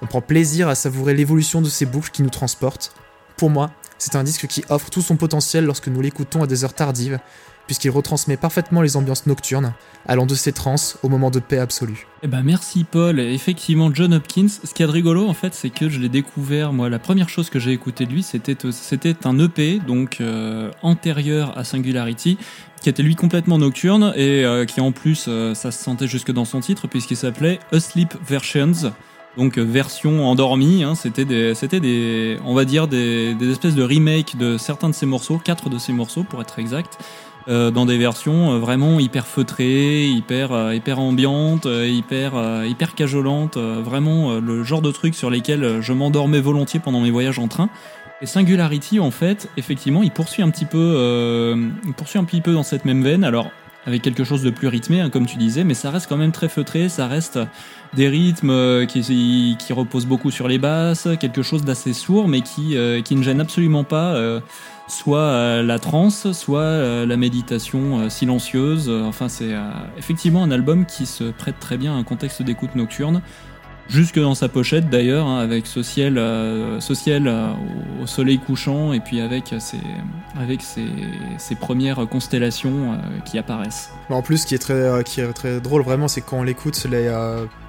On 0.02 0.06
prend 0.06 0.20
plaisir 0.20 0.68
à 0.68 0.74
savourer 0.74 1.14
l'évolution 1.14 1.60
de 1.60 1.68
ces 1.68 1.86
boucles 1.86 2.10
qui 2.10 2.22
nous 2.22 2.30
transportent. 2.30 2.94
Pour 3.36 3.50
moi, 3.50 3.72
c'est 3.98 4.16
un 4.16 4.24
disque 4.24 4.46
qui 4.46 4.64
offre 4.68 4.90
tout 4.90 5.02
son 5.02 5.16
potentiel 5.16 5.64
lorsque 5.64 5.88
nous 5.88 6.00
l'écoutons 6.00 6.42
à 6.42 6.46
des 6.46 6.64
heures 6.64 6.74
tardives, 6.74 7.18
puisqu'il 7.66 7.90
retransmet 7.90 8.36
parfaitement 8.36 8.82
les 8.82 8.96
ambiances 8.96 9.26
nocturnes, 9.26 9.72
allant 10.06 10.26
de 10.26 10.34
ces 10.34 10.52
transes 10.52 10.98
au 11.02 11.08
moment 11.08 11.30
de 11.30 11.38
paix 11.38 11.58
absolue. 11.58 12.06
Eh 12.22 12.26
ben 12.26 12.42
merci 12.42 12.84
Paul. 12.84 13.20
Effectivement, 13.20 13.92
John 13.94 14.14
Hopkins. 14.14 14.48
Ce 14.48 14.74
qui 14.74 14.82
est 14.82 14.86
rigolo 14.86 15.26
en 15.26 15.34
fait, 15.34 15.54
c'est 15.54 15.70
que 15.70 15.88
je 15.88 15.98
l'ai 15.98 16.08
découvert. 16.08 16.72
Moi, 16.72 16.88
la 16.88 16.98
première 16.98 17.28
chose 17.28 17.50
que 17.50 17.58
j'ai 17.58 17.72
écouté 17.72 18.06
de 18.06 18.12
lui, 18.12 18.22
c'était 18.22 18.56
c'était 18.70 19.26
un 19.26 19.38
EP 19.38 19.78
donc 19.78 20.18
euh, 20.20 20.70
antérieur 20.82 21.56
à 21.56 21.64
Singularity, 21.64 22.38
qui 22.82 22.88
était 22.88 23.02
lui 23.02 23.16
complètement 23.16 23.58
nocturne 23.58 24.12
et 24.16 24.44
euh, 24.44 24.66
qui 24.66 24.80
en 24.80 24.92
plus, 24.92 25.26
euh, 25.28 25.54
ça 25.54 25.70
se 25.70 25.82
sentait 25.82 26.08
jusque 26.08 26.32
dans 26.32 26.44
son 26.44 26.60
titre 26.60 26.86
puisqu'il 26.86 27.16
s'appelait 27.16 27.58
Asleep 27.72 28.14
Versions. 28.26 28.92
Donc 29.36 29.58
euh, 29.58 29.62
version 29.62 30.26
endormie, 30.28 30.84
hein, 30.84 30.94
c'était 30.94 31.24
des, 31.24 31.54
c'était 31.54 31.80
des, 31.80 32.38
on 32.44 32.54
va 32.54 32.64
dire 32.64 32.86
des, 32.88 33.34
des 33.34 33.50
espèces 33.50 33.74
de 33.74 33.82
remake 33.82 34.36
de 34.36 34.58
certains 34.58 34.88
de 34.88 34.94
ses 34.94 35.06
morceaux, 35.06 35.38
quatre 35.38 35.68
de 35.68 35.78
ses 35.78 35.92
morceaux 35.92 36.22
pour 36.22 36.40
être 36.40 36.58
exact, 36.58 36.98
euh, 37.48 37.70
dans 37.70 37.84
des 37.84 37.98
versions 37.98 38.52
euh, 38.52 38.58
vraiment 38.58 39.00
hyper 39.00 39.26
feutrées, 39.26 40.06
hyper, 40.06 40.52
euh, 40.52 40.74
hyper 40.74 41.00
ambiantes, 41.00 41.66
hyper, 41.66 42.64
hyper 42.64 42.94
cajolantes, 42.94 43.56
vraiment 43.56 44.34
le 44.34 44.62
genre 44.62 44.82
de 44.82 44.90
trucs 44.90 45.14
sur 45.14 45.30
lesquels 45.30 45.80
je 45.80 45.92
m'endormais 45.92 46.40
volontiers 46.40 46.80
pendant 46.80 47.00
mes 47.00 47.10
voyages 47.10 47.38
en 47.38 47.48
train. 47.48 47.68
Et 48.22 48.26
Singularity, 48.26 49.00
en 49.00 49.10
fait, 49.10 49.50
effectivement, 49.56 50.02
il 50.02 50.10
poursuit 50.10 50.42
un 50.42 50.50
petit 50.50 50.64
peu, 50.64 50.78
euh, 50.78 51.68
il 51.84 51.92
poursuit 51.92 52.18
un 52.18 52.24
petit 52.24 52.40
peu 52.40 52.52
dans 52.52 52.62
cette 52.62 52.84
même 52.84 53.02
veine. 53.02 53.24
Alors 53.24 53.50
avec 53.86 54.02
quelque 54.02 54.24
chose 54.24 54.42
de 54.42 54.50
plus 54.50 54.68
rythmé, 54.68 55.00
hein, 55.00 55.10
comme 55.10 55.26
tu 55.26 55.36
disais, 55.36 55.64
mais 55.64 55.74
ça 55.74 55.90
reste 55.90 56.08
quand 56.08 56.16
même 56.16 56.32
très 56.32 56.48
feutré, 56.48 56.88
ça 56.88 57.06
reste 57.06 57.38
des 57.94 58.08
rythmes 58.08 58.50
euh, 58.50 58.86
qui, 58.86 59.56
reposent 59.70 60.06
beaucoup 60.06 60.30
sur 60.30 60.48
les 60.48 60.58
basses, 60.58 61.08
quelque 61.20 61.42
chose 61.42 61.64
d'assez 61.64 61.92
sourd, 61.92 62.28
mais 62.28 62.40
qui, 62.40 62.76
euh, 62.76 63.02
qui 63.02 63.16
ne 63.16 63.22
gêne 63.22 63.40
absolument 63.40 63.84
pas 63.84 64.14
euh, 64.14 64.40
soit 64.88 65.18
euh, 65.18 65.62
la 65.62 65.78
trance, 65.78 66.32
soit 66.32 66.60
euh, 66.60 67.06
la 67.06 67.16
méditation 67.16 68.00
euh, 68.00 68.08
silencieuse. 68.08 68.90
Enfin, 68.90 69.28
c'est 69.28 69.52
euh, 69.52 69.70
effectivement 69.98 70.42
un 70.42 70.50
album 70.50 70.86
qui 70.86 71.06
se 71.06 71.24
prête 71.24 71.58
très 71.58 71.76
bien 71.76 71.94
à 71.94 71.96
un 71.96 72.04
contexte 72.04 72.42
d'écoute 72.42 72.74
nocturne. 72.74 73.22
Jusque 73.88 74.18
dans 74.18 74.34
sa 74.34 74.48
pochette 74.48 74.88
d'ailleurs, 74.88 75.26
hein, 75.26 75.40
avec 75.40 75.66
ce 75.66 75.82
ciel, 75.82 76.16
euh, 76.18 76.80
ce 76.80 76.94
ciel 76.94 77.28
euh, 77.28 77.48
au- 78.02 78.06
soleil 78.06 78.38
couchant 78.38 78.92
et 78.92 79.00
puis 79.00 79.20
avec 79.20 79.54
ses, 79.58 79.78
avec 80.40 80.62
ses, 80.62 80.86
ses 81.38 81.54
premières 81.54 82.06
constellations 82.08 82.92
euh, 82.94 82.96
qui 83.26 83.38
apparaissent. 83.38 83.90
En 84.10 84.22
plus, 84.22 84.38
ce 84.38 84.46
qui 84.46 84.54
est 84.54 84.58
très, 84.58 85.04
qui 85.04 85.20
est 85.20 85.32
très 85.32 85.60
drôle 85.60 85.82
vraiment, 85.82 86.08
c'est 86.08 86.22
quand 86.22 86.38
on 86.38 86.42
l'écoute, 86.42 86.86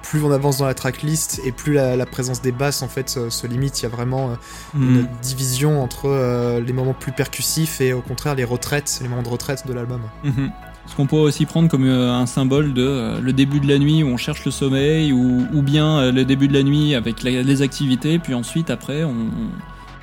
plus 0.02 0.22
on 0.22 0.30
avance 0.30 0.58
dans 0.58 0.66
la 0.66 0.74
tracklist 0.74 1.40
et 1.44 1.52
plus 1.52 1.74
la, 1.74 1.96
la 1.96 2.06
présence 2.06 2.40
des 2.40 2.52
basses 2.52 2.82
en 2.82 2.88
fait 2.88 3.08
se, 3.10 3.46
limite. 3.46 3.80
Il 3.80 3.82
y 3.84 3.86
a 3.86 3.90
vraiment 3.90 4.30
euh, 4.30 4.34
une 4.74 5.02
Mm. 5.02 5.08
division 5.22 5.82
entre 5.82 6.60
les 6.64 6.72
moments 6.72 6.94
plus 6.94 7.12
percussifs 7.12 7.80
et 7.80 7.92
au 7.92 8.00
contraire 8.00 8.34
les 8.34 8.44
retraites, 8.44 8.98
les 9.02 9.08
moments 9.08 9.22
de 9.22 9.28
retraite 9.28 9.66
de 9.66 9.72
l'album. 9.72 10.00
Mhm. 10.24 10.50
Ce 10.86 10.94
qu'on 10.96 11.06
peut 11.06 11.16
aussi 11.16 11.46
prendre 11.46 11.68
comme 11.68 11.84
euh, 11.84 12.12
un 12.12 12.26
symbole 12.26 12.72
de 12.72 12.82
euh, 12.86 13.20
le 13.20 13.32
début 13.32 13.60
de 13.60 13.68
la 13.68 13.78
nuit 13.78 14.02
où 14.02 14.06
on 14.08 14.16
cherche 14.16 14.44
le 14.44 14.50
sommeil, 14.50 15.12
ou, 15.12 15.46
ou 15.52 15.62
bien 15.62 15.98
euh, 15.98 16.12
le 16.12 16.24
début 16.24 16.48
de 16.48 16.54
la 16.54 16.62
nuit 16.62 16.94
avec 16.94 17.22
la- 17.22 17.42
les 17.42 17.62
activités, 17.62 18.18
puis 18.18 18.34
ensuite 18.34 18.70
après 18.70 19.04
on, 19.04 19.14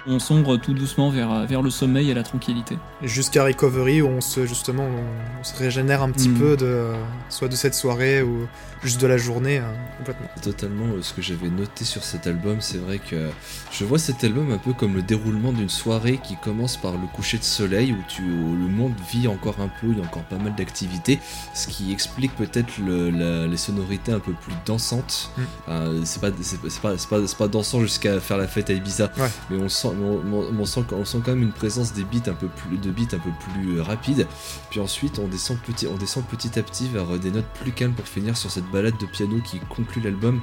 on 0.06 0.20
sombre 0.20 0.58
tout 0.58 0.74
doucement 0.74 1.10
vers, 1.10 1.46
vers 1.48 1.62
le 1.62 1.70
sommeil 1.70 2.12
et 2.12 2.14
la 2.14 2.24
tranquillité. 2.24 2.78
Jusqu'à 3.02 3.46
Recovery 3.46 4.02
où 4.02 4.08
on 4.08 4.22
se 4.22 4.46
justement 4.46 4.84
on, 4.84 5.40
on 5.40 5.44
se 5.44 5.58
régénère 5.58 6.04
un 6.04 6.12
petit 6.12 6.30
Mm. 6.30 6.38
peu 6.40 6.58
de 6.58 6.90
soit 7.30 7.48
de 7.48 7.56
cette 7.56 7.74
soirée 7.76 8.22
ou 8.22 8.48
juste 8.84 9.00
de 9.02 9.08
la 9.08 9.18
journée 9.18 9.60
euh, 9.60 9.64
complètement. 9.98 10.28
Totalement 10.42 10.86
euh, 10.94 11.02
ce 11.02 11.14
que 11.14 11.22
j'avais 11.22 11.50
noté 11.50 11.86
sur 11.86 12.04
cet 12.04 12.28
album, 12.28 12.58
c'est 12.60 12.78
vrai 12.78 13.00
que 13.00 13.30
je 13.72 13.86
vois 13.86 13.98
cet 14.00 14.24
album 14.24 14.52
un 14.52 14.58
peu 14.58 14.74
comme 14.74 14.96
le 14.96 15.02
déroulement 15.02 15.52
d'une 15.54 15.70
soirée 15.70 16.20
qui 16.24 16.36
commence 16.36 16.78
par 16.78 16.92
le 16.94 17.08
coucher 17.16 17.38
de 17.38 17.44
soleil 17.44 17.94
où, 17.94 17.98
tu, 18.08 18.22
où 18.22 18.52
le 18.56 18.68
monde 18.68 18.94
vit 19.12 19.28
encore 19.28 19.60
un 19.60 19.70
peu, 19.82 19.88
il 19.88 19.98
y 19.98 20.02
a 20.02 20.04
encore 20.04 20.24
pas 20.24 20.38
mal 20.38 20.54
d'activités, 20.56 21.20
ce 21.54 21.68
qui 21.68 21.92
explique 21.92 22.36
peut-être 22.36 22.78
le- 22.80 23.10
la- 23.10 23.48
les 23.48 23.58
sonorités 23.58 24.12
un 24.12 24.20
peu 24.20 24.34
plus 24.34 24.54
dansantes. 24.66 25.32
Mm. 25.38 25.42
Euh, 25.70 26.02
c'est 26.06 26.22
pas, 26.22 26.30
c'est 26.42 26.60
pas, 26.62 26.70
c'est 26.98 27.10
pas, 27.10 27.28
c'est 27.28 27.38
pas, 27.38 27.48
dansant 27.48 27.82
jusqu'à 27.82 28.20
faire 28.20 28.38
la 28.38 28.48
fête 28.48 28.70
à 28.70 28.74
Ibiza, 28.74 29.12
Ouais. 29.18 29.30
mais 29.50 29.58
on 29.62 29.70
sent, 29.70 29.90
on, 29.90 30.22
on- 30.34 30.60
on 30.60 30.66
sent, 30.66 30.82
on 30.92 31.06
sent 31.06 31.20
quand 31.24 31.32
même 31.32 31.44
une 31.44 31.52
présence 31.54 31.94
des 31.94 32.04
beats 32.04 32.30
un 32.30 32.34
peu 32.36 32.48
plus, 32.48 32.78
de 32.78 32.92
beats 32.92 33.16
un 33.16 33.20
peu 33.20 33.32
plus 33.52 33.78
euh, 33.78 33.84
rapides. 33.84 34.28
Puis 34.70 34.80
ensuite, 34.80 35.20
on 35.20 35.28
descend 35.28 35.58
petit, 35.60 35.88
on 35.88 35.96
descend 35.96 36.24
petit 36.26 36.58
à 36.60 36.64
petit 36.64 36.88
vers 36.90 37.06
des 37.20 37.32
notes 37.32 37.46
plus 37.62 37.72
calmes 37.72 37.94
pour 37.94 38.08
finir 38.08 38.36
sur 38.38 38.52
cette 38.52 38.66
balade 38.74 38.98
de 39.00 39.06
piano 39.06 39.38
qui 39.40 39.60
conclut 39.70 40.02
l'album. 40.02 40.42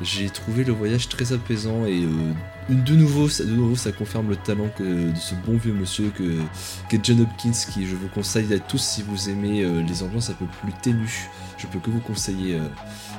J'ai 0.00 0.30
trouvé 0.30 0.64
le 0.64 0.72
voyage 0.72 1.08
très 1.08 1.32
apaisant 1.32 1.84
et 1.84 2.04
euh, 2.04 2.74
de 2.74 2.94
nouveau, 2.94 3.28
ça, 3.28 3.44
de 3.44 3.50
nouveau, 3.50 3.76
ça 3.76 3.92
confirme 3.92 4.30
le 4.30 4.36
talent 4.36 4.68
que, 4.76 4.82
de 4.82 5.16
ce 5.16 5.34
bon 5.34 5.56
vieux 5.56 5.74
monsieur 5.74 6.10
que, 6.16 6.38
qu'est 6.88 7.04
John 7.04 7.20
Hopkins, 7.20 7.52
qui 7.72 7.86
je 7.86 7.94
vous 7.94 8.08
conseille 8.08 8.52
à 8.54 8.58
tous 8.58 8.78
si 8.78 9.02
vous 9.02 9.28
aimez 9.28 9.62
euh, 9.62 9.82
les 9.82 10.02
ambiances 10.02 10.30
un 10.30 10.34
peu 10.34 10.46
plus 10.62 10.72
ténues. 10.80 11.28
Je 11.58 11.66
peux 11.66 11.78
que 11.78 11.90
vous 11.90 12.00
conseiller 12.00 12.54
euh, 12.54 12.62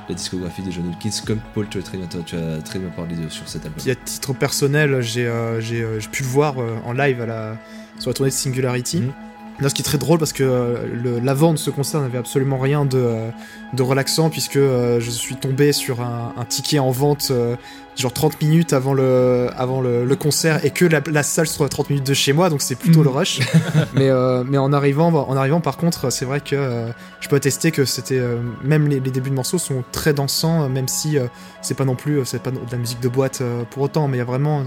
la 0.08 0.14
discographie 0.14 0.62
de 0.62 0.70
John 0.70 0.88
Hopkins, 0.88 1.22
comme 1.24 1.40
Paul, 1.54 1.68
tu 1.68 1.78
as 1.78 1.82
très 1.82 1.96
bien, 1.96 2.06
tu 2.06 2.36
as 2.36 2.60
très 2.62 2.78
bien 2.78 2.90
parlé 2.90 3.14
de, 3.16 3.28
sur 3.28 3.48
cet 3.48 3.64
album. 3.64 3.80
Puis 3.80 3.90
à 3.90 3.94
titre 3.94 4.32
personnel, 4.34 5.00
j'ai 5.00 5.32
j'ai, 5.60 5.86
j'ai 5.98 6.08
pu 6.08 6.22
le 6.22 6.28
voir 6.28 6.56
en 6.58 6.92
live 6.92 7.20
à 7.20 7.26
la, 7.26 7.58
sur 7.98 8.10
la 8.10 8.14
tournée 8.14 8.30
de 8.30 8.36
Singularity. 8.36 9.00
Mhm. 9.00 9.12
Là, 9.60 9.68
ce 9.68 9.74
qui 9.74 9.82
est 9.82 9.84
très 9.84 9.98
drôle 9.98 10.18
parce 10.18 10.32
que 10.32 10.42
euh, 10.42 11.20
l'avant 11.22 11.52
de 11.52 11.58
ce 11.58 11.70
concert 11.70 12.00
n'avait 12.00 12.18
absolument 12.18 12.58
rien 12.58 12.84
de, 12.84 12.98
euh, 12.98 13.30
de 13.72 13.82
relaxant 13.82 14.28
puisque 14.28 14.56
euh, 14.56 14.98
je 14.98 15.10
suis 15.10 15.36
tombé 15.36 15.72
sur 15.72 16.00
un, 16.00 16.32
un 16.36 16.44
ticket 16.44 16.80
en 16.80 16.90
vente 16.90 17.28
euh, 17.30 17.54
genre 17.96 18.12
30 18.12 18.42
minutes 18.42 18.72
avant 18.72 18.94
le, 18.94 19.48
avant 19.56 19.80
le, 19.80 20.04
le 20.04 20.16
concert 20.16 20.64
et 20.64 20.70
que 20.70 20.84
la, 20.84 21.00
la 21.06 21.22
salle 21.22 21.46
se 21.46 21.54
trouve 21.54 21.66
à 21.66 21.68
30 21.68 21.90
minutes 21.90 22.06
de 22.06 22.14
chez 22.14 22.32
moi 22.32 22.50
donc 22.50 22.62
c'est 22.62 22.74
plutôt 22.74 23.04
le 23.04 23.10
rush. 23.10 23.40
mais, 23.94 24.10
euh, 24.10 24.42
mais 24.44 24.58
en, 24.58 24.72
arrivant, 24.72 25.12
en 25.12 25.36
arrivant 25.36 25.60
par 25.60 25.76
contre 25.76 26.10
c'est 26.10 26.24
vrai 26.24 26.40
que 26.40 26.88
je 27.20 27.28
peux 27.28 27.36
attester 27.36 27.70
que 27.70 27.84
c'était 27.84 28.20
même 28.64 28.88
les, 28.88 28.98
les 28.98 29.10
débuts 29.12 29.30
de 29.30 29.36
morceaux 29.36 29.58
sont 29.58 29.84
très 29.92 30.12
dansants 30.12 30.68
même 30.68 30.88
si 30.88 31.16
c'est 31.62 31.76
pas 31.76 31.84
non 31.84 31.94
plus 31.94 32.24
c'est 32.24 32.42
pas 32.42 32.50
de 32.50 32.58
la 32.72 32.78
musique 32.78 33.00
de 33.00 33.08
boîte 33.08 33.40
pour 33.70 33.84
autant 33.84 34.08
mais 34.08 34.16
il 34.16 34.20
y 34.20 34.22
a 34.22 34.26
vraiment 34.26 34.64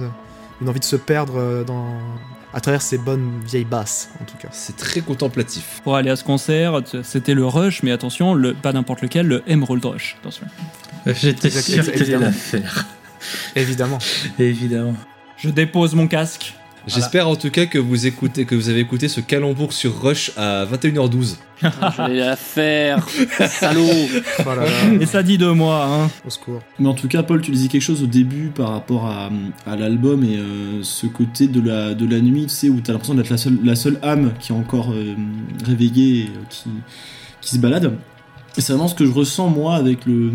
une 0.61 0.69
envie 0.69 0.79
de 0.79 0.85
se 0.85 0.95
perdre 0.95 1.65
dans 1.65 1.87
à 2.57 2.59
travers 2.59 2.81
ces 2.81 2.97
bonnes 2.97 3.39
vieilles 3.45 3.65
basses 3.65 4.09
en 4.19 4.25
tout 4.25 4.35
cas. 4.35 4.47
C'est 4.51 4.75
très 4.75 5.01
contemplatif. 5.01 5.79
Pour 5.83 5.95
aller 5.95 6.09
à 6.09 6.15
ce 6.15 6.23
concert, 6.23 6.81
c'était 7.03 7.35
le 7.35 7.45
Rush, 7.45 7.83
mais 7.83 7.91
attention, 7.91 8.33
le, 8.33 8.55
pas 8.55 8.73
n'importe 8.73 9.03
lequel, 9.03 9.27
le 9.27 9.43
Emerald 9.45 9.85
Rush. 9.85 10.17
Attention. 10.21 10.47
J'étais 11.05 11.51
sûr 11.51 11.85
t'allais 11.85 11.97
évidemment. 11.99 12.25
la 12.25 12.31
faire. 12.31 12.85
Évidemment. 13.55 13.99
Évidemment. 14.39 14.95
Je 15.37 15.51
dépose 15.51 15.93
mon 15.93 16.07
casque. 16.07 16.55
J'espère 16.87 17.27
en 17.27 17.35
tout 17.35 17.49
cas 17.49 17.65
que 17.65 17.77
vous 17.77 18.07
écoutez, 18.07 18.45
que 18.45 18.55
vous 18.55 18.69
avez 18.69 18.79
écouté 18.79 19.09
ce 19.09 19.19
calembour 19.19 19.73
sur 19.73 20.01
Rush 20.01 20.31
à 20.37 20.65
21h12. 20.65 21.35
Ah, 21.61 21.93
je 21.97 22.01
vais 22.03 22.19
la 22.19 22.35
faire, 22.35 23.07
salaud. 23.49 23.83
Oh 24.39 24.43
là 24.45 24.55
là, 24.55 24.93
Et 25.01 25.05
ça 25.05 25.21
dit 25.21 25.37
de 25.37 25.47
moi, 25.47 25.85
hein. 25.85 26.09
au 26.25 26.29
secours. 26.29 26.61
Mais 26.79 26.87
en 26.87 26.93
tout 26.93 27.07
cas, 27.07 27.23
Paul, 27.23 27.41
tu 27.41 27.51
disais 27.51 27.67
quelque 27.67 27.81
chose 27.81 28.03
au 28.03 28.07
début 28.07 28.51
par 28.55 28.69
rapport 28.71 29.05
à, 29.05 29.29
à 29.65 29.75
l'album 29.75 30.23
et 30.23 30.37
euh, 30.37 30.81
ce 30.83 31.07
côté 31.07 31.47
de 31.47 31.61
la, 31.61 31.93
de 31.93 32.07
la 32.07 32.21
nuit, 32.21 32.43
tu 32.43 32.49
sais, 32.49 32.69
où 32.69 32.79
t'as 32.79 32.93
l'impression 32.93 33.15
d'être 33.15 33.29
la 33.29 33.37
seule, 33.37 33.57
la 33.63 33.75
seule 33.75 33.99
âme 34.01 34.31
qui 34.39 34.51
est 34.53 34.55
encore 34.55 34.91
euh, 34.93 35.15
réveillée, 35.65 36.19
et, 36.19 36.27
euh, 36.27 36.43
qui, 36.49 36.69
qui 37.41 37.55
se 37.55 37.59
balade. 37.59 37.97
Et 38.57 38.61
c'est 38.61 38.71
vraiment 38.73 38.87
ce 38.87 38.95
que 38.95 39.05
je 39.05 39.11
ressens, 39.11 39.49
moi, 39.49 39.75
avec 39.75 40.05
le, 40.05 40.31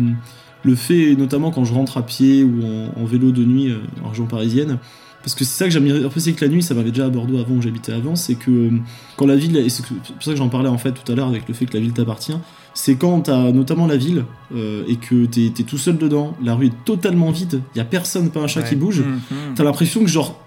le 0.63 0.75
fait, 0.75 1.15
notamment 1.15 1.51
quand 1.51 1.65
je 1.65 1.73
rentre 1.73 1.97
à 1.97 2.05
pied 2.05 2.43
ou 2.43 2.61
en, 2.63 3.01
en 3.01 3.05
vélo 3.05 3.31
de 3.31 3.43
nuit 3.43 3.71
euh, 3.71 3.79
en 4.03 4.09
région 4.09 4.25
parisienne. 4.25 4.77
Parce 5.23 5.35
que 5.35 5.45
c'est 5.45 5.57
ça 5.57 5.65
que 5.65 5.71
j'aime 5.71 5.85
bien 5.85 6.03
apprécier 6.05 6.33
que 6.33 6.43
la 6.43 6.51
nuit, 6.51 6.61
ça 6.61 6.73
m'avait 6.73 6.91
déjà 6.91 7.05
à 7.05 7.09
Bordeaux 7.09 7.37
avant 7.39 7.55
où 7.55 7.61
j'habitais 7.61 7.93
avant, 7.93 8.15
c'est 8.15 8.35
que 8.35 8.51
euh, 8.51 8.69
quand 9.15 9.25
la 9.25 9.37
ville, 9.37 9.55
et 9.55 9.69
c'est 9.69 9.83
pour 9.85 9.97
ça 10.21 10.31
que 10.31 10.37
j'en 10.37 10.49
parlais 10.49 10.67
en 10.69 10.77
fait 10.77 10.91
tout 10.91 11.09
à 11.11 11.15
l'heure 11.15 11.29
avec 11.29 11.47
le 11.47 11.53
fait 11.53 11.65
que 11.65 11.73
la 11.75 11.79
ville 11.79 11.93
t'appartient, 11.93 12.35
c'est 12.73 12.95
quand 12.95 13.21
t'as 13.21 13.51
notamment 13.53 13.87
la 13.87 13.95
ville 13.97 14.25
euh, 14.53 14.83
et 14.87 14.97
que 14.97 15.25
t'es 15.25 15.45
es 15.47 15.63
tout 15.63 15.77
seul 15.77 15.97
dedans, 15.97 16.35
la 16.43 16.55
rue 16.55 16.67
est 16.67 16.83
totalement 16.85 17.31
vide, 17.31 17.61
y 17.75 17.79
a 17.79 17.85
personne, 17.85 18.29
pas 18.31 18.41
un 18.41 18.47
chat 18.47 18.61
Ouais. 18.61 18.69
qui 18.69 18.75
bouge, 18.75 18.99
Mhm. 19.01 19.53
t'as 19.55 19.63
l'impression 19.63 20.01
que 20.01 20.07
genre 20.09 20.39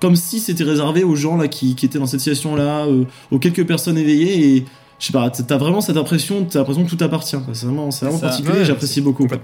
comme 0.00 0.16
si 0.16 0.40
c'était 0.40 0.64
réservé 0.64 1.04
aux 1.04 1.14
gens 1.16 1.36
là 1.36 1.46
qui, 1.48 1.74
qui 1.76 1.86
étaient 1.86 1.98
dans 2.00 2.06
cette 2.06 2.20
situation 2.20 2.56
là, 2.56 2.86
aux 3.30 3.38
quelques 3.38 3.64
personnes 3.66 3.96
éveillées 3.96 4.56
et 4.56 4.64
je 4.98 5.06
sais 5.06 5.12
pas, 5.12 5.30
t'as 5.30 5.56
vraiment 5.58 5.80
cette 5.80 5.96
impression, 5.96 6.44
t'as 6.44 6.58
l'impression 6.58 6.84
que 6.84 6.90
tout 6.90 6.96
t'appartient. 6.96 7.36
quoi. 7.36 7.54
C'est 7.54 7.66
vraiment, 7.66 7.90
c'est 7.90 8.04
vraiment 8.06 8.20
particulier, 8.20 8.58
Ouais, 8.58 8.64
j'apprécie 8.64 9.00
beaucoup. 9.00 9.24
ouais. 9.24 9.40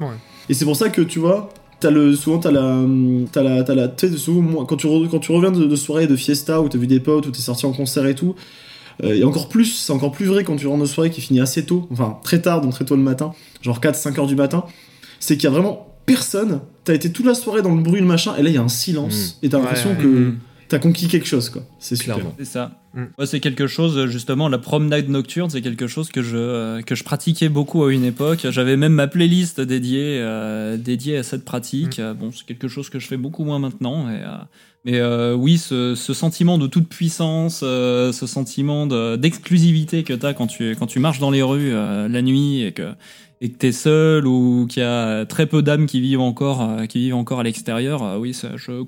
Et 0.49 0.55
c'est 0.55 0.65
pour 0.65 0.77
ça 0.77 0.89
que 0.89 1.01
tu 1.03 1.19
vois, 1.19 1.49
t'as 1.81 1.91
le, 1.91 2.15
souvent 2.15 2.39
t'as 2.39 2.51
la, 2.51 2.85
t'as 3.33 3.43
la, 3.43 3.63
t'as 3.65 3.75
la, 3.75 3.89
tu 3.89 4.09
sais, 4.09 4.17
souvent, 4.17 4.43
moi, 4.43 4.65
quand 4.69 4.77
tu, 4.77 4.87
re- 4.87 5.09
quand 5.09 5.19
tu 5.19 5.33
reviens 5.33 5.51
de, 5.51 5.65
de 5.65 5.77
soirée 5.77 6.07
de 6.07 6.17
fiesta 6.17 6.61
où 6.61 6.69
t'as 6.69 6.79
vu 6.79 6.87
des 6.87 7.01
potes, 7.01 7.27
où 7.27 7.31
t'es 7.31 7.41
sorti 7.41 7.67
en 7.67 7.73
concert 7.73 8.07
et 8.07 8.15
tout, 8.15 8.35
euh, 9.03 9.15
et 9.15 9.25
encore 9.25 9.49
plus, 9.49 9.65
c'est 9.65 9.93
encore 9.93 10.13
plus 10.13 10.27
vrai 10.27 10.45
quand 10.45 10.57
tu 10.57 10.67
rentres 10.67 10.83
de 10.83 10.87
soirée 10.89 11.11
qui 11.11 11.21
finit 11.21 11.41
assez 11.41 11.65
tôt, 11.65 11.89
enfin 11.91 12.19
très 12.23 12.41
tard, 12.41 12.61
donc 12.61 12.73
très 12.75 12.85
tôt 12.85 12.97
le 12.97 13.03
matin, 13.03 13.33
genre 13.63 13.81
4-5 13.81 14.19
heures 14.21 14.27
du 14.27 14.37
matin, 14.37 14.65
c'est 15.21 15.37
qu'il 15.37 15.45
y 15.45 15.47
a 15.47 15.51
vraiment 15.51 15.87
personne, 16.07 16.61
t'as 16.85 16.95
été 16.95 17.11
toute 17.13 17.25
la 17.27 17.35
soirée 17.35 17.63
dans 17.63 17.75
le 17.75 17.83
bruit, 17.83 18.01
le 18.01 18.07
machin, 18.07 18.35
et 18.37 18.43
là 18.43 18.49
il 18.51 18.55
y 18.55 18.59
a 18.59 18.63
un 18.63 18.69
silence, 18.69 19.39
et 19.43 19.49
t'as 19.49 19.59
l'impression 19.59 19.91
ouais. 19.91 19.97
que 19.97 20.07
Mhm. 20.07 20.39
T'as 20.71 20.79
conquis 20.79 21.07
quelque 21.09 21.27
chose, 21.27 21.51
quoi. 21.51 21.63
C'est 21.79 21.97
super. 21.97 22.15
Clairement. 22.15 22.35
C'est 22.39 22.45
ça. 22.47 22.81
Mm. 22.95 23.03
Ouais, 23.19 23.27
c'est 23.27 23.41
quelque 23.41 23.67
chose, 23.67 24.07
justement, 24.07 24.49
la 24.49 24.57
promenade 24.59 25.09
nocturne, 25.09 25.51
c'est 25.51 25.61
quelque 25.61 25.87
chose 25.87 26.09
que 26.11 26.23
je, 26.23 26.37
euh, 26.37 26.81
que 26.83 26.95
je 26.95 27.05
pratiquais 27.05 27.49
beaucoup 27.51 27.85
à 27.85 27.93
une 27.93 28.05
époque. 28.05 28.47
J'avais 28.51 28.77
même 28.79 28.95
ma 28.95 29.07
playlist 29.07 29.61
dédiée, 29.61 30.19
euh, 30.21 30.77
dédiée 30.79 31.19
à 31.19 31.23
cette 31.23 31.45
pratique. 31.45 31.99
Euh, 31.99 32.15
Bon, 32.15 32.31
c'est 32.33 32.47
quelque 32.47 32.69
chose 32.69 32.89
que 32.89 32.99
je 32.99 33.07
fais 33.07 33.17
beaucoup 33.19 33.45
moins 33.45 33.59
maintenant. 33.59 34.09
Et, 34.11 34.15
euh, 34.15 34.29
mais 34.87 34.99
euh, 34.99 35.35
oui, 35.35 35.59
ce, 35.59 35.95
ce 35.95 36.15
sentiment 36.15 36.57
de 36.57 36.67
toute 36.67 36.89
puissance, 36.89 37.61
euh, 37.63 38.13
ce 38.13 38.27
sentiment 38.27 38.87
de- 38.87 39.17
d'exclusivité 39.17 40.05
que 40.05 40.15
tu 40.15 40.25
as 40.27 40.33
quand 40.35 40.47
tu, 40.47 40.75
quand 40.79 40.87
tu 40.87 41.01
marches 41.01 41.19
dans 41.19 41.31
les 41.31 41.43
rues 41.43 41.73
euh, 41.75 42.09
la 42.09 42.23
nuit 42.23 42.63
et 42.63 42.73
que 42.73 42.93
et 43.43 43.51
que 43.51 43.57
t'es 43.57 43.73
seul 43.73 44.27
ou 44.27 44.67
qu'il 44.69 44.83
y 44.83 44.87
a 44.87 45.25
très 45.25 45.47
peu 45.47 45.63
d'âmes 45.63 45.87
qui 45.87 46.01
vivent 46.03 46.21
encore 46.21 46.61
euh, 46.63 46.85
qui 46.87 46.99
vivent 46.99 47.15
encore 47.15 47.41
à 47.41 47.43
l'extérieur, 47.43 48.03
euh, 48.03 48.19
oui, 48.19 48.35
ça, 48.35 48.51
je, 48.57 48.85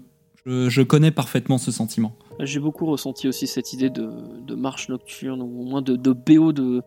je, 0.47 0.83
connais 0.83 1.11
parfaitement 1.11 1.59
ce 1.59 1.71
sentiment. 1.71 2.13
J'ai 2.41 2.61
beaucoup 2.61 2.87
ressenti 2.87 3.29
aussi 3.29 3.47
cette 3.47 3.73
idée 3.73 3.91
de, 3.91 4.55
marche 4.55 4.89
nocturne, 4.89 5.41
ou 5.43 5.63
au 5.63 5.65
moins 5.65 5.83
de, 5.83 5.97
BO 6.13 6.53
de, 6.53 6.83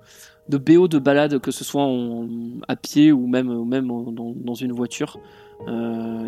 BO 0.49 0.87
de 0.87 0.99
balade, 0.99 1.39
que 1.39 1.51
ce 1.51 1.63
soit 1.63 1.87
à 2.67 2.75
pied 2.75 3.11
ou 3.11 3.27
même, 3.27 3.65
même 3.65 3.87
dans, 3.87 4.53
une 4.55 4.71
voiture. 4.71 5.19
Euh, 5.67 6.27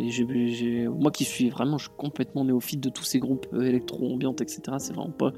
moi 0.90 1.12
qui 1.12 1.26
suis 1.26 1.50
vraiment 1.50 1.78
complètement 1.98 2.46
néophyte 2.46 2.80
de 2.80 2.90
tous 2.90 3.04
ces 3.04 3.20
groupes 3.20 3.46
euh, 3.54 3.64
électro-ambiantes, 3.64 4.40
etc., 4.40 4.62
c'est 4.80 4.94
vraiment 4.94 5.12
pas 5.12 5.34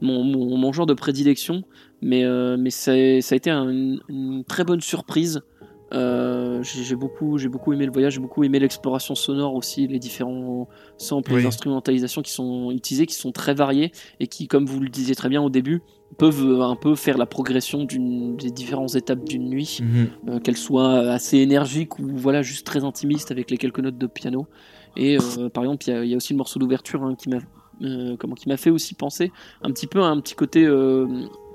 mon, 0.00 0.72
genre 0.72 0.86
de 0.86 0.94
prédilection, 0.94 1.62
mais, 2.02 2.24
euh, 2.24 2.56
mais 2.58 2.70
ça 2.70 2.92
a 2.92 3.34
été 3.36 3.50
un- 3.50 3.98
une 4.08 4.44
très 4.46 4.64
bonne 4.64 4.80
surprise. 4.80 5.42
Euh, 5.92 6.62
j'ai 6.62 6.96
beaucoup, 6.96 7.38
j'ai 7.38 7.48
beaucoup 7.48 7.72
aimé 7.72 7.86
le 7.86 7.92
voyage, 7.92 8.14
j'ai 8.14 8.20
beaucoup 8.20 8.44
aimé 8.44 8.58
l'exploration 8.58 9.14
sonore 9.14 9.54
aussi, 9.54 9.86
les 9.86 9.98
différents 9.98 10.68
samples, 10.98 11.32
Oui. 11.32 11.40
les 11.40 11.46
instrumentalisations 11.46 12.20
qui 12.22 12.32
sont 12.32 12.70
utilisées, 12.72 13.06
qui 13.06 13.14
sont 13.14 13.32
très 13.32 13.54
variées 13.54 13.92
et 14.20 14.26
qui, 14.26 14.48
comme 14.48 14.66
vous 14.66 14.80
le 14.80 14.88
disiez 14.90 15.14
très 15.14 15.28
bien 15.30 15.40
au 15.42 15.48
début, 15.48 15.82
peuvent 16.18 16.44
euh, 16.44 16.62
un 16.62 16.76
peu 16.76 16.94
faire 16.94 17.16
la 17.18 17.26
progression 17.26 17.84
des 17.84 18.50
différentes 18.50 18.94
étapes 18.96 19.24
d'une 19.24 19.48
nuit, 19.48 19.78
Mhm. 19.82 20.08
euh, 20.28 20.40
qu'elle 20.40 20.56
soit 20.56 20.98
assez 21.10 21.38
énergique 21.38 21.98
ou 21.98 22.06
voilà 22.16 22.42
juste 22.42 22.66
très 22.66 22.84
intimiste 22.84 23.30
avec 23.30 23.50
les 23.50 23.56
quelques 23.56 23.80
notes 23.80 23.98
de 23.98 24.06
piano. 24.06 24.46
Et 24.96 25.16
euh, 25.18 25.48
par 25.48 25.64
exemple, 25.64 25.84
il 25.86 25.90
y 25.90 25.96
a- 25.96 26.04
il 26.04 26.10
y, 26.10 26.14
a 26.14 26.16
aussi 26.16 26.32
le 26.32 26.38
morceau 26.38 26.58
d'ouverture 26.58 27.02
hein, 27.02 27.14
qui 27.14 27.28
m'a 27.30 27.38
comment 28.18 28.34
qui 28.34 28.48
m'a 28.48 28.56
fait 28.56 28.70
aussi 28.70 28.94
penser 28.94 29.30
un 29.62 29.70
petit 29.70 29.86
peu 29.86 30.02
à 30.02 30.06
un 30.06 30.20
petit 30.20 30.34
côté 30.34 30.66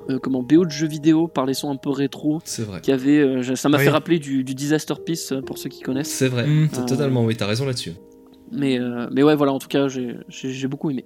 euh, 0.10 0.20
comment 0.20 0.44
BO 0.44 0.66
de 0.66 0.70
jeux 0.72 0.88
vidéo 0.88 1.28
par 1.28 1.46
les 1.46 1.54
sons 1.54 1.70
un 1.72 1.76
peu 1.76 1.90
rétro 1.90 2.40
C'est 2.46 2.64
vrai. 2.64 2.82
qui 2.82 2.92
avait 2.92 3.20
euh, 3.20 3.56
ça 3.56 3.70
m'a 3.70 3.78
Oui. 3.78 3.84
fait 3.86 3.90
rappeler 3.90 4.20
du, 4.20 4.44
du 4.44 4.56
Disaster 4.56 4.94
Piece 5.06 5.32
euh, 5.32 5.42
pour 5.42 5.58
ceux 5.58 5.70
qui 5.70 5.82
connaissent 5.82 6.10
C'est 6.12 6.28
vrai. 6.28 6.46
Mm. 6.48 6.70
T'as 6.72 6.82
Euh, 6.82 6.86
Totalement, 6.86 7.24
oui, 7.26 7.36
t'as 7.36 7.48
raison 7.48 7.66
là-dessus. 7.66 7.94
mais 8.52 8.80
euh, 8.80 9.08
mais 9.12 9.24
ouais 9.24 9.36
voilà 9.36 9.52
en 9.54 9.60
tout 9.60 9.68
cas 9.68 9.88
j'ai 9.88 10.16
j'ai 10.30 10.52
j'ai 10.52 10.68
beaucoup 10.68 10.90
aimé 10.92 11.06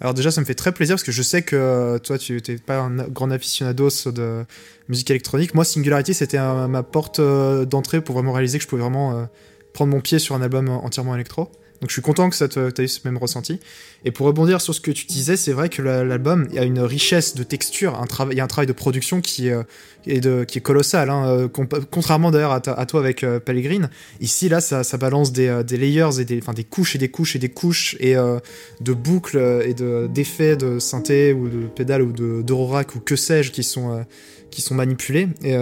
Alors 0.00 0.14
déjà, 0.14 0.30
ça 0.30 0.40
me 0.40 0.46
fait 0.46 0.54
très 0.54 0.72
plaisir 0.72 0.94
parce 0.94 1.02
que 1.02 1.12
je 1.12 1.22
sais 1.22 1.42
que 1.42 1.98
toi, 1.98 2.16
tu 2.16 2.40
n'es 2.48 2.56
pas 2.56 2.78
un 2.78 2.96
grand 3.08 3.30
aficionados 3.30 4.10
de 4.10 4.46
musique 4.88 5.10
électronique. 5.10 5.54
Moi, 5.54 5.64
Singularity, 5.64 6.14
c'était 6.14 6.38
ma 6.38 6.82
porte 6.82 7.20
d'entrée 7.20 8.00
pour 8.00 8.14
vraiment 8.14 8.32
réaliser 8.32 8.56
que 8.58 8.64
je 8.64 8.68
pouvais 8.68 8.80
vraiment 8.82 9.28
prendre 9.74 9.92
mon 9.92 10.00
pied 10.00 10.18
sur 10.18 10.34
un 10.34 10.40
album 10.42 10.68
entièrement 10.70 11.14
électro. 11.14 11.50
Donc 11.80 11.88
je 11.88 11.94
suis 11.94 12.02
content 12.02 12.28
que 12.28 12.36
ça 12.36 12.46
te, 12.46 12.68
t'aies 12.70 12.84
eu 12.84 12.88
ce 12.88 13.00
même 13.04 13.16
ressenti. 13.16 13.58
Et 14.04 14.10
pour 14.10 14.26
rebondir 14.26 14.60
sur 14.60 14.74
ce 14.74 14.80
que 14.80 14.90
tu 14.90 15.06
disais, 15.06 15.36
c'est 15.36 15.52
vrai 15.52 15.68
que 15.70 15.80
la- 15.80 16.04
l'album 16.04 16.46
a 16.56 16.64
une 16.64 16.80
richesse 16.80 17.34
de 17.34 17.42
texture, 17.42 17.98
un 17.98 18.06
travail, 18.06 18.34
il 18.34 18.38
y 18.38 18.40
a 18.40 18.44
un 18.44 18.48
travail 18.48 18.66
de 18.66 18.72
production 18.74 19.20
qui 19.22 19.48
est, 19.48 20.26
euh, 20.26 20.44
colossal. 20.62 21.08
hein, 21.08 21.26
euh, 21.28 21.48
contrairement 21.90 22.30
d'ailleurs 22.30 22.52
à, 22.52 22.60
toi 22.60 23.00
avec 23.00 23.24
euh, 23.24 23.40
Pellegrin, 23.40 23.88
ici 24.20 24.48
là 24.50 24.60
ça, 24.60 24.82
balance 24.98 25.32
des, 25.32 25.48
euh, 25.48 25.62
des 25.62 25.78
layers 25.78 26.20
et 26.20 26.24
des, 26.26 26.40
couches 26.64 26.96
et 26.96 26.98
des 26.98 27.08
couches 27.08 27.36
et 27.36 27.38
des 27.38 27.48
couches 27.48 27.96
et 27.98 28.14
euh, 28.16 28.38
de 28.80 28.92
boucles 28.92 29.62
et 29.64 29.72
de 29.72 30.06
d'effets 30.12 30.56
de 30.56 30.78
synthé 30.78 31.32
ou 31.32 31.48
de 31.48 31.66
pédales 31.66 32.02
ou 32.02 32.12
de 32.12 32.42
d'Eurorack 32.42 32.94
ou 32.94 33.00
que 33.00 33.16
sais-je 33.16 33.52
qui 33.52 33.62
sont 33.62 34.04
qui 34.50 34.62
sont 34.62 34.74
manipulés. 34.74 35.28
Et 35.44 35.54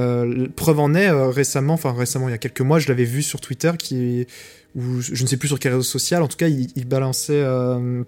preuve 0.57 0.81
en 0.81 0.95
est 0.95 1.11
récemment, 1.11 1.75
enfin 1.75 1.93
récemment 1.93 2.29
il 2.29 2.33
y 2.33 2.35
a 2.35 2.39
quelques 2.39 2.63
mois, 2.63 2.79
je 2.79 2.89
l'avais 2.89 3.05
vu 3.05 3.23
sur 3.23 3.41
Twitter 3.41 3.73
qui 3.79 4.27
ou 4.75 5.01
je 5.01 5.23
ne 5.23 5.29
sais 5.29 5.37
plus 5.37 5.49
sur 5.49 5.59
quel 5.59 5.73
réseau 5.73 5.83
social, 5.83 6.23
en 6.23 6.29
tout 6.29 6.37
cas 6.37 6.49
il, 6.49 6.87
balançait 6.87 7.33
euh, 7.33 8.05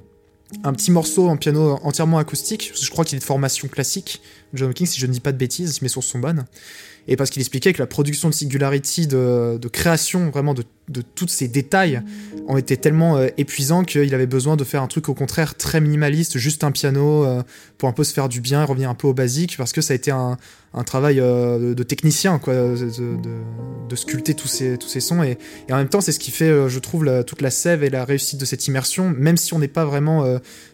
un 0.64 0.72
petit 0.72 0.90
morceau 0.90 1.28
en 1.28 1.36
piano 1.36 1.78
entièrement 1.82 2.18
acoustique. 2.18 2.72
Je 2.80 2.90
crois 2.90 3.04
qu'il 3.04 3.16
est 3.16 3.20
de 3.20 3.24
formation 3.24 3.68
classique, 3.68 4.20
John 4.54 4.68
Hawkins, 4.70 4.86
si 4.86 5.00
je 5.00 5.06
ne 5.06 5.12
dis 5.12 5.20
pas 5.20 5.32
de 5.32 5.38
bêtises, 5.38 5.82
mes 5.82 5.88
sources 5.88 6.06
sont 6.06 6.18
bonnes. 6.18 6.44
Et 7.08 7.16
parce 7.16 7.30
qu'il 7.30 7.40
expliquait 7.40 7.72
que 7.72 7.78
la 7.78 7.86
production 7.86 8.28
de 8.28 8.34
Singularity, 8.34 9.06
de, 9.06 9.58
de 9.60 9.68
création 9.68 10.30
vraiment 10.30 10.54
de, 10.54 10.64
de 10.90 11.02
tous 11.02 11.28
ces 11.28 11.48
détails, 11.48 12.02
en 12.48 12.56
était 12.56 12.76
tellement 12.76 13.16
euh, 13.16 13.28
épuisant 13.38 13.84
qu'il 13.84 14.12
avait 14.14 14.26
besoin 14.26 14.56
de 14.56 14.64
faire 14.64 14.82
un 14.82 14.88
truc 14.88 15.08
au 15.08 15.14
contraire 15.14 15.54
très 15.54 15.80
minimaliste, 15.80 16.36
juste 16.36 16.64
un 16.64 16.72
piano 16.72 17.24
euh, 17.24 17.42
pour 17.78 17.88
un 17.88 17.92
peu 17.92 18.02
se 18.02 18.12
faire 18.12 18.28
du 18.28 18.40
bien, 18.40 18.64
revenir 18.64 18.90
un 18.90 18.94
peu 18.94 19.06
au 19.06 19.14
basique, 19.14 19.56
parce 19.56 19.72
que 19.72 19.80
ça 19.80 19.92
a 19.92 19.96
été 19.96 20.10
un, 20.10 20.36
travail 20.84 21.20
euh, 21.20 21.74
de, 21.74 21.82
technicien, 21.82 22.40
de, 22.44 23.96
sculpter 23.96 24.34
tous 24.34 24.48
ces, 24.48 25.00
sons. 25.00 25.22
Et, 25.22 25.38
en 25.70 25.76
même 25.76 25.88
temps, 25.88 26.00
c'est 26.00 26.12
ce 26.12 26.18
qui 26.18 26.32
fait, 26.32 26.68
je 26.68 26.78
trouve, 26.80 27.24
toute 27.24 27.40
la 27.40 27.50
sève 27.50 27.84
et 27.84 27.90
la 27.90 28.04
réussite 28.04 28.40
de 28.40 28.44
cette 28.44 28.66
immersion, 28.66 29.10
même 29.10 29.36
si 29.36 29.54
on 29.54 29.60
n'est 29.60 29.68
pas 29.68 29.84
vraiment. 29.84 30.24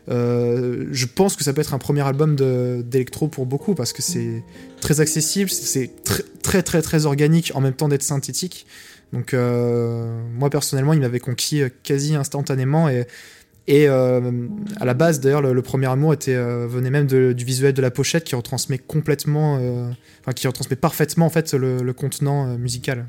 je 0.08 1.06
pense 1.06 1.36
que 1.36 1.44
ça 1.44 1.52
peut 1.52 1.60
être 1.60 1.74
un 1.74 1.78
premier 1.78 2.02
album 2.02 2.36
d'électro 2.36 3.28
pour 3.28 3.44
beaucoup, 3.46 3.74
parce 3.74 3.92
que 3.92 4.02
c'est 4.02 4.42
très 4.80 5.00
accessible, 5.00 5.50
c'est- 5.50 5.66
c'est 5.66 5.90
tr- 6.04 6.24
très, 6.42 6.62
très, 6.62 6.80
très 6.82 7.06
organique 7.06 7.52
en 7.54 7.60
même 7.60 7.74
temps 7.74 7.88
d'être 7.88 8.02
synthétique. 8.02 8.66
Donc, 9.12 9.34
euh, 9.34 10.22
moi 10.32 10.50
personnellement, 10.50 10.92
il 10.92 11.00
m'avait 11.00 11.20
conquis 11.20 11.62
euh, 11.62 11.68
quasi 11.82 12.14
instantanément. 12.14 12.88
Et, 12.88 13.88
euh, 13.88 14.48
à 14.80 14.84
la 14.84 14.94
base, 14.94 15.20
d'ailleurs, 15.20 15.42
le, 15.42 15.62
premier 15.62 15.86
amour 15.86 16.14
venait 16.16 16.90
même 16.90 17.06
du 17.06 17.44
visuel 17.44 17.72
de 17.72 17.82
la 17.82 17.90
pochette 17.90 18.24
qui 18.24 18.34
retransmet 18.34 18.78
complètement, 18.78 19.54
enfin 20.20 20.32
qui 20.32 20.46
retransmet 20.46 20.76
parfaitement 20.76 21.26
en 21.26 21.30
fait 21.30 21.52
le, 21.52 21.92
contenant 21.92 22.56
musical, 22.58 23.06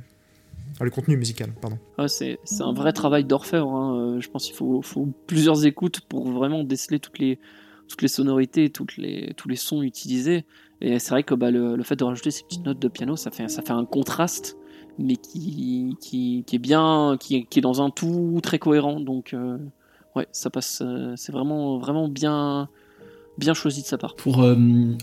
le 0.82 0.90
contenu 0.90 1.16
musical, 1.16 1.52
pardon. 1.62 1.78
C'est 2.08 2.40
un 2.60 2.74
vrai 2.74 2.92
travail 2.92 3.24
d'orfèvre. 3.24 3.70
hein. 3.70 4.18
Je 4.20 4.28
pense 4.30 4.46
qu'il 4.46 4.56
faut, 4.56 4.82
faut 4.82 5.08
plusieurs 5.28 5.64
écoutes 5.68 6.02
pour 6.02 6.28
vraiment 6.32 6.64
déceler 6.64 7.00
toutes 7.00 7.20
les, 7.20 7.38
toutes 7.88 8.02
les 8.02 8.08
sonorités, 8.08 8.72
toutes 8.72 8.98
les, 8.98 9.36
tous 9.38 9.50
les 9.50 9.58
sons 9.58 9.84
utilisés. 9.84 10.44
Et 10.82 10.98
c'est 10.98 11.12
vrai 11.12 11.22
que 11.22 11.36
bah, 11.36 11.52
le, 11.52 11.76
le 11.76 11.84
fait 11.84 11.96
de 11.96 12.04
rajouter 12.04 12.32
ces 12.32 12.44
petites 12.44 12.66
notes 12.66 12.80
de 12.80 12.88
piano, 12.88 13.16
ça 13.16 13.30
fait, 13.30 13.48
ça 13.48 13.62
fait 13.62 13.74
un 13.74 13.86
contraste, 13.86 14.58
mais 15.00 15.16
qui, 15.16 15.96
qui, 16.02 16.44
qui 16.46 16.56
est 16.56 16.60
bien, 16.60 17.18
qui 17.20 17.36
est, 17.38 17.44
qui 17.50 17.60
est 17.60 17.62
dans 17.62 17.82
un 17.82 17.90
tout 17.90 18.40
très 18.42 18.60
cohérent. 18.60 19.00
Donc, 19.00 19.34
euh, 19.34 19.58
ouais, 20.16 20.28
ça 20.32 20.50
passe. 20.50 20.82
euh, 20.86 21.14
c'est 21.16 21.32
vraiment, 21.32 21.78
vraiment 21.78 22.08
bien, 22.08 22.68
bien 23.38 23.54
choisi 23.54 23.82
de 23.82 23.88
sa 23.88 23.98
part. 23.98 24.16
Pour, 24.16 24.42
euh, 24.42 24.56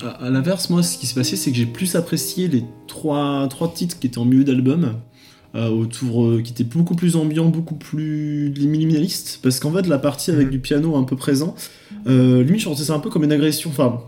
à, 0.02 0.26
à 0.26 0.30
l'inverse, 0.30 0.70
moi, 0.70 0.82
ce 0.82 0.98
qui 0.98 1.06
s'est 1.06 1.14
passé, 1.14 1.36
c'est 1.36 1.50
que 1.50 1.56
j'ai 1.56 1.66
plus 1.66 1.94
apprécié 1.96 2.48
les 2.48 2.64
trois, 2.86 3.46
trois 3.48 3.72
titres 3.72 3.98
qui 3.98 4.06
étaient 4.08 4.18
en 4.18 4.24
milieu 4.24 4.44
d'album, 4.44 4.94
euh, 5.54 5.68
autour, 5.68 6.24
euh, 6.24 6.42
qui 6.42 6.50
étaient 6.52 6.64
beaucoup 6.64 6.96
plus 6.96 7.14
ambiants, 7.14 7.48
beaucoup 7.48 7.76
plus 7.76 8.52
minimalistes, 8.58 9.38
parce 9.42 9.60
qu'en 9.60 9.70
fait, 9.70 9.86
la 9.86 9.98
partie 9.98 10.32
avec 10.32 10.46
Mhm. 10.46 10.52
du 10.52 10.58
piano 10.58 10.96
un 10.96 11.04
peu 11.04 11.14
présent, 11.14 11.54
euh, 12.08 12.42
limite, 12.42 12.60
je 12.62 12.68
ressentais 12.68 12.88
ça 12.88 12.94
un 12.94 12.98
peu 12.98 13.08
comme 13.10 13.22
une 13.22 13.30
agression, 13.32 13.70
enfin, 13.70 14.00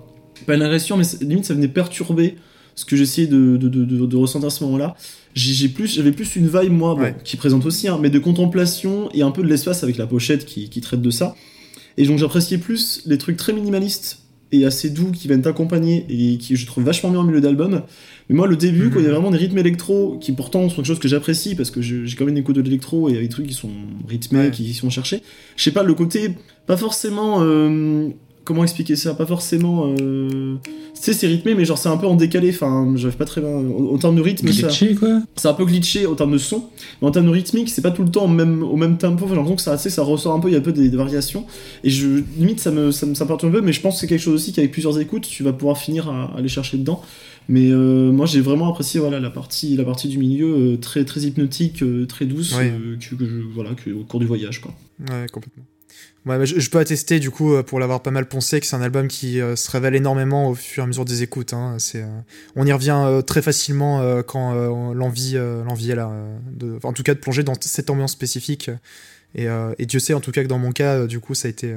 pas 0.45 0.57
une 0.57 0.63
agression, 0.63 0.97
mais 0.97 1.05
limite, 1.21 1.45
ça 1.45 1.55
venait 1.55 1.69
perturber 1.69 2.37
ce 2.77 2.85
que 2.85 2.95
j'essayais 2.95 3.27
de, 3.27 3.57
de, 3.57 3.69
de, 3.69 4.17
ressentir 4.17 4.47
à 4.47 4.51
ce 4.51 4.63
moment-là. 4.65 4.95
J'ai 5.35 5.69
plus, 5.69 5.89
j'avais 5.95 6.13
plus 6.13 6.37
une 6.37 6.47
vibe, 6.47 6.71
moi, 6.73 6.95
bon, 6.95 7.01
Ouais. 7.03 7.17
qui 7.25 7.37
présente 7.37 7.67
aussi, 7.67 7.89
hein, 7.89 7.99
mais 8.01 8.11
de 8.11 8.19
contemplation 8.19 9.09
et 9.13 9.23
un 9.23 9.31
peu 9.33 9.43
de 9.43 9.49
l'espace 9.49 9.83
avec 9.83 9.97
la 9.97 10.07
pochette 10.07 10.45
qui, 10.45 10.69
qui 10.69 10.81
traite 10.81 11.03
de 11.03 11.11
ça. 11.11 11.35
Et 11.97 12.07
donc 12.07 12.19
j'appréciais 12.19 12.59
plus 12.59 13.03
les 13.07 13.17
trucs 13.19 13.37
très 13.39 13.53
minimalistes 13.55 14.21
et 14.53 14.65
assez 14.65 14.91
doux 14.91 15.11
qui 15.11 15.27
viennent 15.27 15.43
t'accompagner 15.43 16.07
et 16.09 16.37
qui 16.39 16.55
je 16.57 16.67
trouve 16.67 16.85
vachement 16.85 17.11
bien 17.11 17.21
au 17.21 17.25
milieu 17.25 17.41
d'album. 17.41 17.83
Mais 18.29 18.37
moi, 18.37 18.47
le 18.47 18.57
début, 18.57 18.85
Mhm. 18.85 18.91
quand 18.93 18.99
il 19.01 19.05
y 19.07 19.09
a 19.09 19.13
vraiment 19.13 19.31
des 19.31 19.39
rythmes 19.39 19.59
électro 19.59 20.19
qui 20.21 20.33
pourtant 20.33 20.69
sont 20.69 20.77
quelque 20.77 20.87
chose 20.87 20.99
que 20.99 21.09
j'apprécie 21.09 21.55
parce 21.55 21.71
que 21.71 21.81
j'ai 21.81 22.05
quand 22.17 22.25
même 22.27 22.35
une 22.35 22.41
écoute 22.41 22.57
de 22.57 22.61
l'électro 22.61 23.09
et 23.09 23.13
il 23.13 23.15
y 23.17 23.19
a 23.19 23.23
des 23.23 23.29
trucs 23.29 23.47
qui 23.47 23.55
sont 23.55 23.71
rythmés, 24.07 24.39
Ouais. 24.41 24.51
qui 24.51 24.73
sont 24.75 24.91
cherchés. 24.91 25.23
Je 25.57 25.63
sais 25.65 25.71
pas, 25.73 25.83
le 25.83 25.95
côté 25.95 26.31
pas 26.67 26.77
forcément. 26.77 27.39
euh, 27.43 28.09
comment 28.47 28.63
expliquer 28.63 28.97
ça? 28.97 29.13
Pas 29.15 29.27
forcément. 29.27 29.95
euh, 30.01 30.55
Tu 30.95 31.03
sais, 31.03 31.13
c'est 31.13 31.27
rythmé, 31.27 31.55
mais 31.55 31.67
genre 31.67 31.77
c'est 31.77 31.91
un 31.91 31.99
peu 31.99 32.07
en 32.07 32.15
décalé. 32.17 32.49
Enfin, 32.51 32.91
j'arrive 32.97 33.19
pas 33.19 33.27
très 33.27 33.43
bien. 33.43 33.51
En, 33.51 33.93
en 33.95 33.99
termes 33.99 34.17
de 34.17 34.23
rythme, 34.23 34.51
ça- 34.51 34.69
Glitché, 34.69 34.95
quoi. 34.95 35.21
c'est 35.37 35.49
un 35.49 35.53
peu 35.53 35.67
glitché 35.67 36.07
en 36.07 36.15
termes 36.15 36.33
de 36.33 36.39
son, 36.39 36.65
mais 37.03 37.09
en 37.09 37.11
termes 37.11 37.27
de 37.27 37.31
rythmique, 37.33 37.69
c'est 37.69 37.83
pas 37.83 37.91
tout 37.91 38.03
le 38.03 38.11
temps 38.11 38.25
au 38.25 38.29
même, 38.29 38.63
au 38.63 38.77
même 38.77 38.97
tempo. 38.97 39.25
Enfin, 39.27 39.35
j'ai 39.35 39.41
l'impression 39.41 39.57
que 39.57 39.63
ça, 39.63 39.77
ça 39.91 40.03
ressort 40.03 40.33
un 40.33 40.41
peu, 40.41 40.49
il 40.49 40.53
y 40.53 40.55
a 40.55 40.59
un 40.59 40.63
peu 40.63 40.73
des, 40.73 40.89
des 40.89 40.97
variations. 40.97 41.45
Et 41.85 41.91
je, 41.91 42.23
limite, 42.39 42.61
ça 42.61 42.71
me, 42.71 42.91
ça 42.93 43.05
me, 43.05 43.15
ça 43.15 43.25
me 43.27 43.33
un 43.33 43.37
peu, 43.37 43.61
mais 43.61 43.73
je 43.75 43.81
pense 43.83 43.95
que 43.97 44.01
c'est 44.01 44.07
quelque 44.07 44.23
chose 44.23 44.35
aussi 44.35 44.53
qu'avec 44.55 44.71
plusieurs 44.73 44.99
écoutes, 44.99 45.29
tu 45.29 45.43
vas 45.43 45.53
pouvoir 45.53 45.77
finir 45.77 46.09
à, 46.09 46.33
à 46.35 46.39
aller 46.39 46.49
chercher 46.49 46.79
dedans. 46.79 47.03
Mais 47.49 47.71
euh, 47.71 48.11
moi, 48.11 48.27
j'ai 48.27 48.41
vraiment 48.41 48.69
apprécié 48.71 48.99
voilà, 48.99 49.21
la, 49.21 49.31
partie, 49.31 49.77
la 49.77 49.85
partie 49.85 50.09
du 50.09 50.19
milieu 50.19 50.47
euh, 50.47 50.77
très, 50.79 51.05
très 51.05 51.21
hypnotique, 51.23 51.83
euh, 51.83 52.05
très 52.07 52.25
douce, 52.25 52.55
que, 52.99 53.15
que 53.15 53.25
je, 53.25 53.35
voilà, 53.55 53.71
que, 53.75 53.91
au 53.91 54.03
cours 54.05 54.19
du 54.19 54.27
voyage. 54.27 54.61
Quoi. 54.61 54.73
Ouais, 55.09 55.27
complètement. 55.31 55.63
Je, 56.27 56.71
peux 56.71 56.79
attester 56.79 57.21
du 57.21 57.31
coup 57.31 57.55
euh, 57.55 57.63
pour 57.63 57.79
l'avoir 57.79 58.03
pas 58.03 58.11
mal 58.11 58.27
poncé 58.27 58.59
que 58.59 58.67
c'est 58.67 58.75
un 58.75 58.83
album 58.83 59.07
qui 59.07 59.41
euh, 59.41 59.55
se 59.55 59.71
révèle 59.71 59.95
énormément 59.95 60.49
au 60.49 60.57
fur 60.57 60.83
et 60.83 60.85
à 60.85 60.87
mesure 60.89 61.05
des 61.05 61.23
écoutes. 61.23 61.53
hein. 61.53 61.77
Euh, 61.95 62.21
on 62.57 62.67
y 62.67 62.73
revient 62.73 63.23
très 63.25 63.43
facilement 63.43 64.23
quand 64.25 64.55
l'envie, 64.93 65.35
l'envie 65.35 65.93
est 65.93 65.95
là, 65.95 66.11
en 66.83 66.93
tout 66.93 67.03
cas 67.03 67.15
de 67.15 67.21
plonger 67.21 67.43
dans 67.43 67.55
cette 67.61 67.91
ambiance 67.91 68.13
spécifique. 68.13 68.71
Et, 69.35 69.47
et 69.79 69.87
Dieu 69.87 70.01
sait 70.01 70.15
en 70.15 70.21
tout 70.21 70.33
cas 70.33 70.43
que 70.43 70.49
dans 70.49 70.59
mon 70.59 70.73
cas, 70.73 71.07
du 71.07 71.21
coup, 71.21 71.35
ça 71.35 71.49
a 71.49 71.51
été 71.51 71.75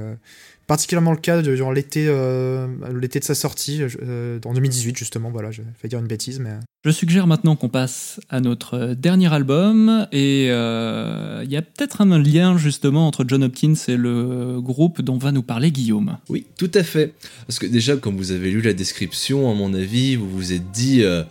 particulièrement 0.70 1.12
le 1.12 1.18
cas 1.18 1.42
durant 1.42 1.72
l'été, 1.72 2.06
euh, 2.08 2.68
l'été 3.02 3.20
de 3.20 3.24
sa 3.26 3.34
sortie, 3.34 3.82
euh, 4.04 4.40
en 4.46 4.54
2018 4.54 4.96
justement. 4.96 5.32
Voilà, 5.32 5.50
je 5.50 5.64
vais 5.82 5.90
dire 5.90 5.98
une 5.98 6.06
bêtise, 6.06 6.40
mais 6.40 6.52
Je 6.86 6.92
suggère 6.92 7.26
maintenant 7.26 7.56
qu'on 7.56 7.70
passe 7.70 8.20
à 8.30 8.40
notre 8.40 8.76
euh, 8.76 8.94
dernier 8.94 9.34
album 9.34 10.06
et 10.12 10.50
euh, 10.52 11.42
il 11.44 11.52
y 11.52 11.58
a 11.58 11.64
peut-être 11.64 12.02
un 12.02 12.20
lien 12.20 12.56
justement 12.56 13.08
entre 13.08 13.26
John 13.28 13.44
Hopkins 13.44 13.74
et 13.88 13.98
le 13.98 14.62
groupe 14.62 15.02
dont 15.02 15.18
va 15.18 15.32
nous 15.32 15.42
parler 15.42 15.72
Guillaume. 15.72 16.18
Oui, 16.30 16.46
tout 16.56 16.72
à 16.76 16.84
fait. 16.84 17.16
Parce 17.48 17.58
que 17.58 17.66
déjà, 17.66 17.98
comme 17.98 18.16
vous 18.18 18.32
avez 18.32 18.52
lu 18.52 18.62
la 18.62 18.74
description, 18.74 19.50
à 19.52 19.56
mon 19.56 19.74
avis, 19.74 20.18
vous 20.18 20.30
vous 20.30 20.54
êtes 20.54 20.70
dit 20.70 21.04
euh, 21.04 21.24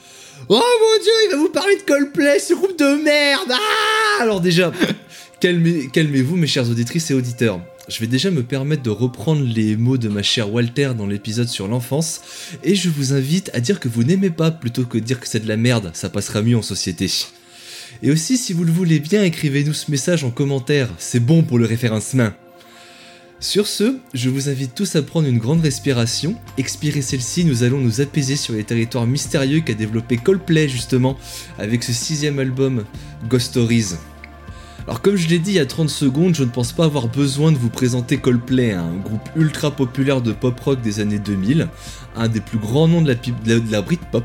Oh 0.49 0.55
mon 0.61 1.03
dieu, 1.03 1.13
il 1.27 1.31
va 1.31 1.37
vous 1.37 1.51
parler 1.53 1.77
de 1.77 1.83
Coldplay, 1.83 2.41
ce 2.41 2.55
groupe 2.55 2.77
de 2.77 3.05
merde 3.05 3.53
Ah 3.53 4.23
Alors 4.23 4.41
déjà, 4.41 4.73
calmez- 5.41 5.89
calmez-vous, 5.93 6.35
mes 6.37 6.49
chères 6.49 6.69
auditrices 6.69 7.13
et 7.13 7.15
auditeurs. 7.15 7.61
Je 7.89 8.01
vais 8.01 8.07
déjà 8.07 8.31
me 8.31 8.43
permettre 8.43 8.83
de 8.83 8.91
reprendre 8.91 9.43
les 9.43 9.75
mots 9.75 9.97
de 9.97 10.11
ma 10.11 10.23
chère 10.23 10.53
Walter 10.53 10.93
dans 10.97 11.07
l'épisode 11.07 11.49
sur 11.49 11.69
l'enfance, 11.69 12.21
et 12.63 12.75
je 12.75 12.91
vous 12.91 13.15
invite 13.15 13.51
à 13.55 13.61
dire 13.61 13.81
que 13.81 13.89
vous 13.89 14.05
n'aimez 14.05 14.29
pas 14.29 14.51
plutôt 14.51 14.85
que 14.85 14.99
dire 14.99 15.19
que 15.19 15.27
c'est 15.27 15.41
de 15.41 15.49
la 15.49 15.57
merde, 15.57 15.91
ça 15.95 16.11
passera 16.11 16.43
mieux 16.43 16.59
en 16.59 16.63
société. 16.63 17.11
Et 18.03 18.11
aussi, 18.11 18.37
si 18.37 18.53
vous 18.53 18.65
le 18.65 18.73
voulez 18.73 19.01
bien, 19.01 19.25
écrivez-nous 19.25 19.73
ce 19.73 19.91
message 19.91 20.23
en 20.23 20.31
commentaire, 20.31 20.91
c'est 20.99 21.19
bon 21.19 21.43
pour 21.43 21.59
le 21.59 21.65
référencement. 21.65 22.31
Sur 23.41 23.67
ce, 23.67 23.97
je 24.13 24.29
vous 24.29 24.51
invite 24.51 24.75
tous 24.75 24.97
à 24.97 25.03
prendre 25.03 25.29
une 25.29 25.39
grande 25.39 25.63
respiration. 25.63 26.37
Expirer 26.59 27.03
celle-ci, 27.03 27.47
nous 27.47 27.63
allons 27.63 27.79
nous 27.79 28.03
apaiser 28.03 28.37
sur 28.37 28.53
les 28.53 28.65
territoires 28.65 29.07
mystérieux 29.07 29.61
qu'a 29.61 29.75
développé 29.75 30.19
Coldplay 30.19 30.69
justement 30.69 31.17
avec 31.57 31.83
ce 31.85 31.93
sixième 31.93 32.39
album, 32.39 32.85
Ghost 33.31 33.47
Stories. 33.47 33.95
Alors 34.89 35.03
comme 35.03 35.17
je 35.17 35.29
l'ai 35.29 35.39
dit 35.39 35.51
il 35.51 35.57
y 35.57 35.61
a 35.61 35.67
30 35.67 35.91
secondes, 35.91 36.35
je 36.35 36.45
ne 36.45 36.49
pense 36.49 36.73
pas 36.73 36.87
avoir 36.87 37.09
besoin 37.09 37.53
de 37.53 37.59
vous 37.59 37.69
présenter 37.69 38.17
Coldplay, 38.17 38.73
un 38.73 38.95
groupe 38.95 39.29
ultra 39.37 39.71
populaire 39.71 40.23
de 40.23 40.33
pop 40.33 40.59
rock 40.59 40.81
des 40.81 41.01
années 41.01 41.19
2000, 41.19 41.69
un 42.17 42.29
des 42.29 42.41
plus 42.41 42.57
grands 42.57 42.89
noms 42.89 43.03
de 43.03 43.09
la, 43.09 43.15
de 43.15 43.81
Britpop, 43.83 44.25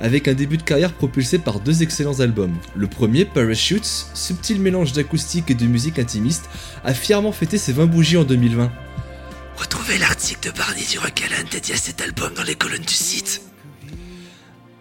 avec 0.00 0.26
un 0.26 0.34
début 0.34 0.56
de 0.56 0.64
carrière 0.64 0.92
propulsé 0.92 1.38
par 1.38 1.60
deux 1.60 1.84
excellents 1.84 2.18
albums. 2.18 2.56
Le 2.74 2.88
premier, 2.88 3.24
Parachutes, 3.24 4.08
subtil 4.12 4.60
mélange 4.60 4.92
d'acoustique 4.92 5.52
et 5.52 5.54
de 5.54 5.66
musique 5.66 6.00
intimiste, 6.00 6.50
a 6.84 6.94
fièrement 6.94 7.30
fêté 7.30 7.56
ses 7.56 7.72
20 7.72 7.86
bougies 7.86 8.16
en 8.16 8.24
2020. 8.24 8.72
Retrouvez 9.56 9.98
l'article 9.98 10.50
de 10.50 10.58
Barney 10.58 10.84
du 10.90 10.98
Rocalan 10.98 11.44
dédié 11.48 11.76
à 11.76 11.78
cet 11.78 12.00
album 12.00 12.32
dans 12.34 12.42
les 12.42 12.56
colonnes 12.56 12.80
du 12.80 12.92
site. 12.92 13.51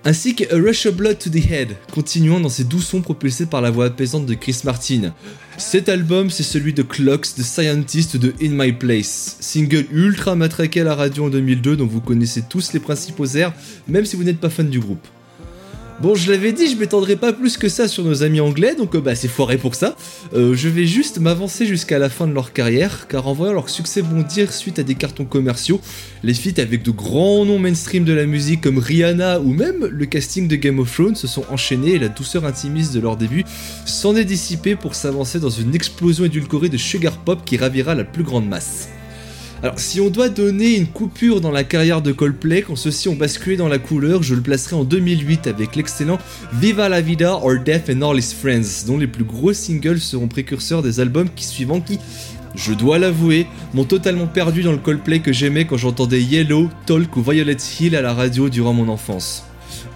Ainsi 0.04 0.34
que 0.34 0.52
A 0.52 0.60
Rush 0.60 0.88
of 0.88 0.96
Blood 0.96 1.20
to 1.20 1.30
the 1.30 1.36
Head, 1.36 1.76
continuant 1.94 2.40
dans 2.40 2.50
ses 2.50 2.64
doux 2.64 2.82
sons 2.82 3.02
propulsés 3.02 3.46
par 3.46 3.62
la 3.62 3.70
voix 3.70 3.86
apaisante 3.86 4.26
de 4.26 4.34
Chris 4.34 4.62
Martin. 4.64 5.14
Cet 5.60 5.90
album, 5.90 6.32
c'est 6.32 6.42
celui 6.42 6.74
de 6.74 6.82
Clocks, 6.82 7.36
The 7.36 7.44
Scientist 7.44 8.18
de 8.18 8.34
In 8.42 8.50
My 8.50 8.74
Place, 8.74 9.38
single 9.40 9.86
ultra 9.92 10.36
matraqué 10.36 10.82
à 10.82 10.86
la 10.86 10.96
radio 10.96 11.26
en 11.26 11.30
2002 11.30 11.78
dont 11.78 11.86
vous 11.86 12.02
connaissez 12.02 12.42
tous 12.50 12.74
les 12.74 12.80
principaux 12.80 13.28
airs, 13.28 13.54
même 13.88 14.06
si 14.06 14.16
vous 14.16 14.24
n'êtes 14.24 14.40
pas 14.40 14.50
fan 14.50 14.72
du 14.72 14.80
groupe. 14.80 15.08
Bon, 16.02 16.16
je 16.16 16.32
l'avais 16.32 16.52
dit, 16.52 16.68
je 16.68 16.78
m'étendrai 16.78 17.16
pas 17.16 17.32
plus 17.32 17.58
que 17.58 17.70
ça 17.70 17.88
sur 17.88 18.04
nos 18.04 18.24
amis 18.24 18.40
anglais, 18.40 18.74
donc 18.74 18.96
euh, 18.96 19.02
bah 19.02 19.14
c'est 19.14 19.28
foiré 19.28 19.60
pour 19.60 19.76
ça. 19.76 19.96
Euh, 20.34 20.56
je 20.56 20.68
vais 20.68 20.88
juste 20.88 21.20
m'avancer 21.20 21.68
jusqu'à 21.68 22.00
la 22.00 22.10
fin 22.10 22.26
de 22.26 22.34
leur 22.34 22.54
carrière, 22.54 23.08
car 23.08 23.28
en 23.28 23.34
voyant 23.34 23.54
leur 23.54 23.70
succès 23.70 24.02
bondir 24.02 24.52
suite 24.52 24.80
à 24.80 24.84
des 24.84 24.96
cartons 24.96 25.26
commerciaux, 25.26 25.80
les 26.24 26.34
feats 26.34 26.60
avec 26.60 26.82
de 26.82 26.90
grands 26.90 27.46
noms 27.46 27.60
mainstream 27.60 28.04
de 28.04 28.14
la 28.14 28.26
musique 28.26 28.62
comme 28.62 28.80
Rihanna 28.80 29.42
ou 29.42 29.54
même 29.54 29.86
le 29.86 30.06
casting 30.08 30.48
de 30.48 30.56
Game 30.56 30.80
of 30.80 30.92
Thrones 30.92 31.16
se 31.16 31.28
sont 31.28 31.46
enchaînés 31.52 31.92
et 31.92 32.00
la 32.00 32.10
douceur 32.10 32.46
intimiste 32.46 32.96
de 32.96 33.00
leur 33.00 33.16
début 33.16 33.46
s'en 33.86 34.16
est 34.16 34.26
dissipée 34.26 34.76
pour 34.76 34.96
s'avancer 34.96 35.40
dans 35.40 35.52
une 35.52 35.76
explosion 35.76 36.26
édulcorée 36.26 36.70
de 36.70 36.78
sugar 36.78 37.16
pop 37.18 37.46
qui 37.46 37.58
ravira 37.58 37.94
la 37.94 38.06
plus 38.06 38.24
grande 38.24 38.50
masse. 38.50 38.90
Alors, 39.64 39.80
si 39.80 40.02
on 40.02 40.10
doit 40.10 40.30
donner 40.30 40.76
une 40.76 40.88
coupure 40.88 41.40
dans 41.40 41.52
la 41.52 41.64
carrière 41.64 42.02
de 42.02 42.12
Coldplay, 42.12 42.64
quand 42.64 42.76
ceux-ci 42.76 43.10
ont 43.10 43.16
basculé 43.16 43.58
dans 43.58 43.68
la 43.68 43.78
couleur, 43.78 44.24
je 44.24 44.34
le 44.34 44.42
placerai 44.42 44.76
en 44.76 44.84
2008 44.84 45.46
avec 45.46 45.76
l'excellent 45.76 46.18
Viva 46.52 46.90
la 46.90 47.00
Vida 47.02 47.36
or 47.36 47.60
Death 47.64 47.92
and 47.92 48.02
All 48.02 48.18
His 48.18 48.34
Friends, 48.34 48.88
dont 48.88 48.98
les 48.98 49.06
plus 49.06 49.24
gros 49.24 49.54
singles 49.54 50.00
seront 50.00 50.28
précurseurs 50.28 50.82
des 50.82 51.00
albums 51.00 51.30
qui 51.36 51.46
suivants 51.46 51.80
qui, 51.80 52.00
je 52.56 52.74
dois 52.74 52.98
l'avouer, 52.98 53.46
m'ont 53.76 53.84
totalement 53.84 54.26
perdu 54.26 54.64
dans 54.64 54.72
le 54.72 54.80
Coldplay 54.80 55.20
que 55.20 55.32
j'aimais 55.32 55.66
quand 55.66 55.78
j'entendais 55.78 56.24
Yellow, 56.24 56.68
Talk 56.88 57.16
ou 57.16 57.22
Violet 57.22 57.58
Hill 57.80 57.96
à 57.96 58.02
la 58.02 58.16
radio 58.16 58.50
durant 58.50 58.74
mon 58.74 58.90
enfance. 58.90 59.46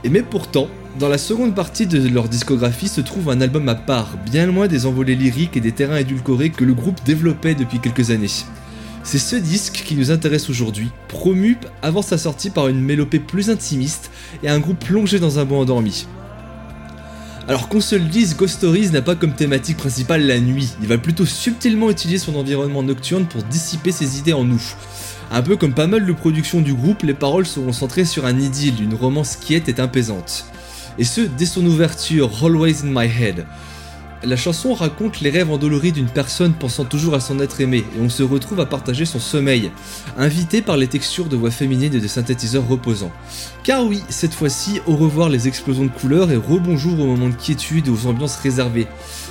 Et 0.03 0.09
mais 0.09 0.21
pourtant, 0.21 0.67
dans 0.99 1.09
la 1.09 1.17
seconde 1.17 1.55
partie 1.55 1.87
de 1.87 2.07
leur 2.07 2.29
discographie 2.29 2.87
se 2.87 3.01
trouve 3.01 3.31
un 3.31 3.41
album 3.41 3.67
à 3.67 3.73
part, 3.73 4.15
bien 4.31 4.45
loin 4.45 4.67
des 4.67 4.85
envolées 4.85 5.15
lyriques 5.15 5.57
et 5.57 5.61
des 5.61 5.71
terrains 5.71 5.97
édulcorés 5.97 6.51
que 6.51 6.63
le 6.63 6.75
groupe 6.75 7.03
développait 7.03 7.55
depuis 7.55 7.79
quelques 7.79 8.11
années. 8.11 8.29
C'est 9.05 9.19
ce 9.19 9.35
disque 9.35 9.83
qui 9.85 9.93
nous 9.93 10.09
intéresse 10.09 10.49
aujourd'hui, 10.49 10.89
promu 11.09 11.59
avant 11.83 12.01
sa 12.01 12.17
sortie 12.17 12.49
par 12.49 12.69
une 12.69 12.81
mélopée 12.81 13.19
plus 13.19 13.51
intimiste 13.51 14.09
et 14.41 14.49
un 14.49 14.57
groupe 14.57 14.83
plongé 14.83 15.19
dans 15.19 15.37
un 15.37 15.45
bois 15.45 15.59
endormi. 15.59 16.07
Alors 17.47 17.69
qu'on 17.69 17.81
se 17.81 17.93
le 17.93 18.05
dise, 18.05 18.35
Ghost 18.35 18.55
Stories 18.55 18.89
n'a 18.89 19.03
pas 19.03 19.15
comme 19.15 19.35
thématique 19.35 19.77
principale 19.77 20.25
la 20.25 20.39
nuit, 20.39 20.73
il 20.81 20.87
va 20.87 20.97
plutôt 20.97 21.27
subtilement 21.27 21.91
utiliser 21.91 22.17
son 22.17 22.35
environnement 22.35 22.81
nocturne 22.81 23.27
pour 23.27 23.43
dissiper 23.43 23.91
ses 23.91 24.17
idées 24.17 24.33
en 24.33 24.43
nous. 24.43 24.73
Un 25.31 25.43
peu 25.43 25.55
comme 25.55 25.75
pas 25.75 25.85
mal 25.85 26.03
de 26.03 26.11
productions 26.11 26.61
du 26.61 26.73
groupe, 26.73 27.03
les 27.03 27.13
paroles 27.13 27.45
seront 27.45 27.73
centrées 27.73 28.05
sur 28.05 28.25
un 28.25 28.39
idylle, 28.39 28.81
une 28.81 28.95
romance 28.95 29.35
quiète 29.35 29.69
et 29.69 29.79
apaisante. 29.79 30.45
Et 30.97 31.03
ce, 31.03 31.21
dès 31.21 31.45
son 31.45 31.63
ouverture, 31.67 32.31
Always 32.43 32.77
in 32.83 32.89
My 32.89 33.05
Head. 33.05 33.45
La 34.25 34.37
chanson 34.37 34.73
raconte 34.73 35.21
les 35.21 35.29
rêves 35.29 35.51
endoloris 35.51 35.91
d'une 35.91 36.09
personne 36.09 36.53
pensant 36.53 36.83
toujours 36.83 37.13
à 37.13 37.19
son 37.19 37.39
être 37.39 37.61
aimé, 37.61 37.85
et 37.95 38.01
on 38.01 38.09
se 38.09 38.23
retrouve 38.23 38.59
à 38.59 38.65
partager 38.65 39.05
son 39.05 39.19
sommeil, 39.19 39.69
invité 40.17 40.63
par 40.63 40.77
les 40.77 40.87
textures 40.87 41.27
de 41.27 41.35
voix 41.35 41.51
féminines 41.51 41.93
et 41.93 41.99
de 41.99 42.07
synthétiseurs 42.07 42.67
reposants. 42.67 43.11
Car 43.63 43.85
oui, 43.85 44.01
cette 44.09 44.33
fois-ci, 44.33 44.81
au 44.87 44.95
revoir 44.95 45.29
les 45.29 45.47
explosions 45.47 45.83
de 45.83 45.89
couleurs 45.89 46.31
et 46.31 46.37
rebonjour 46.37 46.99
aux 46.99 47.05
moments 47.05 47.29
de 47.29 47.35
quiétude 47.35 47.85
et 47.87 47.91
aux 47.91 48.07
ambiances 48.07 48.37
réservées. 48.37 48.87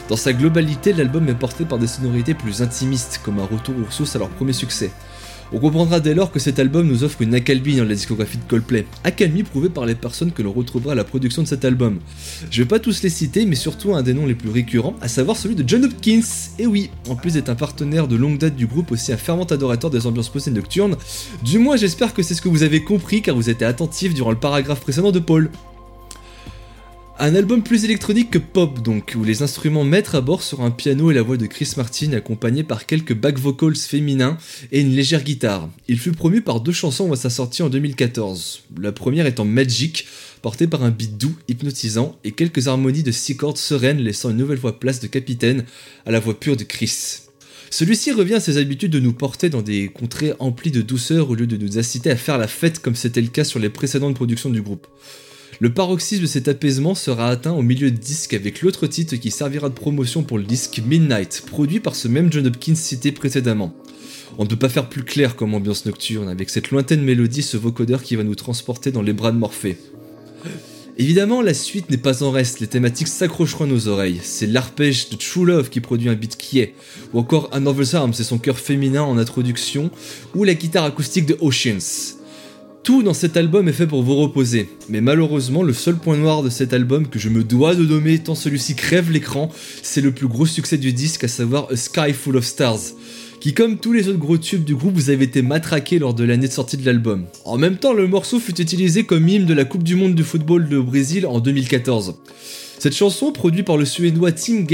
Dans 0.08 0.16
sa 0.16 0.32
globalité, 0.32 0.92
l'album 0.92 1.28
est 1.28 1.34
porté 1.34 1.64
par 1.64 1.78
des 1.78 1.88
sonorités 1.88 2.34
plus 2.34 2.62
intimistes, 2.62 3.20
comme 3.24 3.40
un 3.40 3.46
retour 3.46 3.74
aux 3.76 3.90
sources 3.90 4.14
à 4.14 4.20
leur 4.20 4.28
premier 4.28 4.52
succès. 4.52 4.92
On 5.52 5.58
comprendra 5.58 6.00
dès 6.00 6.14
lors 6.14 6.32
que 6.32 6.38
cet 6.38 6.58
album 6.58 6.86
nous 6.86 7.04
offre 7.04 7.22
une 7.22 7.34
accalmie 7.34 7.76
dans 7.76 7.84
la 7.84 7.94
discographie 7.94 8.38
de 8.38 8.42
Coldplay. 8.48 8.86
Accalmie 9.04 9.42
prouvée 9.42 9.68
par 9.68 9.86
les 9.86 9.94
personnes 9.94 10.32
que 10.32 10.42
l'on 10.42 10.52
retrouvera 10.52 10.92
à 10.92 10.94
la 10.94 11.04
production 11.04 11.42
de 11.42 11.48
cet 11.48 11.64
album. 11.64 11.98
Je 12.50 12.62
vais 12.62 12.68
pas 12.68 12.78
tous 12.78 13.02
les 13.02 13.10
citer, 13.10 13.46
mais 13.46 13.54
surtout 13.54 13.94
un 13.94 14.02
des 14.02 14.14
noms 14.14 14.26
les 14.26 14.34
plus 14.34 14.50
récurrents, 14.50 14.96
à 15.00 15.08
savoir 15.08 15.36
celui 15.36 15.54
de 15.54 15.66
John 15.66 15.84
Hopkins. 15.84 16.22
Et 16.58 16.66
oui, 16.66 16.90
en 17.08 17.16
plus 17.16 17.34
d'être 17.34 17.50
un 17.50 17.54
partenaire 17.54 18.08
de 18.08 18.16
longue 18.16 18.38
date 18.38 18.56
du 18.56 18.66
groupe, 18.66 18.90
aussi 18.90 19.12
un 19.12 19.16
fervent 19.16 19.44
adorateur 19.44 19.90
des 19.90 20.06
ambiances 20.06 20.28
posées 20.28 20.50
nocturnes. 20.50 20.96
Du 21.44 21.58
moins, 21.58 21.76
j'espère 21.76 22.14
que 22.14 22.22
c'est 22.22 22.34
ce 22.34 22.42
que 22.42 22.48
vous 22.48 22.62
avez 22.62 22.82
compris 22.82 23.22
car 23.22 23.36
vous 23.36 23.50
étiez 23.50 23.66
attentif 23.66 24.14
durant 24.14 24.30
le 24.30 24.38
paragraphe 24.38 24.80
précédent 24.80 25.12
de 25.12 25.20
Paul. 25.20 25.50
Un 27.16 27.36
album 27.36 27.62
plus 27.62 27.84
électronique 27.84 28.32
que 28.32 28.38
pop 28.38 28.82
donc, 28.82 29.14
où 29.16 29.22
les 29.22 29.42
instruments 29.42 29.84
maîtres 29.84 30.16
à 30.16 30.20
bord 30.20 30.42
sur 30.42 30.62
un 30.62 30.72
piano 30.72 31.12
et 31.12 31.14
la 31.14 31.22
voix 31.22 31.36
de 31.36 31.46
Chris 31.46 31.74
Martin 31.76 32.12
accompagnés 32.12 32.64
par 32.64 32.86
quelques 32.86 33.14
back 33.14 33.38
vocals 33.38 33.76
féminins 33.76 34.36
et 34.72 34.80
une 34.80 34.90
légère 34.90 35.22
guitare. 35.22 35.70
Il 35.86 36.00
fut 36.00 36.10
promu 36.10 36.40
par 36.40 36.60
deux 36.60 36.72
chansons 36.72 37.12
à 37.12 37.16
sa 37.16 37.30
sortie 37.30 37.62
en 37.62 37.68
2014. 37.68 38.62
La 38.80 38.90
première 38.90 39.26
étant 39.26 39.44
Magic, 39.44 40.08
portée 40.42 40.66
par 40.66 40.82
un 40.82 40.90
beat 40.90 41.16
doux, 41.16 41.36
hypnotisant 41.46 42.18
et 42.24 42.32
quelques 42.32 42.66
harmonies 42.66 43.04
de 43.04 43.12
six 43.12 43.36
cordes 43.36 43.58
sereines 43.58 43.98
laissant 43.98 44.30
une 44.30 44.36
nouvelle 44.36 44.58
fois 44.58 44.80
place 44.80 44.98
de 44.98 45.06
capitaine 45.06 45.64
à 46.06 46.10
la 46.10 46.18
voix 46.18 46.38
pure 46.38 46.56
de 46.56 46.64
Chris. 46.64 47.20
Celui-ci 47.70 48.10
revient 48.10 48.34
à 48.34 48.40
ses 48.40 48.58
habitudes 48.58 48.92
de 48.92 49.00
nous 49.00 49.12
porter 49.12 49.50
dans 49.50 49.62
des 49.62 49.86
contrées 49.86 50.32
emplies 50.40 50.72
de 50.72 50.82
douceur 50.82 51.30
au 51.30 51.36
lieu 51.36 51.46
de 51.46 51.56
nous 51.56 51.78
inciter 51.78 52.10
à 52.10 52.16
faire 52.16 52.38
la 52.38 52.48
fête 52.48 52.80
comme 52.80 52.96
c'était 52.96 53.20
le 53.20 53.28
cas 53.28 53.44
sur 53.44 53.60
les 53.60 53.70
précédentes 53.70 54.16
productions 54.16 54.50
du 54.50 54.62
groupe. 54.62 54.88
Le 55.60 55.72
paroxysme 55.72 56.22
de 56.22 56.26
cet 56.26 56.48
apaisement 56.48 56.94
sera 56.94 57.28
atteint 57.28 57.52
au 57.52 57.62
milieu 57.62 57.90
de 57.90 57.96
disque 57.96 58.34
avec 58.34 58.60
l'autre 58.62 58.86
titre 58.86 59.16
qui 59.16 59.30
servira 59.30 59.68
de 59.68 59.74
promotion 59.74 60.22
pour 60.22 60.38
le 60.38 60.44
disque 60.44 60.82
Midnight, 60.84 61.44
produit 61.46 61.80
par 61.80 61.94
ce 61.94 62.08
même 62.08 62.32
John 62.32 62.46
Hopkins 62.46 62.74
cité 62.74 63.12
précédemment. 63.12 63.74
On 64.36 64.44
ne 64.44 64.48
peut 64.48 64.56
pas 64.56 64.68
faire 64.68 64.88
plus 64.88 65.04
clair 65.04 65.36
comme 65.36 65.54
ambiance 65.54 65.86
nocturne, 65.86 66.28
avec 66.28 66.50
cette 66.50 66.70
lointaine 66.70 67.02
mélodie, 67.02 67.42
ce 67.42 67.56
vocodeur 67.56 68.02
qui 68.02 68.16
va 68.16 68.24
nous 68.24 68.34
transporter 68.34 68.90
dans 68.90 69.02
les 69.02 69.12
bras 69.12 69.30
de 69.30 69.38
Morphée. 69.38 69.78
Évidemment, 70.96 71.40
la 71.40 71.54
suite 71.54 71.90
n'est 71.90 71.96
pas 71.98 72.24
en 72.24 72.30
reste, 72.32 72.60
les 72.60 72.66
thématiques 72.66 73.08
s'accrocheront 73.08 73.64
à 73.64 73.68
nos 73.68 73.88
oreilles. 73.88 74.20
C'est 74.22 74.46
l'arpège 74.46 75.08
de 75.08 75.16
True 75.16 75.46
Love 75.46 75.68
qui 75.68 75.80
produit 75.80 76.08
un 76.08 76.14
beat 76.14 76.36
qui 76.36 76.58
est, 76.58 76.74
ou 77.12 77.20
encore 77.20 77.48
Another's 77.52 77.94
Arm, 77.94 78.12
c'est 78.12 78.24
son 78.24 78.38
cœur 78.38 78.58
féminin 78.58 79.02
en 79.02 79.18
introduction, 79.18 79.90
ou 80.34 80.42
la 80.44 80.54
guitare 80.54 80.84
acoustique 80.84 81.26
de 81.26 81.36
Oceans. 81.40 82.18
Tout 82.84 83.02
dans 83.02 83.14
cet 83.14 83.38
album 83.38 83.66
est 83.66 83.72
fait 83.72 83.86
pour 83.86 84.02
vous 84.02 84.14
reposer, 84.14 84.68
mais 84.90 85.00
malheureusement 85.00 85.62
le 85.62 85.72
seul 85.72 85.96
point 85.96 86.18
noir 86.18 86.42
de 86.42 86.50
cet 86.50 86.74
album 86.74 87.08
que 87.08 87.18
je 87.18 87.30
me 87.30 87.42
dois 87.42 87.74
de 87.74 87.82
nommer 87.82 88.18
tant 88.18 88.34
celui-ci 88.34 88.74
crève 88.74 89.10
l'écran, 89.10 89.50
c'est 89.80 90.02
le 90.02 90.12
plus 90.12 90.28
gros 90.28 90.44
succès 90.44 90.76
du 90.76 90.92
disque, 90.92 91.24
à 91.24 91.28
savoir 91.28 91.66
A 91.72 91.76
Sky 91.76 92.12
Full 92.12 92.36
of 92.36 92.44
Stars, 92.44 92.80
qui 93.40 93.54
comme 93.54 93.78
tous 93.78 93.94
les 93.94 94.08
autres 94.08 94.18
gros 94.18 94.36
tubes 94.36 94.64
du 94.64 94.74
groupe 94.74 94.92
vous 94.92 95.08
avez 95.08 95.24
été 95.24 95.40
matraqué 95.40 95.98
lors 95.98 96.12
de 96.12 96.24
l'année 96.24 96.46
de 96.46 96.52
sortie 96.52 96.76
de 96.76 96.84
l'album. 96.84 97.24
En 97.46 97.56
même 97.56 97.78
temps, 97.78 97.94
le 97.94 98.06
morceau 98.06 98.38
fut 98.38 98.60
utilisé 98.60 99.04
comme 99.04 99.26
hymne 99.30 99.46
de 99.46 99.54
la 99.54 99.64
Coupe 99.64 99.82
du 99.82 99.96
Monde 99.96 100.14
du 100.14 100.22
football 100.22 100.68
de 100.68 100.78
Brésil 100.78 101.26
en 101.26 101.40
2014. 101.40 102.16
Cette 102.84 102.94
chanson, 102.94 103.32
produite 103.32 103.64
par 103.64 103.78
le 103.78 103.86
suédois 103.86 104.30
Tim, 104.30 104.66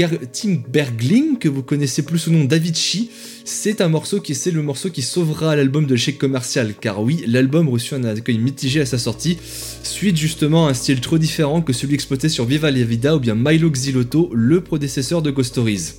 Bergling, 0.67 1.37
que 1.37 1.47
vous 1.47 1.63
connaissez 1.63 2.01
plus 2.01 2.19
sous 2.19 2.29
le 2.29 2.39
nom 2.39 2.43
d'Avicii, 2.43 3.09
c'est 3.45 3.79
un 3.79 3.87
morceau 3.87 4.19
qui 4.19 4.35
c'est 4.35 4.51
le 4.51 4.61
morceau 4.61 4.89
qui 4.89 5.01
sauvera 5.01 5.55
l'album 5.55 5.85
de 5.85 5.93
l'échec 5.93 6.17
commercial, 6.17 6.73
car 6.77 7.01
oui, 7.01 7.23
l'album 7.25 7.69
reçut 7.69 7.95
un 7.95 8.03
accueil 8.03 8.37
mitigé 8.37 8.81
à 8.81 8.85
sa 8.85 8.97
sortie, 8.97 9.37
suite 9.83 10.17
justement 10.17 10.67
à 10.67 10.71
un 10.71 10.73
style 10.73 10.99
trop 10.99 11.17
différent 11.17 11.61
que 11.61 11.71
celui 11.71 11.93
exploité 11.93 12.27
sur 12.27 12.43
Viva 12.43 12.69
la 12.69 12.83
Vida 12.83 13.15
ou 13.15 13.21
bien 13.21 13.33
Milo 13.33 13.69
Xilotto, 13.69 14.29
le 14.33 14.59
prédécesseur 14.59 15.21
de 15.21 15.31
Ghost 15.31 15.51
Stories. 15.51 15.93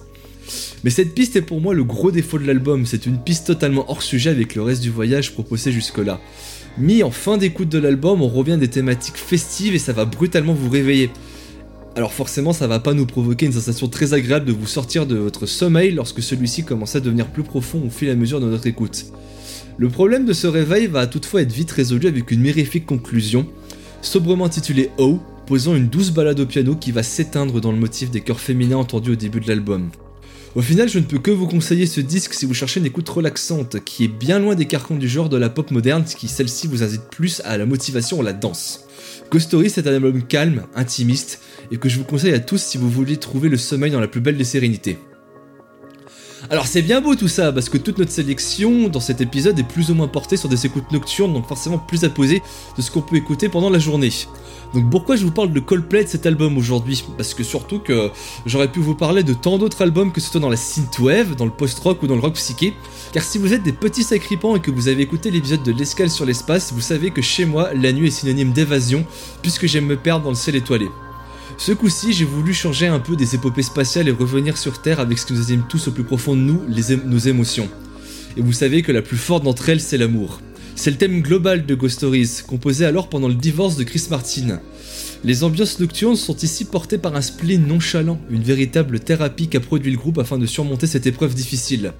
Mais 0.84 0.90
cette 0.90 1.14
piste 1.14 1.36
est 1.36 1.40
pour 1.40 1.62
moi 1.62 1.72
le 1.72 1.82
gros 1.82 2.10
défaut 2.10 2.38
de 2.38 2.46
l'album, 2.46 2.84
c'est 2.84 3.06
une 3.06 3.22
piste 3.22 3.46
totalement 3.46 3.90
hors 3.90 4.02
sujet 4.02 4.28
avec 4.28 4.54
le 4.54 4.60
reste 4.60 4.82
du 4.82 4.90
voyage 4.90 5.32
proposé 5.32 5.72
jusque-là. 5.72 6.20
Mis 6.76 7.02
en 7.02 7.10
fin 7.10 7.38
d'écoute 7.38 7.70
de 7.70 7.78
l'album, 7.78 8.20
on 8.20 8.28
revient 8.28 8.58
des 8.60 8.68
thématiques 8.68 9.16
festives 9.16 9.74
et 9.74 9.78
ça 9.78 9.94
va 9.94 10.04
brutalement 10.04 10.52
vous 10.52 10.68
réveiller. 10.68 11.08
Alors 11.94 12.12
forcément, 12.12 12.54
ça 12.54 12.66
va 12.66 12.78
pas 12.78 12.94
nous 12.94 13.04
provoquer 13.04 13.46
une 13.46 13.52
sensation 13.52 13.86
très 13.86 14.14
agréable 14.14 14.46
de 14.46 14.52
vous 14.52 14.66
sortir 14.66 15.06
de 15.06 15.16
votre 15.16 15.44
sommeil 15.44 15.92
lorsque 15.92 16.22
celui-ci 16.22 16.64
commence 16.64 16.96
à 16.96 17.00
devenir 17.00 17.26
plus 17.26 17.42
profond 17.42 17.82
au 17.86 17.90
fil 17.90 18.08
et 18.08 18.12
à 18.12 18.14
mesure 18.14 18.40
de 18.40 18.46
notre 18.46 18.66
écoute. 18.66 19.06
Le 19.76 19.88
problème 19.90 20.24
de 20.24 20.32
ce 20.32 20.46
réveil 20.46 20.86
va 20.86 21.06
toutefois 21.06 21.42
être 21.42 21.52
vite 21.52 21.70
résolu 21.70 22.08
avec 22.08 22.30
une 22.30 22.40
mirifique 22.40 22.86
conclusion, 22.86 23.46
sobrement 24.00 24.46
intitulée 24.46 24.90
Oh, 24.96 25.18
posant 25.46 25.74
une 25.74 25.88
douce 25.88 26.12
balade 26.12 26.40
au 26.40 26.46
piano 26.46 26.76
qui 26.76 26.92
va 26.92 27.02
s'éteindre 27.02 27.60
dans 27.60 27.72
le 27.72 27.78
motif 27.78 28.10
des 28.10 28.22
chœurs 28.22 28.40
féminins 28.40 28.78
entendus 28.78 29.12
au 29.12 29.16
début 29.16 29.40
de 29.40 29.48
l'album. 29.48 29.90
Au 30.54 30.60
final, 30.60 30.86
je 30.86 30.98
ne 30.98 31.04
peux 31.04 31.18
que 31.18 31.30
vous 31.30 31.46
conseiller 31.46 31.86
ce 31.86 32.02
disque 32.02 32.34
si 32.34 32.44
vous 32.44 32.52
cherchez 32.52 32.78
une 32.78 32.84
écoute 32.84 33.08
relaxante, 33.08 33.82
qui 33.84 34.04
est 34.04 34.08
bien 34.08 34.38
loin 34.38 34.54
des 34.54 34.66
carcans 34.66 34.96
du 34.96 35.08
genre 35.08 35.30
de 35.30 35.38
la 35.38 35.48
pop 35.48 35.70
moderne, 35.70 36.04
qui 36.04 36.28
celle-ci 36.28 36.66
vous 36.66 36.82
incite 36.82 37.04
plus 37.10 37.40
à 37.46 37.56
la 37.56 37.64
motivation 37.64 38.18
ou 38.18 38.22
la 38.22 38.34
danse. 38.34 38.84
Ghost 39.30 39.46
Story, 39.46 39.70
c'est 39.70 39.86
un 39.86 39.94
album 39.94 40.22
calme, 40.22 40.64
intimiste, 40.74 41.40
et 41.70 41.78
que 41.78 41.88
je 41.88 41.96
vous 41.96 42.04
conseille 42.04 42.34
à 42.34 42.38
tous 42.38 42.60
si 42.60 42.76
vous 42.76 42.90
voulez 42.90 43.16
trouver 43.16 43.48
le 43.48 43.56
sommeil 43.56 43.90
dans 43.90 44.00
la 44.00 44.08
plus 44.08 44.20
belle 44.20 44.36
des 44.36 44.44
sérénités. 44.44 44.98
Alors 46.50 46.66
c'est 46.66 46.82
bien 46.82 47.00
beau 47.00 47.14
tout 47.14 47.28
ça, 47.28 47.50
parce 47.50 47.70
que 47.70 47.78
toute 47.78 47.96
notre 47.96 48.10
sélection 48.10 48.88
dans 48.88 49.00
cet 49.00 49.22
épisode 49.22 49.58
est 49.58 49.66
plus 49.66 49.90
ou 49.90 49.94
moins 49.94 50.08
portée 50.08 50.36
sur 50.36 50.50
des 50.50 50.66
écoutes 50.66 50.90
nocturnes, 50.92 51.32
donc 51.32 51.48
forcément 51.48 51.78
plus 51.78 52.04
apposées 52.04 52.42
de 52.76 52.82
ce 52.82 52.90
qu'on 52.90 53.00
peut 53.00 53.16
écouter 53.16 53.48
pendant 53.48 53.70
la 53.70 53.78
journée. 53.78 54.12
Donc 54.74 54.90
pourquoi 54.90 55.16
je 55.16 55.24
vous 55.24 55.30
parle 55.30 55.52
de 55.52 55.60
Coldplay 55.60 56.04
de 56.04 56.08
cet 56.08 56.24
album 56.24 56.56
aujourd'hui? 56.56 57.04
Parce 57.16 57.34
que 57.34 57.44
surtout 57.44 57.78
que 57.78 58.10
j'aurais 58.46 58.68
pu 58.72 58.80
vous 58.80 58.94
parler 58.94 59.22
de 59.22 59.34
tant 59.34 59.58
d'autres 59.58 59.82
albums 59.82 60.12
que 60.12 60.20
ce 60.20 60.30
soit 60.30 60.40
dans 60.40 60.48
la 60.48 60.56
synthwave, 60.56 61.36
dans 61.36 61.44
le 61.44 61.50
post-rock 61.50 62.02
ou 62.02 62.06
dans 62.06 62.14
le 62.14 62.20
rock 62.20 62.34
psyché. 62.34 62.72
Car 63.12 63.22
si 63.22 63.36
vous 63.36 63.52
êtes 63.52 63.62
des 63.62 63.72
petits 63.72 64.02
sacripants 64.02 64.56
et 64.56 64.60
que 64.60 64.70
vous 64.70 64.88
avez 64.88 65.02
écouté 65.02 65.30
l'épisode 65.30 65.62
de 65.62 65.72
l'escale 65.72 66.08
sur 66.08 66.24
l'espace, 66.24 66.72
vous 66.72 66.80
savez 66.80 67.10
que 67.10 67.20
chez 67.20 67.44
moi, 67.44 67.74
la 67.74 67.92
nuit 67.92 68.08
est 68.08 68.10
synonyme 68.10 68.52
d'évasion, 68.52 69.04
puisque 69.42 69.66
j'aime 69.66 69.86
me 69.86 69.96
perdre 69.96 70.24
dans 70.24 70.30
le 70.30 70.36
ciel 70.36 70.56
étoilé. 70.56 70.88
Ce 71.58 71.72
coup-ci, 71.72 72.14
j'ai 72.14 72.24
voulu 72.24 72.54
changer 72.54 72.86
un 72.86 72.98
peu 72.98 73.14
des 73.14 73.34
épopées 73.34 73.62
spatiales 73.62 74.08
et 74.08 74.12
revenir 74.12 74.56
sur 74.56 74.80
Terre 74.80 75.00
avec 75.00 75.18
ce 75.18 75.26
que 75.26 75.34
nous 75.34 75.52
aime 75.52 75.64
tous 75.68 75.88
au 75.88 75.92
plus 75.92 76.04
profond 76.04 76.34
de 76.34 76.40
nous, 76.40 76.62
nos 77.04 77.18
émotions. 77.18 77.68
Et 78.38 78.40
vous 78.40 78.54
savez 78.54 78.80
que 78.80 78.90
la 78.92 79.02
plus 79.02 79.18
forte 79.18 79.44
d'entre 79.44 79.68
elles, 79.68 79.80
c'est 79.80 79.98
l'amour. 79.98 80.40
C'est 80.74 80.90
le 80.90 80.96
thème 80.96 81.20
global 81.20 81.66
de 81.66 81.74
Ghost 81.74 81.96
Stories, 81.96 82.42
composé 82.46 82.84
alors 82.84 83.08
pendant 83.08 83.28
le 83.28 83.34
divorce 83.34 83.76
de 83.76 83.84
Chris 83.84 84.06
Martin. 84.10 84.60
Les 85.24 85.44
ambiances 85.44 85.78
nocturnes 85.78 86.16
sont 86.16 86.36
ici 86.36 86.64
portées 86.64 86.98
par 86.98 87.14
un 87.14 87.20
spleen 87.20 87.64
nonchalant, 87.66 88.20
une 88.30 88.42
véritable 88.42 88.98
thérapie 88.98 89.46
qu'a 89.48 89.60
produit 89.60 89.92
le 89.92 89.98
groupe 89.98 90.18
afin 90.18 90.38
de 90.38 90.46
surmonter 90.46 90.88
cette 90.88 91.06
épreuve 91.06 91.34
difficile. 91.34 91.92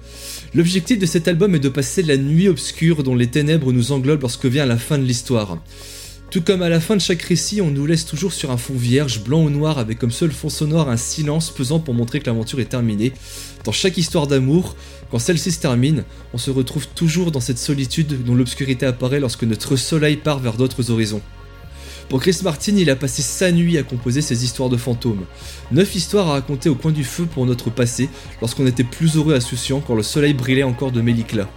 L'objectif 0.53 0.99
de 0.99 1.05
cet 1.05 1.29
album 1.29 1.55
est 1.55 1.59
de 1.59 1.69
passer 1.69 2.01
la 2.01 2.17
nuit 2.17 2.49
obscure 2.49 3.03
dont 3.03 3.15
les 3.15 3.27
ténèbres 3.27 3.71
nous 3.71 3.93
englobent 3.93 4.23
lorsque 4.23 4.47
vient 4.47 4.65
la 4.65 4.77
fin 4.77 4.97
de 4.97 5.03
l'histoire. 5.03 5.57
Tout 6.33 6.41
comme 6.41 6.63
à 6.63 6.69
la 6.69 6.79
fin 6.79 6.95
de 6.95 7.01
chaque 7.01 7.21
récit, 7.21 7.61
on 7.61 7.69
nous 7.69 7.85
laisse 7.85 8.07
toujours 8.07 8.33
sur 8.33 8.49
un 8.49 8.57
fond 8.57 8.73
vierge, 8.73 9.23
blanc 9.23 9.43
ou 9.43 9.51
noir, 9.51 9.77
avec 9.77 9.99
comme 9.99 10.09
seul 10.09 10.31
fond 10.31 10.49
sonore 10.49 10.89
un 10.89 10.97
silence 10.97 11.51
pesant 11.51 11.79
pour 11.79 11.93
montrer 11.93 12.19
que 12.19 12.25
l'aventure 12.25 12.59
est 12.59 12.65
terminée. 12.65 13.13
Dans 13.65 13.71
chaque 13.71 13.99
histoire 13.99 14.25
d'amour, 14.25 14.75
quand 15.13 15.19
celle-ci 15.19 15.51
se 15.51 15.59
termine, 15.59 16.05
on 16.33 16.39
se 16.39 16.49
retrouve 16.49 16.87
toujours 16.87 17.29
dans 17.29 17.39
cette 17.39 17.59
solitude 17.59 18.23
dont 18.23 18.33
l'obscurité 18.33 18.87
apparaît 18.87 19.19
lorsque 19.19 19.43
notre 19.43 19.75
soleil 19.75 20.17
part 20.17 20.39
vers 20.39 20.53
d'autres 20.53 20.89
horizons. 20.89 21.21
Pour 22.13 22.21
Chris 22.21 22.41
Martin, 22.43 22.75
il 22.77 22.91
a 22.91 22.95
passé 22.95 23.23
sa 23.23 23.51
nuit 23.51 23.75
à 23.79 23.81
composer 23.81 24.21
ses 24.21 24.43
histoires 24.45 24.69
de 24.69 24.77
fantômes. 24.77 25.25
Neuf 25.71 25.95
histoires 25.95 26.27
à 26.27 26.33
raconter 26.33 26.69
au 26.69 26.75
coin 26.75 26.91
du 26.91 27.03
feu 27.03 27.25
pour 27.25 27.47
notre 27.47 27.71
passé, 27.71 28.07
lorsqu'on 28.39 28.67
était 28.67 28.83
plus 28.83 29.15
heureux 29.15 29.33
insouciant 29.33 29.79
quand 29.79 29.95
le 29.95 30.03
soleil 30.03 30.35
brillait 30.35 30.61
encore 30.61 30.91
de 30.91 31.01
éclats. 31.09 31.49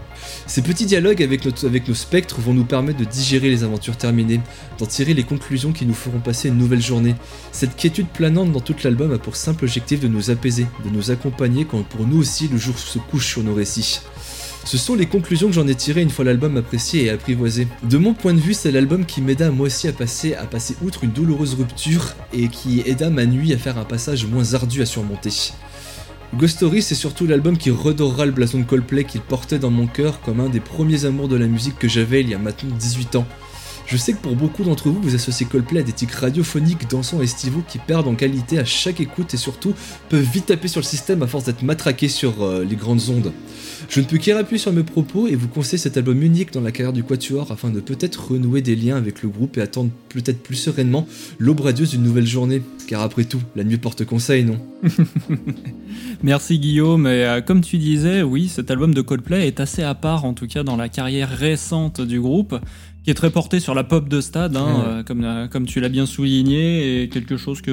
Ces 0.46 0.62
petits 0.62 0.86
dialogues 0.86 1.22
avec 1.22 1.44
nos 1.44 1.94
spectres 1.94 2.40
vont 2.40 2.54
nous 2.54 2.64
permettre 2.64 2.98
de 2.98 3.04
digérer 3.04 3.50
les 3.50 3.64
aventures 3.64 3.98
terminées, 3.98 4.40
d'en 4.78 4.86
tirer 4.86 5.12
les 5.12 5.24
conclusions 5.24 5.72
qui 5.72 5.84
nous 5.84 5.92
feront 5.92 6.20
passer 6.20 6.48
une 6.48 6.56
nouvelle 6.56 6.80
journée. 6.80 7.16
Cette 7.52 7.76
quiétude 7.76 8.08
planante 8.08 8.50
dans 8.50 8.60
tout 8.60 8.76
l'album 8.82 9.12
a 9.12 9.18
pour 9.18 9.36
simple 9.36 9.64
objectif 9.64 10.00
de 10.00 10.08
nous 10.08 10.30
apaiser, 10.30 10.66
de 10.86 10.88
nous 10.88 11.10
accompagner 11.10 11.66
quand 11.66 11.82
pour 11.82 12.06
nous 12.06 12.18
aussi 12.18 12.48
le 12.48 12.56
jour 12.56 12.78
se 12.78 12.98
couche 12.98 13.26
sur 13.26 13.42
nos 13.42 13.52
récits. 13.52 14.00
Ce 14.66 14.78
sont 14.78 14.96
les 14.96 15.06
conclusions 15.06 15.46
que 15.46 15.54
j'en 15.54 15.68
ai 15.68 15.76
tirées 15.76 16.02
une 16.02 16.10
fois 16.10 16.24
l'album 16.24 16.56
apprécié 16.56 17.04
et 17.04 17.10
apprivoisé. 17.10 17.68
De 17.84 17.98
mon 17.98 18.14
point 18.14 18.34
de 18.34 18.40
vue, 18.40 18.52
c'est 18.52 18.72
l'album 18.72 19.06
qui 19.06 19.20
m'aida 19.20 19.52
moi 19.52 19.66
aussi 19.66 19.86
à 19.86 19.92
passer, 19.92 20.34
à 20.34 20.44
passer 20.44 20.74
outre 20.82 21.04
une 21.04 21.12
douloureuse 21.12 21.54
rupture 21.54 22.16
et 22.32 22.48
qui 22.48 22.80
aida 22.84 23.08
ma 23.08 23.26
nuit 23.26 23.52
à 23.52 23.58
faire 23.58 23.78
un 23.78 23.84
passage 23.84 24.26
moins 24.26 24.54
ardu 24.54 24.82
à 24.82 24.86
surmonter. 24.86 25.52
Ghost 26.34 26.56
Story, 26.56 26.82
c'est 26.82 26.96
surtout 26.96 27.28
l'album 27.28 27.56
qui 27.56 27.70
redorera 27.70 28.26
le 28.26 28.32
blason 28.32 28.58
de 28.58 28.64
Coldplay 28.64 29.04
qu'il 29.04 29.20
portait 29.20 29.60
dans 29.60 29.70
mon 29.70 29.86
cœur 29.86 30.20
comme 30.20 30.40
un 30.40 30.48
des 30.48 30.58
premiers 30.58 31.04
amours 31.04 31.28
de 31.28 31.36
la 31.36 31.46
musique 31.46 31.78
que 31.78 31.86
j'avais 31.86 32.22
il 32.22 32.28
y 32.28 32.34
a 32.34 32.38
maintenant 32.38 32.74
18 32.76 33.14
ans. 33.14 33.26
Je 33.86 33.96
sais 33.96 34.12
que 34.12 34.18
pour 34.18 34.34
beaucoup 34.34 34.64
d'entre 34.64 34.88
vous, 34.88 35.00
vous 35.00 35.14
associez 35.14 35.46
Coldplay 35.46 35.80
à 35.80 35.82
des 35.84 35.92
tics 35.92 36.10
radiophoniques, 36.10 36.90
dansants 36.90 37.20
et 37.20 37.24
estivaux 37.24 37.62
qui 37.66 37.78
perdent 37.78 38.08
en 38.08 38.16
qualité 38.16 38.58
à 38.58 38.64
chaque 38.64 39.00
écoute 39.00 39.32
et 39.32 39.36
surtout 39.36 39.74
peuvent 40.08 40.20
vite 40.20 40.46
taper 40.46 40.66
sur 40.66 40.80
le 40.80 40.86
système 40.86 41.22
à 41.22 41.28
force 41.28 41.44
d'être 41.44 41.62
matraqués 41.62 42.08
sur 42.08 42.42
euh, 42.42 42.64
les 42.64 42.74
grandes 42.74 43.02
ondes. 43.10 43.32
Je 43.88 44.00
ne 44.00 44.06
peux 44.06 44.18
qu'y 44.18 44.32
sur 44.58 44.72
mes 44.72 44.82
propos 44.82 45.28
et 45.28 45.36
vous 45.36 45.48
conseiller 45.48 45.78
cet 45.78 45.96
album 45.96 46.22
unique 46.22 46.52
dans 46.52 46.60
la 46.60 46.72
carrière 46.72 46.92
du 46.92 47.04
Quatuor 47.04 47.52
afin 47.52 47.70
de 47.70 47.80
peut-être 47.80 48.32
renouer 48.32 48.60
des 48.60 48.74
liens 48.74 48.96
avec 48.96 49.22
le 49.22 49.28
groupe 49.28 49.56
et 49.58 49.60
attendre 49.60 49.90
peut-être 50.08 50.42
plus 50.42 50.56
sereinement 50.56 51.06
l'aube 51.38 51.60
radieuse 51.60 51.90
d'une 51.90 52.02
nouvelle 52.02 52.26
journée. 52.26 52.62
Car 52.88 53.02
après 53.02 53.24
tout, 53.24 53.40
la 53.54 53.64
nuit 53.64 53.78
porte 53.78 54.04
conseil, 54.04 54.44
non? 54.44 54.58
Merci 56.22 56.58
Guillaume. 56.58 57.06
Et 57.06 57.24
euh, 57.24 57.40
comme 57.40 57.60
tu 57.60 57.78
disais, 57.78 58.22
oui, 58.22 58.48
cet 58.48 58.70
album 58.70 58.94
de 58.94 59.00
Coldplay 59.00 59.46
est 59.46 59.60
assez 59.60 59.82
à 59.82 59.94
part, 59.94 60.24
en 60.24 60.34
tout 60.34 60.46
cas 60.46 60.62
dans 60.62 60.76
la 60.76 60.88
carrière 60.88 61.28
récente 61.28 62.00
du 62.00 62.20
groupe, 62.20 62.58
qui 63.06 63.10
est 63.12 63.14
très 63.14 63.30
porté 63.30 63.60
sur 63.60 63.72
la 63.72 63.84
pop 63.84 64.08
de 64.08 64.20
stade, 64.20 64.56
hein, 64.56 64.64
Ouais. 64.66 64.84
euh, 64.88 65.02
comme, 65.04 65.48
comme 65.48 65.64
tu 65.64 65.78
l'as 65.80 65.88
bien 65.88 66.06
souligné, 66.06 67.02
et 67.04 67.08
quelque 67.08 67.36
chose 67.36 67.60
que 67.60 67.70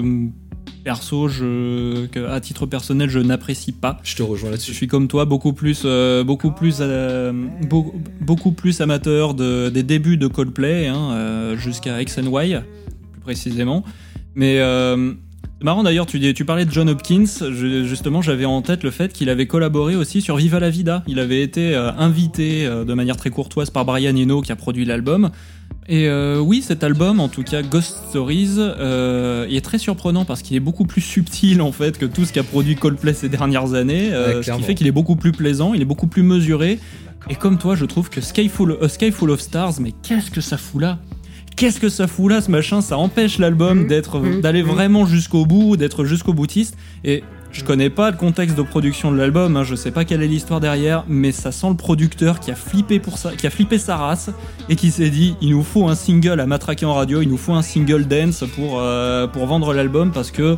perso, 0.84 1.28
je, 1.28 2.06
que, 2.06 2.28
à 2.30 2.40
titre 2.40 2.68
personnel, 2.68 3.10
je 3.10 3.18
n'apprécie 3.18 3.72
pas. 3.72 4.00
Je 4.04 4.16
te 4.16 4.22
rejoins 4.22 4.50
Je 4.50 4.52
là-dessus. 4.52 4.76
suis 4.76 4.86
comme 4.88 5.08
toi, 5.08 5.26
beaucoup 5.26 5.54
plus, 5.54 5.82
euh, 5.86 6.24
beaucoup 6.24 6.52
plus, 6.52 6.78
euh, 6.82 7.34
beau- 7.68 7.96
beaucoup 8.22 8.52
plus 8.52 8.80
amateur 8.80 9.34
de, 9.34 9.70
des 9.70 9.82
débuts 9.82 10.18
de 10.18 10.28
Coldplay, 10.28 10.86
hein, 10.88 11.56
jusqu'à 11.58 12.00
X 12.00 12.20
and 12.20 12.28
Y, 12.32 12.62
plus 13.14 13.22
précisément. 13.22 13.84
Mais 14.36 14.60
marrant 15.64 15.84
d'ailleurs, 15.84 16.06
tu, 16.06 16.20
dis- 16.20 16.34
tu 16.34 16.46
parlais 16.46 16.66
de 16.66 16.72
John 16.72 16.90
Hopkins. 16.90 17.26
Je- 17.26 17.84
justement, 17.86 18.22
j'avais 18.22 18.46
en 18.46 18.62
tête 18.62 18.84
le 18.84 18.92
fait 18.92 19.14
qu'il 19.14 19.30
avait 19.30 19.48
collaboré 19.48 19.96
aussi 19.96 20.22
sur 20.22 20.36
Viva 20.38 20.60
la 20.60 20.70
Vida. 20.70 21.04
Il 21.08 21.20
avait 21.20 21.42
été 21.42 21.74
euh, 21.76 21.92
invité 21.98 22.66
euh, 22.66 22.84
de 22.86 22.94
manière 22.94 23.18
très 23.18 23.30
courtoise 23.30 23.70
par 23.70 23.86
Brian 23.86 24.16
Eno 24.16 24.42
qui 24.42 24.52
a 24.52 24.56
produit 24.56 24.86
l'album. 24.86 25.32
Et 25.90 26.08
euh, 26.08 26.40
oui, 26.40 26.62
cet 26.62 26.84
album, 26.84 27.20
en 27.20 27.28
tout 27.28 27.44
cas 27.44 27.62
Ghost 27.62 27.98
Stories, 28.10 28.56
euh, 28.58 29.46
est 29.50 29.64
très 29.64 29.78
surprenant 29.78 30.24
parce 30.24 30.42
qu'il 30.42 30.56
est 30.56 30.62
beaucoup 30.62 30.86
plus 30.86 31.02
subtil 31.02 31.62
en 31.62 31.74
fait 31.74 31.98
que 31.98 32.06
tout 32.06 32.24
ce 32.24 32.32
qu'a 32.32 32.44
produit 32.44 32.76
Coldplay 32.76 33.14
ces 33.14 33.28
dernières 33.28 33.74
années. 33.74 34.10
euh, 34.14 34.28
Ouais, 34.28 34.44
ce 34.44 34.46
qui 34.58 34.64
fait 34.64 34.76
qu'il 34.76 34.88
est 34.88 34.92
beaucoup 34.94 35.18
plus 35.18 35.34
plaisant, 35.34 35.74
il 35.74 35.82
est 35.82 35.86
beaucoup 35.86 36.08
plus 36.08 36.24
mesuré. 36.24 36.80
Et 37.30 37.36
comme 37.36 37.58
toi, 37.58 37.76
je 37.76 37.86
trouve 37.86 38.10
que 38.10 38.22
Skyfall 38.22 39.30
of 39.32 39.42
Stars, 39.42 39.74
mais 39.82 39.94
qu'est-ce 40.04 40.30
que 40.32 40.42
ça 40.42 40.58
fout 40.58 40.82
là? 40.82 41.00
Qu'est-ce 41.56 41.80
que 41.80 41.90
ça 41.90 42.08
fout 42.08 42.32
là, 42.32 42.42
ce 42.42 42.50
machin 42.52 42.82
Ça 42.82 42.98
empêche 42.98 43.38
l'album 43.38 43.82
Mhm. 43.82 43.88
d'être, 43.88 44.20
Mhm. 44.20 44.42
d'aller 44.42 44.64
Mhm. 44.64 44.70
vraiment 44.70 45.06
jusqu'au 45.06 45.46
bout, 45.46 45.78
d'être 45.78 46.04
jusqu'au 46.06 46.34
boutiste. 46.34 46.76
Et 47.04 47.24
je 47.52 47.64
connais 47.64 47.90
pas 47.92 48.10
le 48.10 48.18
contexte 48.18 48.58
de 48.58 48.64
production 48.64 49.12
de 49.12 49.18
l'album, 49.18 49.56
hein, 49.56 49.64
je 49.64 49.76
sais 49.76 49.92
pas 49.92 50.04
quelle 50.06 50.24
est 50.24 50.28
l'histoire 50.28 50.60
derrière, 50.60 51.06
mais 51.08 51.32
ça 51.32 51.52
sent 51.52 51.70
le 51.70 51.76
producteur 51.76 52.40
qui 52.40 52.50
a 52.50 52.56
flippé 52.56 53.00
pour 53.00 53.18
ça, 53.20 53.32
qui 53.38 53.46
a 53.46 53.52
flippé 53.52 53.78
sa 53.78 53.96
race 53.98 54.32
et 54.70 54.76
qui 54.76 54.90
s'est 54.90 55.12
dit 55.12 55.36
il 55.42 55.52
nous 55.52 55.62
faut 55.64 55.88
un 55.88 55.96
single 55.96 56.40
à 56.40 56.48
matraquer 56.48 56.86
en 56.88 56.96
radio, 56.96 57.22
il 57.22 57.30
nous 57.30 57.38
faut 57.38 57.54
un 57.54 57.62
single 57.62 58.06
dance 58.06 58.44
pour 58.56 58.80
euh, 58.80 59.28
pour 59.28 59.46
vendre 59.46 59.74
l'album 59.74 60.12
parce 60.12 60.32
que 60.32 60.58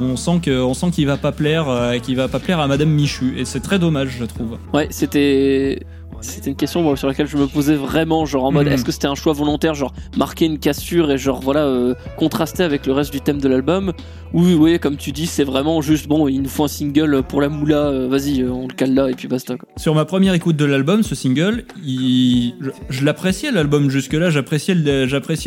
on 0.00 0.16
sent 0.16 0.38
que 0.42 0.60
on 0.62 0.74
sent 0.74 0.90
qu'il 0.92 1.06
va 1.06 1.16
pas 1.16 1.32
plaire, 1.32 1.68
euh, 1.68 1.98
qu'il 1.98 2.14
va 2.14 2.28
pas 2.28 2.38
plaire 2.38 2.60
à 2.60 2.68
Madame 2.68 2.90
Michu 2.90 3.34
et 3.36 3.44
c'est 3.44 3.60
très 3.60 3.78
dommage, 3.80 4.16
je 4.20 4.24
trouve. 4.24 4.58
Ouais, 4.72 4.86
c'était. 4.90 5.80
C'était 6.20 6.50
une 6.50 6.56
question 6.56 6.82
moi, 6.82 6.96
sur 6.96 7.06
laquelle 7.08 7.26
je 7.26 7.36
me 7.36 7.46
posais 7.46 7.74
vraiment, 7.76 8.26
genre 8.26 8.44
en 8.44 8.52
mode 8.52 8.66
Mhm. 8.66 8.72
est-ce 8.72 8.84
que 8.84 8.92
c'était 8.92 9.06
un 9.06 9.14
choix 9.14 9.32
volontaire, 9.32 9.74
genre 9.74 9.92
marquer 10.16 10.46
une 10.46 10.58
cassure 10.58 11.10
et 11.10 11.18
genre 11.18 11.40
voilà, 11.40 11.64
euh, 11.64 11.94
contraster 12.16 12.62
avec 12.64 12.86
le 12.86 12.92
reste 12.92 13.12
du 13.12 13.20
thème 13.20 13.40
de 13.40 13.48
l'album? 13.48 13.92
Ou 14.34 14.42
oui, 14.44 14.78
comme 14.78 14.96
tu 14.96 15.12
dis, 15.12 15.26
c'est 15.26 15.44
vraiment 15.44 15.80
juste 15.80 16.06
bon, 16.08 16.28
il 16.28 16.42
nous 16.42 16.48
faut 16.48 16.64
un 16.64 16.68
single 16.68 17.22
pour 17.22 17.40
la 17.40 17.48
moula, 17.48 17.86
euh, 17.86 18.08
vas-y, 18.08 18.42
euh, 18.42 18.50
on 18.50 18.66
le 18.66 18.74
cale 18.74 18.94
là 18.94 19.08
et 19.08 19.14
puis 19.14 19.28
basta 19.28 19.56
quoi. 19.56 19.68
Sur 19.76 19.94
ma 19.94 20.04
première 20.04 20.34
écoute 20.34 20.56
de 20.56 20.64
l'album, 20.64 21.02
ce 21.02 21.14
single, 21.14 21.64
il... 21.84 22.54
je, 22.60 22.70
je 22.90 23.04
l'appréciais 23.04 23.50
l'album 23.52 23.88
jusque-là, 23.88 24.28
j'appréciais 24.30 24.74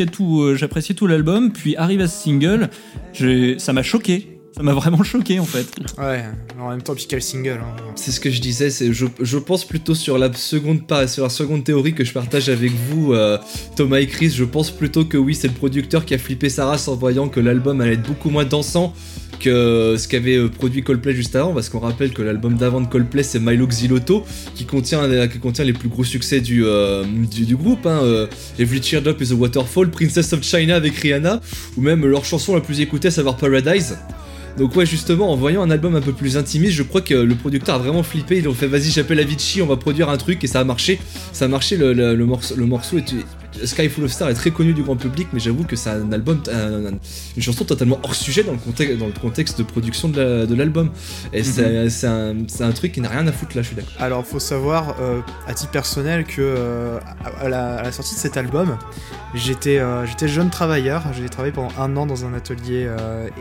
tout, 0.07 0.41
euh, 0.41 0.55
j'appréciais 0.55 0.95
tout 0.95 1.05
l'album, 1.05 1.51
puis 1.51 1.75
arrive 1.75 2.01
à 2.01 2.07
ce 2.07 2.23
single, 2.23 2.69
ça 3.59 3.73
m'a 3.73 3.83
choqué, 3.83 4.30
ça 4.55 4.63
m'a 4.63 4.73
vraiment 4.73 5.03
choqué 5.03 5.39
en 5.39 5.45
fait. 5.45 5.67
Ouais, 5.97 6.23
en 6.59 6.69
même 6.69 6.81
temps, 6.81 6.93
puis 6.93 7.05
quel 7.07 7.21
single. 7.21 7.59
hein. 7.61 7.93
C'est 7.95 8.11
ce 8.11 8.19
que 8.19 8.29
je 8.29 8.41
disais, 8.41 8.69
c'est 8.69 8.93
je, 8.93 9.05
je 9.19 9.37
pense 9.37 9.65
plutôt 9.65 9.95
sur 9.95 10.17
la 10.17 10.31
seconde 10.33 10.81
sur 11.07 11.23
la 11.23 11.29
seconde 11.29 11.63
théorie 11.63 11.93
que 11.93 12.03
je 12.03 12.13
partage 12.13 12.49
avec 12.49 12.71
vous, 12.71 13.13
euh, 13.13 13.37
Thomas 13.75 13.99
et 13.99 14.07
Chris. 14.07 14.29
Je 14.29 14.43
pense 14.43 14.71
plutôt 14.71 15.05
que 15.05 15.17
oui, 15.17 15.35
c'est 15.35 15.47
le 15.47 15.53
producteur 15.53 16.05
qui 16.05 16.13
a 16.13 16.17
flippé 16.17 16.49
sa 16.49 16.65
race 16.65 16.87
en 16.87 16.95
voyant 16.95 17.29
que 17.29 17.39
l'album 17.39 17.81
allait 17.81 17.93
être 17.93 18.07
beaucoup 18.07 18.29
moins 18.29 18.45
dansant 18.45 18.93
que 19.39 19.95
ce 19.97 20.07
qu'avait 20.07 20.37
euh, 20.37 20.49
produit 20.49 20.83
Coldplay 20.83 21.15
juste 21.15 21.35
avant, 21.35 21.51
parce 21.51 21.67
qu'on 21.69 21.79
rappelle 21.79 22.13
que 22.13 22.21
l'album 22.21 22.55
d'avant 22.57 22.79
de 22.79 22.85
Coldplay 22.85 23.23
c'est 23.23 23.39
Milo 23.39 23.65
Xilotto, 23.65 24.23
qui 24.53 24.65
contient, 24.65 25.01
euh, 25.03 25.27
qui 25.27 25.39
contient 25.39 25.65
les 25.65 25.73
plus 25.73 25.89
gros 25.89 26.03
succès 26.03 26.41
du, 26.41 26.63
euh, 26.63 27.03
du, 27.05 27.45
du 27.45 27.55
groupe, 27.55 27.87
hein, 27.87 28.01
euh, 28.03 28.27
Every 28.59 28.83
Cheered 28.83 29.07
Up 29.07 29.19
is 29.19 29.31
a 29.31 29.35
Waterfall, 29.35 29.89
Princess 29.89 30.31
of 30.33 30.43
China 30.43 30.75
avec 30.75 30.95
Rihanna, 30.95 31.41
ou 31.75 31.81
même 31.81 32.05
leur 32.05 32.23
chanson 32.23 32.53
la 32.53 32.61
plus 32.61 32.81
écoutée, 32.81 33.07
à 33.07 33.11
savoir 33.11 33.35
Paradise. 33.37 33.97
Donc 34.57 34.75
ouais 34.75 34.85
justement 34.85 35.31
en 35.31 35.35
voyant 35.35 35.61
un 35.61 35.71
album 35.71 35.95
un 35.95 36.01
peu 36.01 36.13
plus 36.13 36.37
intimiste 36.37 36.73
je 36.73 36.83
crois 36.83 37.01
que 37.01 37.13
le 37.13 37.35
producteur 37.35 37.75
a 37.75 37.79
vraiment 37.79 38.03
flippé. 38.03 38.37
Ils 38.37 38.47
ont 38.47 38.53
fait 38.53 38.67
vas-y 38.67 38.91
j'appelle 38.91 39.19
Avicii 39.19 39.61
on 39.61 39.67
va 39.67 39.77
produire 39.77 40.09
un 40.09 40.17
truc 40.17 40.43
et 40.43 40.47
ça 40.47 40.59
a 40.59 40.63
marché. 40.63 40.99
Ça 41.33 41.45
a 41.45 41.47
marché 41.47 41.77
le, 41.77 42.15
morceau 42.25 42.55
le 42.55 42.65
morceau 42.65 42.97
est 42.97 43.13
Sky 43.65 43.89
Full 43.89 44.03
of 44.05 44.11
Stars 44.11 44.29
est 44.29 44.33
très 44.33 44.51
connu 44.51 44.73
du 44.73 44.83
grand 44.83 44.95
public 44.95 45.27
mais 45.33 45.39
j'avoue 45.39 45.63
que 45.63 45.75
c'est 45.75 45.89
un 45.89 46.11
album 46.11 46.41
un- 46.51 46.85
un- 46.85 46.99
une 47.35 47.41
chanson 47.41 47.63
totalement 47.65 47.99
hors 48.03 48.15
sujet 48.15 48.43
dans 48.43 48.53
le 48.53 48.57
contexte 48.57 48.97
dans 48.97 49.07
le 49.07 49.13
contexte 49.13 49.57
de 49.59 49.63
production 49.63 50.09
de 50.09 50.21
la- 50.21 50.45
de 50.45 50.55
l'album. 50.55 50.89
Et 51.33 51.43
c'est 51.43 51.89
c'est 51.89 52.07
un, 52.07 52.71
truc 52.71 52.91
qui 52.93 53.01
n'a 53.01 53.09
rien 53.09 53.27
à 53.27 53.31
foutre 53.31 53.55
là 53.55 53.61
je 53.61 53.67
suis 53.67 53.75
d'accord. 53.75 53.93
Alors, 53.99 54.25
faut 54.25 54.39
savoir, 54.39 54.95
euh, 55.01 55.19
à 55.47 55.53
titre 55.53 55.71
personnel, 55.71 56.23
que 56.25 56.41
euh, 56.41 56.99
à, 57.39 57.49
la, 57.49 57.75
à 57.75 57.83
la 57.83 57.91
sortie 57.91 58.15
de 58.15 58.19
cet 58.19 58.37
album, 58.37 58.77
j'étais 59.35 59.77
euh, 59.79 60.05
j'étais 60.05 60.27
jeune 60.27 60.49
travailleur. 60.49 61.03
J'ai 61.13 61.27
travaillé 61.29 61.53
pendant 61.53 61.71
un 61.79 61.95
an 61.97 62.05
dans 62.05 62.25
un 62.25 62.33
atelier 62.33 62.87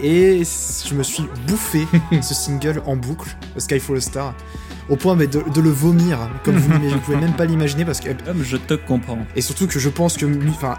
et 0.02 0.42
je 0.88 0.94
me 0.94 1.02
suis 1.02 1.24
bouffé 1.46 1.86
ce 2.22 2.34
single 2.34 2.82
en 2.86 2.96
boucle, 2.96 3.36
Skyfall 3.58 3.96
of 3.98 4.02
Star, 4.02 4.34
au 4.88 4.96
point 4.96 5.14
mais, 5.16 5.26
de, 5.26 5.42
de 5.54 5.60
le 5.60 5.70
vomir, 5.70 6.18
comme 6.44 6.56
vous 6.56 6.72
ne 6.78 6.96
pouvez 6.98 7.16
même 7.18 7.32
pas 7.34 7.44
l'imaginer 7.44 7.84
parce 7.84 8.00
que 8.00 8.10
Hum, 8.10 8.42
Je 8.42 8.56
te 8.56 8.74
comprends. 8.74 9.18
et 9.36 9.40
surtout 9.40 9.66
que 9.66 9.78
je 9.78 9.88
pense 9.88 10.16
que, 10.16 10.26
enfin, 10.48 10.76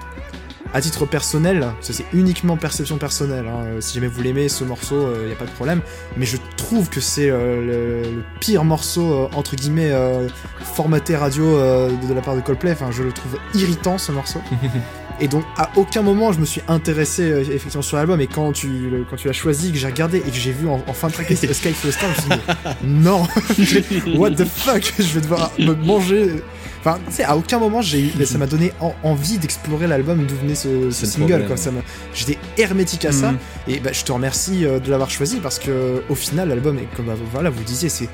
à 0.74 0.80
titre 0.80 1.06
personnel, 1.06 1.68
ça 1.82 1.92
c'est 1.92 2.06
uniquement 2.14 2.56
perception 2.56 2.98
personnelle. 2.98 3.46
hein, 3.48 3.64
euh, 3.66 3.82
Si 3.82 3.96
jamais 3.96 4.08
vous 4.08 4.22
l'aimez 4.22 4.48
ce 4.48 4.64
morceau, 4.64 5.10
il 5.22 5.28
n'y 5.28 5.34
a 5.34 5.36
pas 5.36 5.46
de 5.46 5.50
problème. 5.52 5.82
Mais 6.18 6.26
je 6.26 6.38
trouve 6.56 6.90
que 6.90 7.02
c'est 7.02 7.30
euh, 7.30 8.04
le, 8.06 8.10
le 8.16 8.24
pire 8.40 8.64
morceau 8.64 9.12
euh, 9.14 9.28
entre 9.36 9.56
guillemets 9.58 9.92
euh, 9.92 10.30
formaté 10.62 11.16
radio 11.18 11.44
euh, 11.46 11.90
de, 11.90 12.08
de 12.08 12.14
la 12.14 12.22
part 12.22 12.36
de 12.38 12.42
Coldplay. 12.42 12.72
Enfin, 12.72 12.90
je 12.92 13.04
le 13.04 13.12
trouve 13.12 13.38
irritant 13.54 13.98
ce 13.98 14.12
morceau. 14.14 14.40
Et 15.22 15.28
donc 15.28 15.44
à 15.58 15.70
aucun 15.76 16.02
moment 16.02 16.32
je 16.34 16.40
me 16.40 16.46
suis 16.46 16.62
intéressé 16.68 17.24
euh, 17.32 17.42
effectivement 17.42 17.82
sur 17.82 17.98
l'album. 17.98 18.20
Et 18.22 18.28
quand 18.28 18.52
tu 18.52 18.68
le- 18.68 19.06
quand 19.10 19.16
tu 19.16 19.28
l'as 19.28 19.34
choisi, 19.34 19.72
que 19.72 19.78
j'ai 19.78 19.88
regardé 19.88 20.18
et 20.18 20.22
que 20.22 20.34
j'ai 20.36 20.52
vu 20.52 20.68
en, 20.68 20.84
en 20.88 20.94
fin 20.94 21.08
de 21.08 21.14
track 21.14 21.28
Sky 21.32 21.70
of 21.70 21.92
Stars, 21.92 22.10
je 22.28 23.62
me 23.62 23.66
suis 23.66 23.82
dit 23.82 24.02
non, 24.12 24.16
what 24.20 24.32
the 24.32 24.46
fuck, 24.46 24.94
je 24.98 25.04
vais 25.14 25.22
devoir 25.22 25.52
me 25.60 25.74
manger. 25.76 26.42
Enfin, 26.84 26.98
tu 27.08 27.14
sais, 27.14 27.24
à 27.24 27.38
aucun 27.38 27.60
moment 27.60 27.84
j'ai 27.84 28.00
eu, 28.02 28.26
ça 28.26 28.40
m'a 28.40 28.48
donné 28.48 28.74
en- 28.80 28.96
envie 29.04 29.38
d'explorer 29.38 29.86
l'album 29.86 30.26
d'où 30.26 30.36
venait 30.36 30.56
ce, 30.56 30.90
single. 30.90 31.46
Quoi. 31.46 31.56
Ça 31.56 31.70
J'étais 32.16 32.40
hermétique 32.58 33.06
à 33.06 33.12
ça. 33.12 33.32
Mhm. 33.34 33.38
Et 33.68 33.80
bah, 33.80 33.92
je 33.94 34.04
te 34.04 34.12
remercie 34.12 34.66
euh, 34.66 34.80
de 34.80 34.90
l'avoir 34.90 35.12
choisi 35.12 35.38
parce 35.38 35.60
que 35.60 36.02
au 36.10 36.16
final, 36.16 36.50
l'album 36.50 36.80
comme 36.98 37.06
bah, 37.06 37.14
voilà, 37.32 37.52
vous 37.52 37.64
disiez, 37.64 37.88
c'est 37.90 38.10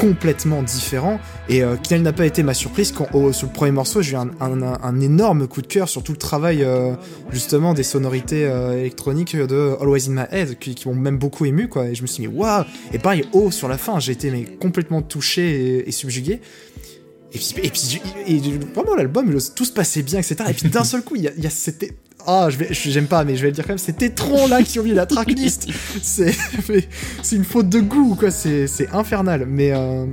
complètement 0.00 0.62
différent. 0.62 1.18
Et 1.48 1.62
euh, 1.62 1.76
quelle 1.82 2.02
n'a 2.02 2.12
pas 2.12 2.26
été 2.26 2.42
ma 2.42 2.54
surprise 2.54 2.92
quand 2.92 3.08
au- 3.14 3.32
sur 3.32 3.46
le 3.48 3.52
premier 3.52 3.70
morceau, 3.72 4.02
j'ai 4.02 4.12
eu 4.12 4.16
un, 4.16 4.30
un- 4.40 5.00
énorme 5.00 5.46
coup 5.48 5.62
de 5.62 5.66
cœur 5.66 5.88
sur 5.88 6.02
tout 6.02 6.12
le 6.12 6.18
travail 6.18 6.62
euh, 6.62 6.92
justement 7.32 7.74
des 7.74 7.82
sonorités 7.82 8.44
euh, 8.46 8.78
électroniques 8.78 9.36
de 9.36 9.76
Always 9.80 10.08
in 10.08 10.12
My 10.12 10.22
Head 10.30 10.58
qui, 10.58 10.74
m'ont 10.88 10.94
même 10.94 11.18
beaucoup 11.18 11.44
ému 11.44 11.68
quoi. 11.68 11.86
Et 11.88 11.94
je 11.94 12.02
me 12.02 12.06
suis 12.06 12.22
dit 12.22 12.28
waouh. 12.28 12.64
Et 12.92 12.98
pareil, 12.98 13.24
haut 13.32 13.50
sur 13.50 13.68
la 13.68 13.78
fin, 13.78 13.98
j'ai 14.00 14.12
été 14.12 14.30
mais 14.30 14.44
complètement 14.44 15.02
touché 15.02 15.88
et, 15.88 15.92
subjugué. 15.92 16.40
Et 17.32 17.38
puis, 17.38 17.54
et 17.62 17.70
puis 17.70 18.00
et- 18.26 18.36
et 18.36 18.58
vraiment 18.74 18.94
l'album, 18.96 19.36
tout 19.54 19.64
se 19.64 19.72
passait 19.72 20.02
bien, 20.02 20.18
etc. 20.20 20.36
Et 20.48 20.54
puis 20.54 20.68
d'un 20.70 20.84
seul 20.84 21.02
coup, 21.02 21.16
il 21.16 21.22
y 21.22 21.28
a, 21.28 21.50
ah, 22.30 22.50
je 22.50 22.58
vais, 22.58 22.68
j'aime 22.70 23.06
pas, 23.06 23.24
mais 23.24 23.36
je 23.36 23.40
vais 23.40 23.48
le 23.48 23.54
dire 23.54 23.64
quand 23.64 23.70
même, 23.70 23.78
c'était 23.78 24.10
trop 24.10 24.46
là 24.48 24.62
qui 24.62 24.78
ont 24.78 24.82
mis 24.82 24.92
la 24.92 25.06
tracklist. 25.06 25.66
c'est, 26.02 26.34
c'est 27.22 27.36
une 27.36 27.44
faute 27.44 27.70
de 27.70 27.80
goût, 27.80 28.14
quoi. 28.16 28.30
C'est, 28.30 28.66
c'est 28.66 28.90
infernal. 28.90 29.46
Mais, 29.48 29.72
euh, 29.72 30.04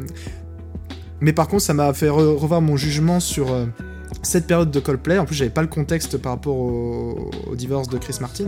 mais 1.20 1.34
par 1.34 1.50
contre, 1.50 1.64
ça 1.64 1.74
m'a 1.74 1.94
fait 1.94 2.08
re- 2.08 2.38
revoir 2.38 2.62
mon 2.62 2.78
jugement 2.78 3.20
sur 3.20 3.52
euh, 3.52 3.66
cette 4.24 4.48
période 4.48 4.72
de 4.72 4.80
Coldplay. 4.80 5.18
En 5.18 5.26
plus, 5.26 5.36
j'avais 5.36 5.50
pas 5.50 5.62
le 5.62 5.68
contexte 5.68 6.18
par 6.18 6.32
rapport 6.32 6.56
au, 6.56 7.32
au 7.48 7.56
divorce 7.56 7.90
de 7.90 7.98
Chris 7.98 8.16
Martin. 8.22 8.48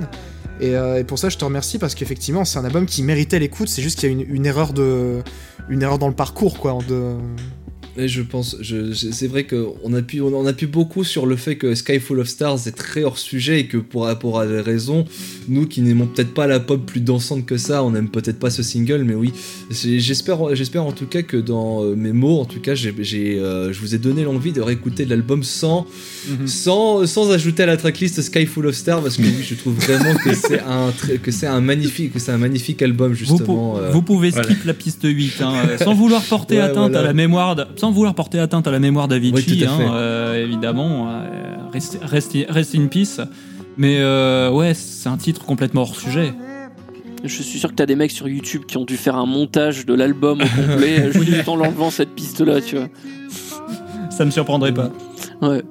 Et, 0.62 0.76
euh, 0.76 1.00
et 1.00 1.04
pour 1.04 1.20
ça, 1.20 1.28
je 1.28 1.38
te 1.38 1.44
remercie 1.44 1.78
parce 1.78 1.94
qu'effectivement, 1.94 2.46
c'est 2.46 2.60
un 2.60 2.66
album 2.66 2.86
qui 2.86 3.04
méritait 3.04 3.38
l'écoute. 3.38 3.68
C'est 3.68 3.82
juste 3.82 4.00
qu'il 4.00 4.10
y 4.10 4.12
a 4.12 4.16
une, 4.16 4.34
une 4.34 4.46
erreur 4.46 4.72
de, 4.72 5.22
une 5.68 5.82
erreur 5.82 6.00
dans 6.00 6.08
le 6.08 6.16
parcours, 6.16 6.58
quoi. 6.58 6.78
De, 6.88 7.16
Mais 7.98 8.08
je 8.08 8.22
pense, 8.22 8.58
je, 8.62 8.94
je- 8.94 9.10
c'est 9.12 9.28
vrai 9.28 9.46
qu'on 9.46 9.94
appuie, 9.94 10.22
on 10.22 10.46
appuie 10.46 10.68
beaucoup 10.68 11.04
sur 11.04 11.26
le 11.26 11.36
fait 11.36 11.56
que 11.56 11.74
Sky 11.74 12.00
Full 12.00 12.20
of 12.20 12.28
Stars 12.28 12.68
est 12.68 12.76
très 12.76 13.04
hors 13.04 13.18
sujet 13.18 13.62
et 13.62 13.66
que 13.68 13.78
pour, 13.78 14.08
pour 14.20 14.44
des 14.46 14.62
raisons, 14.62 15.06
nous 15.48 15.66
qui 15.66 15.82
n'aimons 15.82 16.06
peut-être 16.06 16.34
pas 16.34 16.46
la 16.48 16.60
pop 16.60 16.86
plus 16.86 17.00
dansante 17.02 17.46
que 17.46 17.58
ça, 17.58 17.84
on 17.84 17.92
n'aime 17.92 18.10
peut-être 18.10 18.38
pas 18.40 18.50
ce 18.52 18.62
single, 18.62 19.04
mais 19.04 19.16
oui, 19.16 19.32
j'espère, 19.72 20.56
j'espère 20.56 20.84
en 20.86 20.92
tout 20.92 21.08
cas 21.08 21.22
que 21.24 21.38
dans 21.38 21.84
euh, 21.84 21.96
mes 21.96 22.12
mots, 22.14 22.40
en 22.40 22.46
tout 22.46 22.60
cas, 22.60 22.76
j'ai, 22.76 22.94
j'ai, 23.00 23.40
euh, 23.40 23.74
je 23.74 23.80
vous 23.80 23.96
ai 23.96 23.98
donné 23.98 24.24
l'envie 24.24 24.52
de 24.52 24.62
réécouter 24.62 25.06
l'album 25.06 25.44
sans, 25.44 25.88
Mhm. 26.30 26.46
sans, 26.48 27.06
sans 27.08 27.32
ajouter 27.32 27.64
à 27.64 27.68
la 27.68 27.78
tracklist 27.78 28.22
Sky 28.22 28.46
Full 28.46 28.68
of 28.68 28.76
Stars 28.76 29.02
parce 29.02 29.16
que 29.18 29.22
oui, 29.24 29.34
je 29.48 29.56
trouve 29.56 29.76
vraiment 29.76 30.14
que 30.16 30.34
c'est 30.36 30.60
un, 30.60 30.92
très- 30.92 31.18
que 31.18 31.32
c'est 31.32 31.48
un 31.48 31.62
magnifique, 31.62 32.14
que 32.14 32.20
c'est 32.20 32.32
un 32.32 32.38
magnifique 32.38 32.82
album 32.82 33.12
Vous, 33.12 33.16
justement. 33.18 33.38
pou- 33.74 33.78
euh, 33.78 33.92
vous 33.92 34.02
pouvez 34.02 34.30
voilà. 34.32 34.44
skip 34.50 34.66
la 34.66 34.74
piste 34.74 35.04
8, 35.06 35.42
hein, 35.42 35.54
sans 35.84 35.94
vouloir 35.94 36.22
porter 36.24 36.56
Ouais, 36.58 36.62
atteinte 36.62 36.92
voilà. 36.92 37.00
à 37.00 37.04
la 37.04 37.14
mémoire, 37.14 37.56
de- 37.56 37.66
sans 37.78 37.87
vouloir 37.92 38.16
porter 38.16 38.40
atteinte 38.40 38.68
à 38.68 38.72
la 38.72 38.80
mémoire 38.80 39.08
d'Avicii, 39.08 39.66
hein, 39.66 39.80
euh, 39.94 40.44
évidemment, 40.44 41.10
euh, 41.10 41.56
rest, 41.72 42.00
rest, 42.02 42.38
rest 42.50 42.76
in 42.76 42.88
peace. 42.88 43.20
Mais 43.78 43.98
euh, 44.00 44.50
ouais, 44.52 44.74
c'est 44.74 45.10
un 45.10 45.18
titre 45.18 45.46
complètement 45.46 45.82
hors 45.82 45.96
sujet. 45.96 46.34
Je 47.24 47.42
suis 47.42 47.60
sûr 47.60 47.70
que 47.70 47.76
t'as 47.76 47.86
des 47.86 47.96
mecs 47.96 48.12
sur 48.12 48.28
YouTube 48.28 48.64
qui 48.68 48.78
ont 48.78 48.86
dû 48.86 48.98
faire 48.98 49.16
un 49.16 49.26
montage 49.26 49.86
de 49.86 49.94
l'album 49.94 50.42
au 50.42 50.62
complet 50.62 51.12
juste 51.24 51.48
en 51.50 51.60
enlevant 51.60 51.90
cette 51.90 52.14
piste-là, 52.16 52.62
tu 52.62 52.78
vois. 52.78 52.88
Ça 54.10 54.26
me 54.26 54.32
surprendrait 54.32 54.74
pas. 54.74 54.92
Ouais. 55.42 55.64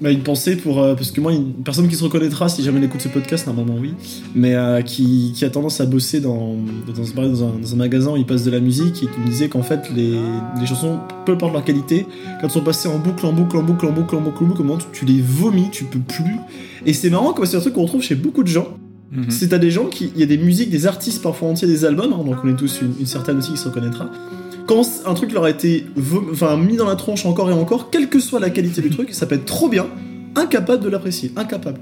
Bah, 0.00 0.10
une 0.10 0.22
pensée 0.22 0.56
pour. 0.56 0.82
euh, 0.82 0.94
parce 0.94 1.12
que 1.12 1.20
moi, 1.20 1.32
une 1.32 1.52
personne 1.52 1.86
qui 1.88 1.94
se 1.94 2.02
reconnaîtra 2.02 2.48
si 2.48 2.62
jamais 2.64 2.78
elle 2.78 2.84
écoute 2.84 3.00
ce 3.00 3.08
podcast, 3.08 3.46
normalement 3.46 3.76
oui, 3.80 3.94
mais 4.34 4.54
euh, 4.54 4.82
qui, 4.82 5.32
qui 5.34 5.44
a 5.44 5.50
tendance 5.50 5.80
à 5.80 5.86
bosser 5.86 6.20
dans, 6.20 6.56
dans, 6.86 7.04
ce 7.04 7.12
dans, 7.14 7.44
un, 7.44 7.58
dans 7.60 7.72
un 7.72 7.76
magasin 7.76 8.12
où 8.12 8.16
il 8.16 8.26
passe 8.26 8.42
de 8.44 8.50
la 8.50 8.58
musique 8.60 9.04
et 9.04 9.06
qui 9.06 9.20
me 9.20 9.26
disait 9.26 9.48
qu'en 9.48 9.62
fait, 9.62 9.90
les, 9.94 10.18
les 10.60 10.66
chansons, 10.66 10.98
peu 11.24 11.32
importe 11.32 11.52
leur 11.52 11.64
qualité, 11.64 12.06
quand 12.40 12.46
elles 12.46 12.50
sont 12.50 12.60
passées 12.60 12.88
en 12.88 12.98
boucle, 12.98 13.24
en 13.24 13.32
boucle, 13.32 13.56
en 13.56 13.62
boucle, 13.62 13.86
en 13.86 13.92
boucle, 13.92 14.16
en 14.16 14.20
boucle, 14.20 14.42
en 14.42 14.46
boucle, 14.48 14.58
comment 14.58 14.76
tu, 14.78 14.86
tu 14.92 15.04
les 15.04 15.20
vomis, 15.20 15.68
tu 15.70 15.84
peux 15.84 16.00
plus. 16.00 16.36
Et 16.84 16.92
c'est 16.92 17.08
marrant, 17.10 17.32
comme 17.32 17.46
c'est 17.46 17.56
un 17.56 17.60
truc 17.60 17.74
qu'on 17.74 17.82
retrouve 17.82 18.02
chez 18.02 18.16
beaucoup 18.16 18.42
de 18.42 18.48
gens. 18.48 18.76
Mhm. 19.12 19.26
C'est 19.30 19.52
à 19.52 19.58
des 19.58 19.70
gens 19.70 19.86
qui. 19.86 20.10
Il 20.16 20.20
y 20.20 20.24
a 20.24 20.26
des 20.26 20.38
musiques, 20.38 20.70
des 20.70 20.86
artistes 20.88 21.22
parfois 21.22 21.48
entiers, 21.48 21.68
des 21.68 21.84
albums, 21.84 22.12
hein, 22.12 22.24
donc 22.24 22.38
on 22.42 22.48
est 22.48 22.56
tous 22.56 22.80
une, 22.82 22.94
une 22.98 23.06
certaine 23.06 23.38
aussi 23.38 23.52
qui 23.52 23.58
se 23.58 23.68
reconnaîtra. 23.68 24.10
Quand 24.66 24.82
un 25.04 25.14
truc 25.14 25.32
leur 25.32 25.44
a 25.44 25.50
été 25.50 25.86
enfin, 26.32 26.56
mis 26.56 26.76
dans 26.76 26.86
la 26.86 26.96
tronche 26.96 27.26
encore 27.26 27.50
et 27.50 27.52
encore, 27.52 27.90
quelle 27.90 28.08
que 28.08 28.18
soit 28.18 28.40
la 28.40 28.50
qualité 28.50 28.80
du 28.80 28.90
truc, 28.90 29.12
ça 29.12 29.26
peut 29.26 29.34
être 29.34 29.44
trop 29.44 29.68
bien, 29.68 29.86
incapable 30.36 30.82
de 30.82 30.88
l'apprécier, 30.88 31.32
incapable. 31.36 31.80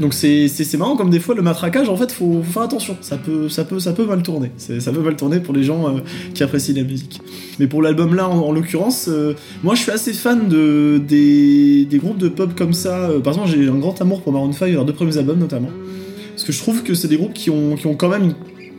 Donc 0.00 0.12
c'est 0.12 0.76
marrant 0.76 0.96
comme 0.96 1.08
des 1.10 1.20
fois 1.20 1.34
le 1.34 1.42
matraquage 1.42 1.88
en 1.88 1.96
fait 1.96 2.12
faut, 2.12 2.42
faire 2.42 2.62
attention. 2.62 2.96
Ça 3.00 3.16
peut 3.16 3.48
ça 3.48 3.64
peut 3.64 3.80
ça 3.80 3.92
peut 3.92 4.04
mal 4.04 4.22
tourner. 4.22 4.50
Ça 4.58 4.92
peut 4.92 5.00
mal 5.00 5.16
tourner 5.16 5.40
pour 5.40 5.54
les 5.54 5.62
gens 5.62 5.88
euh, 5.88 6.00
qui 6.34 6.42
apprécient 6.42 6.74
la 6.74 6.82
musique. 6.82 7.20
Mais 7.58 7.66
pour 7.66 7.80
l'album 7.80 8.14
là 8.14 8.28
en, 8.28 8.38
en 8.40 8.52
l'occurrence 8.52 9.06
euh, 9.08 9.34
moi 9.62 9.74
je 9.74 9.82
suis 9.82 9.90
assez 9.90 10.12
fan 10.12 10.48
de 10.48 10.98
des, 10.98 11.88
groupes 11.98 12.18
de 12.18 12.28
pop 12.28 12.54
comme 12.54 12.74
ça. 12.74 13.08
Euh, 13.08 13.20
par 13.20 13.32
exemple 13.32 13.50
j'ai 13.56 13.68
un 13.68 13.78
grand 13.78 13.98
amour 14.02 14.20
pour 14.20 14.32
Maroon 14.32 14.52
5 14.52 14.70
leurs 14.70 14.84
deux 14.84 14.92
premiers 14.92 15.16
albums 15.16 15.38
notamment. 15.38 15.70
Parce 16.32 16.44
que 16.44 16.52
je 16.52 16.58
trouve 16.58 16.82
que 16.82 16.92
c'est 16.92 17.08
des 17.08 17.16
groupes 17.16 17.32
qui 17.32 17.48
ont, 17.48 17.76
qui 17.76 17.86
ont 17.86 17.94
quand 17.94 18.10
même 18.10 18.34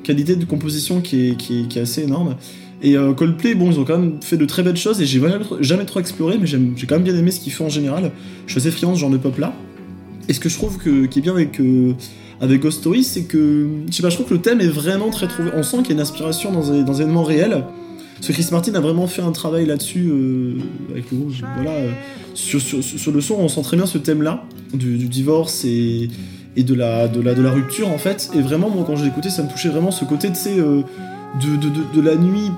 qualité 0.08 0.38
de 0.38 0.46
composition 0.46 1.02
qui 1.02 1.30
est, 1.30 1.36
qui 1.36 1.60
est, 1.60 1.68
qui 1.68 1.80
est 1.80 1.82
assez 1.82 2.04
énorme. 2.04 2.36
Et 2.82 2.96
euh, 2.96 3.14
Coldplay, 3.14 3.56
bon, 3.56 3.72
ils 3.72 3.80
ont 3.80 3.84
quand 3.84 3.98
même 3.98 4.22
fait 4.22 4.38
de 4.38 4.46
très 4.46 4.64
belles 4.64 4.78
choses 4.78 5.02
et 5.02 5.06
j'ai 5.06 5.20
jamais, 5.20 5.44
jamais 5.60 5.86
trop 5.86 6.00
exploré, 6.00 6.38
mais 6.40 6.48
j'ai 6.48 6.88
quand 6.88 6.96
même 6.96 7.04
bien 7.04 7.16
aimé 7.16 7.32
ce 7.32 7.40
qu'ils 7.40 7.52
font 7.52 7.66
en 7.66 7.70
général. 7.70 8.12
Je 8.46 8.52
suis 8.52 8.68
assez 8.68 8.72
ce 8.72 8.96
genre 8.96 9.10
de 9.10 9.18
pop 9.18 9.38
là. 9.38 9.54
Et 10.30 10.34
ce 10.34 10.40
que 10.40 10.50
je 10.50 10.56
trouve 10.56 10.78
que, 10.78 11.06
qui 11.06 11.20
est 11.20 11.22
bien 11.22 11.34
avec, 11.34 11.60
euh, 11.60 11.94
avec 12.40 12.62
Ghost 12.62 12.80
Story, 12.80 13.04
c'est 13.04 13.24
que, 13.24 13.68
je 13.90 13.96
sais 13.96 14.02
pas, 14.02 14.10
je 14.10 14.16
trouve 14.16 14.28
que 14.28 14.34
le 14.34 14.42
thème 14.42 14.62
est 14.62 14.68
vraiment 14.68 15.10
très 15.10 15.28
trouvé. 15.28 15.50
On 15.56 15.64
sent 15.64 15.78
qu'il 15.78 15.88
y 15.88 15.92
a 15.92 15.96
une 15.96 16.02
inspiration 16.02 16.52
dans 16.52 16.72
des, 16.72 16.84
dans 16.84 16.94
des 16.94 17.02
événements 17.02 17.24
réels. 17.24 17.64
Parce 18.16 18.28
que 18.28 18.34
Chris 18.34 18.48
Martin 18.52 18.74
a 18.76 18.80
vraiment 18.80 19.08
fait 19.08 19.22
un 19.22 19.32
travail 19.32 19.66
là-dessus, 19.66 20.10
euh, 20.10 20.56
avec 20.92 21.12
le. 21.12 21.18
Voilà, 21.56 21.72
sur, 22.34 22.62
sur, 22.62 23.12
le 23.12 23.22
son, 23.22 23.36
on 23.36 23.48
sent 23.48 23.62
très 23.64 23.78
bien 23.78 23.86
ce 23.86 23.98
thème-là, 23.98 24.46
du, 24.74 24.98
du 24.98 25.08
divorce 25.08 25.66
et, 25.66 26.10
et 26.58 26.64
de 26.64 26.74
la, 26.74 27.08
de, 27.08 27.22
la, 27.22 27.36
de 27.36 27.42
la 27.42 27.52
rupture 27.52 27.88
en 27.88 28.00
fait. 28.00 28.30
Et 28.36 28.42
vraiment, 28.42 28.70
moi, 28.70 28.84
quand 28.86 28.98
j'ai 28.98 29.06
écouté, 29.06 29.30
ça 29.30 29.44
me 29.44 29.50
touchait 29.50 29.70
vraiment 29.70 29.92
ce 29.92 30.04
côté, 30.04 30.30
euh, 30.48 30.82
de, 31.42 31.56
de, 31.56 31.70
de, 31.70 31.82
de 31.96 32.02
la 32.02 32.16
nuit 32.16 32.52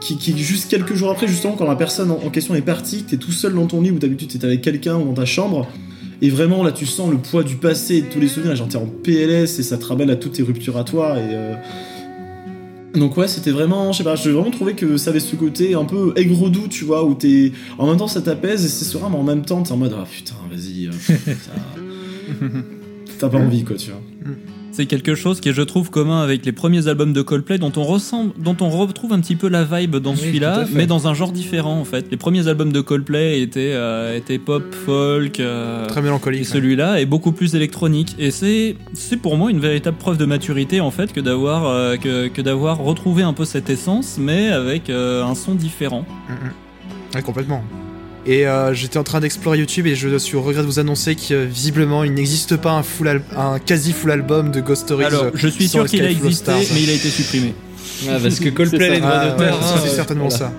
qui, 0.00 0.16
qui, 0.16 0.36
juste 0.36 0.70
quelques 0.70 0.94
jours 0.94 1.10
après, 1.10 1.28
justement, 1.28 1.54
quand 1.54 1.66
la 1.68 1.76
personne 1.76 2.10
en, 2.10 2.30
question 2.30 2.54
est 2.54 2.62
partie, 2.62 3.04
que 3.04 3.10
t'es 3.10 3.16
tout 3.18 3.32
seul 3.32 3.54
dans 3.54 3.66
ton 3.66 3.82
lit, 3.82 3.90
où 3.90 3.98
d'habitude 3.98 4.28
t'es 4.28 4.44
avec 4.44 4.62
quelqu'un 4.62 4.96
ou 4.96 5.04
dans 5.04 5.14
ta 5.14 5.26
chambre. 5.26 5.68
Et 6.22 6.30
vraiment, 6.30 6.64
là, 6.64 6.72
tu 6.72 6.86
sens 6.86 7.10
le 7.10 7.18
poids 7.18 7.42
du 7.42 7.56
passé 7.56 7.96
et 7.96 8.02
de 8.02 8.06
tous 8.06 8.18
les 8.20 8.28
souvenirs. 8.28 8.56
Genre, 8.56 8.68
t'es 8.68 8.76
en 8.76 8.86
PLS 8.86 9.58
et 9.58 9.62
ça 9.62 9.76
te 9.76 9.84
ramène 9.84 10.08
à 10.08 10.16
toutes 10.16 10.32
tes 10.32 10.42
ruptures 10.42 10.78
à 10.78 10.84
toi. 10.84 11.18
Et. 11.18 11.34
euh, 11.34 11.54
donc 12.94 13.16
ouais, 13.16 13.26
c'était 13.26 13.50
vraiment, 13.50 13.90
je 13.90 13.98
sais 13.98 14.04
pas, 14.04 14.14
j'ai 14.14 14.30
vraiment 14.30 14.52
trouvé 14.52 14.74
que 14.74 14.96
ça 14.96 15.10
avait 15.10 15.18
ce 15.18 15.34
côté 15.34 15.74
un 15.74 15.84
peu 15.84 16.12
aigre-doux, 16.14 16.68
tu 16.68 16.84
vois, 16.84 17.04
où 17.04 17.14
t'es, 17.14 17.50
en 17.76 17.88
même 17.88 17.96
temps 17.96 18.06
ça 18.06 18.20
t'apaise 18.20 18.64
et 18.64 18.68
c'est 18.68 18.84
serein, 18.84 19.08
mais 19.10 19.16
en 19.16 19.24
même 19.24 19.44
temps 19.44 19.64
t'es 19.64 19.72
en 19.72 19.76
mode, 19.76 19.96
ah 19.98 20.06
putain, 20.08 20.36
vas-y, 20.48 20.86
euh, 20.86 20.92
t'as 23.30 23.38
pas 23.38 23.44
envie 23.44 23.64
quoi, 23.64 23.76
tu 23.76 23.90
vois. 23.90 24.00
C'est 24.72 24.86
quelque 24.86 25.14
chose 25.14 25.40
qui 25.40 25.48
est, 25.50 25.52
je 25.52 25.62
trouve, 25.62 25.88
commun 25.90 26.20
avec 26.20 26.44
les 26.44 26.50
premiers 26.50 26.88
albums 26.88 27.12
de 27.12 27.22
Coldplay, 27.22 27.58
dont 27.58 27.70
on 27.76 27.84
ressemble, 27.84 28.32
dont 28.36 28.56
on 28.60 28.70
retrouve 28.70 29.12
un 29.12 29.20
petit 29.20 29.36
peu 29.36 29.46
la 29.48 29.62
vibe 29.62 29.94
dans 29.96 30.10
Oui, 30.14 30.18
celui-là, 30.18 30.64
mais 30.74 30.86
dans 30.86 31.06
un 31.06 31.14
genre 31.14 31.30
différent 31.30 31.78
en 31.78 31.84
fait. 31.84 32.06
Les 32.10 32.16
premiers 32.16 32.48
albums 32.48 32.72
de 32.72 32.80
Coldplay 32.80 33.40
étaient, 33.40 33.70
euh, 33.74 34.16
étaient 34.16 34.40
pop, 34.40 34.64
folk. 34.74 35.38
euh, 35.38 35.86
Très 35.86 36.00
et 36.00 36.02
mélancolique. 36.02 36.44
celui-là 36.44 37.00
est 37.00 37.06
beaucoup 37.06 37.30
plus 37.30 37.54
électronique. 37.54 38.16
Et 38.18 38.32
c'est, 38.32 38.74
c'est 38.94 39.16
pour 39.18 39.36
moi 39.36 39.52
une 39.52 39.60
véritable 39.60 39.96
preuve 39.96 40.16
de 40.18 40.24
maturité 40.24 40.80
en 40.80 40.90
fait 40.90 41.12
que 41.12 41.20
d'avoir, 41.20 41.66
euh, 41.66 41.96
que, 41.96 42.26
que 42.26 42.42
d'avoir 42.42 42.78
retrouvé 42.78 43.22
un 43.22 43.32
peu 43.32 43.44
cette 43.44 43.70
essence, 43.70 44.16
mais 44.18 44.48
avec 44.48 44.90
euh, 44.90 45.22
un 45.24 45.36
son 45.36 45.54
différent. 45.54 46.04
Ouais, 47.14 47.22
complètement. 47.22 47.62
Et 48.26 48.46
euh, 48.46 48.72
j'étais 48.72 48.96
en 48.98 49.02
train 49.04 49.20
d'explorer 49.20 49.58
YouTube 49.58 49.86
et 49.86 49.94
je 49.94 50.16
suis 50.16 50.34
au 50.36 50.40
regret 50.42 50.62
de 50.62 50.66
vous 50.66 50.78
annoncer 50.78 51.14
que 51.14 51.34
euh, 51.34 51.44
visiblement 51.44 52.04
il 52.04 52.14
n'existe 52.14 52.56
pas 52.56 52.72
un, 52.72 52.82
full 52.82 53.08
al- 53.08 53.22
un 53.36 53.58
quasi 53.58 53.92
full 53.92 54.10
album 54.10 54.50
de 54.50 54.60
Ghost 54.60 54.82
Stories. 54.84 55.04
Alors, 55.04 55.24
euh, 55.24 55.30
je 55.34 55.48
suis 55.48 55.68
sûr 55.68 55.84
qu'il 55.86 56.02
a 56.02 56.06
Sky 56.06 56.14
Full 56.14 56.22
of 56.22 56.26
existé, 56.28 56.44
Stars. 56.52 56.74
mais 56.74 56.82
il 56.82 56.90
a 56.90 56.92
été 56.94 57.08
supprimé. 57.10 57.54
Ah, 58.08 58.16
parce 58.22 58.40
que 58.40 58.48
Coldplay 58.48 58.90
les 58.90 59.00
droits 59.00 59.10
Ah, 59.14 59.30
d'auteur. 59.30 59.54
ouais, 59.58 59.62
hein, 59.62 59.78
c'est 59.82 59.90
euh, 59.90 59.94
certainement 59.94 60.28
voilà. 60.28 60.38
ça. 60.46 60.52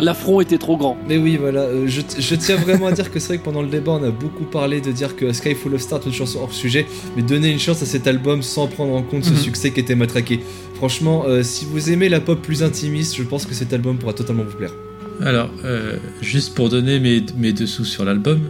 L'affront 0.00 0.40
était 0.40 0.56
trop 0.56 0.78
grand. 0.78 0.96
Mais 1.06 1.18
oui, 1.18 1.36
voilà, 1.36 1.60
euh, 1.60 1.84
je, 1.86 2.00
je 2.18 2.34
tiens 2.34 2.56
vraiment 2.56 2.86
à 2.86 2.92
dire 2.92 3.10
que 3.12 3.20
c'est 3.20 3.28
vrai 3.28 3.38
que 3.38 3.44
pendant 3.44 3.60
le 3.60 3.68
débat, 3.68 3.92
on 3.92 4.02
a 4.02 4.10
beaucoup 4.10 4.44
parlé 4.44 4.80
de 4.80 4.90
dire 4.90 5.14
que 5.14 5.34
Sky 5.34 5.54
Full 5.54 5.74
of 5.74 5.82
Stars 5.82 6.00
est 6.00 6.06
une 6.06 6.12
chanson 6.14 6.38
hors 6.42 6.54
sujet, 6.54 6.86
mais 7.14 7.22
donner 7.22 7.50
une 7.50 7.60
chance 7.60 7.82
à 7.82 7.86
cet 7.86 8.06
album 8.06 8.42
sans 8.42 8.68
prendre 8.68 8.94
en 8.94 9.02
compte 9.02 9.24
ce 9.24 9.30
Mhm. 9.32 9.36
succès 9.36 9.70
qui 9.70 9.80
était 9.80 9.94
matraqué. 9.94 10.40
Franchement, 10.76 11.24
euh, 11.26 11.42
si 11.42 11.66
vous 11.66 11.90
aimez 11.90 12.08
la 12.08 12.20
pop 12.20 12.40
plus 12.40 12.62
intimiste, 12.62 13.14
je 13.16 13.22
pense 13.22 13.44
que 13.44 13.54
cet 13.54 13.72
album 13.74 13.98
pourra 13.98 14.14
totalement 14.14 14.44
vous 14.44 14.56
plaire. 14.56 14.72
Alors, 15.20 15.50
euh, 15.64 15.96
juste 16.20 16.54
pour 16.54 16.68
donner 16.68 16.98
mes, 17.00 17.24
mes 17.36 17.52
dessous 17.52 17.84
sur 17.84 18.04
l'album, 18.04 18.40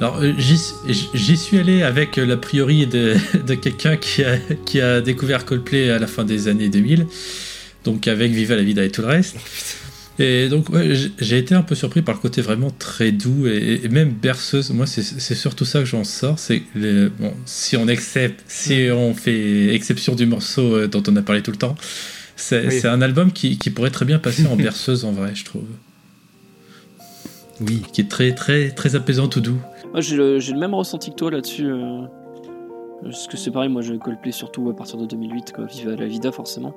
alors 0.00 0.18
euh, 0.22 0.32
j'y 0.38 1.36
suis 1.36 1.58
allé 1.58 1.82
avec 1.82 2.16
l'a 2.16 2.36
priori 2.36 2.86
de, 2.86 3.14
de 3.46 3.54
quelqu'un 3.54 3.96
qui 3.96 4.22
a, 4.24 4.38
qui 4.64 4.80
a 4.80 5.00
découvert 5.00 5.44
Coldplay 5.44 5.90
à 5.90 5.98
la 5.98 6.06
fin 6.06 6.24
des 6.24 6.48
années 6.48 6.68
2000, 6.68 7.06
donc 7.84 8.06
avec 8.08 8.32
Viva 8.32 8.56
la 8.56 8.62
Vida 8.62 8.84
et 8.84 8.90
tout 8.90 9.02
le 9.02 9.08
reste. 9.08 9.36
Et 10.18 10.48
donc, 10.50 10.68
ouais, 10.68 10.90
j'ai- 11.18 11.38
été 11.38 11.54
un 11.54 11.62
peu 11.62 11.74
surpris 11.74 12.02
par 12.02 12.14
le 12.14 12.20
côté 12.20 12.42
vraiment 12.42 12.70
très 12.70 13.12
doux 13.12 13.46
et, 13.46 13.80
et 13.82 13.88
même 13.88 14.10
berceuse. 14.10 14.70
Moi, 14.70 14.86
c'est 14.86 15.34
surtout 15.34 15.64
ça 15.64 15.78
que 15.80 15.86
j'en 15.86 16.04
sors. 16.04 16.38
C'est 16.38 16.62
bon, 16.76 17.32
si 17.46 17.76
on 17.78 17.88
accepte, 17.88 18.44
si 18.46 18.88
on 18.92 19.14
fait 19.14 19.74
exception 19.74 20.14
du 20.14 20.26
morceau 20.26 20.76
euh, 20.76 20.86
dont 20.86 21.02
on 21.08 21.16
a 21.16 21.22
parlé 21.22 21.40
tout 21.42 21.50
le 21.50 21.56
temps, 21.56 21.74
c'est 22.36 22.66
Oui. 22.66 22.80
un 22.86 23.00
album 23.00 23.32
qui, 23.32 23.56
qui 23.56 23.70
pourrait 23.70 23.90
très 23.90 24.04
bien 24.04 24.18
passer 24.18 24.46
en 24.46 24.54
berceuse 24.56 25.04
en 25.06 25.12
vrai, 25.12 25.32
je 25.34 25.44
trouve 25.46 25.64
Oui. 27.66 27.82
qui 27.92 28.00
est 28.00 28.10
très 28.10 28.32
très 28.34 28.70
très 28.70 28.94
apaisant 28.96 29.28
tout 29.28 29.40
doux. 29.40 29.58
Moi, 29.92 30.00
j'ai 30.00 30.16
le, 30.16 30.38
même 30.58 30.74
ressenti 30.74 31.10
que 31.10 31.16
toi 31.16 31.30
là-dessus. 31.30 31.66
euh, 31.66 32.02
Parce 33.02 33.26
que 33.26 33.36
c'est 33.36 33.50
pareil, 33.50 33.68
moi 33.68 33.82
j'ai 33.82 33.98
Coldplay 33.98 34.32
surtout 34.32 34.68
à 34.70 34.76
partir 34.76 34.96
de 34.98 35.06
2008, 35.06 35.52
quoi, 35.52 35.64
Viva 35.66 35.96
la 35.96 36.06
Vida 36.06 36.30
forcément. 36.32 36.72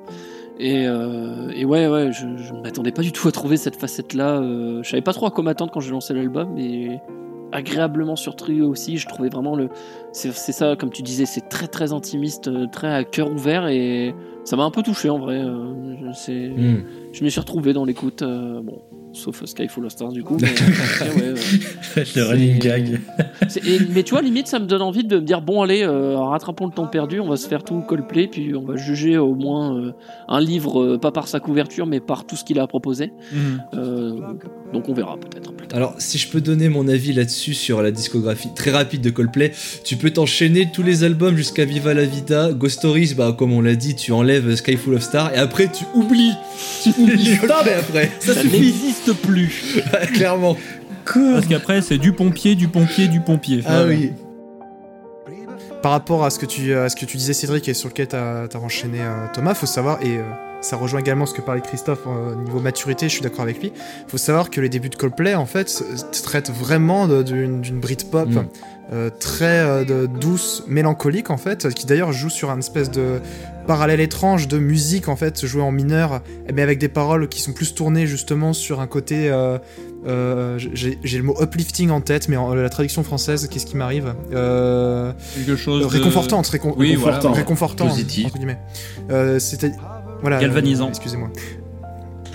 Et, 0.59 0.87
euh, 0.87 1.49
et 1.53 1.65
ouais, 1.65 1.87
ouais, 1.87 2.11
je, 2.11 2.25
je 2.37 2.53
m'attendais 2.53 2.91
pas 2.91 3.01
du 3.03 3.11
tout 3.11 3.27
à 3.27 3.31
trouver 3.31 3.57
cette 3.57 3.75
facette-là. 3.75 4.39
euh, 4.41 4.81
je 4.83 4.89
savais 4.89 5.01
pas 5.01 5.13
trop 5.13 5.25
à 5.27 5.31
quoi 5.31 5.43
m'attendre 5.43 5.71
quand 5.71 5.81
j'ai 5.81 5.91
lancé 5.91 6.13
l'album, 6.13 6.57
et 6.57 6.97
agréablement 7.51 8.15
surpris 8.15 8.61
aussi. 8.61 8.97
Je 8.97 9.07
trouvais 9.07 9.29
vraiment 9.29 9.55
le. 9.55 9.69
C'est 10.13 10.31
ça, 10.33 10.75
comme 10.75 10.89
tu 10.91 11.03
disais, 11.03 11.25
c'est 11.25 11.47
très 11.49 11.67
très 11.67 11.93
intimiste, 11.93 12.47
euh, 12.47 12.67
très 12.71 12.87
à 12.93 13.03
cœur 13.03 13.31
ouvert, 13.31 13.67
et 13.67 14.15
ça 14.45 14.55
m'a 14.55 14.63
un 14.63 14.71
peu 14.71 14.81
touché 14.81 15.09
en 15.09 15.19
vrai. 15.19 15.41
je- 15.41 16.11
c'est- 16.13 16.49
Hmm. 16.49 16.83
Me 17.21 17.29
suis 17.29 17.39
retrouvé 17.39 17.71
dans 17.73 17.85
l'écoute, 17.85 18.23
bon, 18.23 18.81
sauf 19.15 19.43
Sky 19.45 19.67
Full 19.67 19.85
of 19.85 19.91
Stars 19.91 20.11
du 20.11 20.23
coup. 20.23 20.37
Mais, 20.39 20.47
ouais, 20.47 21.33
le 22.15 22.23
running 22.23 22.59
gag. 22.59 22.99
et- 23.65 23.79
mais 23.93 24.03
tu 24.03 24.11
vois, 24.11 24.21
limite, 24.21 24.47
ça 24.47 24.59
me 24.59 24.65
donne 24.65 24.81
envie 24.81 25.03
de 25.03 25.15
me 25.17 25.21
dire 25.21 25.41
bon, 25.41 25.61
allez, 25.61 25.83
euh, 25.83 26.17
rattrapons 26.17 26.65
le 26.67 26.71
temps 26.71 26.87
perdu, 26.87 27.19
on 27.19 27.27
va 27.29 27.37
se 27.37 27.47
faire 27.47 27.63
tout 27.63 27.81
Coldplay, 27.81 28.27
puis 28.27 28.55
on 28.55 28.63
va 28.63 28.75
juger 28.75 29.17
au 29.17 29.33
moins 29.35 29.75
euh, 29.77 29.91
un 30.27 30.39
livre, 30.39 30.81
euh, 30.81 30.97
pas 30.97 31.11
par 31.11 31.27
sa 31.27 31.39
couverture, 31.39 31.85
mais 31.87 31.99
par 31.99 32.25
tout 32.25 32.35
ce 32.35 32.43
qu'il 32.43 32.59
a 32.59 32.67
proposé. 32.67 33.11
Euh, 33.73 34.19
donc 34.73 34.89
on 34.89 34.93
verra 34.93 35.17
peut-être. 35.17 35.53
Alors, 35.75 35.93
si 35.97 36.17
je 36.17 36.29
peux 36.29 36.39
donner 36.39 36.69
mon 36.69 36.87
avis 36.87 37.11
là-dessus 37.11 37.53
sur 37.53 37.81
la 37.81 37.91
discographie 37.91 38.47
très 38.55 38.71
rapide 38.71 39.01
de 39.01 39.09
Coldplay, 39.09 39.51
tu 39.83 39.97
peux 39.97 40.09
t'enchaîner 40.09 40.71
tous 40.71 40.83
les 40.83 41.03
albums 41.03 41.35
jusqu'à 41.35 41.65
Viva 41.65 41.93
la 41.93 42.05
Vida. 42.05 42.53
Ghost 42.53 42.77
Stories, 42.77 43.13
bah, 43.13 43.35
comme 43.37 43.51
on 43.51 43.59
l'a 43.59 43.75
dit, 43.75 43.93
tu 43.93 44.13
enlèves 44.13 44.55
Sky 44.55 44.77
Full 44.77 44.93
of 44.93 45.03
Stars 45.03 45.33
et 45.33 45.37
après 45.37 45.67
tu 45.67 45.83
oublies. 45.93 46.31
Tu 46.81 46.89
oublies 46.97 47.37
Coldplay 47.39 47.73
après. 47.73 48.09
Ça 48.21 48.35
Ça 48.35 48.43
n'existe 48.45 49.11
plus. 49.15 49.81
Clairement. 50.13 50.55
Parce 51.03 51.45
qu'après, 51.45 51.81
c'est 51.81 51.97
du 51.97 52.13
pompier, 52.13 52.55
du 52.55 52.69
pompier, 52.69 53.09
du 53.09 53.19
pompier. 53.19 53.61
Ah 53.65 53.83
Voilà. 53.83 53.87
oui. 53.87 54.11
Par 55.81 55.91
rapport 55.91 56.23
à 56.23 56.29
ce 56.29 56.39
que 56.39 56.45
tu, 56.45 56.73
à 56.73 56.87
ce 56.87 56.95
que 56.95 57.05
tu 57.05 57.17
disais, 57.17 57.33
Cédric, 57.33 57.67
et 57.67 57.73
sur 57.73 57.89
lequel 57.89 58.07
t'as 58.07 58.45
as 58.45 58.57
enchaîné 58.57 58.99
euh, 59.01 59.27
Thomas, 59.33 59.53
faut 59.53 59.65
savoir, 59.65 60.01
et 60.01 60.19
euh, 60.19 60.21
ça 60.65 60.77
rejoint 60.77 60.99
également 60.99 61.25
ce 61.25 61.33
que 61.33 61.41
parlait 61.41 61.61
Christophe 61.61 62.01
euh, 62.07 62.33
au 62.33 62.41
niveau 62.41 62.59
maturité, 62.59 63.07
je 63.07 63.13
suis 63.13 63.21
d'accord 63.21 63.41
avec 63.41 63.61
lui, 63.61 63.71
faut 64.07 64.17
savoir 64.17 64.49
que 64.49 64.59
les 64.61 64.69
débuts 64.69 64.89
de 64.89 64.95
Coldplay, 64.95 65.35
en 65.35 65.45
fait, 65.45 65.83
traitent 66.23 66.51
vraiment 66.51 67.07
d'une 67.07 67.79
Britpop 67.79 68.29
Mm. 68.29 68.45
euh, 68.93 69.09
très 69.19 69.59
euh, 69.59 69.83
de- 69.85 70.05
douce, 70.07 70.63
mélancolique, 70.67 71.29
en 71.29 71.37
fait, 71.37 71.73
qui 71.73 71.85
d'ailleurs 71.85 72.11
joue 72.13 72.29
sur 72.29 72.49
un 72.51 72.59
espèce 72.59 72.89
de 72.91 73.19
parallèle 73.67 73.99
étrange 73.99 74.47
de 74.47 74.57
musique, 74.59 75.07
en 75.07 75.15
fait, 75.15 75.45
jouée 75.45 75.61
en 75.63 75.71
mineur, 75.71 76.21
mais 76.53 76.61
avec 76.61 76.77
des 76.79 76.87
paroles 76.89 77.27
qui 77.27 77.41
sont 77.41 77.51
plus 77.53 77.73
tournées 77.73 78.07
justement 78.07 78.53
sur 78.53 78.79
un 78.81 78.87
côté... 78.87 79.29
euh, 79.29 79.57
euh, 80.07 80.59
j'ai 80.59 81.17
le 81.17 81.23
mot 81.23 81.35
uplifting 81.41 81.89
en 81.89 81.99
tête, 81.99 82.29
mais 82.29 82.37
en, 82.37 82.53
la 82.53 82.69
traduction 82.69 83.01
française, 83.03 83.47
qu'est-ce 83.49 83.65
qui 83.65 83.75
m'arrive? 83.75 84.13
Euh, 84.33 85.11
Quelque 85.33 85.55
chose 85.55 85.81
de... 85.81 85.87
réconfortante, 85.87 86.45
récon- 86.47 86.75
Oui, 86.77 86.89
Réconfortant. 86.91 87.19
voilà. 87.29 87.35
réconfortant, 87.37 87.87
Positif. 87.87 88.27
entre 88.27 88.35
guillemets. 88.37 88.59
Euh, 89.09 89.39
C'était 89.39 89.71
voilà. 90.29 90.39
Galvanisant. 90.41 90.85
euh, 90.87 90.89
Excusez-moi. 90.89 91.29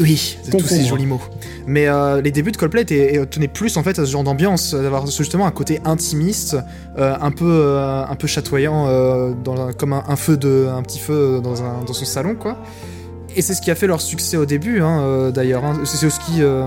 Oui, 0.00 0.38
c'est 0.42 0.50
tous 0.56 0.66
ces 0.66 0.84
jolis 0.86 1.04
mots. 1.04 1.20
Mais 1.66 1.86
euh, 1.88 2.22
les 2.22 2.30
débuts 2.30 2.52
de 2.52 2.56
Coldplay 2.56 2.82
étaient- 2.82 3.16
et 3.16 3.26
tenaient 3.26 3.48
plus 3.48 3.76
en 3.76 3.82
fait 3.82 3.98
à 3.98 4.06
ce 4.06 4.10
genre 4.10 4.24
d'ambiance, 4.24 4.72
euh, 4.72 4.82
d'avoir 4.82 5.06
justement 5.06 5.46
un 5.46 5.50
côté 5.50 5.80
intimiste, 5.84 6.56
euh, 6.98 7.14
un 7.20 7.30
peu 7.30 7.44
euh, 7.46 8.04
un 8.06 8.14
peu 8.14 8.26
chatoyant, 8.26 8.86
euh, 8.88 9.32
dans 9.44 9.72
comme 9.74 9.92
un, 9.92 10.02
un 10.08 10.16
feu 10.16 10.38
de 10.38 10.68
un 10.74 10.82
petit 10.82 10.98
feu 11.00 11.40
dans 11.42 11.62
un 11.62 11.84
dans 11.86 11.92
son 11.92 12.06
salon 12.06 12.34
quoi. 12.34 12.56
Et 13.36 13.42
c'est 13.42 13.54
ce 13.54 13.62
qui 13.62 13.70
a 13.70 13.74
fait 13.74 13.86
leur 13.86 14.00
succès 14.00 14.36
au 14.36 14.44
début, 14.44 14.82
hein, 14.82 15.00
euh, 15.00 15.30
d'ailleurs. 15.30 15.64
hein. 15.64 15.80
C'est 15.84 16.10
ce 16.10 16.20
qui, 16.20 16.42
euh, 16.42 16.66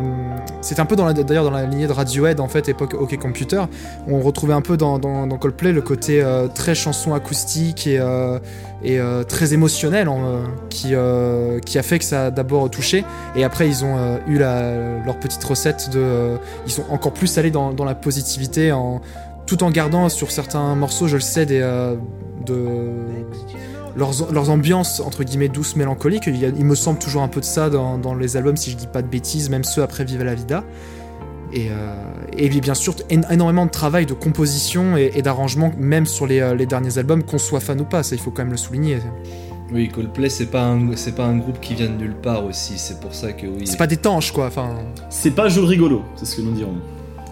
un 0.77 0.85
peu 0.85 0.95
dans 0.95 1.05
la, 1.05 1.13
d'ailleurs 1.13 1.43
dans 1.43 1.51
la 1.51 1.65
lignée 1.65 1.87
de 1.87 1.91
Radiohead 1.91 2.39
en 2.39 2.47
fait, 2.47 2.69
époque 2.69 2.93
OK 2.93 3.17
Computer. 3.17 3.63
On 4.07 4.21
retrouvait 4.21 4.53
un 4.53 4.61
peu 4.61 4.77
dans, 4.77 4.99
Coldplay 5.37 5.71
le 5.71 5.81
côté 5.81 6.21
euh, 6.21 6.47
très 6.47 6.75
chanson 6.75 7.13
acoustique 7.13 7.87
et, 7.87 7.99
euh, 7.99 9.23
très 9.23 9.53
émotionnel 9.53 10.09
euh, 10.09 11.59
qui, 11.59 11.77
a 11.77 11.83
fait 11.83 11.99
que 11.99 12.05
ça 12.05 12.27
a 12.27 12.31
d'abord 12.31 12.69
touché. 12.69 13.03
Et 13.35 13.43
après, 13.43 13.67
ils 13.67 13.83
ont 13.83 14.19
eu 14.27 14.37
leur 14.37 15.19
petite 15.19 15.43
recette 15.43 15.89
de. 15.91 16.37
ils 16.65 16.71
sont 16.71 16.85
encore 16.89 17.13
plus 17.13 17.37
allés 17.37 17.51
dans, 17.51 17.73
la 17.83 17.95
positivité 17.95 18.73
tout 19.45 19.63
en 19.63 19.71
gardant 19.71 20.07
sur 20.07 20.31
certains 20.31 20.73
morceaux, 20.75 21.07
je 21.07 21.15
le 21.15 21.21
sais, 21.21 21.45
des, 21.45 21.59
de, 22.45 22.55
leurs, 23.95 24.31
leurs 24.31 24.49
ambiances 24.49 24.99
entre 24.99 25.23
guillemets 25.23 25.49
douces, 25.49 25.75
mélancoliques. 25.75 26.23
Il, 26.27 26.37
y 26.37 26.45
a- 26.45 26.49
il 26.49 26.65
me 26.65 26.75
semble 26.75 26.99
toujours 26.99 27.21
un 27.23 27.27
peu 27.27 27.39
de 27.39 27.45
ça 27.45 27.69
dans, 27.69 27.97
dans 27.97 28.15
les 28.15 28.37
albums, 28.37 28.57
si 28.57 28.71
je 28.71 28.75
dis 28.77 28.87
pas 28.87 29.01
de 29.01 29.07
bêtises, 29.07 29.49
même 29.49 29.63
ceux 29.63 29.83
après 29.83 30.03
Viva 30.05 30.23
la 30.23 30.35
Vida. 30.35 30.63
Et, 31.55 31.67
euh, 31.69 31.93
et 32.35 32.49
bien 32.49 32.73
sûr, 32.73 32.95
én- 33.11 33.21
énormément 33.31 33.65
de 33.67 33.71
travail 33.71 34.05
de 34.07 34.13
composition 34.13 34.97
et, 34.97 35.11
et 35.15 35.21
d'arrangement, 35.21 35.71
même 35.77 36.07
sur 36.07 36.25
les, 36.25 36.39
euh, 36.39 36.55
les 36.55 36.65
derniers 36.65 36.97
albums, 36.97 37.21
qu'on 37.23 37.37
soit 37.37 37.59
fan 37.59 37.79
ou 37.79 37.85
pas, 37.85 38.01
ça 38.01 38.15
il 38.15 38.21
faut 38.21 38.31
quand 38.31 38.41
même 38.43 38.51
le 38.51 38.57
souligner. 38.57 38.97
Oui, 39.71 39.87
Coldplay, 39.89 40.29
c'est 40.29 40.47
pas 40.47 40.63
un, 40.65 40.95
c'est 40.95 41.15
pas 41.15 41.25
un 41.25 41.37
groupe 41.37 41.59
qui 41.59 41.73
vient 41.75 41.87
de 41.87 41.93
nulle 41.95 42.15
part 42.15 42.43
aussi. 42.45 42.73
C'est 42.77 42.99
pour 42.99 43.13
ça 43.13 43.33
que 43.33 43.45
oui. 43.47 43.65
C'est 43.65 43.77
pas 43.77 43.87
des 43.87 43.97
tanches 43.97 44.31
quoi, 44.31 44.47
enfin. 44.47 44.69
C'est 45.09 45.31
pas 45.31 45.47
jeu 45.49 45.63
rigolo, 45.63 46.01
c'est 46.15 46.25
ce 46.25 46.35
que 46.37 46.41
nous 46.41 46.51
dirons. 46.53 46.75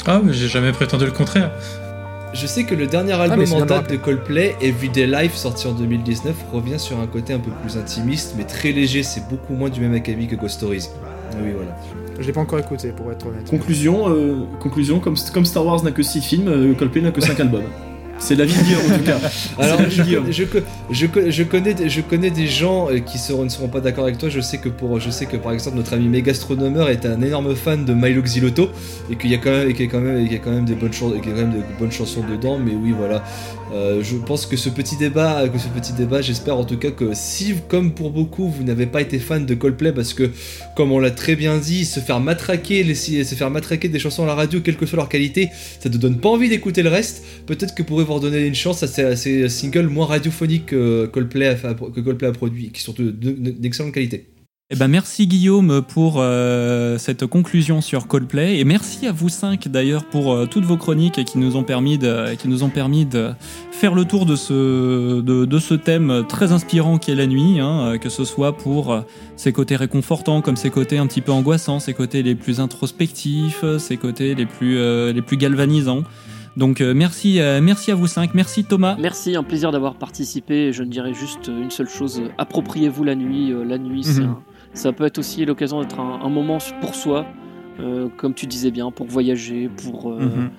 Ah, 0.05 0.21
mais 0.23 0.33
j'ai 0.33 0.47
jamais 0.47 0.71
prétendu 0.71 1.05
le 1.05 1.11
contraire. 1.11 1.51
Je 2.33 2.47
sais 2.47 2.63
que 2.63 2.73
le 2.75 2.87
dernier 2.87 3.11
album 3.13 3.45
c'est 3.45 3.55
en 3.55 3.61
de 3.61 3.65
date 3.65 3.89
de 3.89 3.97
Coldplay, 3.97 4.55
Everyday 4.61 5.05
Life, 5.05 5.35
sorti 5.35 5.67
en 5.67 5.73
2019, 5.73 6.33
revient 6.53 6.79
sur 6.79 6.99
un 6.99 7.07
côté 7.07 7.33
un 7.33 7.39
peu 7.39 7.51
plus 7.61 7.77
intimiste, 7.77 8.35
mais 8.37 8.45
très 8.45 8.71
léger. 8.71 9.03
C'est 9.03 9.27
beaucoup 9.29 9.53
moins 9.53 9.69
du 9.69 9.81
même 9.81 9.93
acabit 9.93 10.27
que 10.27 10.35
Ghost 10.35 10.55
Stories. 10.55 10.87
Oui, 11.41 11.51
voilà. 11.53 11.75
Je 12.19 12.25
l'ai 12.25 12.31
pas 12.33 12.41
encore 12.41 12.59
écouté 12.59 12.91
pour 12.91 13.11
être 13.11 13.27
honnête. 13.27 13.49
Conclusion, 13.49 14.09
euh, 14.09 14.45
conclusion 14.59 14.99
comme, 14.99 15.15
comme 15.33 15.45
Star 15.45 15.65
Wars 15.65 15.83
n'a 15.83 15.91
que 15.91 16.03
6 16.03 16.21
films, 16.21 16.47
euh, 16.47 16.73
Coldplay 16.73 17.01
n'a 17.01 17.11
que 17.11 17.21
5 17.21 17.39
albums. 17.41 17.63
C'est 18.23 18.35
la 18.35 18.45
vie 18.45 18.53
de 18.53 18.63
Guillaume 18.63 18.81
en 18.93 18.97
tout 18.99 19.03
cas. 19.03 19.19
Alors, 19.59 19.79
je, 19.89 20.03
connais- 20.03 20.31
je, 20.31 20.43
co- 20.43 20.59
je, 20.91 21.05
co- 21.07 21.19
je 21.29 21.43
connais, 21.43 21.73
des- 21.73 21.89
je 21.89 22.01
connais 22.01 22.29
des 22.29 22.45
gens 22.47 22.87
euh, 22.89 22.99
qui 22.99 23.17
seront, 23.17 23.43
ne 23.43 23.49
seront 23.49 23.67
pas 23.67 23.81
d'accord 23.81 24.03
avec 24.03 24.19
toi. 24.19 24.29
Je 24.29 24.39
sais 24.39 24.59
que 24.59 24.69
pour, 24.69 24.99
je 24.99 25.09
sais 25.09 25.25
que 25.25 25.37
par 25.37 25.51
exemple 25.53 25.75
notre 25.77 25.93
ami 25.93 26.07
Megastronomer 26.07 26.85
est 26.91 27.05
un 27.07 27.19
énorme 27.21 27.55
fan 27.55 27.83
de 27.83 27.93
Milo 27.95 28.21
Xilotto 28.21 28.69
et 29.09 29.15
qu'il 29.15 29.31
y 29.31 29.33
a 29.35 29.37
quand 29.39 29.49
même, 29.49 29.69
et 29.69 29.73
qu'il 29.73 29.85
y 29.85 29.89
a 29.89 29.91
quand 29.91 29.99
même, 29.99 30.17
et 30.19 30.23
qu'il 30.25 30.33
y 30.33 30.35
a 30.35 30.39
quand 30.39 30.51
même 30.51 30.65
des 30.65 30.75
bonnes 30.75 30.93
chansons, 30.93 31.19
qu'il 31.19 31.31
y 31.31 31.33
a 31.33 31.35
quand 31.35 31.47
même 31.47 31.51
des 31.51 31.63
bonnes 31.79 31.91
chansons 31.91 32.23
dedans. 32.29 32.59
Mais 32.63 32.73
oui, 32.73 32.93
voilà. 32.95 33.23
Euh, 33.73 34.03
je 34.03 34.17
pense 34.17 34.45
que 34.45 34.57
ce 34.57 34.67
petit 34.69 34.97
débat, 34.97 36.21
j'espère 36.21 36.57
en 36.57 36.65
tout 36.65 36.77
cas 36.77 36.91
que 36.91 37.11
si, 37.13 37.53
comme 37.69 37.93
pour 37.93 38.11
beaucoup, 38.11 38.49
vous 38.49 38.63
n'avez 38.63 38.85
pas 38.85 39.01
été 39.01 39.17
fan 39.17 39.45
de 39.45 39.55
Coldplay 39.55 39.93
parce 39.93 40.13
que, 40.13 40.29
comme 40.75 40.91
on 40.91 40.99
l'a 40.99 41.11
très 41.11 41.37
bien 41.37 41.57
dit, 41.57 41.85
se 41.85 42.01
faire 42.01 42.19
matraquer, 42.19 42.93
se 42.93 43.35
faire 43.35 43.49
matraquer 43.49 43.87
des 43.87 43.99
chansons 43.99 44.23
à 44.23 44.27
la 44.27 44.35
radio, 44.35 44.59
quelle 44.59 44.75
que 44.75 44.85
soit 44.85 44.97
leur 44.97 45.07
qualité, 45.07 45.49
ça 45.79 45.89
te 45.89 45.95
donne 45.97 46.17
pas 46.19 46.29
envie 46.29 46.49
d'écouter 46.49 46.83
le 46.83 46.89
reste. 46.89 47.23
Peut-être 47.45 47.73
que 47.73 47.81
pourrez 47.83 48.03
vous 48.03 48.13
redonner 48.15 48.45
une 48.45 48.55
chance 48.55 48.83
à 48.83 48.87
ces, 48.87 49.47
singles 49.47 49.87
moins 49.87 50.05
radiophoniques 50.05 50.65
que 50.67 51.05
Coldplay 51.05 51.47
a, 51.47 51.55
fait- 51.55 51.75
que 51.95 52.01
Coldplay 52.01 52.27
a 52.27 52.33
produit, 52.33 52.71
qui 52.71 52.81
sont 52.81 52.93
de- 52.93 53.11
de- 53.11 53.51
d'excellente 53.51 53.93
qualité. 53.93 54.25
Eh 54.73 54.77
ben 54.77 54.87
merci 54.87 55.27
Guillaume 55.27 55.81
pour 55.81 56.15
euh, 56.19 56.97
cette 56.97 57.25
conclusion 57.25 57.81
sur 57.81 58.07
Coldplay 58.07 58.57
et 58.59 58.63
merci 58.63 59.05
à 59.05 59.11
vous 59.11 59.27
cinq 59.27 59.67
d'ailleurs 59.67 60.05
pour 60.05 60.31
euh, 60.31 60.45
toutes 60.45 60.63
vos 60.63 60.77
chroniques 60.77 61.25
qui 61.25 61.39
nous 61.39 61.57
ont 61.57 61.63
permis 61.63 61.97
de 61.97 62.35
qui 62.35 62.47
nous 62.47 62.63
ont 62.63 62.69
permis 62.69 63.05
de 63.05 63.31
faire 63.71 63.93
le 63.93 64.05
tour 64.05 64.25
de 64.25 64.37
ce 64.37 65.19
de, 65.19 65.43
de 65.43 65.59
ce 65.59 65.73
thème 65.73 66.23
très 66.29 66.53
inspirant 66.53 66.99
qui 66.99 67.11
est 67.11 67.15
la 67.15 67.27
nuit, 67.27 67.59
hein, 67.59 67.81
euh, 67.81 67.97
que 67.97 68.07
ce 68.07 68.23
soit 68.23 68.55
pour 68.55 68.93
euh, 68.93 69.01
ses 69.35 69.51
côtés 69.51 69.75
réconfortants 69.75 70.39
comme 70.41 70.55
ses 70.55 70.69
côtés 70.69 70.97
un 70.99 71.05
petit 71.07 71.19
peu 71.19 71.33
angoissants, 71.33 71.81
ses 71.81 71.93
côtés 71.93 72.23
les 72.23 72.35
plus 72.35 72.61
introspectifs, 72.61 73.65
ses 73.77 73.97
côtés 73.97 74.35
les 74.35 74.45
plus 74.45 74.77
euh, 74.77 75.11
les 75.11 75.21
plus 75.21 75.35
galvanisants. 75.35 76.03
Donc 76.55 76.79
euh, 76.79 76.93
merci 76.93 77.41
euh, 77.41 77.59
merci 77.61 77.91
à 77.91 77.95
vous 77.95 78.07
cinq, 78.07 78.33
merci 78.35 78.63
Thomas. 78.63 78.95
Merci, 78.97 79.35
un 79.35 79.43
plaisir 79.43 79.73
d'avoir 79.73 79.95
participé. 79.95 80.71
Je 80.71 80.83
ne 80.83 80.89
dirais 80.89 81.13
juste 81.13 81.47
une 81.49 81.71
seule 81.71 81.89
chose 81.89 82.21
appropriez-vous 82.37 83.03
la 83.03 83.15
nuit. 83.15 83.51
Euh, 83.51 83.65
La 83.65 83.77
nuit, 83.77 84.05
c'est 84.05 84.21
Mhm. 84.21 84.29
un- 84.29 84.39
ça 84.73 84.91
peut 84.93 85.05
être 85.05 85.17
aussi 85.19 85.45
l'occasion 85.45 85.81
d'être 85.81 85.99
un, 85.99 86.21
un 86.23 86.29
moment 86.29 86.59
pour 86.79 86.95
soi, 86.95 87.25
euh, 87.79 88.07
comme 88.17 88.33
tu 88.33 88.45
disais 88.47 88.71
bien, 88.71 88.91
pour 88.91 89.07
voyager, 89.07 89.69
pour 89.69 90.11
euh, 90.11 90.19
Mhm. 90.19 90.49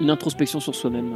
une 0.00 0.10
introspection 0.10 0.60
sur 0.60 0.74
soi-même. 0.74 1.12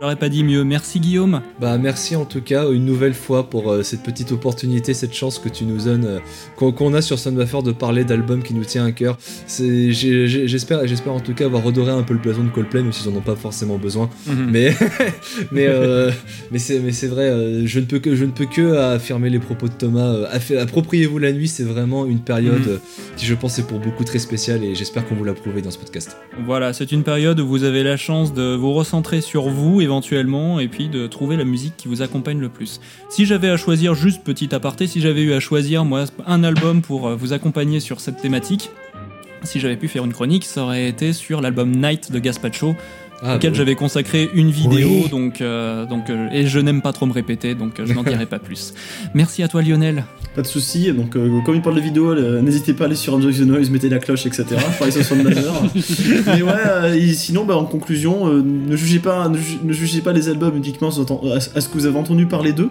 J'aurais 0.00 0.16
pas 0.16 0.28
dit 0.28 0.44
mieux. 0.44 0.64
Merci 0.64 1.00
Guillaume. 1.00 1.40
Bah 1.60 1.78
merci 1.78 2.16
en 2.16 2.24
tout 2.24 2.40
cas 2.42 2.70
une 2.70 2.84
nouvelle 2.84 3.14
fois 3.14 3.48
pour 3.48 3.70
euh, 3.70 3.82
cette 3.82 4.02
petite 4.02 4.32
opportunité, 4.32 4.94
cette 4.94 5.14
chance 5.14 5.38
que 5.38 5.48
tu 5.48 5.64
nous 5.64 5.84
donnes, 5.84 6.04
euh, 6.04 6.70
qu'on 6.70 6.94
a 6.94 7.02
sur 7.02 7.18
Sunbuffer 7.18 7.62
de 7.62 7.72
parler 7.72 8.04
d'albums 8.04 8.42
qui 8.42 8.54
nous 8.54 8.64
tient 8.64 8.84
à 8.84 8.92
cœur. 8.92 9.18
J'espère 9.48 10.86
j'espère 10.86 11.12
en 11.12 11.20
tout 11.20 11.34
cas 11.34 11.46
avoir 11.46 11.62
redoré 11.62 11.90
un 11.92 12.02
peu 12.02 12.14
le 12.14 12.20
blason 12.20 12.44
de 12.44 12.50
Coldplay, 12.50 12.82
même 12.82 12.92
s'ils 12.92 13.10
en 13.10 13.16
ont 13.16 13.20
pas 13.20 13.36
forcément 13.36 13.78
besoin. 13.78 14.08
Mhm. 14.26 14.48
Mais 14.50 14.74
mais 15.52 15.66
euh, 15.68 16.10
mais 16.50 16.58
c'est 16.58 16.78
mais 16.80 16.92
c'est 16.92 17.08
vrai, 17.08 17.28
euh, 17.28 17.66
je 17.66 17.80
ne 17.80 17.84
peux 17.84 17.98
que 17.98 18.14
je 18.14 18.24
ne 18.24 18.30
peux 18.30 18.46
que 18.46 18.76
affirmer 18.76 19.30
les 19.30 19.38
propos 19.38 19.68
de 19.68 19.74
Thomas. 19.74 20.06
euh, 20.08 20.62
Appropriez-vous 20.62 21.18
la 21.18 21.32
nuit, 21.32 21.48
c'est 21.48 21.64
vraiment 21.64 22.06
une 22.06 22.20
période 22.20 22.66
euh, 22.68 22.78
qui 23.16 23.26
je 23.26 23.34
pense 23.34 23.58
est 23.58 23.66
pour 23.66 23.78
beaucoup 23.78 24.04
très 24.04 24.18
spéciale 24.18 24.62
et 24.64 24.74
j'espère 24.74 25.06
qu'on 25.06 25.14
vous 25.14 25.24
l'a 25.24 25.34
prouvé 25.34 25.62
dans 25.62 25.70
ce 25.70 25.78
podcast. 25.78 26.16
Voilà, 26.44 26.72
c'est 26.72 26.92
une 26.92 27.02
période 27.02 27.40
où 27.40 27.46
vous 27.46 27.64
avez 27.64 27.82
la 27.82 27.96
chance 27.96 28.32
de 28.34 28.54
vous 28.54 28.72
recentrer 28.72 29.20
sur 29.20 29.48
vous 29.48 29.65
éventuellement 29.80 30.60
et 30.60 30.68
puis 30.68 30.88
de 30.88 31.06
trouver 31.06 31.36
la 31.36 31.44
musique 31.44 31.76
qui 31.76 31.88
vous 31.88 32.02
accompagne 32.02 32.40
le 32.40 32.48
plus. 32.48 32.80
Si 33.08 33.26
j'avais 33.26 33.50
à 33.50 33.56
choisir, 33.56 33.94
juste 33.94 34.22
petit 34.22 34.54
aparté, 34.54 34.86
si 34.86 35.00
j'avais 35.00 35.22
eu 35.22 35.32
à 35.32 35.40
choisir 35.40 35.84
moi 35.84 36.04
un 36.26 36.44
album 36.44 36.82
pour 36.82 37.08
euh, 37.08 37.16
vous 37.16 37.32
accompagner 37.32 37.80
sur 37.80 38.00
cette 38.00 38.16
thématique, 38.16 38.70
si 39.42 39.60
j'avais 39.60 39.76
pu 39.76 39.88
faire 39.88 40.04
une 40.04 40.12
chronique, 40.12 40.44
ça 40.44 40.62
aurait 40.62 40.88
été 40.88 41.12
sur 41.12 41.40
l'album 41.40 41.70
Night 41.70 42.10
de 42.10 42.18
Gaspacho, 42.18 42.74
Ah, 43.22 43.36
auquel 43.36 43.52
bah, 43.52 43.56
j'avais 43.58 43.74
consacré 43.74 44.28
une 44.34 44.50
vidéo, 44.50 44.88
Oui. 45.04 45.08
donc, 45.10 45.40
euh, 45.40 45.86
donc 45.86 46.10
euh, 46.10 46.28
et 46.32 46.46
je 46.46 46.58
n'aime 46.58 46.82
pas 46.82 46.92
trop 46.92 47.06
me 47.06 47.12
répéter, 47.12 47.54
donc 47.54 47.80
euh, 47.80 47.84
je 47.86 47.94
n'en 47.94 48.02
dirai 48.02 48.26
pas 48.26 48.38
plus. 48.38 48.74
Merci 49.14 49.42
à 49.42 49.48
toi 49.48 49.62
Lionel. 49.62 50.04
Pas 50.34 50.42
de 50.42 50.46
soucis, 50.46 50.92
donc 50.92 51.16
euh, 51.16 51.40
comme 51.46 51.54
il 51.54 51.62
parle 51.62 51.76
de 51.76 51.80
vidéo, 51.80 52.10
euh, 52.10 52.42
n'hésitez 52.42 52.74
pas 52.74 52.84
à 52.84 52.86
aller 52.88 52.94
sur 52.96 53.14
Enjoy 53.14 53.32
the 53.32 53.40
Noise, 53.40 53.70
mettez 53.70 53.88
la 53.88 53.98
cloche, 54.00 54.26
etc. 54.26 54.44
Pareil 54.78 54.92
sur. 54.92 55.16
Mais 56.26 56.42
ouais, 56.42 56.52
euh, 56.66 56.94
et 56.94 57.12
sinon, 57.14 57.44
bah, 57.46 57.56
en 57.56 57.64
conclusion, 57.64 58.26
ne, 58.26 58.76
jugez 58.76 58.98
pas, 58.98 59.28
ne, 59.28 59.38
ju- 59.38 59.58
ne 59.64 59.72
jugez 59.72 60.02
pas 60.02 60.12
les 60.12 60.28
albums 60.28 60.56
uniquement 60.56 60.88
à 60.88 61.40
ce 61.60 61.68
que 61.68 61.74
vous 61.74 61.86
avez 61.86 61.98
entendu 61.98 62.26
parler 62.26 62.52
d'eux. 62.52 62.68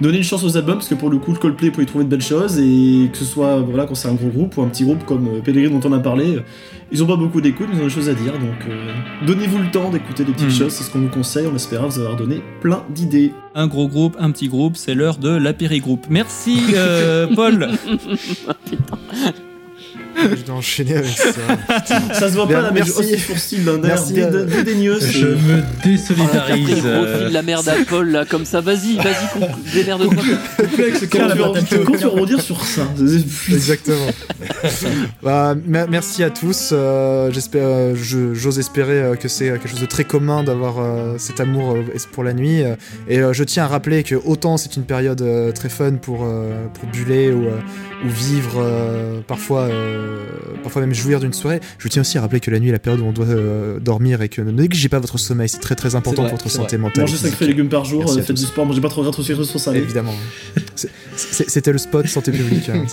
Donnez 0.00 0.18
une 0.18 0.24
chance 0.24 0.42
aux 0.42 0.56
albums, 0.56 0.76
parce 0.76 0.88
que 0.88 0.94
pour 0.94 1.10
le 1.10 1.18
coup, 1.18 1.32
le 1.32 1.38
Coldplay, 1.38 1.68
vous 1.68 1.72
pouvez 1.74 1.84
y 1.84 1.86
trouver 1.86 2.04
de 2.04 2.10
belles 2.10 2.22
choses, 2.22 2.58
et 2.58 3.08
que 3.12 3.18
ce 3.18 3.24
soit 3.24 3.60
voilà, 3.60 3.84
quand 3.86 3.94
c'est 3.94 4.08
un 4.08 4.14
gros 4.14 4.28
groupe 4.28 4.56
ou 4.56 4.62
un 4.62 4.68
petit 4.68 4.84
groupe 4.84 5.04
comme 5.04 5.28
euh, 5.28 5.40
Pellegrini 5.40 5.78
dont 5.78 5.88
on 5.88 5.92
a 5.92 6.00
parlé, 6.00 6.36
euh, 6.36 6.40
ils 6.90 7.02
ont 7.02 7.06
pas 7.06 7.16
beaucoup 7.16 7.40
d'écoute, 7.40 7.66
mais 7.70 7.76
ils 7.78 7.82
ont 7.82 7.86
des 7.86 7.90
choses 7.90 8.08
à 8.08 8.14
dire, 8.14 8.32
donc 8.32 8.66
euh, 8.68 8.92
donnez-vous 9.26 9.58
le 9.58 9.70
temps 9.70 9.90
d'écouter 9.90 10.24
des 10.24 10.32
petites 10.32 10.48
Mhm. 10.48 10.54
choses, 10.54 10.72
c'est 10.72 10.84
ce 10.84 10.90
qu'on 10.90 11.00
vous 11.00 11.08
conseille, 11.08 11.46
on 11.50 11.54
espère 11.54 11.86
vous 11.86 11.98
avoir 12.00 12.16
donné 12.16 12.42
plein 12.60 12.82
d'idées. 12.90 13.32
Un 13.54 13.66
gros 13.68 13.86
groupe, 13.86 14.16
un 14.18 14.30
petit 14.32 14.48
groupe, 14.48 14.76
c'est 14.76 14.94
l'heure 14.94 15.18
de 15.18 15.28
l'apérigroupe. 15.30 16.06
Merci 16.10 16.58
euh, 16.74 17.26
Paul. 17.36 17.68
Je 20.36 20.42
dois 20.44 20.54
enchaîner 20.56 20.96
avec 20.96 21.10
ça. 21.16 21.28
Ça 22.14 22.28
se 22.28 22.34
voit 22.34 22.46
pas 22.48 22.60
là, 22.62 22.70
mais 22.72 22.82
hausse 22.82 23.00
les 23.10 23.18
sourcils 23.18 23.58
d'un 23.60 23.82
air 23.82 23.98
euh, 24.16 24.44
dédaigneux. 24.46 24.98
c'est- 25.00 25.12
Je 25.12 25.26
me 25.26 25.62
désolidarise. 25.84 26.80
gros 26.80 26.86
euh, 26.86 27.18
fil 27.18 27.28
de 27.28 27.34
la 27.34 27.42
merde 27.42 27.68
à 27.68 27.74
Paul 27.88 28.10
là, 28.10 28.24
comme 28.24 28.44
ça. 28.44 28.60
Vas-y, 28.60 28.96
vas-y, 28.96 29.74
démerde-toi. 29.74 30.22
Quand 31.10 31.96
tu, 31.98 32.06
rebondir 32.06 32.40
sur 32.40 32.64
ça 32.64 32.82
Exactement. 33.52 34.06
bah, 35.22 35.54
mer- 35.66 35.86
merci 35.90 36.22
à 36.24 36.30
tous. 36.30 36.70
euh, 36.72 37.30
J'espère, 37.32 37.62
euh, 37.66 37.94
j'ose 37.94 38.58
espérer 38.58 39.02
euh, 39.02 39.14
que 39.16 39.28
c'est 39.28 39.46
quelque 39.46 39.68
chose 39.68 39.80
de 39.80 39.86
très 39.86 40.04
commun 40.04 40.42
d'avoir 40.42 40.76
euh, 40.78 41.14
cet 41.18 41.40
amour 41.40 41.74
euh, 41.76 41.82
pour 42.12 42.24
la 42.24 42.32
nuit. 42.32 42.62
euh, 42.62 42.74
Et 43.08 43.18
euh, 43.20 43.32
je 43.32 43.44
tiens 43.44 43.64
à 43.64 43.68
rappeler 43.68 44.02
que 44.02 44.14
autant 44.14 44.56
c'est 44.56 44.76
une 44.76 44.84
période 44.84 45.22
euh, 45.22 45.52
très 45.52 45.68
fun 45.68 45.92
pour 46.00 46.24
euh, 46.24 46.52
pour 46.74 46.88
buller 46.90 47.30
ou, 47.32 47.44
euh, 47.46 47.58
ou 48.04 48.08
vivre, 48.08 48.56
euh, 48.62 49.20
parfois 49.26 49.62
euh, 49.62 50.11
parfois 50.62 50.82
même 50.82 50.94
jouir 50.94 51.20
d'une 51.20 51.32
soirée. 51.32 51.60
Je 51.78 51.88
tiens 51.88 52.02
aussi 52.02 52.18
à 52.18 52.20
rappeler 52.20 52.40
que 52.40 52.50
la 52.50 52.58
nuit 52.60 52.68
est 52.68 52.72
la 52.72 52.78
période 52.78 53.00
où 53.00 53.04
on 53.06 53.12
doit 53.12 53.26
euh, 53.26 53.78
dormir 53.80 54.22
et 54.22 54.28
que 54.28 54.40
ne 54.42 54.50
négligez 54.50 54.88
pas 54.88 54.98
votre 54.98 55.18
sommeil. 55.18 55.48
C'est 55.48 55.58
très 55.60 55.74
très 55.74 55.94
important 55.94 56.22
vrai, 56.22 56.30
pour 56.30 56.38
votre 56.38 56.50
santé 56.50 56.76
mentale. 56.78 57.02
Mangez 57.04 57.14
et 57.14 57.16
5 57.16 57.22
physique. 57.22 57.34
fruits 57.36 57.46
et 57.46 57.50
légumes 57.50 57.68
par 57.68 57.84
jour, 57.84 58.02
euh, 58.10 58.14
faites 58.16 58.26
tous. 58.28 58.32
du 58.34 58.46
sport, 58.46 58.66
mangez 58.66 58.80
pas 58.80 58.88
trop 58.88 59.02
gras, 59.02 59.10
trop 59.12 59.22
sucré, 59.22 59.44
trop 59.44 59.58
salé. 59.58 59.80
Évidemment. 59.80 60.14
C'était 61.16 61.72
le 61.72 61.78
spot 61.78 62.06
santé 62.06 62.32
publique. 62.32 62.68
hein, 62.68 62.84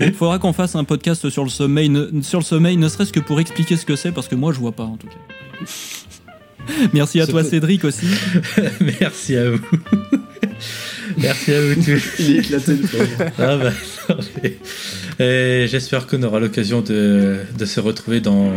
Il 0.00 0.12
faudra 0.12 0.38
qu'on 0.38 0.52
fasse 0.52 0.74
un 0.74 0.84
podcast 0.84 1.28
sur 1.30 1.44
le 1.44 1.50
sommeil, 1.50 1.88
ne, 1.88 2.22
sur 2.22 2.38
le 2.40 2.44
sommeil, 2.44 2.76
ne 2.76 2.88
serait-ce 2.88 3.12
que 3.12 3.20
pour 3.20 3.40
expliquer 3.40 3.76
ce 3.76 3.86
que 3.86 3.96
c'est, 3.96 4.12
parce 4.12 4.28
que 4.28 4.34
moi 4.34 4.52
je 4.52 4.58
vois 4.58 4.72
pas 4.72 4.84
en 4.84 4.96
tout 4.96 5.06
cas. 5.06 5.64
Merci 6.92 7.20
à 7.20 7.26
toi 7.26 7.42
peut- 7.42 7.48
Cédric 7.48 7.84
aussi. 7.84 8.06
Merci 9.00 9.36
à 9.36 9.50
vous. 9.50 9.60
Merci 11.18 11.54
à 11.54 11.60
vous 11.60 11.74
tous. 11.74 12.18
Il 12.18 12.36
est 12.36 12.38
éclaté 12.40 12.72
le 12.76 12.86
pauvre. 12.86 13.32
Ah 13.38 13.56
bah, 13.56 15.24
Et 15.24 15.66
J'espère 15.68 16.06
qu'on 16.06 16.22
aura 16.22 16.40
l'occasion 16.40 16.80
de, 16.80 17.38
de 17.56 17.64
se 17.64 17.80
retrouver 17.80 18.20
dans 18.20 18.52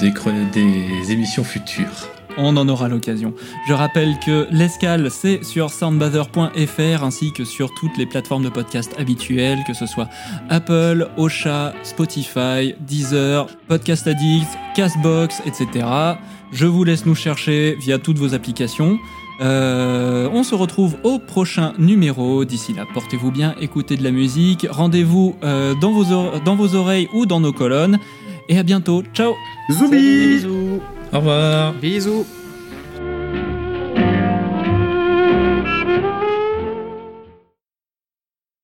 des, 0.00 0.12
des 0.52 1.12
émissions 1.12 1.44
futures. 1.44 2.08
On 2.40 2.56
en 2.56 2.68
aura 2.68 2.88
l'occasion. 2.88 3.34
Je 3.66 3.72
rappelle 3.72 4.14
que 4.24 4.46
l'escale, 4.52 5.10
c'est 5.10 5.42
sur 5.44 5.70
soundbather.fr 5.70 7.02
ainsi 7.02 7.32
que 7.32 7.44
sur 7.44 7.74
toutes 7.74 7.98
les 7.98 8.06
plateformes 8.06 8.44
de 8.44 8.48
podcast 8.48 8.94
habituelles, 8.96 9.58
que 9.66 9.74
ce 9.74 9.86
soit 9.86 10.08
Apple, 10.48 11.08
Ocha, 11.16 11.74
Spotify, 11.82 12.76
Deezer, 12.80 13.48
Podcast 13.66 14.06
Addict, 14.06 14.46
Castbox, 14.76 15.42
etc. 15.46 15.84
Je 16.52 16.66
vous 16.66 16.84
laisse 16.84 17.06
nous 17.06 17.16
chercher 17.16 17.76
via 17.80 17.98
toutes 17.98 18.18
vos 18.18 18.34
applications. 18.34 18.98
Euh, 19.40 20.28
on 20.32 20.42
se 20.42 20.54
retrouve 20.54 20.96
au 21.04 21.18
prochain 21.18 21.72
numéro. 21.78 22.44
D'ici 22.44 22.72
là, 22.74 22.84
portez-vous 22.92 23.30
bien, 23.30 23.54
écoutez 23.60 23.96
de 23.96 24.02
la 24.02 24.10
musique. 24.10 24.66
Rendez-vous 24.70 25.36
euh, 25.44 25.74
dans, 25.80 25.92
vos 25.92 26.12
or- 26.12 26.40
dans 26.44 26.56
vos 26.56 26.74
oreilles 26.74 27.08
ou 27.14 27.24
dans 27.26 27.40
nos 27.40 27.52
colonnes. 27.52 27.98
Et 28.48 28.58
à 28.58 28.62
bientôt. 28.62 29.02
Ciao 29.14 29.34
Zoubi 29.70 29.96
Bisous. 29.98 30.80
Au 31.12 31.16
revoir 31.18 31.72
Bisous. 31.74 32.24